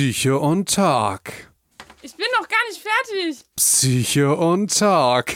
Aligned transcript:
Psyche 0.00 0.38
und 0.38 0.74
Talk. 0.74 1.24
Ich 2.00 2.14
bin 2.16 2.24
noch 2.40 2.48
gar 2.48 2.58
nicht 2.70 2.80
fertig. 2.80 3.44
Psyche 3.54 4.34
und 4.34 4.74
Talk. 4.78 5.26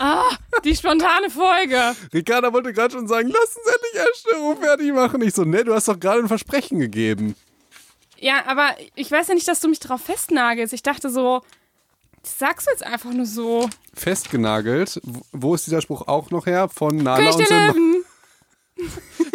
Ah, 0.00 0.28
die 0.64 0.74
spontane 0.74 1.30
Folge. 1.30 1.94
Ricarda 2.12 2.52
wollte 2.52 2.72
gerade 2.72 2.94
schon 2.94 3.06
sagen, 3.06 3.28
lass 3.28 3.56
uns 3.56 3.66
endlich 3.66 4.10
Essstörung 4.10 4.56
fertig 4.60 4.92
machen. 4.92 5.22
Ich 5.22 5.34
so, 5.34 5.44
ne, 5.44 5.62
du 5.62 5.72
hast 5.72 5.86
doch 5.86 6.00
gerade 6.00 6.18
ein 6.18 6.26
Versprechen 6.26 6.80
gegeben. 6.80 7.36
Ja, 8.18 8.44
aber 8.46 8.74
ich 8.96 9.08
weiß 9.08 9.28
ja 9.28 9.34
nicht, 9.34 9.46
dass 9.46 9.60
du 9.60 9.68
mich 9.68 9.78
darauf 9.78 10.00
festnagelst. 10.00 10.72
Ich 10.74 10.82
dachte 10.82 11.08
so, 11.08 11.42
das 12.22 12.40
sagst 12.40 12.66
du 12.66 12.72
jetzt 12.72 12.82
einfach 12.84 13.12
nur 13.12 13.24
so. 13.26 13.70
Festgenagelt. 13.94 15.00
Wo- 15.04 15.22
Wo 15.30 15.54
ist 15.54 15.64
dieser 15.64 15.80
Spruch 15.80 16.08
auch 16.08 16.32
noch 16.32 16.46
her? 16.46 16.68
Von 16.68 16.96
Nala 16.96 17.18
König 17.18 17.34
und 17.34 17.38
der 17.38 17.46
Simba. 17.46 17.66
Löwen. 17.68 17.97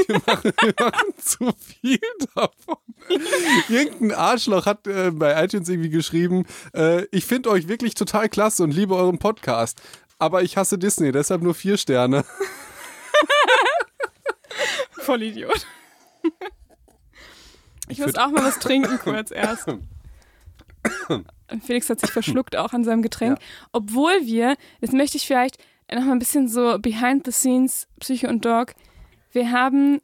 Wir 0.07 0.21
machen, 0.25 0.51
wir 0.61 0.73
machen 0.79 1.13
zu 1.17 1.51
viel 1.59 1.99
davon. 2.35 2.77
Irgendein 3.69 4.11
Arschloch 4.11 4.65
hat 4.65 4.87
äh, 4.87 5.11
bei 5.11 5.43
iTunes 5.43 5.69
irgendwie 5.69 5.89
geschrieben, 5.89 6.45
äh, 6.73 7.05
ich 7.11 7.25
finde 7.25 7.49
euch 7.49 7.67
wirklich 7.67 7.93
total 7.95 8.29
klasse 8.29 8.63
und 8.63 8.71
liebe 8.71 8.95
euren 8.95 9.19
Podcast. 9.19 9.81
Aber 10.19 10.43
ich 10.43 10.57
hasse 10.57 10.77
Disney, 10.77 11.11
deshalb 11.11 11.41
nur 11.41 11.53
vier 11.53 11.77
Sterne. 11.77 12.23
Vollidiot. 14.91 15.67
Ich 17.89 17.99
muss 17.99 18.15
auch 18.15 18.29
mal 18.29 18.43
was 18.43 18.59
trinken 18.59 18.97
kurz 19.03 19.31
erst. 19.31 19.67
Felix 21.65 21.89
hat 21.89 21.99
sich 21.99 22.11
verschluckt 22.11 22.55
auch 22.55 22.73
an 22.73 22.83
seinem 22.83 23.01
Getränk. 23.01 23.37
Obwohl 23.71 24.21
wir, 24.21 24.55
jetzt 24.79 24.93
möchte 24.93 25.17
ich 25.17 25.27
vielleicht 25.27 25.57
noch 25.91 26.05
mal 26.05 26.13
ein 26.13 26.19
bisschen 26.19 26.47
so 26.47 26.79
behind 26.79 27.25
the 27.25 27.31
scenes, 27.31 27.87
Psycho 27.99 28.27
und 28.27 28.45
Dog. 28.45 28.73
Wir 29.33 29.51
haben 29.51 29.99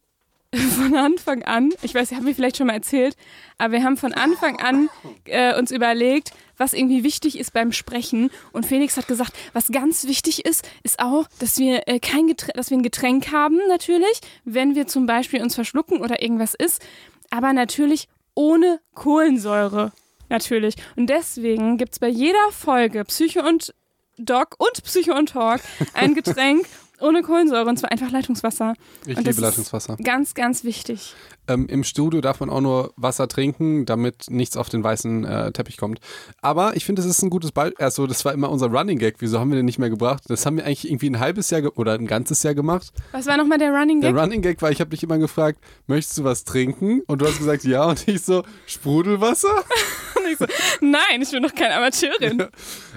von 0.76 0.96
Anfang 0.96 1.44
an, 1.44 1.72
ich 1.84 1.94
weiß, 1.94 2.12
ich 2.12 2.18
habe 2.18 2.26
mir 2.26 2.34
vielleicht 2.34 2.58
schon 2.58 2.68
mal 2.68 2.74
erzählt, 2.74 3.16
aber 3.60 3.74
wir 3.74 3.84
haben 3.84 3.98
von 3.98 4.14
Anfang 4.14 4.60
an 4.60 4.90
äh, 5.26 5.58
uns 5.58 5.70
überlegt, 5.70 6.32
was 6.58 6.74
irgendwie 6.74 7.04
wichtig 7.04 7.38
ist 7.38 7.54
beim 7.54 7.72
Sprechen. 7.72 8.31
Und 8.52 8.66
Felix 8.66 8.98
hat 8.98 9.08
gesagt, 9.08 9.34
was 9.53 9.68
ganz 9.68 10.06
wichtig 10.06 10.45
ist, 10.45 10.68
ist 10.81 11.00
auch, 11.00 11.28
dass 11.38 11.59
wir 11.59 11.88
äh, 11.88 12.00
kein 12.00 12.28
Getränk, 12.28 12.56
dass 12.56 12.72
wir 12.72 12.78
ein 12.78 12.84
Getränk 12.84 13.31
haben, 13.31 13.59
natürlich, 13.68 14.20
wenn 14.44 14.73
wir 14.73 14.88
zum 14.88 15.06
Beispiel 15.06 15.42
uns 15.44 15.53
verschlucken 15.53 16.02
oder 16.02 16.22
irgendwas 16.22 16.56
ist, 16.56 16.81
aber 17.30 17.53
natürlich 17.53 18.08
ohne 18.34 18.80
Kohlensäure. 18.96 19.92
Natürlich. 20.30 20.75
Und 20.96 21.08
deswegen 21.08 21.78
gibt 21.78 21.94
es 21.94 22.00
bei 22.00 22.08
jeder 22.08 22.52
Folge 22.52 23.03
Psycho 23.06 23.48
und 23.48 23.73
Doc 24.18 24.56
und 24.58 24.84
Psycho 24.84 25.16
und 25.16 25.30
Talk 25.30 25.62
ein 25.94 26.14
Getränk 26.16 26.66
ohne 27.02 27.22
Kohlensäure 27.22 27.67
und 27.67 27.78
zwar 27.78 27.92
einfach 27.92 28.11
Leitungswasser. 28.11 28.73
Ich 29.05 29.17
Und 29.17 29.25
liebe 29.25 29.42
Leitungswasser. 29.42 29.97
Ganz, 29.97 30.33
ganz 30.33 30.64
wichtig. 30.64 31.16
Ähm, 31.47 31.67
Im 31.67 31.83
Studio 31.83 32.22
darf 32.22 32.39
man 32.39 32.50
auch 32.50 32.61
nur 32.61 32.94
Wasser 32.95 33.28
trinken, 33.28 33.86
damit 33.86 34.25
nichts 34.30 34.56
auf 34.56 34.69
den 34.69 34.83
weißen 34.83 35.25
äh, 35.25 35.52
Teppich 35.52 35.78
kommt. 35.78 36.00
Aber 36.41 36.75
ich 36.75 36.86
finde, 36.86 37.02
das 37.02 37.09
ist 37.09 37.23
ein 37.23 37.30
gutes 37.30 37.52
Beispiel. 37.52 37.83
Also, 37.83 38.06
das 38.06 38.23
war 38.23 38.33
immer 38.33 38.50
unser 38.50 38.67
Running 38.67 39.00
Gag. 39.00 39.16
Wieso 39.19 39.39
haben 39.39 39.50
wir 39.50 39.56
den 39.56 39.66
nicht 39.66 39.80
mehr 39.80 39.89
gebracht? 39.89 40.23
Das 40.28 40.45
haben 40.45 40.58
wir 40.58 40.66
eigentlich 40.66 40.88
irgendwie 40.88 41.09
ein 41.09 41.19
halbes 41.19 41.50
Jahr 41.50 41.61
oder 41.78 41.94
ein 41.94 42.06
ganzes 42.06 42.44
Jahr 42.44 42.53
gemacht. 42.53 42.91
Was 43.11 43.25
war 43.25 43.38
nochmal 43.38 43.58
der 43.58 43.72
Running 43.72 44.02
Der 44.02 44.13
Gag? 44.13 44.22
Running 44.22 44.41
Gag 44.41 44.61
war, 44.61 44.69
ich 44.72 44.80
habe 44.80 44.91
dich 44.91 45.02
immer 45.02 45.17
gefragt, 45.17 45.59
möchtest 45.88 46.19
du 46.19 46.23
was 46.23 46.44
trinken? 46.44 47.02
Und 47.08 47.22
du 47.22 47.28
hast 47.28 47.39
gesagt, 47.39 47.63
ja. 47.63 47.84
Und 47.86 48.08
ich 48.08 48.22
so, 48.22 48.44
Sprudelwasser? 48.67 49.63
Und 50.16 50.31
ich 50.31 50.38
so, 50.38 50.45
Nein, 50.81 51.22
ich 51.22 51.31
bin 51.31 51.41
doch 51.41 51.56
keine 51.56 51.75
Amateurin. 51.75 52.45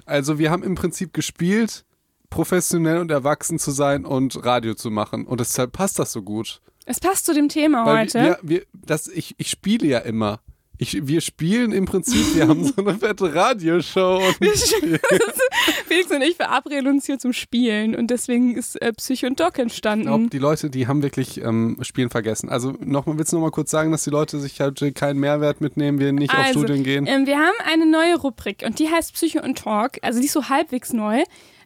Also, 0.04 0.38
wir 0.38 0.50
haben 0.50 0.62
im 0.62 0.74
Prinzip 0.74 1.14
gespielt, 1.14 1.84
professionell 2.32 2.98
und 2.98 3.10
erwachsen 3.10 3.58
zu 3.58 3.70
sein 3.70 4.04
und 4.04 4.44
Radio 4.44 4.74
zu 4.74 4.90
machen. 4.90 5.26
Und 5.26 5.38
deshalb 5.40 5.72
passt 5.72 5.98
das 5.98 6.12
so 6.12 6.22
gut. 6.22 6.60
Es 6.86 6.98
passt 6.98 7.26
zu 7.26 7.34
dem 7.34 7.48
Thema 7.48 7.84
Weil 7.86 8.06
heute. 8.06 8.22
Wir, 8.22 8.38
wir, 8.42 8.62
das, 8.72 9.06
ich, 9.06 9.34
ich 9.38 9.48
spiele 9.50 9.86
ja 9.86 9.98
immer. 9.98 10.40
Ich, 10.78 11.06
wir 11.06 11.20
spielen 11.20 11.70
im 11.70 11.84
Prinzip, 11.84 12.34
wir 12.34 12.48
haben 12.48 12.64
so 12.64 12.74
eine 12.78 12.94
fette 12.98 13.32
Radioshow. 13.32 14.16
Und 14.16 14.36
Felix 15.86 16.10
und 16.10 16.22
ich 16.22 16.34
verabreden 16.34 16.88
uns 16.88 17.06
hier 17.06 17.18
zum 17.20 17.32
Spielen 17.32 17.94
und 17.94 18.10
deswegen 18.10 18.56
ist 18.56 18.80
äh, 18.80 18.92
Psycho 18.92 19.26
und 19.26 19.38
Doc 19.38 19.52
ich 19.56 19.60
entstanden. 19.60 20.06
glaube, 20.06 20.28
die 20.28 20.38
Leute, 20.38 20.70
die 20.70 20.88
haben 20.88 21.02
wirklich 21.02 21.40
ähm, 21.40 21.76
Spielen 21.82 22.10
vergessen. 22.10 22.48
Also 22.48 22.74
nochmal, 22.80 23.18
willst 23.18 23.32
du 23.32 23.36
nochmal 23.36 23.52
kurz 23.52 23.70
sagen, 23.70 23.92
dass 23.92 24.02
die 24.02 24.10
Leute 24.10 24.40
sich 24.40 24.60
halt 24.60 24.82
keinen 24.96 25.20
Mehrwert 25.20 25.60
mitnehmen, 25.60 26.00
wir 26.00 26.12
nicht 26.12 26.32
auf 26.32 26.38
Also, 26.38 26.60
Studien 26.60 26.82
gehen? 26.82 27.06
Ähm, 27.06 27.26
wir 27.26 27.38
haben 27.38 27.54
eine 27.70 27.86
neue 27.86 28.16
Rubrik 28.16 28.64
und 28.66 28.80
die 28.80 28.88
heißt 28.88 29.12
Psycho 29.12 29.40
und 29.44 29.58
Talk. 29.58 29.98
Also 30.02 30.18
die 30.18 30.26
ist 30.26 30.32
so 30.32 30.48
halbwegs 30.48 30.92
neu. 30.92 31.22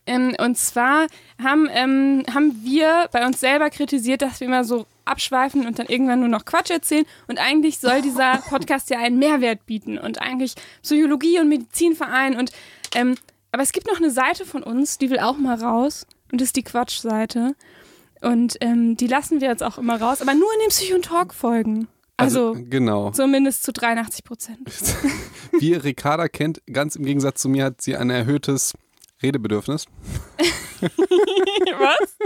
Ähm, 0.06 0.37
und 0.39 0.56
zwar 0.56 1.06
haben, 1.43 1.69
ähm, 1.72 2.25
haben 2.33 2.61
wir 2.62 3.09
bei 3.12 3.27
uns 3.27 3.41
selber 3.41 3.71
kritisiert, 3.71 4.22
dass 4.22 4.41
wir 4.41 4.47
immer 4.47 4.65
so 4.65 4.87
abschweifen 5.05 5.67
und 5.67 5.78
dann 5.78 5.87
irgendwann 5.87 6.21
nur 6.21 6.28
noch 6.28 6.44
Quatsch 6.44 6.71
erzählen. 6.71 7.05
Und 7.27 7.39
eigentlich 7.39 7.78
soll 7.78 8.03
dieser 8.03 8.37
Podcast 8.49 8.91
ja 8.91 8.99
einen 8.99 9.19
Mehrwert 9.19 9.67
bieten 9.67 9.99
und 9.99 10.21
eigentlich 10.21 10.55
Psychologie 10.83 11.41
und 11.41 11.49
Medizinverein 11.49 12.37
und 12.37 12.53
ähm, 12.94 13.17
aber 13.53 13.62
es 13.62 13.72
gibt 13.72 13.87
noch 13.87 13.97
eine 13.97 14.11
Seite 14.11 14.44
von 14.44 14.62
uns, 14.62 14.99
die 14.99 15.09
will 15.09 15.19
auch 15.19 15.39
mal 15.39 15.56
raus 15.56 16.06
und 16.31 16.41
das 16.41 16.49
ist 16.49 16.56
die 16.56 16.62
Quatschseite. 16.62 17.55
Und 18.21 18.56
ähm, 18.61 18.97
die 18.97 19.06
lassen 19.06 19.41
wir 19.41 19.49
jetzt 19.49 19.62
auch 19.62 19.78
immer 19.78 20.00
raus, 20.00 20.21
aber 20.21 20.34
nur 20.34 20.49
in 20.55 20.61
den 20.61 20.69
Psycho- 20.69 20.97
und 20.97 21.05
Talk-Folgen. 21.05 21.88
Also, 22.19 22.56
genau. 22.59 23.11
zumindest 23.12 23.62
zu 23.62 23.73
83 23.73 24.25
Prozent. 24.25 24.61
Wie 25.59 25.75
Ricarda 25.75 26.28
kennt, 26.28 26.62
ganz 26.71 26.97
im 26.97 27.05
Gegensatz 27.05 27.43
zu 27.43 27.49
mir 27.49 27.65
hat 27.65 27.83
sie 27.83 27.97
ein 27.97 28.09
erhöhtes 28.09 28.75
Redebedürfnis 29.22 29.87
Was? 31.78 32.16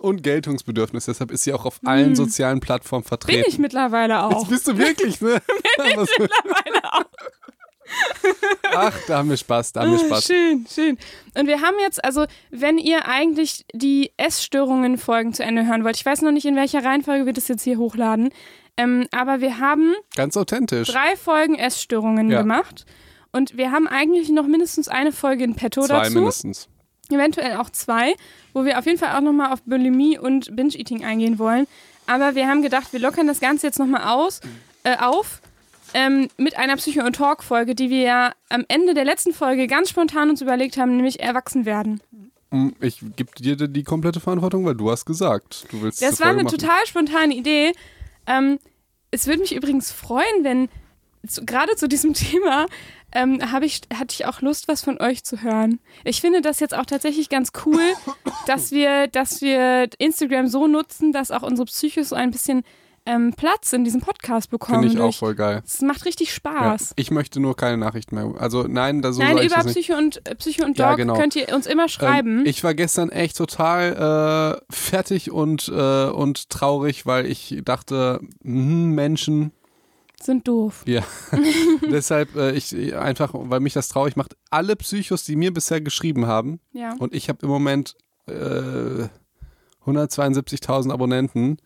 und 0.00 0.22
Geltungsbedürfnis. 0.22 1.06
Deshalb 1.06 1.30
ist 1.30 1.44
sie 1.44 1.52
auch 1.52 1.64
auf 1.64 1.80
allen 1.84 2.14
sozialen 2.14 2.60
Plattformen 2.60 3.02
Bin 3.02 3.08
vertreten. 3.08 3.44
ich 3.48 3.58
mittlerweile 3.58 4.22
auch. 4.24 4.40
Das 4.40 4.48
bist 4.48 4.68
du 4.68 4.76
wirklich, 4.78 5.20
ne? 5.20 5.40
Aber 5.78 6.04
so- 6.06 6.12
mittlerweile 6.18 6.92
auch. 6.92 7.04
Ach, 8.74 8.94
da 9.06 9.18
haben 9.18 9.28
wir 9.30 9.36
Spaß, 9.36 9.72
da 9.72 9.82
haben 9.82 9.92
wir 9.92 9.98
Ah, 10.00 10.06
Spaß. 10.06 10.24
Schön, 10.26 10.66
schön. 10.72 10.98
Und 11.36 11.46
wir 11.46 11.60
haben 11.60 11.76
jetzt, 11.80 12.02
also, 12.04 12.24
wenn 12.50 12.78
ihr 12.78 13.06
eigentlich 13.06 13.64
die 13.72 14.12
Essstörungen-Folgen 14.16 15.34
zu 15.34 15.42
Ende 15.42 15.66
hören 15.66 15.84
wollt, 15.84 15.96
ich 15.96 16.04
weiß 16.06 16.22
noch 16.22 16.32
nicht, 16.32 16.46
in 16.46 16.56
welcher 16.56 16.82
Reihenfolge 16.84 17.26
wir 17.26 17.32
das 17.34 17.48
jetzt 17.48 17.62
hier 17.62 17.76
hochladen, 17.78 18.30
ähm, 18.76 19.06
aber 19.12 19.40
wir 19.40 19.58
haben 19.58 19.94
Ganz 20.16 20.36
authentisch. 20.36 20.88
drei 20.88 21.14
Folgen 21.16 21.54
Essstörungen 21.56 22.30
Ja. 22.30 22.40
gemacht. 22.40 22.86
Und 23.34 23.56
wir 23.56 23.72
haben 23.72 23.88
eigentlich 23.88 24.28
noch 24.30 24.46
mindestens 24.46 24.88
eine 24.88 25.10
Folge 25.12 25.44
in 25.44 25.54
petto 25.54 25.82
Zwei 25.82 26.04
dazu. 26.04 26.14
mindestens. 26.14 26.68
eventuell 27.10 27.56
auch 27.56 27.68
zwei, 27.70 28.14
wo 28.52 28.64
wir 28.64 28.78
auf 28.78 28.86
jeden 28.86 28.98
Fall 28.98 29.16
auch 29.16 29.20
nochmal 29.20 29.52
auf 29.52 29.62
Bulimie 29.62 30.18
und 30.18 30.54
Binge-Eating 30.54 31.04
eingehen 31.04 31.38
wollen. 31.38 31.66
Aber 32.06 32.34
wir 32.34 32.46
haben 32.48 32.62
gedacht, 32.62 32.92
wir 32.92 33.00
lockern 33.00 33.26
das 33.26 33.40
Ganze 33.40 33.66
jetzt 33.66 33.78
nochmal 33.78 34.04
aus, 34.04 34.40
äh, 34.84 34.96
auf 34.98 35.40
ähm, 35.94 36.28
mit 36.36 36.56
einer 36.56 36.76
Psycho- 36.76 37.04
und 37.04 37.16
Talk-Folge, 37.16 37.74
die 37.74 37.90
wir 37.90 38.00
ja 38.02 38.32
am 38.50 38.64
Ende 38.68 38.94
der 38.94 39.04
letzten 39.04 39.32
Folge 39.32 39.66
ganz 39.66 39.90
spontan 39.90 40.30
uns 40.30 40.40
überlegt 40.40 40.76
haben, 40.76 40.96
nämlich 40.96 41.20
erwachsen 41.20 41.64
werden. 41.66 42.00
Mm, 42.50 42.68
Ich 42.80 43.00
gebe 43.16 43.30
dir 43.38 43.56
die 43.56 43.82
komplette 43.84 44.20
Verantwortung, 44.20 44.64
weil 44.64 44.74
du 44.76 44.90
hast 44.90 45.04
gesagt, 45.06 45.66
du 45.72 45.82
willst 45.82 46.02
Das 46.02 46.20
war 46.20 46.28
Folge 46.28 46.40
eine 46.40 46.44
machen. 46.44 46.58
total 46.58 46.86
spontane 46.86 47.34
Idee. 47.34 47.72
Ähm, 48.26 48.58
es 49.10 49.26
würde 49.26 49.40
mich 49.40 49.54
übrigens 49.54 49.92
freuen, 49.92 50.42
wenn 50.42 50.68
zu, 51.26 51.44
gerade 51.44 51.76
zu 51.76 51.88
diesem 51.88 52.14
Thema 52.14 52.66
ähm, 53.12 53.52
habe 53.52 53.66
ich, 53.66 53.82
hatte 53.92 54.12
ich 54.12 54.26
auch 54.26 54.40
Lust, 54.40 54.68
was 54.68 54.82
von 54.82 55.00
euch 55.00 55.24
zu 55.24 55.42
hören. 55.42 55.78
Ich 56.04 56.20
finde 56.20 56.40
das 56.40 56.60
jetzt 56.60 56.74
auch 56.74 56.86
tatsächlich 56.86 57.28
ganz 57.28 57.50
cool, 57.64 57.80
dass 58.46 58.72
wir, 58.72 59.06
dass 59.08 59.40
wir 59.40 59.88
Instagram 59.98 60.48
so 60.48 60.66
nutzen, 60.66 61.12
dass 61.12 61.30
auch 61.30 61.42
unsere 61.42 61.66
Psychos 61.66 62.08
so 62.08 62.16
ein 62.16 62.30
bisschen 62.30 62.64
ähm, 63.06 63.34
Platz 63.36 63.72
in 63.72 63.84
diesem 63.84 64.00
Podcast 64.00 64.50
bekommen. 64.50 64.88
Finde 64.88 64.94
ich 64.94 65.00
auch 65.00 65.14
voll 65.14 65.34
geil. 65.34 65.62
Es 65.64 65.82
macht 65.82 66.06
richtig 66.06 66.28
Ja. 66.28 66.34
Spaß. 66.34 66.94
Ich 66.96 67.10
möchte 67.10 67.38
nur 67.38 67.54
keine 67.54 67.76
Nachricht 67.76 68.12
mehr. 68.12 68.32
Also 68.38 68.64
nein, 68.66 69.02
da 69.02 69.12
so 69.12 69.22
Nein, 69.22 69.38
über. 69.38 69.56
Psycho 69.56 69.94
und, 69.96 70.26
äh, 70.26 70.34
Psycho 70.34 70.64
und 70.64 70.78
Ja, 70.78 70.90
Dog 70.90 70.96
genau. 70.98 71.14
könnt 71.14 71.36
ihr 71.36 71.54
uns 71.54 71.66
immer 71.66 71.88
schreiben. 71.88 72.40
Ähm, 72.40 72.46
ich 72.46 72.64
war 72.64 72.74
gestern 72.74 73.10
echt 73.10 73.36
total 73.36 74.60
äh, 74.60 74.72
fertig 74.74 75.30
und, 75.30 75.68
äh, 75.68 76.06
und 76.06 76.48
traurig, 76.48 77.04
weil 77.04 77.26
ich 77.26 77.60
dachte, 77.64 78.20
hm, 78.42 78.94
Menschen, 78.94 79.52
Sind 80.24 80.48
doof. 80.48 80.84
ja. 80.86 81.02
Deshalb, 81.90 82.34
äh, 82.36 82.52
ich 82.52 82.96
einfach, 82.96 83.32
weil 83.34 83.60
mich 83.60 83.74
das 83.74 83.88
traurig 83.88 84.16
macht, 84.16 84.36
alle 84.50 84.74
Psychos, 84.76 85.24
die 85.24 85.36
mir 85.36 85.52
bisher 85.52 85.80
geschrieben 85.80 86.26
haben, 86.26 86.60
Ja. 86.72 86.94
und 86.98 87.14
ich 87.14 87.28
habe 87.28 87.40
im 87.42 87.48
Moment 87.48 87.94
äh, 88.26 89.06
172.000 89.84 90.90
Abonnenten, 90.92 91.58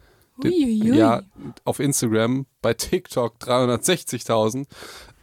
Uiuiui. 0.45 0.97
ja, 0.97 1.23
auf 1.65 1.79
Instagram, 1.79 2.47
bei 2.63 2.75
TikTok 2.75 3.37
360.000, 3.41 4.67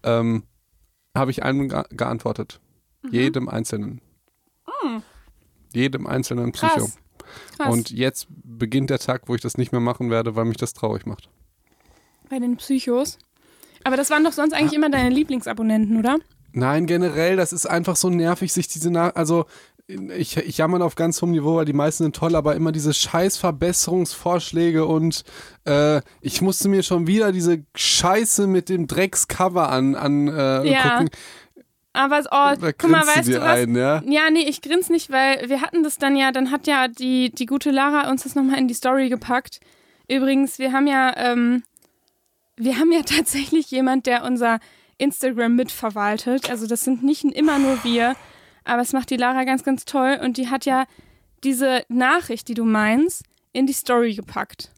ähm, 0.03 0.43
habe 1.13 1.31
ich 1.31 1.43
einem 1.43 1.67
ge 1.69 1.83
geantwortet. 1.89 2.59
Mhm. 3.03 3.09
Jedem 3.11 3.49
Einzelnen. 3.49 4.01
Jedem 5.73 6.07
einzelnen 6.07 6.51
Psycho. 6.51 6.75
Krass. 6.85 6.97
Krass. 7.57 7.73
Und 7.73 7.89
jetzt 7.91 8.27
beginnt 8.29 8.89
der 8.89 8.99
Tag, 8.99 9.23
wo 9.27 9.35
ich 9.35 9.41
das 9.41 9.57
nicht 9.57 9.71
mehr 9.71 9.81
machen 9.81 10.09
werde, 10.09 10.35
weil 10.35 10.45
mich 10.45 10.57
das 10.57 10.73
traurig 10.73 11.05
macht. 11.05 11.29
Bei 12.29 12.39
den 12.39 12.57
Psychos. 12.57 13.17
Aber 13.83 13.97
das 13.97 14.09
waren 14.09 14.23
doch 14.23 14.31
sonst 14.33 14.53
eigentlich 14.53 14.73
immer 14.73 14.89
deine 14.89 15.09
Lieblingsabonnenten, 15.09 15.97
oder? 15.97 16.17
Nein, 16.53 16.85
generell, 16.85 17.35
das 17.35 17.53
ist 17.53 17.65
einfach 17.65 17.95
so 17.95 18.09
nervig, 18.09 18.51
sich 18.53 18.67
diese 18.67 18.89
Nach 18.89 19.13
also 19.15 19.45
ich, 19.87 20.37
ich 20.37 20.57
jammer 20.57 20.83
auf 20.83 20.95
ganz 20.95 21.21
hohem 21.21 21.31
Niveau, 21.31 21.57
weil 21.57 21.65
die 21.65 21.73
meisten 21.73 22.03
sind 22.03 22.15
toll, 22.15 22.35
aber 22.35 22.55
immer 22.55 22.71
diese 22.71 22.93
scheiß 22.93 23.37
Verbesserungsvorschläge 23.37 24.85
und 24.85 25.23
äh, 25.65 26.01
ich 26.21 26.41
musste 26.41 26.69
mir 26.69 26.81
schon 26.81 27.07
wieder 27.07 27.31
diese 27.31 27.63
Scheiße 27.75 28.47
mit 28.47 28.69
dem 28.69 28.87
Dreckscover 28.87 29.69
an, 29.69 29.95
an 29.95 30.27
äh, 30.27 30.71
Ja. 30.71 30.89
gucken. 30.97 31.09
Aber 31.93 32.19
oh, 32.25 32.59
Da 32.59 32.73
guck 32.73 32.89
mal, 32.89 33.05
weißt 33.07 33.29
du 33.29 33.39
was? 33.39 33.59
ein, 33.59 33.75
ja? 33.75 34.01
Ja, 34.05 34.29
nee, 34.29 34.49
ich 34.49 34.61
grins 34.61 34.89
nicht, 34.89 35.11
weil 35.11 35.47
wir 35.49 35.61
hatten 35.61 35.83
das 35.83 35.97
dann 35.97 36.15
ja, 36.17 36.31
dann 36.31 36.51
hat 36.51 36.67
ja 36.67 36.87
die, 36.87 37.29
die 37.29 37.45
gute 37.45 37.71
Lara 37.71 38.09
uns 38.09 38.23
das 38.23 38.35
nochmal 38.35 38.57
in 38.59 38.67
die 38.67 38.73
Story 38.73 39.07
gepackt. 39.07 39.59
Übrigens, 40.09 40.59
wir 40.59 40.73
haben 40.73 40.87
ja, 40.87 41.13
ähm, 41.15 41.63
wir 42.57 42.77
haben 42.79 42.91
ja 42.91 43.01
tatsächlich 43.05 43.71
jemand, 43.71 44.05
der 44.05 44.23
unser 44.23 44.59
Instagram 44.97 45.55
mitverwaltet. 45.55 46.49
Also 46.49 46.67
das 46.67 46.83
sind 46.83 47.03
nicht 47.03 47.23
immer 47.23 47.59
nur 47.59 47.83
wir, 47.83 48.15
aber 48.63 48.81
es 48.81 48.93
macht 48.93 49.09
die 49.09 49.17
Lara 49.17 49.43
ganz, 49.43 49.63
ganz 49.63 49.85
toll 49.85 50.19
und 50.23 50.37
die 50.37 50.49
hat 50.49 50.65
ja 50.65 50.85
diese 51.43 51.83
Nachricht, 51.89 52.47
die 52.47 52.53
du 52.53 52.65
meinst, 52.65 53.23
in 53.51 53.67
die 53.67 53.73
Story 53.73 54.15
gepackt. 54.15 54.71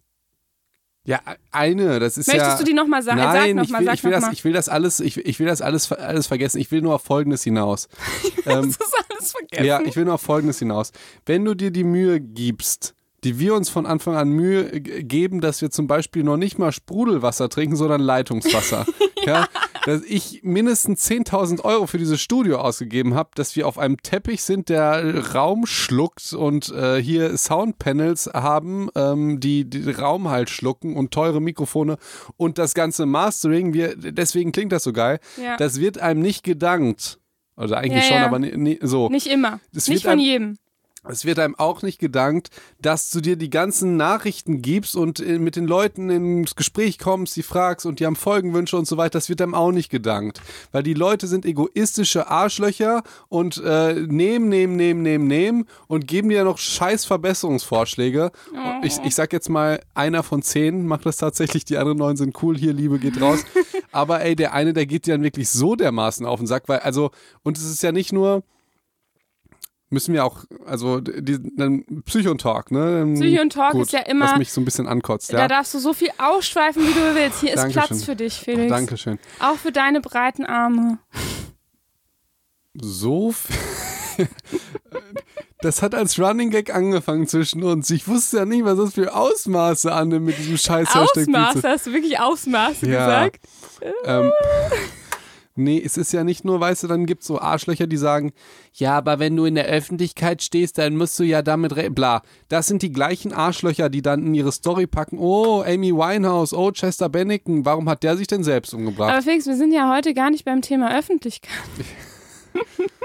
Ja, 1.08 1.22
eine, 1.52 2.00
das 2.00 2.18
ist 2.18 2.28
Möchtest 2.28 2.52
ja. 2.52 2.58
du 2.58 2.66
die 2.66 2.74
nochmal 2.74 3.02
sagen? 3.02 3.20
Nein, 3.20 3.32
sag 3.32 3.48
ich 3.48 3.56
nochmal, 3.56 3.80
will, 3.80 3.86
sag 3.86 3.94
ich, 3.94 4.04
will 4.04 4.12
das, 4.12 4.34
ich 4.34 4.44
will 4.44 4.52
das 4.52 4.68
alles, 4.68 5.00
ich, 5.00 5.18
ich 5.18 5.40
will 5.40 5.48
das 5.48 5.62
alles, 5.62 5.90
alles 5.94 6.28
vergessen. 6.28 6.60
Ich 6.60 6.70
will 6.70 6.82
nur 6.82 6.96
auf 6.96 7.02
Folgendes 7.02 7.44
hinaus. 7.44 7.88
ähm, 8.46 8.76
Das 8.78 8.88
ist 8.88 8.94
alles 9.10 9.32
vergessen. 9.32 9.66
ja, 9.66 9.80
ich 9.80 9.96
will 9.96 10.04
nur 10.04 10.16
auf 10.16 10.22
Folgendes 10.22 10.60
hinaus. 10.60 10.92
Wenn 11.26 11.46
du 11.46 11.54
dir 11.54 11.72
die 11.72 11.86
Mühe 11.86 12.20
gibst, 12.20 12.94
die 13.24 13.40
wir 13.40 13.56
uns 13.56 13.70
von 13.70 13.86
Anfang 13.86 14.16
an 14.16 14.30
Mühe 14.30 14.80
geben, 14.82 15.42
dass 15.42 15.62
wir 15.62 15.72
zum 15.72 15.88
Beispiel 15.88 16.24
noch 16.24 16.38
nicht 16.38 16.60
mal 16.60 16.72
Sprudelwasser 16.72 17.50
trinken, 17.50 17.76
sondern 17.76 18.02
Leitungswasser. 18.02 18.86
ja. 19.26 19.48
Dass 19.86 20.04
ich 20.04 20.42
mindestens 20.44 21.10
10.000 21.10 21.64
Euro 21.64 21.88
für 21.88 21.98
dieses 21.98 22.20
Studio 22.22 22.58
ausgegeben 22.58 23.16
habe, 23.16 23.30
dass 23.36 23.56
wir 23.56 23.68
auf 23.68 23.78
einem 23.80 23.98
Teppich 24.02 24.44
sind, 24.44 24.68
der 24.70 25.34
Raum 25.34 25.66
schluckt 25.66 26.34
und 26.34 26.70
äh, 26.74 27.02
hier 27.02 27.38
Soundpanels 27.38 28.30
haben, 28.34 28.90
ähm, 28.96 29.40
die 29.40 29.70
den 29.70 29.90
Raum 29.90 30.28
halt 30.30 30.50
schlucken 30.50 30.96
und 30.98 31.12
teure 31.12 31.42
Mikrofone 31.42 31.98
und 32.36 32.58
das 32.58 32.74
ganze 32.74 33.06
Mastering, 33.06 33.74
wir, 33.74 33.96
deswegen 33.96 34.52
klingt 34.52 34.74
das 34.74 34.84
so 34.84 34.92
geil, 34.94 35.20
Ja. 35.42 35.56
das 35.58 35.80
wird 35.80 36.00
einem 36.00 36.22
nicht 36.22 36.44
gedankt. 36.44 37.18
Also 37.56 37.74
eigentlich 37.76 38.04
Ja, 38.04 38.10
schon, 38.10 38.18
ja. 38.18 38.26
aber 38.28 38.40
ni- 38.40 38.58
ni- 38.58 38.80
so. 38.82 39.10
Nicht 39.10 39.28
immer. 39.28 39.60
Das 39.74 39.88
nicht 39.88 40.04
von 40.04 40.12
einem- 40.12 40.20
jedem. 40.22 40.58
Es 41.10 41.26
wird 41.26 41.40
einem 41.40 41.56
auch 41.56 41.82
nicht 41.82 42.00
gedankt, 42.00 42.50
dass 42.82 43.10
du 43.10 43.22
dir 43.22 43.36
die 43.36 43.50
ganzen 43.50 43.98
Nachrichten 43.98 44.62
gibst 44.62 44.96
und 44.96 45.20
äh, 45.20 45.40
mit 45.40 45.56
den 45.56 45.66
Leuten 45.66 46.10
ins 46.10 46.56
Gespräch 46.56 47.00
kommst, 47.00 47.36
die 47.36 47.44
fragst 47.44 47.86
und 47.86 48.00
die 48.00 48.06
haben 48.06 48.16
Folgenwünsche 48.16 48.78
und 48.78 48.88
so 48.88 48.98
weiter. 48.98 49.18
Das 49.18 49.30
wird 49.30 49.42
einem 49.42 49.54
auch 49.54 49.72
nicht 49.72 49.90
gedankt. 49.90 50.42
Weil 50.72 50.84
die 50.84 50.94
Leute 50.94 51.28
sind 51.28 51.46
egoistische 51.46 52.28
Arschlöcher 52.28 53.04
und 53.30 53.62
äh, 53.64 53.94
nehmen, 53.94 54.50
nehmen, 54.50 54.76
nehmen, 54.76 55.02
nehmen, 55.02 55.28
nehmen 55.28 55.66
und 55.88 56.08
geben 56.08 56.30
dir 56.30 56.44
noch 56.44 56.58
scheiß 56.58 57.06
Verbesserungsvorschläge. 57.06 58.32
Und 58.52 58.86
Ich, 58.86 58.98
ich 59.04 59.16
sag 59.16 59.34
jetzt 59.34 59.50
mal, 59.50 59.80
einer 59.94 60.24
von 60.24 60.42
zehn 60.42 60.86
macht 60.88 61.06
das 61.06 61.18
tatsächlich, 61.18 61.66
die 61.66 61.78
anderen 61.78 61.98
neun 61.98 62.18
sind 62.18 62.42
cool, 62.42 62.58
hier 62.58 62.74
Liebe 62.74 63.00
geht 63.00 63.20
raus. 63.22 63.44
Aber 63.92 64.22
ey, 64.22 64.36
der 64.36 64.54
eine, 64.54 64.74
der 64.74 64.86
geht 64.86 65.06
dir 65.08 65.14
dann 65.14 65.24
wirklich 65.24 65.50
so 65.50 65.76
dermaßen 65.76 66.26
auf 66.26 66.40
den 66.40 66.48
Sack, 66.48 66.64
weil, 66.68 66.80
also, 66.80 67.12
und 67.44 67.58
es 67.58 67.64
ist 67.64 67.82
ja 67.84 67.92
nicht 67.92 68.14
nur 68.14 68.44
müssen 69.90 70.14
wir 70.14 70.26
auch, 70.26 70.44
also 70.66 71.00
die, 71.00 71.40
dann 71.56 71.86
Psychontalk, 72.06 72.72
ne? 72.72 73.02
Ähm, 73.02 73.14
Psychontalk 73.16 73.72
gut, 73.74 73.84
ist 73.84 73.94
ja 73.94 74.00
immer- 74.02 74.26
Was 74.26 74.38
mich 74.38 74.52
so 74.52 74.60
ein 74.62 74.66
bisschen 74.66 74.88
ankotzt, 74.88 75.32
Da 75.32 75.40
ja. 75.40 75.48
darfst 75.48 75.74
du 75.74 75.80
so 75.80 75.94
viel 75.94 76.10
ausschweifen, 76.18 76.84
wie 76.84 76.94
du 76.94 77.16
willst. 77.16 77.40
Hier 77.40 77.50
ist 77.54 77.58
Dankeschön. 77.58 77.84
Platz 77.88 78.04
für 78.04 78.16
dich, 78.16 78.34
Felix. 78.36 78.70
Dankeschön. 78.70 79.20
Auch 79.40 79.56
für 79.56 79.72
deine 79.72 80.02
breiten 80.02 80.46
Arme. 80.46 81.00
So 82.74 83.32
viel. 83.32 84.28
Das 85.62 85.82
hat 85.82 85.96
als 85.96 86.20
Running 86.20 86.52
Gag 86.52 86.74
angefangen 86.74 87.28
zwischen 87.28 87.64
uns. 87.64 87.90
Ich 87.90 88.08
wusste 88.08 88.38
ja 88.38 88.46
nicht, 88.46 88.64
was 88.64 88.78
das 88.78 88.94
für 88.94 89.16
Ausmaße 89.16 89.92
annimmt 89.92 90.28
mit 90.28 90.38
diesem 90.38 90.56
scheiß 90.56 90.88
Ausmaße, 90.96 91.68
hast 91.68 91.88
du 91.88 91.94
wirklich 91.94 92.20
Ausmaße 92.20 92.88
Ja. 92.88 93.26
gesagt? 93.26 93.40
Ähm, 94.06 94.32
nee, 95.58 95.82
es 95.84 95.98
ist 95.98 96.14
ja 96.14 96.24
nicht 96.24 96.46
nur, 96.46 96.60
weißt 96.60 96.84
du, 96.84 96.88
dann 96.88 97.06
gibt 97.06 97.22
es 97.22 97.28
so 97.28 97.40
Arschlöcher, 97.40 97.88
die 97.88 97.98
sagen, 97.98 98.34
ja, 98.74 98.98
aber 98.98 99.20
wenn 99.20 99.36
du 99.36 99.46
in 99.46 99.56
der 99.56 99.66
Öffentlichkeit 99.66 100.42
stehst, 100.42 100.78
dann 100.78 100.96
musst 100.96 101.18
du 101.20 101.24
ja 101.24 101.42
damit, 101.42 101.74
bla. 101.96 102.22
Das 102.48 102.68
sind 102.68 102.82
die 102.82 102.92
gleichen 102.92 103.34
Arschlöcher, 103.34 103.90
die 103.90 104.02
dann 104.02 104.28
in 104.28 104.34
ihre 104.36 104.52
Story 104.52 104.88
packen, 104.88 105.18
oh, 105.20 105.64
Amy 105.66 105.94
Winehouse, 105.94 106.54
oh, 106.54 106.72
Chester 106.72 107.10
Bennington, 107.10 107.66
warum 107.66 107.90
hat 107.90 108.04
der 108.04 108.18
sich 108.18 108.28
denn 108.28 108.44
selbst 108.44 108.74
umgebracht? 108.74 109.12
Aber 109.12 109.22
Felix, 109.22 109.46
wir 109.46 109.56
sind 109.56 109.74
ja 109.74 109.94
heute 109.94 110.14
gar 110.14 110.30
nicht 110.30 110.46
beim 110.46 110.62
Thema 110.62 110.98
Öffentlichkeit. 110.98 111.52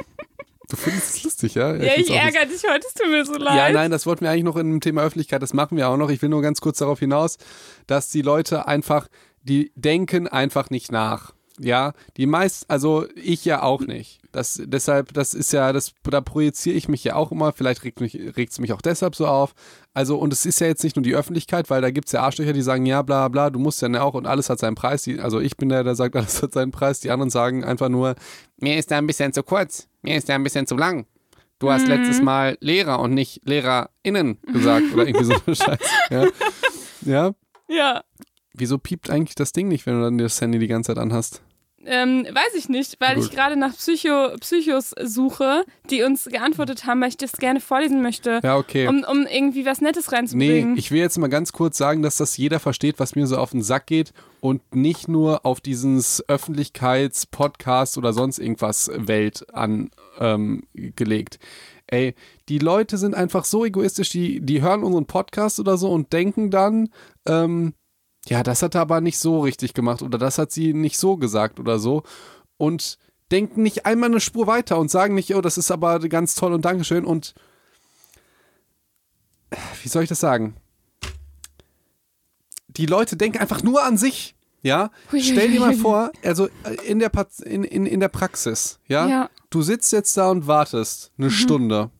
du 0.68 0.76
findest 0.76 1.16
es 1.16 1.24
lustig, 1.24 1.54
ja? 1.54 1.74
Ja, 1.74 1.92
ich 1.96 2.10
auch 2.10 2.14
ärgere 2.16 2.46
dich 2.46 2.62
heute, 2.68 2.86
es 2.86 2.94
tut 2.94 3.08
mir 3.08 3.24
so 3.24 3.34
leid. 3.34 3.56
Ja, 3.56 3.70
nein, 3.70 3.90
das 3.90 4.06
wollten 4.06 4.24
wir 4.24 4.30
eigentlich 4.30 4.44
noch 4.44 4.56
in 4.56 4.70
dem 4.70 4.80
Thema 4.80 5.02
Öffentlichkeit, 5.02 5.42
das 5.42 5.52
machen 5.52 5.76
wir 5.76 5.88
auch 5.88 5.96
noch. 5.96 6.10
Ich 6.10 6.22
will 6.22 6.28
nur 6.28 6.42
ganz 6.42 6.60
kurz 6.60 6.78
darauf 6.78 6.98
hinaus, 6.98 7.38
dass 7.86 8.10
die 8.10 8.22
Leute 8.22 8.66
einfach, 8.66 9.08
die 9.42 9.72
denken 9.74 10.28
einfach 10.28 10.70
nicht 10.70 10.92
nach. 10.92 11.34
Ja, 11.58 11.92
die 12.16 12.26
meist, 12.26 12.70
also 12.70 13.06
ich 13.14 13.44
ja 13.44 13.62
auch 13.62 13.82
nicht. 13.82 14.20
Das, 14.32 14.60
deshalb, 14.64 15.12
das 15.12 15.34
ist 15.34 15.52
ja, 15.52 15.72
das, 15.72 15.92
da 16.04 16.22
projiziere 16.22 16.76
ich 16.76 16.88
mich 16.88 17.04
ja 17.04 17.14
auch 17.14 17.30
immer. 17.32 17.52
Vielleicht 17.52 17.84
regt 17.84 18.00
mich, 18.00 18.14
regt's 18.36 18.58
mich 18.58 18.72
auch 18.72 18.80
deshalb 18.80 19.14
so 19.14 19.26
auf. 19.26 19.54
Also, 19.92 20.16
und 20.16 20.32
es 20.32 20.46
ist 20.46 20.60
ja 20.60 20.66
jetzt 20.66 20.82
nicht 20.82 20.96
nur 20.96 21.02
die 21.02 21.14
Öffentlichkeit, 21.14 21.68
weil 21.68 21.82
da 21.82 21.90
gibt's 21.90 22.12
ja 22.12 22.22
Arschlöcher, 22.22 22.54
die 22.54 22.62
sagen, 22.62 22.86
ja, 22.86 23.02
bla, 23.02 23.28
bla, 23.28 23.50
du 23.50 23.58
musst 23.58 23.82
ja 23.82 24.00
auch 24.00 24.14
und 24.14 24.26
alles 24.26 24.48
hat 24.48 24.58
seinen 24.58 24.74
Preis. 24.74 25.02
Die, 25.02 25.20
also 25.20 25.38
ich 25.40 25.56
bin 25.58 25.68
der, 25.68 25.84
der 25.84 25.94
sagt, 25.94 26.16
alles 26.16 26.42
hat 26.42 26.52
seinen 26.52 26.70
Preis. 26.70 27.00
Die 27.00 27.10
anderen 27.10 27.30
sagen 27.30 27.64
einfach 27.64 27.90
nur, 27.90 28.14
mir 28.56 28.78
ist 28.78 28.90
da 28.90 28.96
ein 28.96 29.06
bisschen 29.06 29.34
zu 29.34 29.42
kurz, 29.42 29.88
mir 30.00 30.16
ist 30.16 30.28
da 30.28 30.34
ein 30.34 30.44
bisschen 30.44 30.66
zu 30.66 30.76
lang. 30.76 31.06
Du 31.58 31.70
hast 31.70 31.86
letztes 31.86 32.20
Mal 32.20 32.56
Lehrer 32.60 32.98
und 32.98 33.14
nicht 33.14 33.40
LehrerInnen 33.44 34.40
gesagt 34.52 34.92
oder 34.92 35.06
irgendwie 35.06 35.26
so 35.26 35.34
eine 35.46 35.54
Scheiße. 35.54 35.78
Ja. 36.10 36.26
ja. 37.02 37.34
Ja, 37.68 38.02
Wieso 38.54 38.78
piept 38.78 39.10
eigentlich 39.10 39.34
das 39.34 39.52
Ding 39.52 39.68
nicht, 39.68 39.86
wenn 39.86 39.94
du 39.94 40.02
dann 40.02 40.18
das 40.18 40.40
Handy 40.40 40.58
die 40.58 40.66
ganze 40.68 40.88
Zeit 40.88 40.98
anhast? 40.98 41.42
ähm, 41.84 42.24
weiß 42.24 42.54
ich 42.56 42.68
nicht, 42.68 43.00
weil 43.00 43.16
Gut. 43.16 43.24
ich 43.24 43.30
gerade 43.32 43.56
nach 43.56 43.74
Psycho, 43.74 44.36
Psychos 44.38 44.94
suche, 45.02 45.64
die 45.90 46.04
uns 46.04 46.26
geantwortet 46.26 46.86
haben, 46.86 47.00
weil 47.00 47.08
ich 47.08 47.16
das 47.16 47.32
gerne 47.32 47.58
vorlesen 47.58 48.02
möchte, 48.02 48.38
Ja, 48.44 48.56
okay. 48.56 48.86
um, 48.86 49.02
um 49.10 49.26
irgendwie 49.26 49.66
was 49.66 49.80
Nettes 49.80 50.08
Nee, 50.08 50.14
reinzubringen. 50.16 50.76
ich 50.76 50.92
will 50.92 51.00
jetzt 51.00 51.18
mal 51.18 51.26
ganz 51.26 51.50
kurz 51.52 51.76
sagen, 51.76 52.02
dass 52.02 52.18
das 52.18 52.36
jeder 52.36 52.60
versteht, 52.60 53.00
was 53.00 53.16
mir 53.16 53.26
so 53.26 53.36
auf 53.36 53.50
den 53.50 53.62
Sack 53.64 53.86
geht 53.88 54.12
und 54.38 54.76
nicht 54.76 55.08
nur 55.08 55.44
auf 55.44 55.60
dieses 55.60 56.22
Öffentlichkeits-Podcast 56.28 57.98
oder 57.98 58.12
sonst 58.12 58.38
irgendwas 58.38 58.88
Welt 58.94 59.44
angelegt. 59.52 61.38
Ähm. 61.40 61.48
Ey, 61.88 62.14
die 62.48 62.58
Leute 62.58 62.96
sind 62.96 63.14
einfach 63.14 63.44
so 63.44 63.64
egoistisch, 63.64 64.08
die, 64.10 64.40
die 64.40 64.62
hören 64.62 64.82
unseren 64.82 65.06
Podcast 65.06 65.60
oder 65.60 65.76
so 65.76 65.90
und 65.92 66.12
denken 66.12 66.50
dann, 66.50 66.88
ähm, 67.26 67.74
ja, 68.28 68.42
das 68.42 68.62
hat 68.62 68.74
er 68.74 68.82
aber 68.82 69.00
nicht 69.00 69.18
so 69.18 69.40
richtig 69.40 69.74
gemacht 69.74 70.02
oder 70.02 70.18
das 70.18 70.38
hat 70.38 70.52
sie 70.52 70.74
nicht 70.74 70.98
so 70.98 71.16
gesagt 71.16 71.58
oder 71.58 71.78
so 71.78 72.02
und 72.56 72.98
denken 73.30 73.62
nicht 73.62 73.86
einmal 73.86 74.10
eine 74.10 74.20
Spur 74.20 74.46
weiter 74.46 74.78
und 74.78 74.90
sagen 74.90 75.14
nicht, 75.14 75.34
oh, 75.34 75.40
das 75.40 75.58
ist 75.58 75.70
aber 75.70 75.98
ganz 76.08 76.34
toll 76.34 76.52
und 76.52 76.64
Dankeschön 76.64 77.04
und 77.04 77.34
wie 79.82 79.88
soll 79.88 80.04
ich 80.04 80.08
das 80.08 80.20
sagen? 80.20 80.56
Die 82.68 82.86
Leute 82.86 83.16
denken 83.16 83.38
einfach 83.38 83.62
nur 83.62 83.82
an 83.82 83.98
sich. 83.98 84.34
Ja, 84.64 84.92
stell 85.08 85.50
dir 85.50 85.58
mal 85.58 85.74
vor, 85.74 86.12
also 86.22 86.46
äh, 86.62 86.74
in 86.86 87.00
der, 87.00 87.10
in, 87.44 87.64
in, 87.64 87.84
in 87.84 87.98
der 87.98 88.08
Praxis, 88.08 88.78
ja? 88.86 89.08
Ja. 89.08 89.30
du 89.50 89.60
sitzt 89.60 89.90
jetzt 89.92 90.16
da 90.16 90.30
und 90.30 90.46
wartest 90.46 91.10
eine 91.18 91.32
Stunde. 91.32 91.90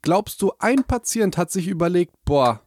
Glaubst 0.00 0.40
du, 0.40 0.52
ein 0.60 0.84
Patient 0.84 1.36
hat 1.36 1.50
sich 1.50 1.66
überlegt, 1.66 2.14
boah, 2.24 2.62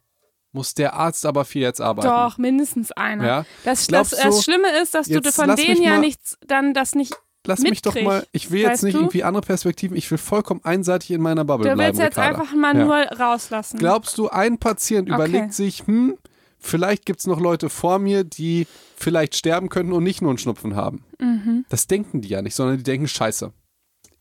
muss 0.53 0.73
der 0.73 0.93
Arzt 0.93 1.25
aber 1.25 1.43
viel 1.45 1.61
jetzt 1.63 1.81
arbeiten? 1.81 2.07
Doch, 2.07 2.37
mindestens 2.37 2.91
einer. 2.93 3.25
Ja. 3.25 3.45
Das, 3.65 3.87
das, 3.87 4.11
das 4.11 4.21
du- 4.37 4.41
Schlimme 4.41 4.69
ist, 4.81 4.93
dass 4.93 5.07
du 5.07 5.21
von 5.31 5.55
denen 5.55 5.81
ja 5.83 5.97
nichts, 5.97 6.37
dann 6.47 6.73
das 6.73 6.95
nicht. 6.95 7.13
Lass 7.45 7.59
mich 7.59 7.81
doch 7.81 7.93
mal, 8.01 8.25
ich 8.31 8.51
will 8.51 8.61
jetzt 8.61 8.83
nicht 8.83 8.93
du? 8.95 8.99
irgendwie 8.99 9.23
andere 9.25 9.41
Perspektiven, 9.43 9.97
ich 9.97 10.09
will 10.09 10.17
vollkommen 10.17 10.61
einseitig 10.63 11.11
in 11.11 11.21
meiner 11.21 11.43
Bubble 11.43 11.69
Du 11.69 11.75
bleiben. 11.75 11.97
willst 11.97 11.99
jetzt 12.01 12.17
Ricarda. 12.17 12.39
einfach 12.39 12.55
mal 12.55 12.77
Ja. 12.77 12.85
nur 12.85 12.95
rauslassen. 13.19 13.79
Glaubst 13.79 14.17
du, 14.17 14.29
ein 14.29 14.59
Patient 14.59 15.09
Okay. 15.09 15.15
überlegt 15.15 15.53
sich, 15.53 15.83
hm, 15.85 16.17
vielleicht 16.57 17.05
gibt 17.05 17.19
es 17.19 17.27
noch 17.27 17.41
Leute 17.41 17.69
vor 17.69 17.99
mir, 17.99 18.23
die 18.23 18.65
vielleicht 18.95 19.35
sterben 19.35 19.67
könnten 19.67 19.91
und 19.91 20.05
nicht 20.05 20.21
nur 20.21 20.31
einen 20.31 20.37
Schnupfen 20.37 20.77
haben? 20.77 21.03
Mhm. 21.19 21.65
Das 21.67 21.87
denken 21.87 22.21
die 22.21 22.29
ja 22.29 22.41
nicht, 22.41 22.55
sondern 22.55 22.77
die 22.77 22.83
denken, 22.83 23.09
scheiße. 23.09 23.51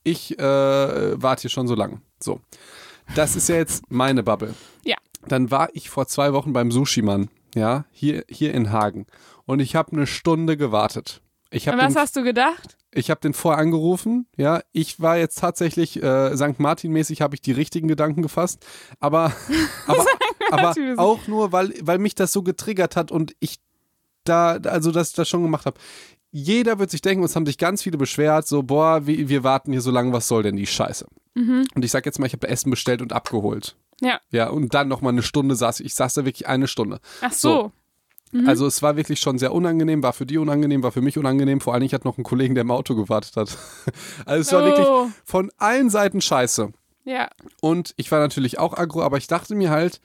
Ich 0.03 0.37
äh, 0.41 0.43
warte 1.23 1.43
hier 1.43 1.51
schon 1.51 1.69
so 1.69 1.77
lange. 1.77 2.01
So. 2.19 2.41
Das 3.15 3.37
ist 3.37 3.49
ja 3.49 3.55
jetzt 3.55 3.85
meine 3.89 4.25
Bubble. 4.25 4.53
Ja. 4.85 4.97
Dann 5.29 5.51
war 5.51 5.69
ich 5.75 5.91
vor 5.91 6.07
zwei 6.07 6.33
Wochen 6.33 6.53
beim 6.53 6.71
Sushi-Mann, 6.71 7.29
ja, 7.55 7.85
hier, 7.91 8.25
hier 8.29 8.55
in 8.55 8.73
Hagen. 8.73 9.07
Und 9.45 9.61
ich 9.61 9.77
habe 9.77 9.93
eine 9.93 10.07
Stunde 10.07 10.57
gewartet. 10.57 11.23
Ich 11.51 11.69
habe 11.69 11.79
was 11.79 11.93
den, 11.93 12.01
hast 12.01 12.17
du 12.17 12.23
gedacht? 12.23 12.77
ich 12.95 13.11
hab 13.11 13.21
den 13.21 13.33
vorher 13.33 13.61
angerufen, 13.61 14.27
ja. 14.37 14.63
Ich 14.73 15.01
war 15.01 15.17
jetzt 15.17 15.39
tatsächlich, 15.39 16.03
äh, 16.03 16.37
St. 16.37 16.59
Martin-mäßig 16.61 17.23
habe 17.23 17.35
ich 17.35 17.41
die 17.41 17.53
richtigen 17.53 17.89
Gedanken 17.89 18.23
gefasst. 18.23 18.65
Aber, 19.01 19.33
aber, 19.87 20.07
aber 20.51 20.75
auch 20.99 21.27
nur, 21.27 21.53
weil, 21.53 21.73
weil 21.83 21.99
mich 21.99 22.15
das 22.15 22.33
so 22.33 22.43
getriggert 22.43 22.97
hat 22.97 23.11
und 23.11 23.35
ich 23.41 23.61
da, 24.25 24.53
also 24.65 24.93
das, 24.93 25.13
das 25.15 25.29
schon 25.29 25.43
gemacht 25.43 25.67
habe. 25.67 25.81
Jeder 26.31 26.79
wird 26.79 26.91
sich 26.91 27.03
denken, 27.03 27.25
es 27.25 27.35
haben 27.35 27.45
sich 27.45 27.59
ganz 27.59 27.83
viele 27.83 27.99
beschwert, 27.99 28.47
so, 28.47 28.63
boah, 28.63 29.07
wir, 29.07 29.29
wir 29.29 29.45
warten 29.45 29.73
hier 29.73 29.83
so 29.83 29.91
lange, 29.91 30.13
was 30.13 30.29
soll 30.29 30.43
denn 30.43 30.57
die 30.57 30.67
Scheiße? 30.67 31.07
Und 31.75 31.85
ich 31.85 31.91
sag 31.91 32.07
jetzt 32.07 32.19
mal, 32.19 32.27
ich 32.27 32.33
habe 32.33 32.49
Essen 32.49 32.71
bestellt 32.71 33.03
und 33.03 33.13
abgeholt. 33.13 33.77
Ja. 34.03 34.21
Ja, 34.31 34.49
und 34.51 34.75
dann 34.75 34.89
nochmal 34.89 35.13
eine 35.13 35.23
Stunde 35.23 35.55
saß 35.55 35.81
ich. 35.81 35.87
Ich 35.87 35.95
saß 35.95 36.15
da 36.15 36.25
wirklich 36.25 36.47
eine 36.49 36.67
Stunde. 36.69 37.01
Ach 37.21 37.33
so. 37.33 37.73
Also 38.47 38.67
es 38.67 38.81
war 38.81 38.97
wirklich 38.97 39.21
schon 39.21 39.39
sehr 39.39 39.53
unangenehm, 39.53 40.03
war 40.03 40.15
für 40.15 40.25
die 40.25 40.39
unangenehm, 40.39 40.83
war 40.83 40.91
für 40.91 41.03
mich 41.03 41.19
unangenehm. 41.19 41.61
Vor 41.61 41.75
allem, 41.75 41.83
ich 41.83 41.93
hatte 41.93 42.07
noch 42.09 42.17
einen 42.17 42.25
Kollegen, 42.25 42.55
der 42.55 42.63
im 42.63 42.71
Auto 42.71 42.95
gewartet 42.95 43.37
hat. 43.37 43.57
Also 44.27 44.41
es 44.41 44.53
war 44.53 44.63
Oh. 44.63 44.67
wirklich 44.67 45.13
von 45.27 45.53
allen 45.59 45.91
Seiten 45.91 46.21
scheiße. 46.23 46.73
Ja. 47.05 47.29
Und 47.61 47.93
ich 47.99 48.11
war 48.11 48.21
natürlich 48.21 48.59
auch 48.59 48.73
aggro, 48.75 49.03
aber 49.03 49.19
ich 49.19 49.27
dachte 49.27 49.55
mir 49.55 49.69
halt, 49.71 50.01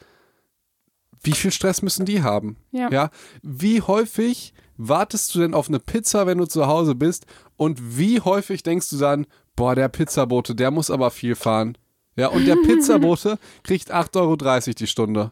wie 1.24 1.32
viel 1.32 1.52
Stress 1.52 1.82
müssen 1.82 2.06
die 2.06 2.22
haben? 2.22 2.58
Ja. 2.72 2.90
ja? 2.92 3.10
Wie 3.42 3.82
häufig 3.82 4.54
wartest 4.78 5.34
du 5.34 5.40
denn 5.40 5.54
auf 5.54 5.70
eine 5.70 5.80
Pizza, 5.80 6.28
wenn 6.28 6.38
du 6.38 6.46
zu 6.46 6.68
Hause 6.68 6.96
bist? 6.96 7.26
Und 7.56 7.98
wie 7.98 8.20
häufig 8.22 8.62
denkst 8.62 8.90
du 8.90 8.98
dann, 8.98 9.26
boah, 9.56 9.74
der 9.74 9.88
Pizzabote, 9.90 10.54
der 10.54 10.70
muss 10.72 10.92
aber 10.92 11.12
viel 11.12 11.36
fahren. 11.36 11.78
Ja, 12.18 12.28
und 12.28 12.46
der 12.46 12.56
Pizzabote 12.56 13.40
kriegt 13.64 13.94
8,30 13.94 14.18
Euro 14.20 14.36
die 14.74 14.88
Stunde. 14.88 15.32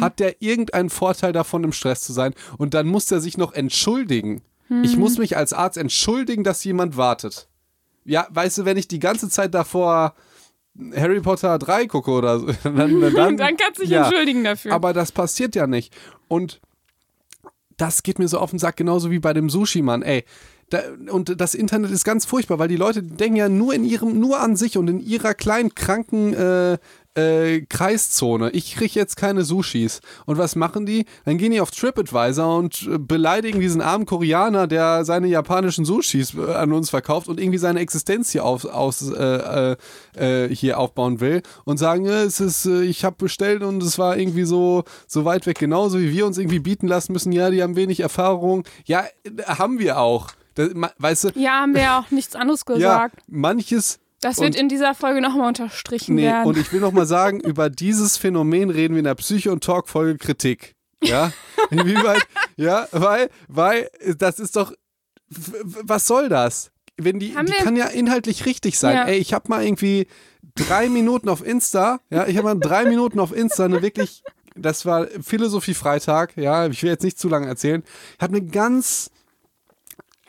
Hat 0.00 0.20
der 0.20 0.40
irgendeinen 0.40 0.90
Vorteil 0.90 1.32
davon, 1.32 1.64
im 1.64 1.72
Stress 1.72 2.02
zu 2.02 2.12
sein? 2.12 2.34
Und 2.58 2.74
dann 2.74 2.86
muss 2.86 3.06
der 3.06 3.20
sich 3.20 3.38
noch 3.38 3.52
entschuldigen. 3.52 4.42
Ich 4.82 4.96
muss 4.96 5.18
mich 5.18 5.36
als 5.36 5.52
Arzt 5.52 5.76
entschuldigen, 5.76 6.44
dass 6.44 6.64
jemand 6.64 6.96
wartet. 6.96 7.48
Ja, 8.04 8.26
weißt 8.30 8.58
du, 8.58 8.64
wenn 8.64 8.76
ich 8.76 8.88
die 8.88 8.98
ganze 8.98 9.28
Zeit 9.28 9.54
davor 9.54 10.14
Harry 10.94 11.20
Potter 11.20 11.58
3 11.58 11.86
gucke 11.86 12.10
oder 12.10 12.40
so, 12.40 12.46
dann, 12.64 13.00
dann, 13.00 13.36
Dann 13.36 13.56
kannst 13.56 13.78
du 13.78 13.82
dich 13.82 13.90
ja. 13.90 14.04
entschuldigen 14.06 14.44
dafür. 14.44 14.72
Aber 14.72 14.92
das 14.92 15.12
passiert 15.12 15.54
ja 15.54 15.66
nicht. 15.66 15.94
Und 16.28 16.60
das 17.76 18.02
geht 18.02 18.18
mir 18.18 18.28
so 18.28 18.38
auf 18.38 18.50
den 18.50 18.58
Sack, 18.58 18.76
genauso 18.76 19.10
wie 19.10 19.18
bei 19.18 19.32
dem 19.32 19.50
Sushi-Mann. 19.50 20.02
Ey, 20.02 20.24
da, 20.70 20.80
und 21.10 21.40
das 21.40 21.54
Internet 21.54 21.90
ist 21.90 22.04
ganz 22.04 22.24
furchtbar, 22.24 22.58
weil 22.58 22.68
die 22.68 22.76
Leute 22.76 23.02
denken 23.02 23.36
ja 23.36 23.48
nur 23.48 23.74
in 23.74 23.84
ihrem, 23.84 24.18
nur 24.18 24.40
an 24.40 24.56
sich 24.56 24.78
und 24.78 24.88
in 24.88 25.00
ihrer 25.00 25.34
kleinen 25.34 25.74
kranken 25.74 26.34
äh, 26.34 26.78
äh, 27.14 27.60
Kreiszone. 27.62 28.50
Ich 28.50 28.74
kriege 28.74 28.92
jetzt 28.94 29.16
keine 29.16 29.44
Sushis. 29.44 30.00
Und 30.26 30.38
was 30.38 30.56
machen 30.56 30.86
die? 30.86 31.06
Dann 31.24 31.38
gehen 31.38 31.52
die 31.52 31.60
auf 31.60 31.70
TripAdvisor 31.70 32.56
und 32.56 32.88
äh, 32.90 32.98
beleidigen 32.98 33.60
diesen 33.60 33.80
armen 33.80 34.06
Koreaner, 34.06 34.66
der 34.66 35.04
seine 35.04 35.28
japanischen 35.28 35.84
Sushis 35.84 36.34
äh, 36.34 36.54
an 36.54 36.72
uns 36.72 36.90
verkauft 36.90 37.28
und 37.28 37.40
irgendwie 37.40 37.58
seine 37.58 37.80
Existenz 37.80 38.30
hier 38.30 38.44
auf, 38.44 38.64
aus, 38.64 39.02
äh, 39.10 39.76
hier 40.50 40.78
aufbauen 40.78 41.20
will 41.20 41.42
und 41.64 41.78
sagen, 41.78 42.06
es 42.06 42.40
ist, 42.40 42.66
ich 42.66 43.04
habe 43.04 43.16
bestellt 43.18 43.62
und 43.62 43.82
es 43.82 43.98
war 43.98 44.16
irgendwie 44.16 44.44
so, 44.44 44.84
so 45.06 45.24
weit 45.24 45.46
weg, 45.46 45.58
genauso 45.58 45.98
wie 45.98 46.12
wir 46.12 46.26
uns 46.26 46.38
irgendwie 46.38 46.58
bieten 46.58 46.86
lassen 46.86 47.12
müssen. 47.12 47.32
Ja, 47.32 47.50
die 47.50 47.62
haben 47.62 47.76
wenig 47.76 48.00
Erfahrung. 48.00 48.64
Ja, 48.86 49.04
haben 49.46 49.78
wir 49.78 49.98
auch. 49.98 50.30
Das, 50.54 50.70
weißt 50.98 51.24
du, 51.24 51.28
ja, 51.34 51.60
haben 51.62 51.74
wir 51.74 51.82
ja 51.82 51.98
auch 51.98 52.10
nichts 52.10 52.34
anderes 52.36 52.64
ja, 52.68 52.74
gesagt. 52.74 53.22
manches 53.26 53.98
das 54.20 54.38
wird 54.38 54.54
und- 54.54 54.60
in 54.60 54.68
dieser 54.68 54.94
Folge 54.94 55.20
nochmal 55.20 55.48
unterstrichen 55.48 56.14
Nee, 56.14 56.22
werden. 56.22 56.46
und 56.46 56.56
ich 56.56 56.72
will 56.72 56.80
noch 56.80 56.92
mal 56.92 57.06
sagen, 57.06 57.40
über 57.44 57.68
dieses 57.70 58.16
Phänomen 58.16 58.70
reden 58.70 58.94
wir 58.94 59.00
in 59.00 59.04
der 59.04 59.14
Psycho- 59.16 59.52
und 59.52 59.62
Talk-Folge 59.62 60.16
Kritik. 60.18 60.74
Ja? 61.02 61.32
Inwieweit? 61.70 62.22
Ja, 62.56 62.88
weil, 62.92 63.28
weil, 63.48 63.90
das 64.18 64.38
ist 64.38 64.56
doch, 64.56 64.72
was 65.28 66.06
soll 66.06 66.28
das? 66.28 66.70
Wenn 66.96 67.18
die, 67.18 67.36
Haben 67.36 67.46
die 67.46 67.52
kann 67.52 67.76
ja 67.76 67.86
inhaltlich 67.86 68.46
richtig 68.46 68.78
sein. 68.78 68.94
Ja. 68.96 69.04
Ey, 69.06 69.18
ich 69.18 69.34
habe 69.34 69.48
mal 69.48 69.64
irgendwie 69.64 70.06
drei 70.54 70.88
Minuten 70.88 71.28
auf 71.28 71.44
Insta, 71.44 71.98
ja, 72.08 72.26
ich 72.26 72.36
habe 72.36 72.54
mal 72.54 72.58
drei 72.60 72.84
Minuten 72.84 73.18
auf 73.18 73.34
Insta 73.34 73.64
eine 73.64 73.82
wirklich, 73.82 74.22
das 74.54 74.86
war 74.86 75.08
Philosophie-Freitag, 75.20 76.36
ja, 76.36 76.66
ich 76.66 76.82
will 76.82 76.90
jetzt 76.90 77.02
nicht 77.02 77.18
zu 77.18 77.28
lange 77.28 77.46
erzählen, 77.48 77.82
ich 78.16 78.22
habe 78.22 78.36
eine 78.36 78.46
ganz 78.46 79.10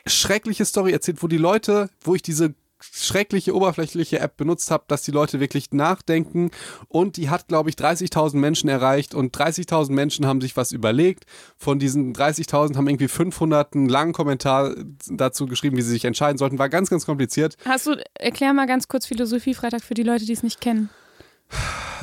schreckliche 0.06 0.66
Story 0.66 0.92
erzählt, 0.92 1.24
wo 1.24 1.28
die 1.28 1.38
Leute, 1.38 1.90
wo 2.02 2.16
ich 2.16 2.22
diese 2.22 2.54
schreckliche 2.80 3.56
oberflächliche 3.56 4.20
App 4.20 4.38
benutzt 4.38 4.70
habe, 4.70 4.84
dass 4.88 5.02
die 5.02 5.12
Leute 5.12 5.40
wirklich 5.40 5.72
nachdenken 5.72 6.52
und 6.88 7.18
die 7.18 7.30
hat, 7.30 7.48
glaube 7.48 7.70
ich, 7.70 7.76
30.000 7.76 8.36
Menschen 8.38 8.70
erreicht 8.70 9.16
und 9.16 9.36
30.000 9.36 9.92
Menschen 9.92 10.26
haben 10.26 10.42
sich 10.42 10.56
was 10.58 10.72
überlegt. 10.72 11.26
Von 11.58 11.80
diesen 11.80 12.14
30.000 12.14 12.76
haben 12.76 12.88
irgendwie 12.88 13.08
500 13.08 13.76
einen 13.76 13.90
langen 13.90 14.14
Kommentar 14.14 14.76
dazu 15.08 15.46
geschrieben, 15.46 15.78
wie 15.78 15.82
sie 15.82 15.92
sich 15.92 16.06
entscheiden 16.06 16.38
sollten. 16.38 16.60
War 16.60 16.70
ganz, 16.70 16.90
ganz 16.90 17.06
kompliziert. 17.06 17.58
Hast 17.66 17.88
du, 17.88 17.96
erklär 18.14 18.54
mal 18.54 18.68
ganz 18.68 18.88
kurz 18.88 19.06
Philosophie 19.06 19.54
Freitag 19.54 19.82
für 19.82 19.94
die 19.94 20.04
Leute, 20.04 20.26
die 20.26 20.34
es 20.34 20.44
nicht 20.44 20.62
kennen. 20.62 20.90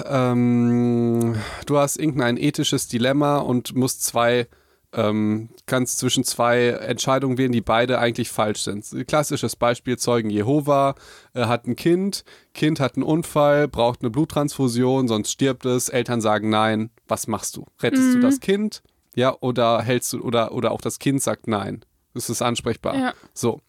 Ähm, 0.06 1.36
du 1.66 1.78
hast 1.78 1.98
irgendein 1.98 2.36
ethisches 2.36 2.88
Dilemma 2.88 3.38
und 3.38 3.74
musst 3.74 4.04
zwei, 4.04 4.46
ähm, 4.92 5.48
kannst 5.66 5.98
zwischen 5.98 6.24
zwei 6.24 6.68
Entscheidungen 6.68 7.38
wählen, 7.38 7.52
die 7.52 7.60
beide 7.60 7.98
eigentlich 7.98 8.30
falsch 8.30 8.60
sind. 8.60 8.86
Klassisches 9.06 9.56
Beispiel: 9.56 9.98
Zeugen 9.98 10.30
Jehova 10.30 10.94
äh, 11.34 11.46
hat 11.46 11.66
ein 11.66 11.76
Kind, 11.76 12.24
Kind 12.54 12.80
hat 12.80 12.96
einen 12.96 13.04
Unfall, 13.04 13.68
braucht 13.68 14.02
eine 14.02 14.10
Bluttransfusion, 14.10 15.08
sonst 15.08 15.32
stirbt 15.32 15.64
es. 15.64 15.88
Eltern 15.88 16.20
sagen 16.20 16.50
nein. 16.50 16.90
Was 17.08 17.26
machst 17.26 17.56
du? 17.56 17.66
Rettest 17.80 18.14
du 18.14 18.20
das 18.20 18.40
Kind? 18.40 18.82
Ja, 19.14 19.36
oder 19.40 19.82
hältst 19.82 20.12
du, 20.12 20.20
oder, 20.20 20.52
oder 20.52 20.70
auch 20.72 20.80
das 20.80 20.98
Kind 20.98 21.22
sagt 21.22 21.46
nein. 21.46 21.84
Ist 22.14 22.42
ansprechbar. 22.42 22.96
Ja. 22.96 23.14
So. 23.34 23.60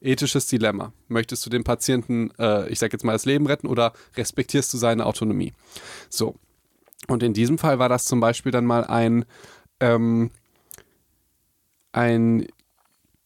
Ethisches 0.00 0.46
Dilemma. 0.46 0.92
Möchtest 1.08 1.44
du 1.46 1.50
dem 1.50 1.64
Patienten, 1.64 2.30
äh, 2.38 2.68
ich 2.68 2.78
sag 2.78 2.92
jetzt 2.92 3.04
mal, 3.04 3.12
das 3.12 3.24
Leben 3.24 3.46
retten 3.46 3.66
oder 3.66 3.92
respektierst 4.16 4.72
du 4.72 4.78
seine 4.78 5.06
Autonomie? 5.06 5.52
So. 6.10 6.36
Und 7.08 7.22
in 7.22 7.32
diesem 7.32 7.58
Fall 7.58 7.78
war 7.78 7.88
das 7.88 8.04
zum 8.04 8.20
Beispiel 8.20 8.52
dann 8.52 8.66
mal 8.66 8.84
ein, 8.84 9.24
ähm, 9.80 10.30
ein 11.96 12.46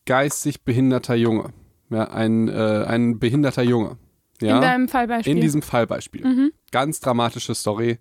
geistig 0.06 0.62
behinderter 0.62 1.14
Junge. 1.14 1.52
Ja, 1.90 2.04
ein, 2.04 2.48
äh, 2.48 2.84
ein 2.86 3.18
behinderter 3.18 3.62
Junge. 3.62 3.98
Ja? 4.40 4.56
In 4.56 4.62
deinem 4.62 4.88
Fallbeispiel. 4.88 5.34
In 5.34 5.40
diesem 5.40 5.60
Fallbeispiel. 5.60 6.52
Ganz 6.70 7.00
dramatische 7.00 7.54
Story. 7.54 7.98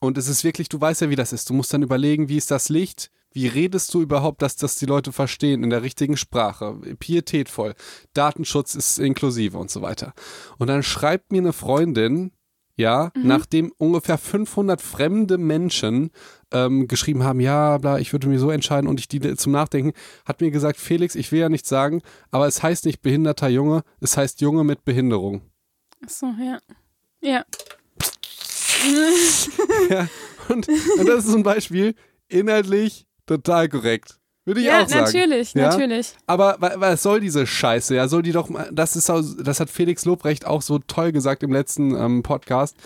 Und 0.00 0.18
es 0.18 0.28
ist 0.28 0.44
wirklich, 0.44 0.68
du 0.68 0.80
weißt 0.80 1.00
ja, 1.00 1.10
wie 1.10 1.16
das 1.16 1.32
ist. 1.32 1.48
Du 1.48 1.54
musst 1.54 1.72
dann 1.72 1.82
überlegen, 1.82 2.28
wie 2.28 2.36
ist 2.36 2.50
das 2.50 2.68
Licht? 2.68 3.10
Wie 3.32 3.48
redest 3.48 3.92
du 3.94 4.02
überhaupt, 4.02 4.42
dass 4.42 4.54
das 4.54 4.76
die 4.76 4.86
Leute 4.86 5.12
verstehen 5.12 5.64
in 5.64 5.70
der 5.70 5.82
richtigen 5.82 6.16
Sprache? 6.16 6.78
Pietätvoll. 6.98 7.74
Datenschutz 8.12 8.74
ist 8.74 8.98
inklusive 8.98 9.56
und 9.58 9.70
so 9.70 9.80
weiter. 9.82 10.12
Und 10.58 10.68
dann 10.68 10.82
schreibt 10.82 11.32
mir 11.32 11.40
eine 11.40 11.54
Freundin, 11.54 12.32
ja, 12.76 13.12
nachdem 13.16 13.72
ungefähr 13.78 14.18
500 14.18 14.82
fremde 14.82 15.38
Menschen 15.38 16.10
ähm, 16.54 16.88
geschrieben 16.88 17.22
haben, 17.24 17.40
ja, 17.40 17.76
bla, 17.78 17.98
ich 17.98 18.12
würde 18.12 18.28
mir 18.28 18.38
so 18.38 18.50
entscheiden 18.50 18.88
und 18.88 18.98
ich 19.00 19.08
die 19.08 19.20
zum 19.36 19.52
Nachdenken, 19.52 19.92
hat 20.24 20.40
mir 20.40 20.50
gesagt, 20.50 20.78
Felix, 20.78 21.14
ich 21.14 21.30
will 21.32 21.40
ja 21.40 21.48
nichts 21.50 21.68
sagen, 21.68 22.00
aber 22.30 22.46
es 22.46 22.62
heißt 22.62 22.86
nicht 22.86 23.02
behinderter 23.02 23.48
Junge, 23.48 23.82
es 24.00 24.16
heißt 24.16 24.40
Junge 24.40 24.64
mit 24.64 24.84
Behinderung. 24.84 25.42
Achso, 26.02 26.26
ja. 26.40 26.58
Ja. 27.20 27.44
Ja, 29.88 30.08
und, 30.48 30.68
und 30.68 31.06
das 31.08 31.24
ist 31.24 31.30
so 31.30 31.36
ein 31.38 31.42
Beispiel, 31.42 31.94
inhaltlich 32.28 33.06
total 33.26 33.68
korrekt. 33.68 34.18
Würde 34.44 34.60
ich 34.60 34.66
Ja, 34.66 34.82
auch 34.82 34.88
sagen. 34.88 35.04
natürlich, 35.04 35.54
ja? 35.54 35.70
natürlich. 35.70 36.12
Aber 36.26 36.56
wa- 36.60 36.74
was 36.76 37.02
soll 37.02 37.20
diese 37.20 37.46
Scheiße? 37.46 37.94
Ja, 37.94 38.08
soll 38.08 38.20
die 38.22 38.32
doch 38.32 38.50
mal, 38.50 38.68
das 38.72 38.94
ist, 38.94 39.08
das 39.08 39.60
hat 39.60 39.70
Felix 39.70 40.04
Lobrecht 40.04 40.46
auch 40.46 40.60
so 40.60 40.78
toll 40.80 41.12
gesagt 41.12 41.42
im 41.42 41.50
letzten 41.52 41.94
ähm, 41.96 42.22
Podcast. 42.22 42.76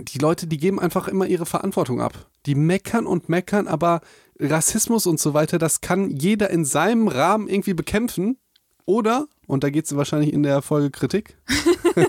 Die 0.00 0.18
Leute, 0.18 0.46
die 0.46 0.56
geben 0.56 0.80
einfach 0.80 1.06
immer 1.08 1.26
ihre 1.26 1.44
Verantwortung 1.44 2.00
ab. 2.00 2.14
Die 2.48 2.54
meckern 2.54 3.06
und 3.06 3.28
meckern, 3.28 3.68
aber 3.68 4.00
Rassismus 4.40 5.06
und 5.06 5.20
so 5.20 5.34
weiter, 5.34 5.58
das 5.58 5.82
kann 5.82 6.10
jeder 6.10 6.48
in 6.48 6.64
seinem 6.64 7.06
Rahmen 7.08 7.46
irgendwie 7.46 7.74
bekämpfen. 7.74 8.38
Oder, 8.86 9.26
und 9.46 9.64
da 9.64 9.68
geht 9.70 9.84
es 9.84 9.94
wahrscheinlich 9.94 10.32
in 10.32 10.42
der 10.42 10.62
Folge 10.62 10.90
Kritik 10.90 11.36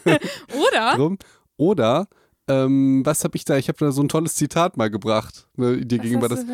Oder? 0.56 0.96
drum, 0.96 1.18
oder, 1.58 2.08
ähm, 2.48 3.02
was 3.06 3.24
habe 3.26 3.36
ich 3.36 3.44
da? 3.46 3.58
Ich 3.58 3.68
habe 3.68 3.78
da 3.80 3.92
so 3.92 4.02
ein 4.02 4.08
tolles 4.08 4.36
Zitat 4.36 4.78
mal 4.78 4.90
gebracht, 4.90 5.48
ne, 5.58 5.86
dir 5.86 5.98
Was 6.00 6.04
gegenüber. 6.04 6.30
Das, 6.30 6.46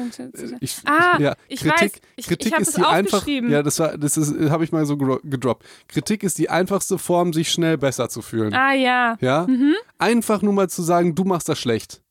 ich, 0.60 0.78
Ah, 0.86 1.20
ja, 1.22 1.36
ich 1.48 1.60
Kritik, 1.60 1.80
weiß. 1.82 1.92
Ich- 2.16 2.28
Kritik 2.28 2.48
ich 2.48 2.54
hab 2.54 2.62
ist 2.62 2.68
das 2.70 2.76
die 2.76 2.84
einfach. 2.84 3.28
Ja, 3.28 3.62
das 3.64 3.80
war, 3.80 3.98
das 3.98 4.18
ist, 4.18 4.34
habe 4.50 4.64
ich 4.64 4.72
mal 4.72 4.86
so 4.86 4.98
gedroppt. 4.98 5.64
Kritik 5.88 6.24
ist 6.24 6.38
die 6.40 6.50
einfachste 6.50 6.98
Form, 6.98 7.32
sich 7.34 7.52
schnell 7.52 7.78
besser 7.78 8.10
zu 8.10 8.22
fühlen. 8.24 8.54
Ah 8.56 8.74
ja. 8.74 9.16
Ja, 9.22 9.48
einfach 10.00 10.42
nur 10.42 10.54
mal 10.54 10.70
zu 10.70 10.82
sagen, 10.82 11.14
du 11.16 11.24
machst 11.24 11.48
das 11.50 11.60
schlecht. 11.60 12.02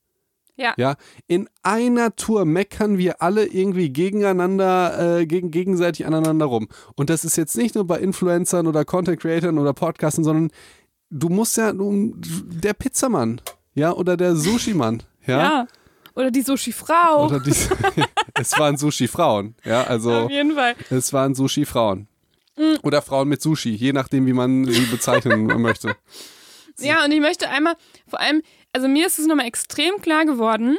Ja. 0.57 0.75
Ja, 0.77 0.95
in 1.27 1.49
einer 1.63 2.15
Tour 2.15 2.45
meckern 2.45 2.97
wir 2.97 3.21
alle 3.21 3.47
irgendwie 3.47 3.91
gegeneinander, 3.91 5.19
äh, 5.19 5.27
gegen, 5.27 5.51
gegenseitig 5.51 6.07
aneinander 6.07 6.47
rum. 6.47 6.69
Und 6.95 7.11
das 7.11 7.25
ist 7.25 7.37
jetzt 7.37 7.57
nicht 7.57 7.75
nur 7.75 7.87
bei 7.87 7.99
Influencern 7.99 8.67
oder 8.67 8.85
Content 8.85 9.21
Creatern 9.21 9.59
oder 9.59 9.73
Podcasten, 9.73 10.23
sondern 10.23 10.51
du 11.11 11.29
musst 11.29 11.57
ja, 11.57 11.73
du, 11.73 12.15
der 12.17 12.75
Pizzamann, 12.75 13.41
ja, 13.75 13.93
oder 13.93 14.17
der 14.17 14.37
Sushi-Mann, 14.37 15.03
ja. 15.27 15.39
Ja. 15.39 15.67
Oder 16.15 16.31
die 16.31 16.43
Sushi-Frau. 16.43 17.27
Oder 17.27 17.41
die, 17.41 17.51
es 18.35 18.59
waren 18.59 18.77
Sushi-Frauen, 18.77 19.57
ja, 19.65 19.83
also 19.83 20.13
Auf 20.13 20.31
jeden 20.31 20.55
Fall. 20.55 20.77
es 20.91 21.13
waren 21.13 21.35
Sushi-Frauen. 21.35 22.07
Oder 22.83 23.03
Frauen 23.03 23.29
mit 23.29 23.43
Sushi, 23.43 23.71
je 23.71 23.93
nachdem, 23.93 24.27
wie 24.27 24.33
man 24.33 24.65
sie 24.65 24.87
bezeichnen 24.87 25.47
möchte. 25.61 25.97
Ja, 26.79 27.05
und 27.05 27.11
ich 27.11 27.21
möchte 27.21 27.49
einmal, 27.49 27.75
vor 28.07 28.21
allem, 28.21 28.43
also 28.75 28.89
mir 28.89 29.07
ist 29.07 29.19
es 29.19 29.27
nochmal 29.27 29.47
extrem 29.47 30.01
klar 30.03 30.27
geworden, 30.27 30.77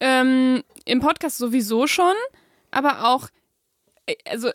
ähm, 0.00 0.64
im 0.84 1.00
Podcast 1.00 1.38
sowieso 1.38 1.86
schon, 1.86 2.14
aber 2.70 3.04
auch, 3.08 3.28
äh, 4.06 4.16
also 4.28 4.50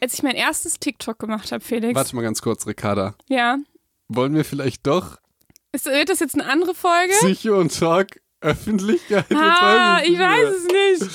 als 0.00 0.14
ich 0.14 0.22
mein 0.22 0.34
erstes 0.36 0.78
TikTok 0.78 1.18
gemacht 1.18 1.52
habe, 1.52 1.62
Felix. 1.64 1.94
Warte 1.94 2.14
mal 2.16 2.22
ganz 2.22 2.40
kurz, 2.42 2.66
Ricarda. 2.66 3.14
Ja. 3.28 3.58
wollen 4.08 4.34
wir 4.34 4.44
vielleicht 4.44 4.86
doch 4.86 5.16
Ist, 5.72 5.86
wird 5.86 6.08
das 6.08 6.20
jetzt 6.20 6.34
eine 6.34 6.46
andere 6.46 6.74
Folge? 6.74 7.12
Psycho 7.20 7.58
und 7.58 7.78
Talk 7.78 8.06
Öffentlichkeit? 8.40 9.24
Ah, 9.34 10.00
ich 10.04 10.18
weiß 10.18 10.48
es 10.50 10.64
nicht. 11.00 11.12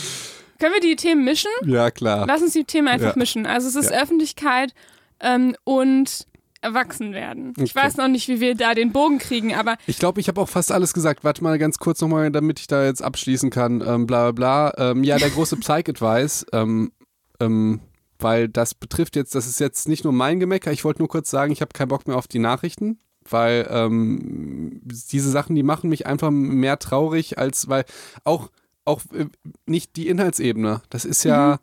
Können 0.60 0.74
wir 0.74 0.81
die 0.81 0.95
Themen 0.95 1.24
mischen? 1.24 1.50
Ja, 1.65 1.89
klar. 1.91 2.25
Lass 2.27 2.41
uns 2.41 2.53
die 2.53 2.65
Themen 2.65 2.88
einfach 2.88 3.12
Ja. 3.12 3.17
mischen. 3.17 3.45
Also 3.48 3.67
es 3.67 3.75
ist 3.75 3.91
Ja. 3.91 4.01
Öffentlichkeit 4.01 4.74
ähm, 5.21 5.55
und 5.63 6.27
erwachsen 6.62 7.13
werden. 7.13 7.53
Ich 7.58 7.75
Okay. 7.75 7.86
weiß 7.86 7.98
noch 7.98 8.08
nicht, 8.08 8.27
wie 8.27 8.39
wir 8.39 8.56
da 8.56 8.74
den 8.74 8.91
Bogen 8.91 9.18
kriegen, 9.18 9.53
aber 9.56 9.77
Ich 9.88 9.98
glaube, 9.98 10.20
ich 10.22 10.27
habe 10.27 10.39
auch 10.39 10.50
fast 10.50 10.72
alles 10.72 10.94
gesagt. 10.94 11.24
Warte 11.24 11.44
mal 11.44 11.58
ganz 11.58 11.80
kurz 11.80 12.01
nochmal, 12.01 12.32
damit 12.32 12.60
ich 12.60 12.68
da 12.68 12.86
jetzt 12.86 13.01
abschließen 13.03 13.50
kann. 13.50 13.82
Ähm, 13.86 14.06
bla 14.08 14.32
bla 14.32 14.72
bla. 14.74 14.91
Ähm, 14.91 15.03
ja, 15.03 15.18
der 15.18 15.30
große 15.32 15.58
Psych-Advice, 15.58 16.46
ähm, 16.53 16.91
ähm, 17.39 17.80
weil 18.20 18.48
das 18.48 18.75
betrifft 18.75 19.15
jetzt, 19.15 19.34
das 19.34 19.48
ist 19.48 19.60
jetzt 19.60 19.88
nicht 19.88 20.03
nur 20.03 20.13
mein 20.13 20.39
Gemecker. 20.39 20.72
Ich 20.72 20.84
wollte 20.86 21.00
nur 21.00 21.08
kurz 21.10 21.32
sagen, 21.32 21.51
ich 21.51 21.62
habe 21.62 21.74
keinen 21.74 21.88
Bock 21.88 22.08
mehr 22.08 22.18
auf 22.18 22.27
die 22.27 22.38
Nachrichten, 22.39 23.00
weil 23.27 23.68
ähm, 23.72 24.80
diese 24.84 25.32
Sachen, 25.32 25.56
die 25.56 25.63
machen 25.63 25.89
mich 25.89 26.06
einfach 26.06 26.30
mehr 26.30 26.77
traurig, 26.77 27.39
als 27.39 27.68
weil 27.70 27.86
auch, 28.24 28.51
auch 28.86 29.01
äh, 29.13 29.25
nicht 29.65 29.96
die 29.96 30.08
Inhaltsebene. 30.08 30.82
Das 30.91 31.06
ist 31.06 31.24
ja. 31.24 31.58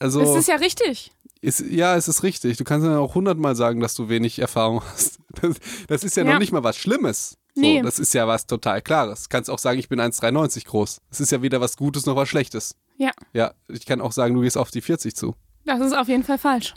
Also, 0.00 0.20
es 0.22 0.34
ist 0.34 0.48
ja 0.48 0.56
richtig. 0.56 1.12
Ist, 1.40 1.60
ja, 1.60 1.96
es 1.96 2.08
ist 2.08 2.22
richtig. 2.22 2.56
Du 2.58 2.64
kannst 2.64 2.86
ja 2.86 2.98
auch 2.98 3.14
hundertmal 3.14 3.56
sagen, 3.56 3.80
dass 3.80 3.94
du 3.94 4.08
wenig 4.08 4.38
Erfahrung 4.38 4.82
hast. 4.92 5.18
Das, 5.40 5.56
das 5.88 6.04
ist 6.04 6.16
ja, 6.16 6.24
Ja. 6.24 6.32
noch 6.32 6.38
nicht 6.38 6.52
mal 6.52 6.64
was 6.64 6.76
Schlimmes. 6.76 7.38
So, 7.54 7.60
Nee. 7.62 7.82
Das 7.82 7.98
ist 7.98 8.12
ja 8.14 8.28
was 8.28 8.46
total 8.46 8.80
Klares. 8.82 9.24
Du 9.24 9.28
kannst 9.30 9.50
auch 9.50 9.58
sagen, 9.58 9.78
ich 9.78 9.88
bin 9.88 10.00
1,93 10.00 10.66
groß. 10.66 11.00
Das 11.10 11.20
ist 11.20 11.32
ja 11.32 11.42
weder 11.42 11.60
was 11.60 11.76
Gutes 11.76 12.06
noch 12.06 12.14
was 12.16 12.28
Schlechtes. 12.28 12.76
Ja. 12.96 13.10
Ja, 13.32 13.52
ich 13.68 13.86
kann 13.86 14.00
auch 14.00 14.12
sagen, 14.12 14.34
du 14.34 14.42
gehst 14.42 14.56
auf 14.58 14.70
die 14.70 14.80
40 14.80 15.14
zu. 15.16 15.34
Das 15.66 15.78
ist 15.80 15.92
auf 15.92 16.08
jeden 16.08 16.24
Fall 16.24 16.38
falsch. 16.38 16.72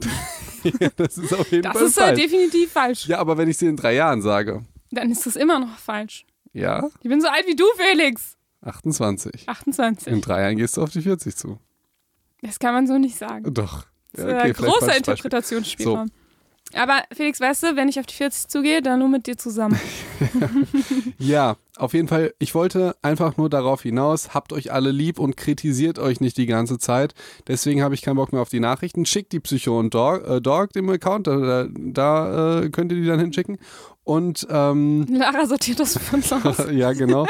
Ja, 0.64 0.90
das 0.98 1.18
ist 1.18 1.34
auf 1.34 1.50
jeden 1.52 1.64
Das 1.64 1.74
Fall 1.74 1.86
ist 1.88 1.98
äh, 1.98 2.02
falsch. 2.02 2.20
definitiv 2.22 2.72
falsch. 2.72 3.08
Ja, 3.08 3.20
aber 3.20 3.38
wenn 3.38 3.48
ich 3.50 3.58
sie 3.58 3.68
in 3.68 3.78
drei 3.78 3.96
Jahren 3.96 4.22
sage, 4.22 4.66
Dann 4.92 5.10
ist 5.10 5.26
das 5.26 5.38
immer 5.38 5.58
noch 5.60 5.78
falsch. 5.78 6.26
ja, 6.52 6.90
Ich 7.02 7.10
bin 7.10 7.22
so 7.22 7.28
alt 7.30 7.48
wie 7.48 7.56
du, 7.56 7.64
Felix. 7.78 8.36
28. 8.62 9.48
28. 9.48 10.08
In 10.12 10.20
drei 10.22 10.42
Jahren 10.42 10.58
gehst 10.58 10.76
du 10.78 10.82
auf 10.84 10.90
die 10.90 11.02
40 11.02 11.36
zu. 11.36 11.60
Das 12.42 12.60
kann 12.60 12.74
man 12.74 12.86
so 12.86 12.98
nicht 12.98 13.18
sagen. 13.18 13.54
Doch. 13.54 13.86
Ja, 14.18 14.40
okay, 14.40 14.54
großer. 14.54 14.98
Interpretationsspielraum. 14.98 16.10
Aber 16.76 17.04
Felix, 17.16 17.40
weißt 17.40 17.64
du, 17.64 17.76
wenn 17.76 17.88
ich 17.88 18.00
auf 18.00 18.06
die 18.06 18.16
40 18.16 18.48
zugehe, 18.48 18.82
dann 18.82 19.00
nur 19.00 19.10
mit 19.10 19.28
dir 19.28 19.38
zusammen. 19.38 19.80
Ja, 21.20 21.56
auf 21.78 21.94
jeden 21.94 22.08
Fall. 22.08 22.34
Ich 22.40 22.54
wollte 22.54 22.96
einfach 23.02 23.38
nur 23.38 23.50
darauf 23.50 23.84
hinaus, 23.84 24.34
habt 24.34 24.52
euch 24.52 24.72
alle 24.74 24.92
lieb 24.92 25.20
und 25.20 25.38
kritisiert 25.38 25.98
euch 25.98 26.20
nicht 26.20 26.38
die 26.38 26.48
ganze 26.48 26.80
Zeit. 26.80 27.14
Deswegen 27.48 27.82
habe 27.82 27.96
ich 27.96 28.02
keinen 28.02 28.18
Bock 28.18 28.34
mehr 28.34 28.42
auf 28.42 28.50
die 28.50 28.60
Nachrichten. 28.60 29.06
Schickt 29.06 29.32
die 29.32 29.40
Psycho 29.40 29.80
und 29.80 29.94
Dog, 29.94 30.28
äh, 30.28 30.42
Dog 30.42 30.74
dem 30.74 30.90
Account, 30.90 31.28
da, 31.28 31.38
da, 31.38 31.68
da 31.74 32.62
äh, 32.62 32.70
könnt 32.70 32.92
ihr 32.92 33.00
die 33.00 33.08
dann 33.08 33.20
hinschicken. 33.20 33.58
Und 34.04 34.46
ähm, 34.50 35.06
Lara 35.10 35.46
sortiert 35.46 35.80
das 35.80 35.98
für 35.98 36.18
uns 36.18 36.34
aus. 36.34 36.66
ja, 36.72 36.92
genau. 36.94 37.26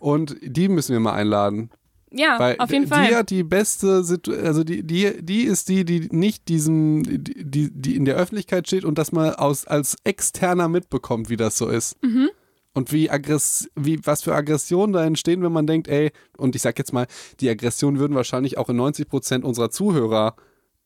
Und 0.00 0.36
die 0.42 0.68
müssen 0.68 0.92
wir 0.92 1.00
mal 1.00 1.14
einladen. 1.14 1.70
Ja, 2.16 2.38
Weil 2.38 2.56
auf 2.58 2.70
jeden 2.70 2.84
die 2.84 2.88
Fall. 2.88 3.14
hat 3.14 3.30
die 3.30 3.42
beste 3.42 4.04
Situation, 4.04 4.46
also 4.46 4.64
die, 4.64 4.82
die, 4.82 5.22
die 5.22 5.42
ist 5.42 5.68
die, 5.68 5.84
die 5.84 6.08
nicht 6.10 6.48
diesem, 6.48 7.02
die, 7.02 7.44
die, 7.44 7.70
die 7.70 7.96
in 7.96 8.04
der 8.04 8.16
Öffentlichkeit 8.16 8.66
steht 8.66 8.84
und 8.84 8.98
das 8.98 9.12
mal 9.12 9.34
aus, 9.34 9.66
als 9.66 9.96
Externer 10.04 10.68
mitbekommt, 10.68 11.28
wie 11.28 11.36
das 11.36 11.58
so 11.58 11.68
ist. 11.68 12.02
Mhm. 12.02 12.30
Und 12.74 12.92
wie 12.92 13.08
aggress 13.10 13.70
wie, 13.74 13.98
was 14.04 14.22
für 14.22 14.34
Aggressionen 14.34 14.92
da 14.92 15.02
entstehen, 15.04 15.42
wenn 15.42 15.52
man 15.52 15.66
denkt, 15.66 15.88
ey, 15.88 16.12
und 16.36 16.54
ich 16.54 16.60
sag 16.60 16.78
jetzt 16.78 16.92
mal, 16.92 17.06
die 17.40 17.48
Aggressionen 17.48 17.98
würden 17.98 18.14
wahrscheinlich 18.14 18.58
auch 18.58 18.68
in 18.68 18.76
90 18.76 19.08
Prozent 19.08 19.44
unserer 19.44 19.70
Zuhörer 19.70 20.36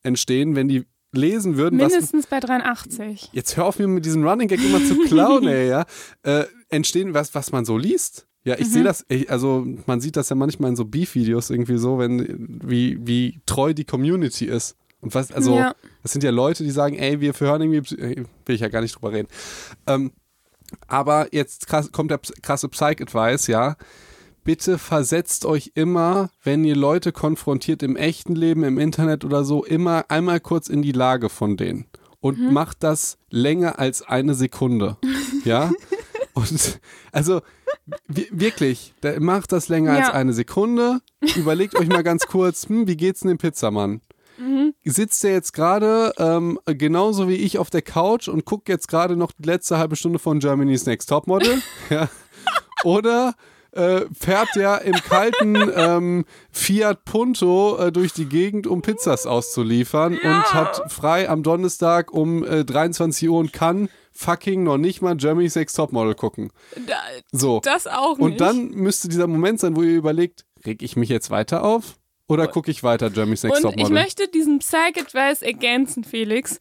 entstehen, 0.05 0.55
wenn 0.55 0.69
die 0.69 0.85
lesen 1.13 1.57
würden, 1.57 1.81
was, 1.81 1.91
Mindestens 1.91 2.27
bei 2.27 2.41
83. 2.41 3.31
jetzt 3.33 3.57
hör 3.57 3.67
auf 3.67 3.79
mir 3.79 3.89
mit 3.89 4.05
diesem 4.05 4.27
Running 4.27 4.49
Gag 4.49 4.63
immer 4.65 4.85
zu 4.85 4.99
klauen, 5.01 5.47
ey, 5.49 5.69
ja, 5.69 5.85
äh, 6.23 6.45
entstehen, 6.69 7.15
was, 7.15 7.35
was 7.35 7.51
man 7.53 7.65
so 7.65 7.77
liest. 7.77 8.29
Ja, 8.45 8.55
ich 8.59 8.67
Mhm. 8.69 8.73
sehe 8.73 8.85
das, 8.85 9.05
ich, 9.09 9.31
also 9.31 9.67
man 9.87 10.01
sieht 10.01 10.17
das 10.17 10.29
ja 10.31 10.37
manchmal 10.37 10.71
in 10.71 10.77
so 10.77 10.85
Beef-Videos 10.87 11.51
irgendwie 11.51 11.77
so, 11.77 11.99
wenn, 11.99 12.61
wie, 12.65 12.99
wie 13.07 13.41
treu 13.47 13.75
die 13.75 13.85
Community 13.85 14.47
ist. 14.47 14.77
Und 15.03 15.15
was, 15.15 15.31
also, 15.33 15.57
Ja. 15.57 15.75
das 16.03 16.13
sind 16.13 16.25
ja 16.25 16.31
Leute, 16.31 16.63
die 16.65 16.71
sagen, 16.71 16.97
ey, 16.97 17.21
wir 17.21 17.33
hören 17.39 17.63
irgendwie, 17.63 17.97
ey, 17.97 18.25
will 18.47 18.55
ich 18.55 18.61
ja 18.61 18.69
gar 18.69 18.81
nicht 18.83 18.95
drüber 18.97 19.13
reden. 19.13 19.29
Ähm, 19.87 20.13
aber 20.89 21.35
jetzt 21.35 21.67
krass, 21.67 21.91
kommt 21.93 22.11
der 22.11 22.21
krasse 22.43 22.69
Psych-Advice, 22.69 23.47
ja. 23.49 23.77
Bitte 24.43 24.79
versetzt 24.79 25.45
euch 25.45 25.73
immer, 25.75 26.31
wenn 26.43 26.65
ihr 26.65 26.77
Leute 26.77 27.13
konfrontiert 27.13 27.83
im 27.83 27.97
echten 27.97 28.35
Leben, 28.35 28.65
im 28.65 28.79
Internet 28.79 29.25
oder 29.25 29.45
so, 29.45 29.65
immer 29.65 30.07
einmal 30.09 30.41
kurz 30.41 30.69
in 30.69 30.81
die 30.81 30.93
Lage 30.93 31.29
von 31.29 31.57
denen. 31.59 31.87
Und 32.21 32.39
Mhm. 32.39 32.53
macht 32.53 32.83
das 32.83 33.19
länger 33.31 33.79
als 33.79 34.03
eine 34.03 34.35
Sekunde. 34.35 34.97
Ja? 35.45 35.71
Und 36.35 36.81
also 37.13 37.41
wirklich, 38.09 38.95
da- 39.01 39.19
macht 39.21 39.53
das 39.53 39.69
länger 39.69 39.93
als 39.93 40.09
Ja. 40.09 40.13
eine 40.15 40.33
Sekunde. 40.33 41.01
Überlegt 41.37 41.77
euch 41.79 41.89
mal 41.89 42.03
ganz 42.03 42.27
kurz, 42.27 42.69
hm, 42.69 42.87
wie 42.87 42.97
geht's 42.97 43.21
denn 43.21 43.29
dem 43.29 43.39
Pizzamann? 43.39 44.01
Mhm. 44.39 44.75
Sitzt 44.85 45.23
der 45.23 45.33
jetzt 45.33 45.53
gerade 45.53 46.13
ähm, 46.19 46.59
genauso 46.65 47.29
wie 47.29 47.35
ich 47.35 47.59
auf 47.59 47.69
der 47.71 47.83
Couch 47.83 48.29
und 48.29 48.45
guckt 48.47 48.69
jetzt 48.69 48.89
gerade 48.89 49.17
noch 49.17 49.33
die 49.33 49.47
letzte 49.47 49.77
halbe 49.79 49.97
Stunde 49.97 50.19
von 50.19 50.39
Germany's 50.39 50.87
Next 50.87 51.09
Topmodel? 51.11 51.61
ja. 51.91 52.09
Oder 52.85 53.35
äh, 53.73 54.01
fährt 54.19 54.49
der 54.57 54.83
im 54.83 54.95
kalten 54.95 55.57
ähm, 55.77 56.25
Fiat 56.51 57.05
Punto 57.05 57.77
äh, 57.79 57.93
durch 57.93 58.13
die 58.15 58.25
Gegend, 58.25 58.67
um 58.67 58.83
Pizzas 58.83 59.27
auszuliefern 59.27 60.15
und 60.15 60.55
hat 60.55 60.91
frei 60.91 61.29
am 61.29 61.43
Donnerstag 61.43 62.11
um 62.13 62.43
äh, 62.43 62.65
23 62.65 63.29
Uhr 63.29 63.39
und 63.39 63.53
kann 63.53 63.89
fucking 64.13 64.63
noch 64.65 64.79
nicht 64.79 65.03
mal 65.03 65.17
Germany's 65.17 65.55
Next 65.57 65.77
Topmodel 65.77 66.15
gucken. 66.15 66.51
Da, 66.87 66.97
So. 67.33 67.61
das 67.61 67.87
auch 67.87 68.19
nicht. 68.19 68.21
Und 68.25 68.41
dann 68.41 68.71
müsste 68.71 69.09
dieser 69.09 69.27
Moment 69.27 69.61
sein, 69.61 69.77
wo 69.77 69.83
ihr 69.83 69.97
überlegt, 69.97 70.45
reg 70.67 70.83
ich 70.83 70.97
mich 70.97 71.09
jetzt 71.09 71.31
weiter 71.31 71.65
auf 71.65 71.97
oder 72.29 72.47
gucke 72.49 72.71
ich 72.71 72.83
weiter 72.83 73.11
Germany's 73.11 73.43
Next 73.43 73.65
Und 73.65 73.71
ich 73.71 73.77
Topmodel? 73.77 73.95
möchte 73.95 74.29
diesen 74.29 74.59
Psych-Advice 74.59 75.43
ergänzen, 75.43 76.05
Felix. 76.05 76.59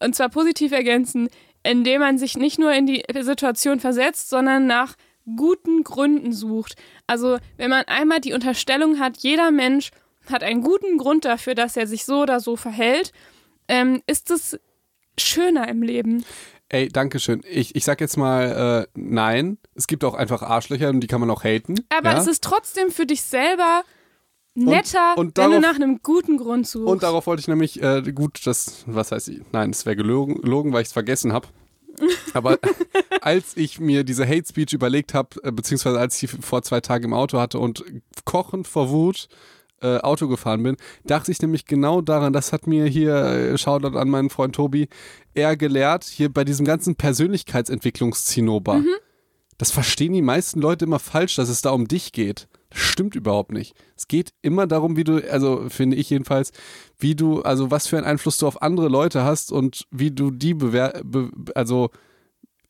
Und 0.00 0.14
zwar 0.14 0.28
positiv 0.28 0.72
ergänzen, 0.72 1.28
indem 1.62 2.00
man 2.00 2.18
sich 2.18 2.36
nicht 2.36 2.58
nur 2.58 2.72
in 2.72 2.86
die 2.86 3.02
Situation 3.20 3.80
versetzt, 3.80 4.30
sondern 4.30 4.66
nach 4.66 4.94
guten 5.36 5.82
Gründen 5.84 6.32
sucht. 6.32 6.76
Also, 7.06 7.38
wenn 7.56 7.70
man 7.70 7.84
einmal 7.86 8.20
die 8.20 8.32
Unterstellung 8.32 8.98
hat, 8.98 9.18
jeder 9.18 9.50
Mensch 9.50 9.90
hat 10.30 10.42
einen 10.42 10.62
guten 10.62 10.98
Grund 10.98 11.24
dafür, 11.24 11.54
dass 11.54 11.76
er 11.76 11.86
sich 11.86 12.04
so 12.04 12.22
oder 12.22 12.40
so 12.40 12.56
verhält, 12.56 13.12
ähm, 13.66 14.02
ist 14.06 14.30
es 14.30 14.58
schöner 15.18 15.68
im 15.68 15.82
Leben. 15.82 16.24
Ey, 16.70 16.88
danke 16.88 17.18
schön. 17.18 17.42
Ich, 17.48 17.74
ich 17.74 17.84
sag 17.84 18.00
jetzt 18.00 18.16
mal 18.16 18.86
äh, 18.86 18.90
nein. 18.94 19.58
Es 19.74 19.86
gibt 19.86 20.04
auch 20.04 20.14
einfach 20.14 20.42
Arschlöcher 20.42 20.90
und 20.90 21.00
die 21.00 21.06
kann 21.06 21.20
man 21.20 21.30
auch 21.30 21.44
haten. 21.44 21.76
Aber 21.88 22.12
ja? 22.12 22.18
es 22.18 22.26
ist 22.26 22.44
trotzdem 22.44 22.90
für 22.90 23.06
dich 23.06 23.22
selber 23.22 23.82
netter, 24.54 25.16
und 25.16 25.36
wenn 25.38 25.50
du 25.50 25.60
darauf- 25.60 25.62
nach 25.62 25.76
einem 25.76 26.00
guten 26.02 26.36
Grund 26.36 26.66
suchst. 26.66 26.86
Und 26.86 27.02
darauf 27.02 27.26
wollte 27.26 27.40
ich 27.40 27.48
nämlich, 27.48 27.82
äh, 27.82 28.02
gut, 28.12 28.40
das, 28.44 28.84
was 28.86 29.12
heißt, 29.12 29.30
nein, 29.52 29.70
es 29.70 29.86
wäre 29.86 29.96
gelogen, 29.96 30.42
gelogen, 30.42 30.72
weil 30.72 30.82
ich 30.82 30.88
es 30.88 30.92
vergessen 30.92 31.32
habe. 31.32 31.48
Aber 32.34 32.58
als 33.22 33.56
ich 33.56 33.80
mir 33.80 34.04
diese 34.04 34.26
Hate 34.26 34.46
Speech 34.46 34.72
überlegt 34.72 35.14
habe, 35.14 35.42
äh, 35.42 35.52
beziehungsweise 35.52 35.98
als 35.98 36.20
ich 36.22 36.30
sie 36.30 36.36
vor 36.40 36.62
zwei 36.62 36.80
Tagen 36.80 37.04
im 37.04 37.14
Auto 37.14 37.38
hatte 37.38 37.58
und 37.58 37.84
kochend 38.24 38.68
vor 38.68 38.90
Wut 38.90 39.28
äh, 39.80 39.98
Auto 39.98 40.28
gefahren 40.28 40.62
bin, 40.62 40.76
dachte 41.04 41.30
ich 41.30 41.40
nämlich 41.40 41.66
genau 41.66 42.00
daran, 42.00 42.32
das 42.32 42.52
hat 42.52 42.66
mir 42.66 42.86
hier, 42.86 43.14
äh, 43.14 43.58
Shoutout 43.58 43.96
an 43.96 44.08
meinen 44.10 44.30
Freund 44.30 44.54
Tobi, 44.54 44.88
er 45.34 45.56
gelehrt, 45.56 46.04
hier 46.04 46.32
bei 46.32 46.44
diesem 46.44 46.66
ganzen 46.66 46.96
Persönlichkeitsentwicklungszinnober. 46.96 48.82
Das 49.56 49.70
verstehen 49.70 50.12
die 50.12 50.22
meisten 50.22 50.60
Leute 50.60 50.84
immer 50.84 50.98
falsch, 51.00 51.36
dass 51.36 51.48
es 51.48 51.62
da 51.62 51.70
um 51.70 51.88
dich 51.88 52.12
geht. 52.12 52.48
Das 52.70 52.80
stimmt 52.80 53.14
überhaupt 53.16 53.50
nicht. 53.52 53.74
Es 53.96 54.06
geht 54.06 54.32
immer 54.42 54.66
darum, 54.66 54.96
wie 54.96 55.04
du, 55.04 55.20
also 55.30 55.64
finde 55.68 55.96
ich 55.96 56.10
jedenfalls, 56.10 56.52
wie 56.98 57.14
du, 57.16 57.42
also 57.42 57.70
was 57.70 57.86
für 57.86 57.96
einen 57.96 58.06
Einfluss 58.06 58.36
du 58.36 58.46
auf 58.46 58.62
andere 58.62 58.88
Leute 58.88 59.24
hast 59.24 59.50
und 59.50 59.86
wie 59.90 60.10
du 60.10 60.30
die 60.30 60.54
bewer 60.54 61.00
be 61.02 61.30
also 61.54 61.90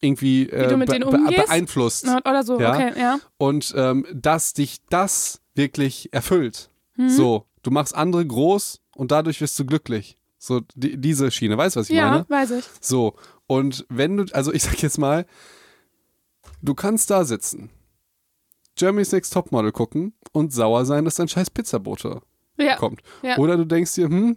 irgendwie 0.01 0.49
äh, 0.49 0.69
be 0.69 0.87
be 0.87 1.19
beeinflusst. 1.37 2.07
Oder 2.07 2.45
so, 2.45 2.61
Ja. 2.61 2.75
okay, 2.75 2.93
ja. 2.99 3.19
Und 3.37 3.75
ähm, 3.77 4.07
dass 4.15 4.53
dich 4.55 4.79
das 4.89 5.41
wirklich 5.55 6.13
erfüllt. 6.13 6.71
Mhm. 6.99 7.09
So, 7.09 7.47
du 7.63 7.71
machst 7.71 7.95
andere 7.95 8.27
groß 8.27 8.81
und 8.95 9.11
dadurch 9.13 9.41
wirst 9.41 9.59
du 9.59 9.65
glücklich. 9.65 10.19
So, 10.37 10.61
die, 10.75 10.97
diese 11.01 11.31
Schiene, 11.31 11.57
weißt 11.57 11.77
du, 11.77 11.81
was 11.81 11.89
ich 11.91 11.97
Ja, 11.97 12.11
meine? 12.11 12.29
weiß 12.29 12.51
ich. 12.53 12.65
So, 12.81 13.15
und 13.47 13.87
wenn 13.89 14.17
du, 14.19 14.25
also 14.35 14.53
ich 14.53 14.63
sag 14.65 14.83
jetzt 14.83 14.99
mal, 14.99 15.25
du 16.61 16.75
kannst 16.75 17.11
da 17.11 17.25
sitzen, 17.25 17.71
Germany's 18.77 19.11
Next 19.13 19.33
Topmodel 19.33 19.73
gucken 19.73 20.13
und 20.33 20.53
sauer 20.53 20.85
sein, 20.87 21.05
dass 21.05 21.15
dein 21.17 21.29
scheiß 21.29 21.51
Pizzabote 21.51 22.21
Ja. 22.57 22.77
kommt. 22.77 23.01
Ja. 23.23 23.39
Oder 23.39 23.57
du 23.57 23.65
denkst 23.65 23.95
dir, 23.95 24.09
hm, 24.09 24.37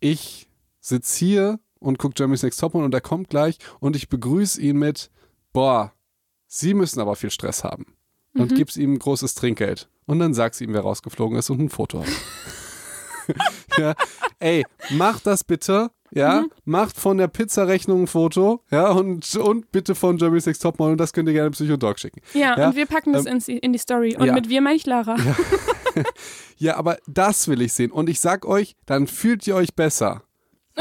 ich 0.00 0.48
sitze 0.80 1.18
hier 1.24 1.60
und 1.78 1.98
guck 1.98 2.14
Germany's 2.14 2.42
Next 2.42 2.60
Topmodel 2.60 2.84
und 2.86 2.92
der 2.92 3.00
kommt 3.00 3.28
gleich 3.30 3.58
und 3.80 3.96
ich 3.96 4.08
begrüße 4.08 4.60
ihn 4.60 4.78
mit, 4.78 5.10
boah, 5.52 5.92
Sie 6.52 6.74
müssen 6.74 6.98
aber 7.00 7.14
viel 7.14 7.30
Stress 7.30 7.62
haben. 7.62 7.94
Und 8.34 8.50
Mhm. 8.52 8.54
gibst 8.56 8.76
ihm 8.76 8.98
großes 8.98 9.34
Trinkgeld. 9.34 9.88
Und 10.10 10.18
dann 10.18 10.34
sagst 10.34 10.60
du 10.60 10.64
ihm, 10.64 10.72
wer 10.72 10.80
rausgeflogen 10.80 11.38
ist 11.38 11.50
und 11.50 11.60
ein 11.60 11.68
Foto 11.68 12.00
hat. 12.00 12.08
ja, 13.78 13.94
ey, 14.40 14.64
mach 14.90 15.20
das 15.20 15.44
bitte 15.44 15.90
ja, 16.12 16.44
macht 16.64 16.96
von 16.96 17.18
der 17.18 17.28
Pizzarechnung 17.28 18.02
ein 18.02 18.06
Foto, 18.08 18.64
ja, 18.70 18.90
und, 18.90 19.36
und 19.36 19.70
bitte 19.70 19.94
von 19.94 20.16
Germany's 20.16 20.46
Next 20.46 20.60
Topmodel, 20.60 20.92
und 20.92 20.98
das 20.98 21.12
könnt 21.12 21.28
ihr 21.28 21.34
gerne 21.34 21.50
Psychodog 21.52 22.00
schicken. 22.00 22.20
Ja, 22.34 22.58
Ja, 22.58 22.68
und 22.68 22.76
wir 22.76 22.86
packen 22.86 23.12
das 23.12 23.26
ähm, 23.26 23.40
in, 23.46 23.58
in 23.58 23.72
die 23.72 23.78
Story. 23.78 24.16
Und 24.18 24.26
ja. 24.26 24.32
mit 24.32 24.48
wir 24.48 24.60
meine 24.60 24.76
ich 24.76 24.86
Lara. 24.86 25.16
Ja, 26.56 26.76
aber 26.76 26.98
das 27.06 27.48
will 27.48 27.62
ich 27.62 27.72
sehen. 27.72 27.90
Und 27.90 28.10
ich 28.10 28.20
sag 28.20 28.44
euch, 28.44 28.76
dann 28.84 29.06
fühlt 29.06 29.46
ihr 29.46 29.56
euch 29.56 29.74
besser. 29.74 30.22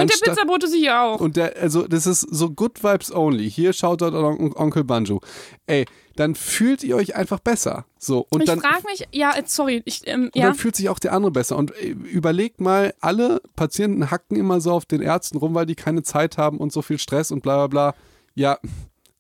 Und 0.02 0.12
der 0.12 0.32
Pizzabote 0.32 0.68
sicher 0.68 1.02
auch. 1.02 1.20
Und 1.20 1.36
der, 1.38 1.58
also 1.58 1.88
das 1.88 2.08
ist 2.08 2.22
so 2.22 2.50
Good 2.50 2.84
Vibes 2.84 3.14
Only. 3.14 3.50
Hier 3.50 3.74
schaut 3.74 4.02
dort 4.02 4.14
On 4.14 4.54
Onkel 4.56 4.84
Banjo. 4.84 5.22
Ey, 5.68 5.86
dann 6.16 6.36
fühlt 6.36 6.84
ihr 6.84 6.96
euch 6.96 7.16
einfach 7.16 7.40
besser. 7.40 7.86
So 7.98 8.26
und 8.30 8.42
ich 8.42 8.48
dann, 8.48 8.60
frage 8.60 8.84
mich, 8.86 9.08
ja, 9.12 9.36
äh, 9.36 9.44
sorry, 9.46 9.82
ich, 9.86 10.02
ähm, 10.06 10.26
und 10.34 10.36
ja. 10.36 10.48
dann 10.48 10.56
fühlt 10.56 10.76
sich 10.76 10.90
auch 10.90 11.00
der 11.00 11.14
andere 11.14 11.32
besser. 11.32 11.58
Und 11.58 11.72
äh, 11.78 11.90
überlegt 11.90 12.60
mal, 12.60 12.94
alle 13.00 13.42
Patienten 13.56 14.12
hacken 14.12 14.38
immer 14.38 14.60
so 14.62 14.74
auf 14.74 14.86
den 14.86 15.02
Ärzten 15.02 15.38
rum, 15.38 15.54
weil 15.56 15.66
die 15.66 15.76
keine 15.76 16.04
Zeit 16.04 16.38
haben 16.38 16.58
und 16.58 16.74
so 16.74 16.82
viel 16.82 16.98
Stress 16.98 17.32
und 17.32 17.42
bla 17.42 17.56
bla 17.56 17.68
bla. 17.68 17.96
Ja, 18.36 18.58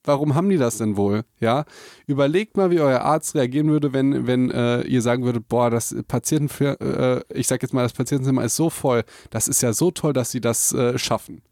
warum 0.10 0.34
haben 0.34 0.50
die 0.50 0.58
das 0.58 0.80
denn 0.80 0.98
wohl? 0.98 1.24
Ja, 1.40 1.66
überlegt 2.08 2.58
mal, 2.58 2.72
wie 2.72 2.80
euer 2.80 3.02
Arzt 3.02 3.36
reagieren 3.36 3.70
würde, 3.70 3.94
wenn, 3.94 4.26
wenn 4.26 4.50
äh, 4.50 4.82
ihr 4.82 5.04
sagen 5.04 5.24
würdet, 5.24 5.48
boah, 5.48 5.70
das 5.70 5.96
Patienten 6.08 6.50
für, 6.50 6.82
äh, 6.82 7.38
ich 7.38 7.46
sag 7.48 7.62
jetzt 7.62 7.74
mal, 7.74 7.84
das 7.84 7.94
Patientenzimmer 7.94 8.44
ist 8.44 8.56
so 8.56 8.72
voll, 8.72 9.04
das 9.30 9.48
ist 9.48 9.62
ja 9.62 9.72
so 9.72 9.92
toll, 9.92 10.14
dass 10.14 10.32
sie 10.32 10.42
das 10.42 10.74
äh, 10.74 10.98
schaffen. 10.98 11.44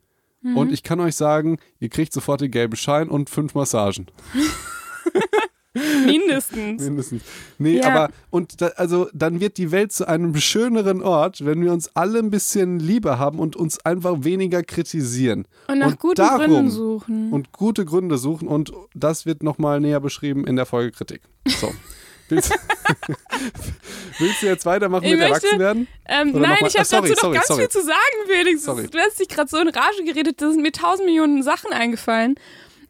Mhm. 0.41 0.57
Und 0.57 0.73
ich 0.73 0.81
kann 0.81 0.99
euch 0.99 1.15
sagen, 1.15 1.59
ihr 1.79 1.89
kriegt 1.89 2.11
sofort 2.11 2.41
den 2.41 2.49
gelben 2.49 2.75
Schein 2.75 3.09
und 3.09 3.29
fünf 3.29 3.53
Massagen. 3.53 4.07
Mindestens. 6.05 6.81
Mindestens. 6.83 7.21
Nee, 7.57 7.77
Ja. 7.77 7.87
aber 7.87 8.13
und 8.29 8.61
da, 8.61 8.67
also 8.75 9.09
dann 9.13 9.39
wird 9.39 9.57
die 9.57 9.71
Welt 9.71 9.91
zu 9.91 10.07
einem 10.07 10.35
schöneren 10.37 11.01
Ort, 11.01 11.45
wenn 11.45 11.61
wir 11.63 11.71
uns 11.73 11.89
alle 11.95 12.19
ein 12.19 12.29
bisschen 12.31 12.79
lieber 12.79 13.19
haben 13.19 13.39
und 13.39 13.55
uns 13.55 13.83
einfach 13.85 14.23
weniger 14.23 14.63
kritisieren. 14.63 15.47
Und 15.67 15.79
nach 15.79 15.87
Und 15.87 15.99
guten 15.99 16.15
darum- 16.15 16.37
Gründen 16.45 16.69
suchen. 16.71 17.31
Und 17.33 17.51
gute 17.51 17.85
Gründe 17.85 18.17
suchen 18.17 18.47
und 18.47 18.71
das 18.93 19.25
wird 19.25 19.43
nochmal 19.43 19.79
näher 19.79 19.99
beschrieben 19.99 20.45
in 20.47 20.55
der 20.55 20.65
Folge 20.65 20.91
Kritik. 20.91 21.21
So. 21.47 21.71
Willst, 22.29 22.51
willst 24.19 24.41
du 24.41 24.47
jetzt 24.47 24.65
weitermachen 24.65 25.05
Ich 25.05 25.11
mit 25.11 25.19
möchte- 25.21 25.33
Erwachsenwerden? 25.47 25.87
Ähm, 26.05 26.31
nein, 26.33 26.57
ich 26.65 26.73
habe 26.73 26.79
Ah, 26.79 26.83
sorry, 26.83 27.09
dazu 27.09 27.13
noch 27.13 27.17
sorry, 27.21 27.33
ganz 27.35 27.47
sorry. 27.47 27.59
viel 27.61 27.69
zu 27.69 27.81
sagen, 27.83 27.97
Felix. 28.27 28.63
Du 28.91 28.97
hast 28.99 29.19
dich 29.19 29.29
gerade 29.29 29.49
so 29.49 29.57
in 29.57 29.69
Rage 29.69 30.03
geredet, 30.05 30.41
da 30.41 30.51
sind 30.51 30.61
mir 30.61 30.71
tausend 30.73 31.05
Millionen 31.05 31.41
Sachen 31.43 31.71
eingefallen. 31.71 32.35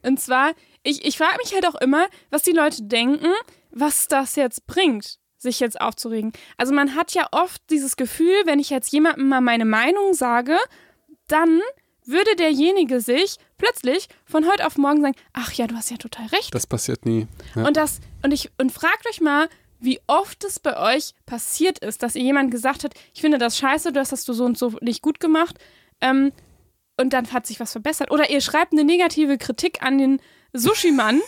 Und 0.03 0.19
zwar, 0.19 0.53
ich, 0.87 1.05
ich 1.05 1.17
frage 1.17 1.37
mich 1.43 1.53
halt 1.53 1.67
auch 1.67 1.75
immer, 1.75 2.07
was 2.29 2.43
die 2.43 2.51
Leute 2.51 2.83
denken, 2.83 3.27
was 3.71 4.07
das 4.07 4.35
jetzt 4.35 4.65
bringt, 4.67 5.19
sich 5.37 5.59
jetzt 5.59 5.79
aufzuregen. 5.79 6.31
Also 6.55 6.73
man 6.73 6.95
hat 6.95 7.13
ja 7.13 7.27
oft 7.31 7.61
dieses 7.69 7.97
Gefühl, 7.97 8.35
wenn 8.45 8.59
ich 8.59 8.69
jetzt 8.69 8.91
jemandem 8.91 9.27
mal 9.27 9.41
meine 9.41 9.65
Meinung 9.65 10.13
sage, 10.13 10.57
dann 11.27 11.61
würde 12.05 12.35
derjenige 12.37 13.01
sich 13.01 13.35
plötzlich 13.57 14.07
von 14.23 14.49
heute 14.49 14.65
auf 14.65 14.77
morgen 14.77 15.01
sagen, 15.01 15.15
ach 15.33 15.51
ja, 15.51 15.67
du 15.67 15.75
hast 15.75 15.91
ja 15.91 15.97
total 15.97 16.27
recht. 16.27 16.55
Das 16.55 16.65
passiert 16.65 17.05
nie. 17.05 17.27
Ja. 17.55 17.67
Und 17.67 17.75
das, 17.75 17.99
und 18.23 18.33
ich, 18.33 18.49
und 18.57 18.71
fragt 18.71 19.07
euch 19.09 19.19
mal, 19.19 19.49
wie 19.79 19.99
oft 20.07 20.43
es 20.45 20.59
bei 20.59 20.95
euch 20.95 21.13
passiert 21.25 21.79
ist, 21.79 22.01
dass 22.01 22.15
ihr 22.15 22.23
jemand 22.23 22.49
gesagt 22.49 22.85
hat, 22.85 22.93
ich 23.13 23.21
finde 23.21 23.37
das 23.37 23.57
scheiße, 23.57 23.91
das 23.91 24.13
hast 24.13 24.27
du 24.29 24.33
so 24.33 24.45
und 24.45 24.57
so 24.57 24.73
nicht 24.81 25.01
gut 25.01 25.19
gemacht. 25.19 25.57
Ähm, 25.99 26.31
und 26.99 27.11
dann 27.11 27.31
hat 27.31 27.45
sich 27.45 27.59
was 27.59 27.73
verbessert. 27.73 28.09
Oder 28.09 28.29
ihr 28.29 28.41
schreibt 28.41 28.71
eine 28.71 28.85
negative 28.85 29.37
Kritik 29.37 29.83
an 29.83 29.97
den 29.97 30.19
Sushi-Mann 30.57 31.21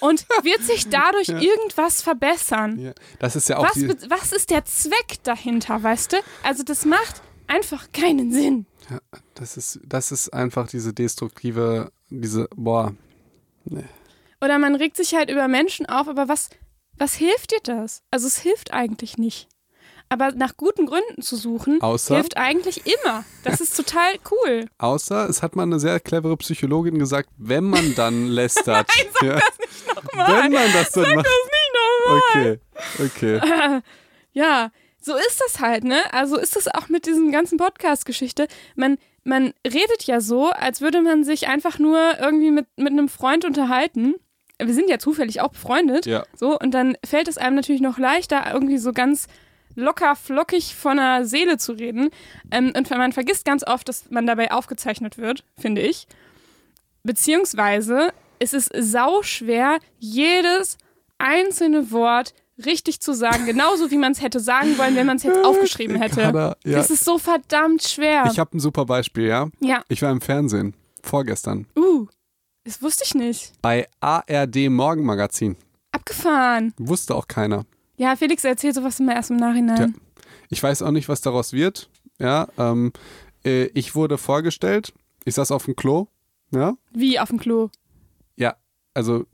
und 0.00 0.26
wird 0.42 0.62
sich 0.62 0.88
dadurch 0.88 1.28
irgendwas 1.28 2.02
verbessern. 2.02 2.78
Ja. 2.78 2.92
Das 3.18 3.36
ist 3.36 3.48
ja 3.48 3.58
auch 3.58 3.64
Was, 3.64 3.76
was 4.10 4.32
ist 4.32 4.50
der 4.50 4.64
Zweck 4.64 5.22
dahinter, 5.22 5.82
weißt 5.82 6.14
du? 6.14 6.16
Also 6.42 6.62
das 6.62 6.84
macht 6.84 7.22
einfach 7.46 7.92
keinen 7.92 8.32
Sinn. 8.32 8.66
ja, 8.90 9.00
das 9.34 9.56
ist, 9.56 9.80
das 9.84 10.12
ist 10.12 10.30
einfach 10.30 10.68
diese 10.68 10.92
destruktive, 10.92 11.92
diese, 12.10 12.48
boah, 12.56 12.94
Oder 14.40 14.58
man 14.58 14.74
regt 14.74 14.96
sich 14.96 15.14
halt 15.14 15.30
über 15.30 15.46
Menschen 15.48 15.86
auf, 15.86 16.08
aber 16.08 16.28
was, 16.28 16.50
was 16.98 17.14
hilft 17.14 17.52
dir 17.52 17.60
das? 17.62 18.02
Also 18.10 18.26
es 18.26 18.38
hilft 18.38 18.72
eigentlich 18.72 19.18
nicht. 19.18 19.48
Aber 20.12 20.30
nach 20.32 20.58
guten 20.58 20.84
Gründen 20.84 21.22
zu 21.22 21.36
suchen, 21.36 21.80
Außer? 21.80 22.16
hilft 22.16 22.36
eigentlich 22.36 22.82
immer. 22.84 23.24
Das 23.44 23.62
ist 23.62 23.74
total 23.74 24.12
cool. 24.30 24.66
Außer, 24.78 25.26
es 25.26 25.42
hat 25.42 25.56
mal 25.56 25.62
eine 25.62 25.80
sehr 25.80 26.00
clevere 26.00 26.36
Psychologin 26.36 26.98
gesagt, 26.98 27.30
wenn 27.38 27.64
man 27.64 27.94
dann 27.94 28.26
lästert. 28.28 28.88
Nein, 28.94 29.06
sag 29.14 29.22
ja, 29.22 29.34
das 29.36 29.58
nicht 29.58 29.86
nochmal. 29.88 30.42
Wenn 30.42 30.52
man 30.52 30.72
das 30.74 30.90
dann 30.90 31.14
macht. 31.14 31.26
Okay, 32.30 32.60
okay. 33.02 33.80
Ja, 34.34 34.70
so 35.00 35.14
ist 35.16 35.40
das 35.46 35.60
halt, 35.60 35.84
ne? 35.84 36.00
Also 36.12 36.36
ist 36.36 36.56
das 36.56 36.68
auch 36.68 36.88
mit 36.88 37.06
diesem 37.06 37.32
ganzen 37.32 37.56
Podcast-Geschichte. 37.56 38.48
Man, 38.76 38.98
man 39.24 39.54
redet 39.66 40.04
ja 40.04 40.20
so, 40.20 40.50
als 40.50 40.82
würde 40.82 41.00
man 41.00 41.24
sich 41.24 41.48
einfach 41.48 41.78
nur 41.78 42.18
irgendwie 42.20 42.50
mit, 42.50 42.66
mit 42.76 42.92
einem 42.92 43.08
Freund 43.08 43.46
unterhalten. 43.46 44.14
Wir 44.58 44.74
sind 44.74 44.90
ja 44.90 44.98
zufällig 44.98 45.40
auch 45.40 45.52
befreundet. 45.52 46.04
Ja. 46.04 46.24
So, 46.36 46.58
und 46.58 46.72
dann 46.72 46.96
fällt 47.04 47.28
es 47.28 47.38
einem 47.38 47.56
natürlich 47.56 47.80
noch 47.80 47.98
leichter, 47.98 48.42
irgendwie 48.52 48.78
so 48.78 48.92
ganz 48.92 49.26
locker, 49.74 50.16
flockig 50.16 50.74
von 50.74 50.96
der 50.96 51.24
Seele 51.26 51.58
zu 51.58 51.72
reden. 51.72 52.10
Ähm, 52.50 52.72
und 52.76 52.90
man 52.90 53.12
vergisst 53.12 53.44
ganz 53.44 53.66
oft, 53.66 53.88
dass 53.88 54.10
man 54.10 54.26
dabei 54.26 54.50
aufgezeichnet 54.52 55.18
wird, 55.18 55.44
finde 55.58 55.82
ich. 55.82 56.06
Beziehungsweise 57.02 58.12
ist 58.38 58.54
es 58.54 58.68
sau 58.76 59.22
schwer, 59.22 59.78
jedes 59.98 60.78
einzelne 61.18 61.90
Wort 61.90 62.34
richtig 62.64 63.00
zu 63.00 63.14
sagen, 63.14 63.46
genauso 63.46 63.90
wie 63.90 63.96
man 63.96 64.12
es 64.12 64.20
hätte 64.22 64.40
sagen 64.40 64.76
wollen, 64.78 64.94
wenn 64.94 65.06
man 65.06 65.16
es 65.16 65.22
jetzt 65.22 65.44
aufgeschrieben 65.44 65.96
hätte. 66.00 66.22
Kader, 66.22 66.56
ja. 66.64 66.78
Das 66.78 66.90
ist 66.90 67.04
so 67.04 67.18
verdammt 67.18 67.82
schwer. 67.82 68.28
Ich 68.30 68.38
habe 68.38 68.56
ein 68.56 68.60
super 68.60 68.84
Beispiel, 68.84 69.26
ja. 69.26 69.48
ja, 69.60 69.82
Ich 69.88 70.02
war 70.02 70.10
im 70.10 70.20
Fernsehen, 70.20 70.74
vorgestern, 71.02 71.66
uh, 71.76 72.06
das 72.64 72.82
wusste 72.82 73.04
ich 73.04 73.14
nicht. 73.14 73.52
bei 73.62 73.88
ARD 74.00 74.68
Morgenmagazin. 74.68 75.56
Abgefahren. 75.92 76.72
Wusste 76.78 77.14
auch 77.14 77.26
keiner. 77.26 77.64
Ja, 78.02 78.16
Felix 78.16 78.42
erzählt 78.44 78.74
sowas 78.74 78.98
immer 79.00 79.14
erst 79.14 79.30
im 79.30 79.36
Nachhinein. 79.36 79.76
Tja. 79.76 80.24
Ich 80.48 80.62
weiß 80.62 80.82
auch 80.82 80.90
nicht, 80.90 81.08
was 81.08 81.20
daraus 81.20 81.52
wird. 81.52 81.88
Ja, 82.18 82.48
ähm, 82.58 82.92
äh, 83.44 83.64
ich 83.74 83.94
wurde 83.94 84.18
vorgestellt. 84.18 84.92
Ich 85.24 85.34
saß 85.34 85.52
auf 85.52 85.66
dem 85.66 85.76
Klo. 85.76 86.08
Ja, 86.50 86.74
Wie 86.92 87.18
auf 87.20 87.28
dem 87.28 87.38
Klo. 87.38 87.70
ja. 88.36 88.56
Also 88.94 89.24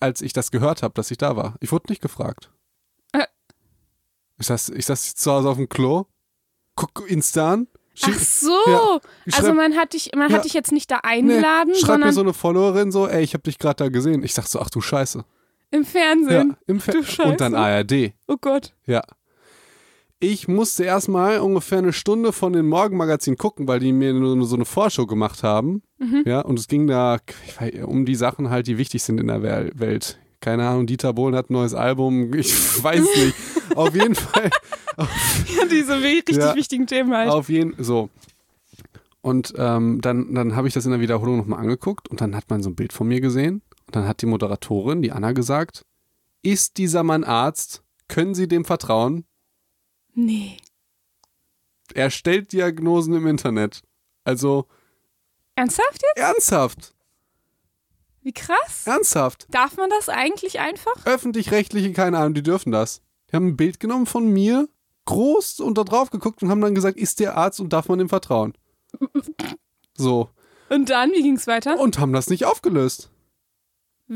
als 0.00 0.20
ich 0.20 0.32
das 0.32 0.50
gehört 0.50 0.82
habe, 0.82 0.92
dass 0.94 1.10
ich 1.12 1.16
da 1.18 1.36
war. 1.36 1.54
Ich 1.60 1.70
wurde 1.72 1.86
nicht 1.90 2.02
gefragt. 2.02 2.50
Äh. 3.12 3.24
Ich 4.38 4.46
saß, 4.48 4.70
ich 4.70 4.84
saß 4.84 5.14
zu 5.14 5.30
Hause 5.32 5.48
auf 5.48 5.56
dem 5.56 5.68
Klo. 5.68 6.06
Guck 6.74 7.08
Insta 7.08 7.52
an. 7.52 7.68
Ach 8.02 8.18
so. 8.18 8.50
Ja, 8.66 9.00
also 9.32 9.46
schreib- 9.48 9.54
man 9.54 9.76
hat 9.76 9.92
dich, 9.92 10.10
man 10.16 10.30
Ja. 10.30 10.36
hat 10.36 10.44
dich 10.44 10.52
jetzt 10.54 10.72
nicht 10.72 10.90
da 10.90 10.96
Nee, 10.96 11.08
eingeladen, 11.10 11.74
schreibt 11.74 11.86
sondern 11.86 12.08
mir 12.08 12.12
so 12.14 12.20
eine 12.22 12.32
Followerin 12.34 12.90
so, 12.90 13.06
ey, 13.06 13.22
ich 13.22 13.32
habe 13.34 13.42
dich 13.44 13.58
gerade 13.58 13.76
da 13.84 13.88
gesehen. 13.90 14.22
Ich 14.24 14.34
sag 14.34 14.46
so, 14.46 14.60
ach 14.60 14.70
du 14.70 14.80
Scheiße. 14.80 15.24
Im 15.72 15.82
Ja, 15.82 15.88
Fernsehen. 15.88 16.56
im 16.66 16.78
Fer 16.80 16.92
Du. 16.94 17.22
Und 17.24 17.40
dann 17.40 17.54
ARD. 17.54 18.12
Oh 18.28 18.36
Gott. 18.40 18.72
Ja. 18.86 19.02
Ich 20.20 20.46
musste 20.46 20.84
erstmal 20.84 21.40
ungefähr 21.40 21.78
eine 21.78 21.92
Stunde 21.92 22.32
von 22.32 22.52
den 22.52 22.68
Morgenmagazin 22.68 23.36
gucken, 23.36 23.66
weil 23.66 23.80
die 23.80 23.92
mir 23.92 24.12
nur 24.12 24.46
so 24.46 24.54
eine 24.54 24.64
Vorschau 24.64 25.04
gemacht 25.06 25.42
haben. 25.42 25.82
Mhm. 25.98 26.22
Ja, 26.26 26.42
und 26.42 26.58
es 26.60 26.68
ging 26.68 26.86
da 26.86 27.18
weiß, 27.58 27.82
um 27.84 28.06
die 28.06 28.14
Sachen 28.14 28.48
halt, 28.48 28.68
die 28.68 28.78
wichtig 28.78 29.02
sind 29.02 29.18
in 29.18 29.26
der 29.26 29.42
Wel- 29.42 29.72
Welt. 29.74 30.20
Keine 30.40 30.68
Ahnung, 30.68 30.86
Dieter 30.86 31.12
Bohlen 31.12 31.34
hat 31.34 31.50
ein 31.50 31.54
neues 31.54 31.74
Album. 31.74 32.32
Ich 32.34 32.52
weiß 32.84 33.00
nicht. 33.16 33.34
Auf 33.76 33.94
jeden 33.94 34.14
Fall. 34.14 34.50
Ja, 34.98 35.64
diese 35.70 36.02
richtig 36.02 36.36
Ja. 36.36 36.54
wichtigen 36.54 36.86
Themen 36.86 37.14
halt. 37.16 37.30
Auf 37.30 37.48
jeden 37.48 37.74
so. 37.82 38.10
Und 39.22 39.54
ähm, 39.56 40.00
dann, 40.02 40.34
dann 40.34 40.54
habe 40.54 40.68
ich 40.68 40.74
das 40.74 40.84
in 40.84 40.90
der 40.90 41.00
Wiederholung 41.00 41.38
nochmal 41.38 41.60
angeguckt 41.60 42.08
und 42.10 42.20
dann 42.20 42.36
hat 42.36 42.50
man 42.50 42.62
so 42.62 42.68
ein 42.68 42.74
Bild 42.74 42.92
von 42.92 43.08
mir 43.08 43.22
gesehen. 43.22 43.62
Und 43.92 43.96
dann 43.96 44.08
hat 44.08 44.22
die 44.22 44.26
Moderatorin, 44.26 45.02
die 45.02 45.12
Anna, 45.12 45.32
gesagt: 45.32 45.84
Ist 46.40 46.78
dieser 46.78 47.02
Mann 47.02 47.24
Arzt? 47.24 47.82
Können 48.08 48.34
Sie 48.34 48.48
dem 48.48 48.64
vertrauen? 48.64 49.26
Nee. 50.14 50.56
Er 51.92 52.08
stellt 52.08 52.52
Diagnosen 52.52 53.12
im 53.12 53.26
Internet. 53.26 53.82
Also 54.24 54.66
Ernsthaft 55.56 56.00
jetzt? 56.02 56.24
ernsthaft, 56.24 56.94
Wie 58.22 58.32
krass. 58.32 58.86
ernsthaft. 58.86 59.46
Darf 59.50 59.76
man 59.76 59.90
das 59.90 60.08
eigentlich 60.08 60.58
einfach? 60.58 61.04
Öffentlich-rechtliche, 61.04 61.92
keine 61.92 62.16
Ahnung, 62.16 62.32
die 62.32 62.42
dürfen 62.42 62.72
das. 62.72 63.02
Die 63.30 63.36
haben 63.36 63.48
ein 63.48 63.56
Bild 63.58 63.78
genommen 63.78 64.06
von 64.06 64.26
mir, 64.26 64.70
groß 65.04 65.60
und 65.60 65.76
da 65.76 65.84
drauf 65.84 66.08
geguckt 66.08 66.42
und 66.42 66.48
haben 66.50 66.62
dann 66.62 66.74
gesagt, 66.74 66.96
ist 66.96 67.20
der 67.20 67.36
Arzt 67.36 67.60
und 67.60 67.74
darf 67.74 67.88
man 67.88 67.98
dem 67.98 68.08
vertrauen? 68.08 68.54
So. 69.98 70.30
Und 70.70 70.88
dann, 70.88 71.10
wie 71.12 71.20
ging's 71.22 71.46
weiter? 71.46 71.78
Und 71.78 71.98
haben 71.98 72.14
das 72.14 72.30
nicht 72.30 72.46
aufgelöst. 72.46 73.10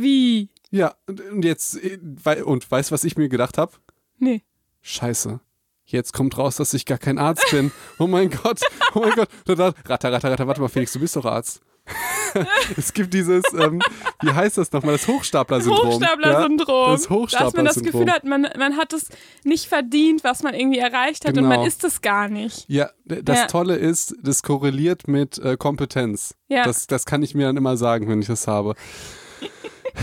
Wie? 0.00 0.50
Ja, 0.70 0.94
und 1.06 1.20
und 1.20 1.44
jetzt, 1.44 1.82
äh, 1.82 1.98
und 2.42 2.70
weißt 2.70 2.90
du, 2.90 2.92
was 2.94 3.04
ich 3.04 3.16
mir 3.16 3.28
gedacht 3.28 3.56
habe? 3.59 3.72
Nee. 4.18 4.42
Scheiße. 4.82 5.40
Jetzt 5.85 6.12
kommt 6.12 6.37
raus, 6.37 6.56
dass 6.56 6.74
ich 6.74 6.85
gar 6.85 6.98
kein 6.98 7.18
Arzt 7.18 7.46
bin. 7.50 7.70
Oh 7.98 8.06
mein 8.06 8.28
Gott, 8.30 8.61
oh 8.94 9.00
mein 9.00 9.12
Gott. 9.14 9.28
Ratter, 9.48 10.12
ratter, 10.12 10.30
ratter, 10.32 10.46
warte 10.46 10.61
mal, 10.61 10.68
Felix, 10.68 10.92
du 10.92 11.00
bist 11.00 11.16
doch 11.16 11.24
Arzt. 11.24 11.61
es 12.76 12.92
gibt 12.92 13.14
dieses, 13.14 13.44
ähm, 13.56 13.80
wie 14.20 14.32
heißt 14.32 14.59
das 14.59 14.72
nochmal, 14.72 14.96
das 14.96 15.06
Hochstapler-Syndrom. 15.06 15.92
Hochstapler-Syndrom. 15.92 16.90
Ja, 16.90 16.92
das 16.96 17.02
Dass 17.02 17.09
man 17.54 17.64
das 17.64 17.76
Hochstapler-Syndrom. 17.76 17.92
Gefühl 17.92 18.11
hat, 18.12 18.24
man, 18.24 18.48
man 18.59 18.76
hat 18.76 18.92
es 18.92 19.09
nicht 19.44 19.66
verdient, 19.66 20.24
was 20.24 20.42
man 20.42 20.52
irgendwie 20.54 20.78
erreicht 20.80 21.24
hat 21.24 21.37
und 21.38 21.44
Genau. 21.44 21.48
man 21.56 21.66
ist 21.66 21.85
es 21.85 22.02
gar 22.02 22.28
nicht. 22.28 22.64
Ja, 22.68 22.90
das 23.04 23.38
Ja. 23.38 23.46
Tolle 23.46 23.76
ist, 23.76 24.16
das 24.20 24.42
korreliert 24.42 25.06
mit 25.06 25.38
äh, 25.38 25.56
Kompetenz. 25.56 26.35
Ja. 26.48 26.64
Das, 26.64 26.88
das 26.88 27.06
kann 27.06 27.22
ich 27.22 27.35
mir 27.37 27.46
dann 27.46 27.56
immer 27.56 27.76
sagen, 27.76 28.09
wenn 28.09 28.20
ich 28.20 28.26
das 28.26 28.48
habe. 28.48 28.74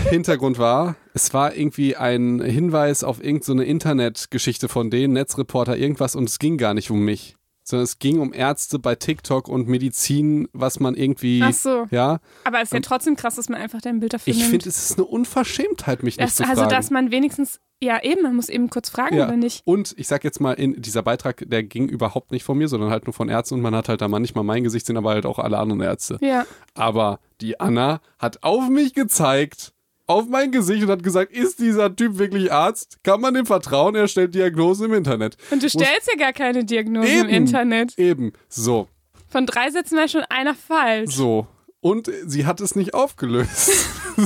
Hintergrund 0.10 0.58
war, 0.60 0.96
es 1.14 1.34
war 1.34 1.56
irgendwie 1.56 1.96
ein 1.96 2.42
Hinweis 2.42 3.04
auf 3.04 3.24
irgendeine 3.24 3.64
Internetgeschichte 3.64 4.68
von 4.70 4.90
denen, 4.90 5.14
Netzreporter, 5.14 5.78
irgendwas 5.78 6.16
und 6.16 6.30
es 6.30 6.40
ging 6.40 6.58
gar 6.58 6.74
nicht 6.74 6.92
um 6.92 7.00
mich. 7.04 7.36
Sondern 7.66 7.86
es 7.86 7.98
ging 7.98 8.20
um 8.20 8.34
Ärzte 8.34 8.78
bei 8.78 8.96
TikTok 8.96 9.48
und 9.48 9.70
Medizin, 9.70 10.50
was 10.52 10.82
man 10.82 10.96
irgendwie, 10.96 11.42
Ach 11.42 11.54
so. 11.54 11.86
ja. 11.92 12.20
Aber 12.44 12.58
es 12.58 12.64
ist 12.66 12.74
ja 12.74 12.80
trotzdem 12.82 13.16
krass, 13.16 13.36
dass 13.36 13.48
man 13.48 13.62
einfach 13.62 13.80
dein 13.80 14.02
Bild 14.02 14.14
dafür 14.14 14.34
Ich 14.34 14.44
finde, 14.44 14.68
es 14.68 14.90
ist 14.90 14.98
eine 14.98 15.06
Unverschämtheit, 15.06 16.04
mich 16.04 16.18
nicht 16.18 16.28
das, 16.28 16.36
zu 16.36 16.44
also, 16.44 16.56
fragen. 16.64 16.70
dass 16.70 16.90
man 16.92 17.12
wenigstens, 17.12 17.62
ja 17.82 18.04
eben, 18.04 18.22
man 18.24 18.36
muss 18.36 18.50
eben 18.50 18.70
kurz 18.70 18.90
fragen 18.90 19.16
Ja. 19.16 19.28
oder 19.28 19.38
nicht. 19.38 19.62
Und 19.64 19.94
ich 19.98 20.10
sag 20.10 20.26
jetzt 20.26 20.42
mal, 20.42 20.52
in 20.56 20.82
dieser 20.82 21.04
Beitrag, 21.04 21.46
der 21.48 21.64
ging 21.64 21.88
überhaupt 21.88 22.32
nicht 22.34 22.44
von 22.44 22.58
mir, 22.58 22.68
sondern 22.68 22.90
halt 22.90 23.06
nur 23.06 23.14
von 23.14 23.30
Ärzten 23.30 23.56
und 23.56 23.62
man 23.62 23.76
hat 23.76 23.88
halt 23.88 24.02
da 24.02 24.10
manchmal 24.10 24.44
mein 24.44 24.66
Gesicht 24.66 24.86
sehen, 24.86 24.98
aber 24.98 25.12
halt 25.12 25.26
auch 25.26 25.40
alle 25.40 25.58
anderen 25.58 25.80
Ärzte. 25.80 26.18
Ja. 26.22 26.46
Aber 26.74 27.22
die 27.40 27.62
Anna 27.62 28.02
hat 28.20 28.44
auf 28.44 28.68
mich 28.68 28.94
gezeigt, 28.94 29.73
auf 30.08 30.28
mein 30.28 30.52
Gesicht 30.52 30.84
und 30.84 30.90
hat 30.90 31.04
gesagt, 31.04 31.32
ist 31.32 31.60
dieser 31.60 31.96
Typ 31.96 32.18
wirklich 32.18 32.52
Arzt? 32.52 33.00
Kann 33.04 33.22
man 33.22 33.34
dem 33.34 33.46
vertrauen? 33.46 33.96
Er 33.96 34.08
stellt 34.08 34.36
Diagnosen 34.36 34.88
im 34.88 34.94
Internet. 34.94 35.38
Und 35.52 35.64
du 35.64 35.70
stellst 35.70 36.08
ja 36.12 36.18
gar 36.18 36.34
keine 36.34 36.66
Diagnose 36.66 37.08
im 37.08 37.20
Eben. 37.20 37.30
Internet. 37.30 37.98
Eben. 37.98 38.34
So, 38.50 38.88
Von 39.30 39.46
drei 39.46 39.70
Sätzen 39.72 39.98
war 39.98 40.08
schon 40.08 40.24
einer 40.30 40.56
falsch. 40.56 41.16
so. 41.16 41.48
Und 41.80 42.10
sie 42.26 42.46
hat 42.46 42.62
es 42.62 42.76
nicht 42.78 42.94
aufgelöst. 42.94 43.70
ja 44.18 44.24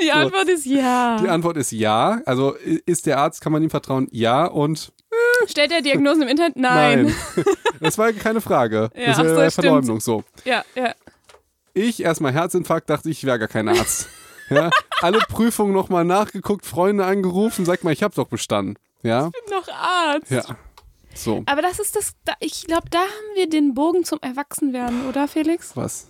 Die 0.00 0.06
so. 0.06 0.12
Antwort 0.12 0.48
ist 0.48 0.64
ja. 0.64 1.18
Die 1.22 1.28
Antwort 1.28 1.58
ist 1.58 1.70
ja. 1.72 2.22
Also 2.24 2.54
ist 2.86 3.04
der 3.04 3.18
Arzt, 3.18 3.42
kann 3.42 3.52
man 3.52 3.62
ihm 3.62 3.68
vertrauen? 3.68 4.08
Ja. 4.12 4.46
Und 4.46 4.92
Stellt 5.46 5.72
er 5.72 5.82
Diagnosen 5.82 6.22
im 6.22 6.28
Internet? 6.28 6.56
Nein. 6.56 7.14
das 7.80 7.98
war 7.98 8.12
keine 8.14 8.40
Frage. 8.40 8.90
Ja, 8.94 9.06
das 9.08 9.18
wäre 9.18 9.34
so, 9.34 9.40
ja 9.42 9.50
stimmt. 9.50 9.64
Verleumdung. 9.66 10.00
So. 10.00 10.24
Ja, 10.44 10.64
ja. 10.74 10.94
Ich 11.74 12.02
erstmal 12.02 12.32
Herzinfarkt, 12.32 12.88
dachte 12.88 13.10
ich, 13.10 13.24
wäre 13.24 13.38
gar 13.38 13.48
kein 13.48 13.68
Arzt. 13.68 14.08
Ja, 14.50 14.70
alle 15.00 15.18
Prüfungen 15.18 15.72
nochmal 15.72 16.04
nachgeguckt, 16.04 16.64
Freunde 16.66 17.04
angerufen, 17.04 17.64
sag 17.64 17.82
mal, 17.84 17.92
ich 17.92 18.02
habe 18.02 18.14
doch 18.14 18.28
bestanden. 18.28 18.76
Ja, 19.02 19.30
bin 19.30 19.50
noch 19.50 19.68
Arzt. 19.68 20.30
ja. 20.30 20.42
So, 21.14 21.42
Aber 21.46 21.62
das 21.62 21.78
ist 21.78 21.96
das, 21.96 22.12
da, 22.24 22.34
ich 22.40 22.66
glaube, 22.66 22.90
da 22.90 22.98
haben 22.98 23.34
wir 23.36 23.48
den 23.48 23.72
Bogen 23.74 24.04
zum 24.04 24.18
Erwachsenwerden, 24.20 25.08
oder 25.08 25.26
Felix? 25.28 25.74
was? 25.76 26.08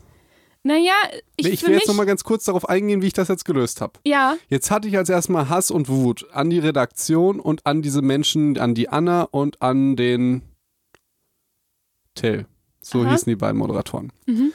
Naja, 0.64 0.94
ich, 1.37 1.46
Nee, 1.46 1.53
ich 1.53 1.62
will 1.64 1.75
jetzt 1.75 1.87
nochmal 1.87 2.07
ganz 2.07 2.25
kurz 2.25 2.44
darauf 2.44 2.68
eingehen, 2.68 3.01
wie 3.03 3.07
ich 3.07 3.12
das 3.12 3.29
jetzt 3.29 3.44
gelöst 3.44 3.81
habe. 3.81 4.01
ja, 4.05 4.37
Jetzt 4.49 4.72
hatte 4.72 4.88
ich 4.88 4.96
als 4.99 5.09
erstmal 5.09 5.49
Hass 5.49 5.70
und 5.70 5.88
Wut 5.88 6.27
an 6.33 6.51
die 6.51 6.59
Redaktion 6.59 7.38
und 7.38 7.64
an 7.66 7.83
diese 7.83 8.03
Menschen, 8.03 8.59
an 8.59 8.75
die 8.75 8.88
Anna 8.88 9.22
und 9.22 9.62
an 9.62 9.94
den 9.94 10.42
Till. 12.16 12.46
So 12.81 13.03
Aha. 13.03 13.12
hießen 13.12 13.31
die 13.31 13.37
beiden 13.37 13.59
Moderatoren. 13.59 14.12
Mhm. 14.27 14.53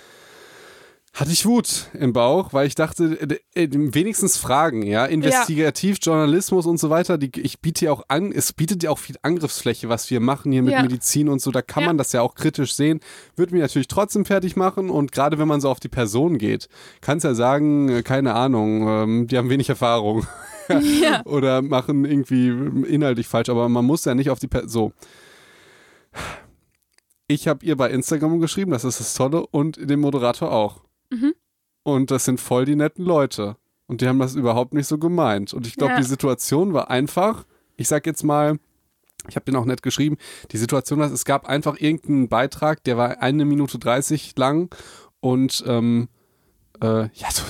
Hatte 1.13 1.31
ich 1.31 1.45
Wut 1.45 1.89
im 1.93 2.13
Bauch, 2.13 2.53
weil 2.53 2.67
ich 2.67 2.75
dachte, 2.75 3.17
äh, 3.53 3.67
wenigstens 3.69 4.37
Fragen, 4.37 4.81
ja, 4.83 5.05
Investigativjournalismus 5.05 6.65
und 6.65 6.79
so 6.79 6.89
weiter, 6.89 7.17
die, 7.17 7.37
ich 7.41 7.59
biete 7.59 7.85
ja 7.85 7.91
auch 7.91 8.03
an, 8.07 8.31
es 8.31 8.53
bietet 8.53 8.81
ja 8.81 8.91
auch 8.91 8.97
viel 8.97 9.17
Angriffsfläche, 9.21 9.89
was 9.89 10.09
wir 10.09 10.21
machen 10.21 10.53
hier 10.53 10.61
mit 10.61 10.71
Ja. 10.71 10.81
Medizin 10.81 11.27
und 11.27 11.41
so, 11.41 11.51
da 11.51 11.61
kann 11.61 11.81
Ja. 11.83 11.87
man 11.87 11.97
das 11.97 12.13
ja 12.13 12.21
auch 12.21 12.33
kritisch 12.33 12.73
sehen, 12.75 13.01
würde 13.35 13.53
mich 13.53 13.61
natürlich 13.61 13.89
trotzdem 13.89 14.23
fertig 14.23 14.55
machen 14.55 14.89
und 14.89 15.11
gerade 15.11 15.37
wenn 15.37 15.49
man 15.49 15.59
so 15.59 15.69
auf 15.69 15.81
die 15.81 15.89
Person 15.89 16.37
geht, 16.37 16.69
kannst 17.01 17.25
ja 17.25 17.33
sagen, 17.33 17.89
äh, 17.89 18.03
keine 18.03 18.33
Ahnung, 18.35 18.87
ähm, 18.87 19.27
die 19.27 19.37
haben 19.37 19.49
wenig 19.49 19.67
Erfahrung 19.67 20.25
ja. 21.01 21.25
oder 21.25 21.61
machen 21.61 22.05
irgendwie 22.05 22.47
inhaltlich 22.87 23.27
falsch, 23.27 23.49
aber 23.49 23.67
man 23.67 23.83
muss 23.83 24.05
ja 24.05 24.15
nicht 24.15 24.29
auf 24.29 24.39
die 24.39 24.47
Person. 24.47 24.69
So. 24.69 24.93
Ich 27.27 27.49
habe 27.49 27.65
ihr 27.65 27.75
bei 27.75 27.89
Instagram 27.89 28.39
geschrieben, 28.39 28.71
das 28.71 28.85
ist 28.85 29.01
das 29.01 29.13
Tolle, 29.13 29.45
und 29.47 29.77
dem 29.89 29.99
Moderator 29.99 30.53
auch. 30.53 30.81
Mhm. 31.11 31.33
Und 31.83 32.11
das 32.11 32.25
sind 32.25 32.39
voll 32.39 32.65
die 32.65 32.75
netten 32.75 33.05
Leute. 33.05 33.57
Und 33.87 34.01
die 34.01 34.07
haben 34.07 34.19
das 34.19 34.35
überhaupt 34.35 34.73
nicht 34.73 34.87
so 34.87 34.97
gemeint. 34.97 35.53
Und 35.53 35.67
ich 35.67 35.75
glaube, 35.75 35.93
Ja. 35.93 35.97
die 35.99 36.05
Situation 36.05 36.73
war 36.73 36.89
einfach, 36.89 37.45
ich 37.75 37.87
sag 37.87 38.05
jetzt 38.05 38.23
mal, 38.23 38.57
ich 39.27 39.35
habe 39.35 39.45
den 39.45 39.55
auch 39.55 39.65
nett 39.65 39.81
geschrieben, 39.83 40.17
die 40.51 40.57
Situation 40.57 40.99
war, 40.99 41.11
es 41.11 41.25
gab 41.25 41.47
einfach 41.47 41.79
irgendeinen 41.79 42.29
Beitrag, 42.29 42.83
der 42.85 42.97
war 42.97 43.21
eine 43.21 43.45
Minute 43.45 43.77
30 43.79 44.33
lang 44.37 44.73
und 45.19 45.63
ähm, 45.67 46.07
äh, 46.81 47.09
ja, 47.13 47.31
so, 47.31 47.43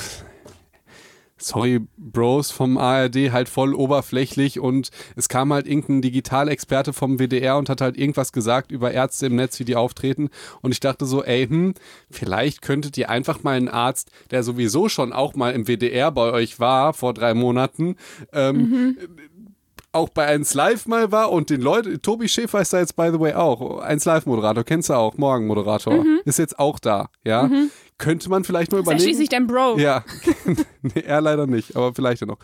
sorry, 1.43 1.81
Bros 1.97 2.51
vom 2.51 2.77
ARD 2.77 3.31
halt 3.31 3.49
voll 3.49 3.73
oberflächlich 3.73 4.59
und 4.59 4.89
es 5.15 5.29
kam 5.29 5.53
halt 5.53 5.67
irgendein 5.67 6.01
Digitalexperte 6.01 6.93
vom 6.93 7.19
WDR 7.19 7.57
und 7.57 7.69
hat 7.69 7.81
halt 7.81 7.97
irgendwas 7.97 8.31
gesagt 8.31 8.71
über 8.71 8.91
Ärzte 8.91 9.27
im 9.27 9.35
Netz, 9.35 9.59
wie 9.59 9.65
die 9.65 9.75
auftreten. 9.75 10.29
Und 10.61 10.71
ich 10.71 10.79
dachte 10.79 11.05
so, 11.05 11.23
ey, 11.23 11.47
hm, 11.47 11.73
vielleicht 12.09 12.61
könntet 12.61 12.97
ihr 12.97 13.09
einfach 13.09 13.43
mal 13.43 13.57
einen 13.57 13.69
Arzt, 13.69 14.11
der 14.31 14.43
sowieso 14.43 14.89
schon 14.89 15.13
auch 15.13 15.35
mal 15.35 15.53
im 15.53 15.67
WDR 15.67 16.11
bei 16.11 16.31
euch 16.31 16.59
war 16.59 16.93
vor 16.93 17.13
drei 17.13 17.33
Monaten, 17.33 17.95
ähm, 18.33 18.97
auch 19.93 20.09
bei 20.09 20.25
1 20.25 20.53
Live 20.53 20.85
mal 20.85 21.11
war 21.11 21.31
und 21.31 21.49
den 21.49 21.59
Leuten, 21.61 22.01
Tobi 22.01 22.29
Schäfer 22.29 22.61
ist 22.61 22.71
da 22.71 22.79
jetzt 22.79 22.95
by 22.95 23.09
the 23.11 23.19
way 23.19 23.33
auch, 23.33 23.79
1 23.79 24.05
Live 24.05 24.25
Moderator, 24.25 24.63
kennst 24.63 24.89
du 24.89 24.93
auch, 24.93 25.17
Morgenmoderator, 25.17 26.05
ist 26.25 26.39
jetzt 26.39 26.59
auch 26.59 26.79
da, 26.79 27.09
ja. 27.25 27.49
Könnte 28.01 28.29
man 28.29 28.43
vielleicht 28.43 28.71
mal 28.71 28.79
Ist 28.79 28.85
ja 28.87 28.91
überlegen. 28.93 29.03
schließlich 29.09 29.29
dein 29.29 29.47
Bro. 29.47 29.77
Ja, 29.77 30.03
nee, 30.81 31.01
er 31.05 31.21
leider 31.21 31.47
nicht, 31.47 31.75
aber 31.75 31.93
vielleicht 31.93 32.21
ja 32.21 32.27
noch. 32.27 32.39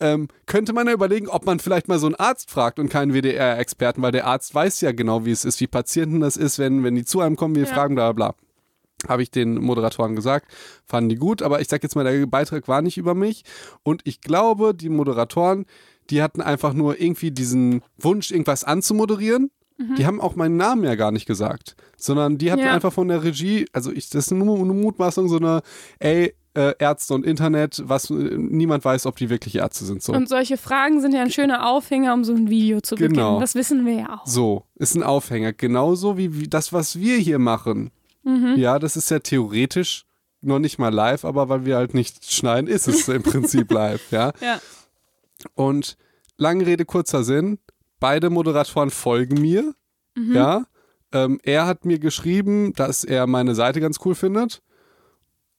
Ähm, 0.00 0.28
könnte 0.46 0.72
man 0.72 0.86
ja 0.86 0.92
überlegen, 0.92 1.28
ob 1.28 1.44
man 1.46 1.58
vielleicht 1.60 1.86
mal 1.88 1.98
so 1.98 2.06
einen 2.06 2.14
Arzt 2.16 2.50
fragt 2.50 2.78
und 2.78 2.88
keinen 2.88 3.12
WDR-Experten, 3.14 4.02
weil 4.02 4.12
der 4.12 4.26
Arzt 4.26 4.54
weiß 4.54 4.80
ja 4.80 4.92
genau, 4.92 5.24
wie 5.24 5.30
es 5.30 5.44
ist, 5.44 5.60
wie 5.60 5.66
Patienten 5.66 6.20
das 6.20 6.36
ist, 6.36 6.58
wenn, 6.58 6.82
wenn 6.82 6.94
die 6.94 7.04
zu 7.04 7.20
einem 7.20 7.36
kommen, 7.36 7.54
wir 7.54 7.64
Ja. 7.64 7.68
fragen, 7.72 7.94
bla 7.94 8.12
bla 8.12 8.30
bla. 8.32 9.08
Habe 9.08 9.22
ich 9.22 9.30
den 9.30 9.54
Moderatoren 9.60 10.14
gesagt, 10.16 10.46
fanden 10.86 11.08
die 11.10 11.16
gut, 11.16 11.42
aber 11.42 11.60
ich 11.60 11.68
sag 11.68 11.82
jetzt 11.82 11.96
mal, 11.96 12.04
der 12.04 12.24
Beitrag 12.26 12.68
war 12.68 12.82
nicht 12.82 12.98
über 12.98 13.14
mich 13.14 13.42
und 13.82 14.00
ich 14.04 14.20
glaube, 14.20 14.74
die 14.74 14.88
Moderatoren, 14.88 15.66
die 16.10 16.22
hatten 16.22 16.40
einfach 16.40 16.72
nur 16.72 17.00
irgendwie 17.00 17.32
diesen 17.32 17.82
Wunsch, 17.98 18.30
irgendwas 18.30 18.64
anzumoderieren. 18.64 19.50
Die 19.98 20.06
haben 20.06 20.20
auch 20.20 20.36
meinen 20.36 20.56
Namen 20.56 20.84
ja 20.84 20.94
gar 20.94 21.10
nicht 21.10 21.26
gesagt, 21.26 21.74
sondern 22.02 22.38
die 22.38 22.50
hatten 22.52 22.62
Ja. 22.62 22.72
einfach 22.74 22.92
von 22.92 23.08
der 23.08 23.22
Regie, 23.22 23.66
also 23.72 23.90
ich, 23.92 24.08
das 24.10 24.26
ist 24.26 24.30
nur 24.32 24.58
eine 24.58 24.72
Mutmaßung, 24.72 25.28
so 25.28 25.36
eine, 25.36 25.62
ey, 25.98 26.34
äh, 26.54 26.74
Ärzte 26.78 27.14
und 27.14 27.24
Internet, 27.24 27.82
was 27.86 28.10
äh, 28.10 28.14
niemand 28.14 28.84
weiß, 28.84 29.06
ob 29.06 29.16
die 29.16 29.30
wirklich 29.30 29.56
Ärzte 29.56 29.86
sind. 29.86 30.02
So. 30.02 30.12
Und 30.12 30.28
solche 30.28 30.58
Fragen 30.58 31.00
sind 31.00 31.14
ja 31.14 31.22
ein 31.22 31.30
schöner 31.30 31.66
Aufhänger, 31.66 32.12
um 32.12 32.24
so 32.24 32.34
ein 32.34 32.50
Video 32.50 32.80
zu 32.82 32.94
Genau. 32.96 33.08
beginnen. 33.08 33.40
Das 33.40 33.54
wissen 33.54 33.86
wir 33.86 33.94
ja 33.94 34.18
auch. 34.20 34.26
So, 34.26 34.64
ist 34.74 34.94
ein 34.94 35.02
Aufhänger. 35.02 35.54
Genauso 35.54 36.18
wie, 36.18 36.38
wie 36.38 36.48
das, 36.48 36.72
was 36.74 36.98
wir 36.98 37.16
hier 37.16 37.38
machen. 37.38 37.90
Mhm. 38.22 38.54
Ja, 38.58 38.78
das 38.78 38.96
ist 38.96 39.10
ja 39.10 39.18
theoretisch 39.20 40.04
noch 40.42 40.58
nicht 40.58 40.78
mal 40.78 40.92
live, 40.92 41.24
aber 41.24 41.48
weil 41.48 41.64
wir 41.64 41.76
halt 41.76 41.94
nicht 41.94 42.30
schneiden, 42.30 42.68
ist 42.68 42.86
es 42.86 43.08
im 43.08 43.22
Prinzip 43.22 43.70
live, 43.72 44.02
ja. 44.10 44.32
Ja. 44.42 44.60
Und 45.54 45.96
lange 46.36 46.66
Rede, 46.66 46.84
kurzer 46.84 47.24
Sinn, 47.24 47.58
beide 48.00 48.28
Moderatoren 48.30 48.90
folgen 48.90 49.40
mir, 49.40 49.74
Mhm. 50.16 50.34
ja. 50.34 50.64
Ähm, 51.12 51.38
er 51.42 51.66
hat 51.66 51.84
mir 51.84 51.98
geschrieben, 51.98 52.72
dass 52.74 53.04
er 53.04 53.26
meine 53.26 53.54
Seite 53.54 53.80
ganz 53.80 53.98
cool 54.04 54.14
findet. 54.14 54.62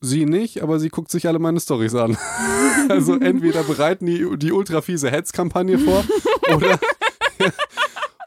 Sie 0.02 0.26
nicht, 0.26 0.62
aber 0.62 0.80
sie 0.80 0.90
guckt 0.90 1.10
sich 1.12 1.28
alle 1.28 1.40
meine 1.40 1.60
Stories 1.62 1.96
an. 1.96 2.18
also 2.90 3.18
entweder 3.18 3.64
bereiten 3.64 4.06
die 4.06 4.28
die 4.38 4.52
ultra 4.52 4.82
fiese 4.82 5.10
Hetzkampagne 5.10 5.80
vor 5.80 6.04
oder 6.56 6.78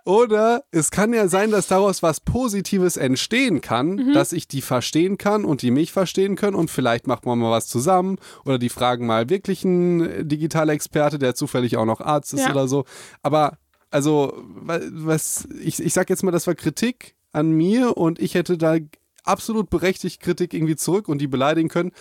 oder 0.05 0.63
es 0.71 0.93
kann 0.93 1.13
ja 1.13 1.27
sein, 1.27 1.51
dass 1.51 1.67
daraus 1.67 2.01
was 2.01 2.21
Positives 2.21 2.97
entstehen 2.97 3.61
kann, 3.61 4.13
dass 4.15 4.33
ich 4.33 4.47
die 4.47 4.63
verstehen 4.63 5.19
kann 5.19 5.45
und 5.45 5.63
die 5.63 5.73
mich 5.73 5.93
verstehen 5.93 6.37
können 6.37 6.55
und 6.55 6.71
vielleicht 6.71 7.09
macht 7.09 7.27
man 7.27 7.39
mal 7.41 7.51
was 7.51 7.67
zusammen 7.67 8.17
oder 8.45 8.59
die 8.59 8.69
fragen 8.69 9.07
mal 9.07 9.29
wirklich 9.29 9.65
einen 9.65 10.29
Digitalexperte, 10.29 11.19
der 11.19 11.35
zufällig 11.35 11.77
auch 11.77 11.87
noch 11.87 12.01
Arzt 12.01 12.33
ist 12.35 12.45
Ja. 12.45 12.53
oder 12.53 12.69
so. 12.69 12.85
Aber 13.23 13.59
also, 13.97 14.35
wa- 14.45 14.81
was, 14.93 15.49
ich, 15.59 15.81
ich 15.81 15.95
sag 15.95 16.11
jetzt 16.11 16.23
mal, 16.23 16.31
das 16.31 16.47
war 16.47 16.55
Kritik 16.55 17.17
an 17.33 17.51
mir 17.51 17.97
und 17.97 18.19
ich 18.19 18.35
hätte 18.35 18.59
da 18.59 18.77
absolut 19.25 19.71
berechtigt 19.71 20.21
Kritik 20.21 20.53
irgendwie 20.53 20.77
zurück 20.77 21.09
und 21.09 21.19
die 21.19 21.27
beleidigen 21.27 21.71
können. 21.71 21.93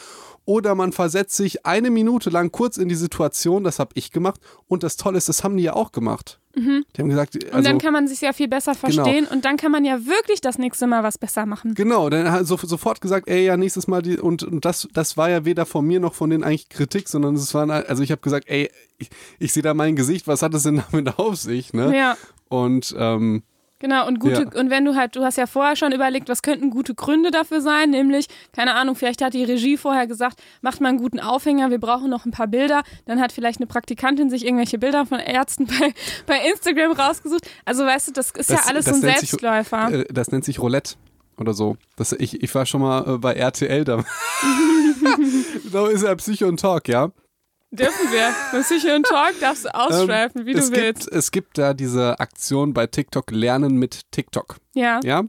Oder 0.44 0.76
man 0.76 0.92
versetzt 0.92 1.38
sich 1.38 1.66
eine 1.66 1.90
Minute 1.92 2.30
lang 2.30 2.52
kurz 2.52 2.76
in 2.76 2.90
die 2.90 2.96
Situation, 2.96 3.64
das 3.64 3.80
habe 3.80 3.92
ich 3.94 4.12
gemacht. 4.12 4.42
Und 4.68 4.84
das 4.84 4.98
Tolle 4.98 5.18
ist, 5.18 5.30
das 5.30 5.46
haben 5.46 5.56
die 5.56 5.64
ja 5.64 5.74
auch 5.74 5.94
gemacht. 5.94 6.42
Die 6.56 7.02
haben 7.02 7.10
gesagt, 7.10 7.36
Und 7.36 7.54
also, 7.54 7.70
dann 7.70 7.78
kann 7.80 7.94
man 7.94 8.08
sich 8.08 8.22
ja 8.22 8.34
viel 8.34 8.48
besser 8.48 8.76
verstehen 8.76 9.28
und 9.28 9.46
dann 9.46 9.58
kann 9.58 9.72
man 9.72 9.84
ja 9.84 10.06
wirklich 10.06 10.42
das 10.42 10.58
nächste 10.58 10.88
Mal 10.88 11.04
was 11.04 11.18
besser 11.18 11.46
machen. 11.46 11.74
Genau, 11.76 12.10
dann 12.10 12.32
hat 12.32 12.48
so, 12.48 12.58
sofort 12.58 13.02
gesagt, 13.02 13.28
ey, 13.28 13.46
ja, 13.46 13.58
nächstes 13.58 13.88
Mal 13.88 14.02
die, 14.02 14.18
und, 14.18 14.44
und 14.44 14.64
das, 14.64 14.88
das 14.94 15.18
war 15.18 15.30
ja 15.30 15.46
weder 15.46 15.66
von 15.66 15.86
mir 15.86 16.00
noch 16.00 16.14
von 16.14 16.30
denen 16.30 16.44
eigentlich 16.44 16.70
Kritik, 16.70 17.10
sondern 17.10 17.36
es 17.36 17.54
waren, 17.54 17.72
also 17.72 18.04
ich 18.04 18.12
habe 18.12 18.22
gesagt, 18.22 18.46
ey, 18.48 18.72
ich, 18.98 19.10
ich 19.40 19.54
sehe 19.54 19.64
da 19.64 19.74
mein 19.74 19.96
Gesicht, 19.96 20.28
was 20.28 20.42
hat 20.42 20.54
es 20.54 20.64
denn 20.64 20.82
damit 20.92 21.20
auf 21.20 21.36
sich, 21.36 21.74
ne? 21.74 21.96
Ja. 21.96 22.18
Und 22.48 22.96
ähm, 22.98 23.44
Genau, 23.86 24.08
und 24.08 24.20
gute, 24.20 24.50
Ja. 24.52 24.60
und 24.60 24.72
wenn 24.72 24.84
du 24.84 24.96
halt, 24.96 25.16
du 25.16 25.24
hast 25.24 25.38
ja 25.38 25.46
vorher 25.46 25.76
schon 25.76 25.92
überlegt, 25.92 26.28
was 26.28 26.42
könnten 26.42 26.72
gute 26.72 26.96
Gründe 26.96 27.30
dafür 27.30 27.62
sein, 27.62 27.92
nämlich, 27.92 28.26
keine 28.52 28.74
Ahnung, 28.74 28.96
vielleicht 28.96 29.22
hat 29.24 29.36
die 29.36 29.44
Regie 29.44 29.78
vorher 29.78 30.08
gesagt, 30.08 30.42
macht 30.62 30.82
mal 30.82 30.90
einen 30.90 30.98
guten 30.98 31.20
Aufhänger, 31.20 31.70
wir 31.70 31.78
brauchen 31.80 32.10
noch 32.10 32.26
ein 32.26 32.32
paar 32.32 32.48
Bilder. 32.48 32.82
Dann 33.06 33.22
hat 33.22 33.32
vielleicht 33.32 33.60
eine 33.60 33.68
Praktikantin 33.68 34.32
sich 34.32 34.44
irgendwelche 34.44 34.80
Bilder 34.80 35.06
von 35.06 35.20
Ärzten 35.20 35.68
bei, 35.80 35.94
bei 36.26 36.40
Instagram 36.50 36.94
rausgesucht. 36.94 37.48
Also 37.64 37.86
weißt 37.86 38.08
du, 38.08 38.12
das 38.14 38.32
ist 38.32 38.50
ja 38.50 38.56
Das- 38.56 38.68
alles 38.68 38.86
das 38.86 38.96
so 38.96 39.02
ein 39.02 39.06
nennt 39.08 39.20
sich- 39.20 39.30
Selbstläufer. 39.30 39.92
Äh, 39.92 40.06
Das 40.12 40.32
nennt 40.32 40.46
sich 40.46 40.58
Roulette 40.60 40.96
oder 41.38 41.54
so. 41.54 41.78
Das, 41.96 42.12
ich, 42.14 42.42
ich 42.42 42.56
war 42.56 42.66
schon 42.66 42.82
mal 42.82 43.08
äh, 43.08 43.18
bei 43.20 43.34
RTL 43.36 43.84
da. 43.84 44.04
da 45.72 45.88
ist 45.90 46.04
ja 46.04 46.16
Psycho 46.16 46.48
und 46.48 46.60
Talk, 46.60 46.88
ja. 46.88 47.10
Dürfen 47.76 48.12
wir. 48.12 48.34
Beim 48.52 48.62
Psycho 48.64 48.96
und 48.96 49.06
Talk 49.06 49.40
darfst 49.40 49.66
du 49.66 49.74
ausschweifen, 49.76 50.46
wie 50.46 50.54
du 50.54 50.60
Ähm, 50.60 50.64
es 50.66 50.72
willst. 50.72 51.04
Gibt, 51.06 51.14
es 51.16 51.32
gibt 51.32 51.58
da 51.58 51.74
diese 51.74 52.20
Aktion 52.20 52.74
bei 52.74 52.88
TikTok, 52.88 53.32
Lernen 53.32 53.78
mit 53.78 54.02
TikTok. 54.12 54.58
Ja, 54.74 55.00
Ja. 55.04 55.24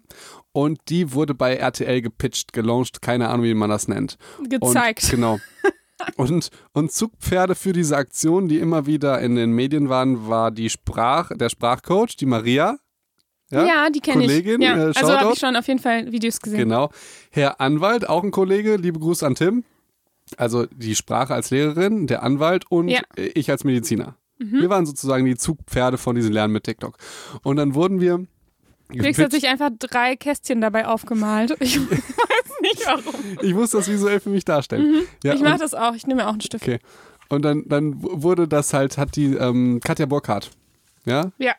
Und 0.52 0.78
die 0.88 1.12
wurde 1.12 1.34
bei 1.34 1.54
RTL 1.56 2.00
gepitcht, 2.00 2.54
gelauncht, 2.54 3.02
keine 3.02 3.28
Ahnung, 3.28 3.44
wie 3.44 3.52
man 3.52 3.68
das 3.68 3.88
nennt. 3.88 4.16
gezeigt. 4.48 5.04
Und, 5.04 5.10
genau. 5.10 5.38
Und, 6.16 6.50
und 6.74 6.92
Zugpferde 6.92 7.54
für 7.54 7.72
diese 7.72 7.96
Aktion, 7.96 8.48
die 8.48 8.58
immer 8.58 8.84
wieder 8.84 9.18
in 9.22 9.34
den 9.34 9.52
Medien 9.52 9.88
waren, 9.88 10.28
war 10.28 10.50
die 10.50 10.68
Sprach, 10.68 11.30
der 11.34 11.48
Sprachcoach, 11.48 12.16
die 12.20 12.26
Maria. 12.26 12.76
Ja, 13.50 13.64
Ja, 13.64 13.90
die 13.90 14.00
kenne 14.00 14.22
ich. 14.24 14.28
Kollegin, 14.28 14.60
Ja. 14.60 14.76
äh, 14.76 14.92
also 14.94 15.18
habe 15.18 15.32
ich 15.32 15.38
schon 15.38 15.56
auf 15.56 15.66
jeden 15.68 15.80
Fall 15.80 16.12
Videos 16.12 16.38
gesehen. 16.40 16.58
Genau. 16.58 16.90
Herr 17.30 17.60
Anwalt, 17.62 18.06
auch 18.08 18.22
ein 18.24 18.30
Kollege, 18.30 18.76
liebe 18.76 18.98
Grüße 18.98 19.26
an 19.26 19.36
Tim. 19.36 19.64
Also 20.36 20.66
die 20.66 20.94
Sprache 20.94 21.34
als 21.34 21.50
Lehrerin, 21.50 22.06
der 22.06 22.22
Anwalt 22.22 22.64
und 22.70 22.88
Ja. 22.88 23.00
Mhm. 23.16 23.30
ich 23.34 23.50
als 23.50 23.64
Mediziner. 23.64 24.16
Wir 24.38 24.68
waren 24.68 24.84
sozusagen 24.84 25.24
die 25.24 25.36
Zugpferde 25.36 25.96
von 25.96 26.14
diesem 26.14 26.30
Lernen 26.32 26.52
mit 26.52 26.64
TikTok. 26.64 26.98
Und 27.42 27.56
dann 27.56 27.74
wurden 27.74 28.00
wir. 28.02 28.26
Felix 28.90 29.18
hat 29.18 29.32
sich 29.32 29.48
einfach 29.48 29.70
drei 29.78 30.14
Kästchen 30.14 30.60
dabei 30.60 30.86
aufgemalt. 30.86 31.56
Ich 31.60 31.78
weiß 31.90 32.60
nicht 32.60 32.84
warum. 32.86 33.14
ich 33.40 33.54
muss 33.54 33.70
das 33.70 33.88
visuell 33.88 34.20
für 34.20 34.28
mich 34.28 34.44
darstellen. 34.44 35.06
Ja, 35.24 35.32
Mhm. 35.32 35.36
ich 35.36 35.42
und- 35.42 35.48
mache 35.48 35.58
das 35.60 35.72
auch. 35.72 35.94
Ich 35.94 36.06
nehme 36.06 36.22
mir 36.22 36.28
auch 36.28 36.32
einen 36.32 36.42
Stift. 36.42 36.62
Okay. 36.64 36.78
Und 37.30 37.42
dann, 37.46 37.64
dann 37.66 37.94
wurde 38.02 38.46
das 38.46 38.74
halt, 38.74 38.98
hat 38.98 39.16
die 39.16 39.34
ähm, 39.34 39.80
Katja 39.82 40.04
Burkhardt, 40.06 40.50
ja, 41.06 41.32
Ja, 41.38 41.54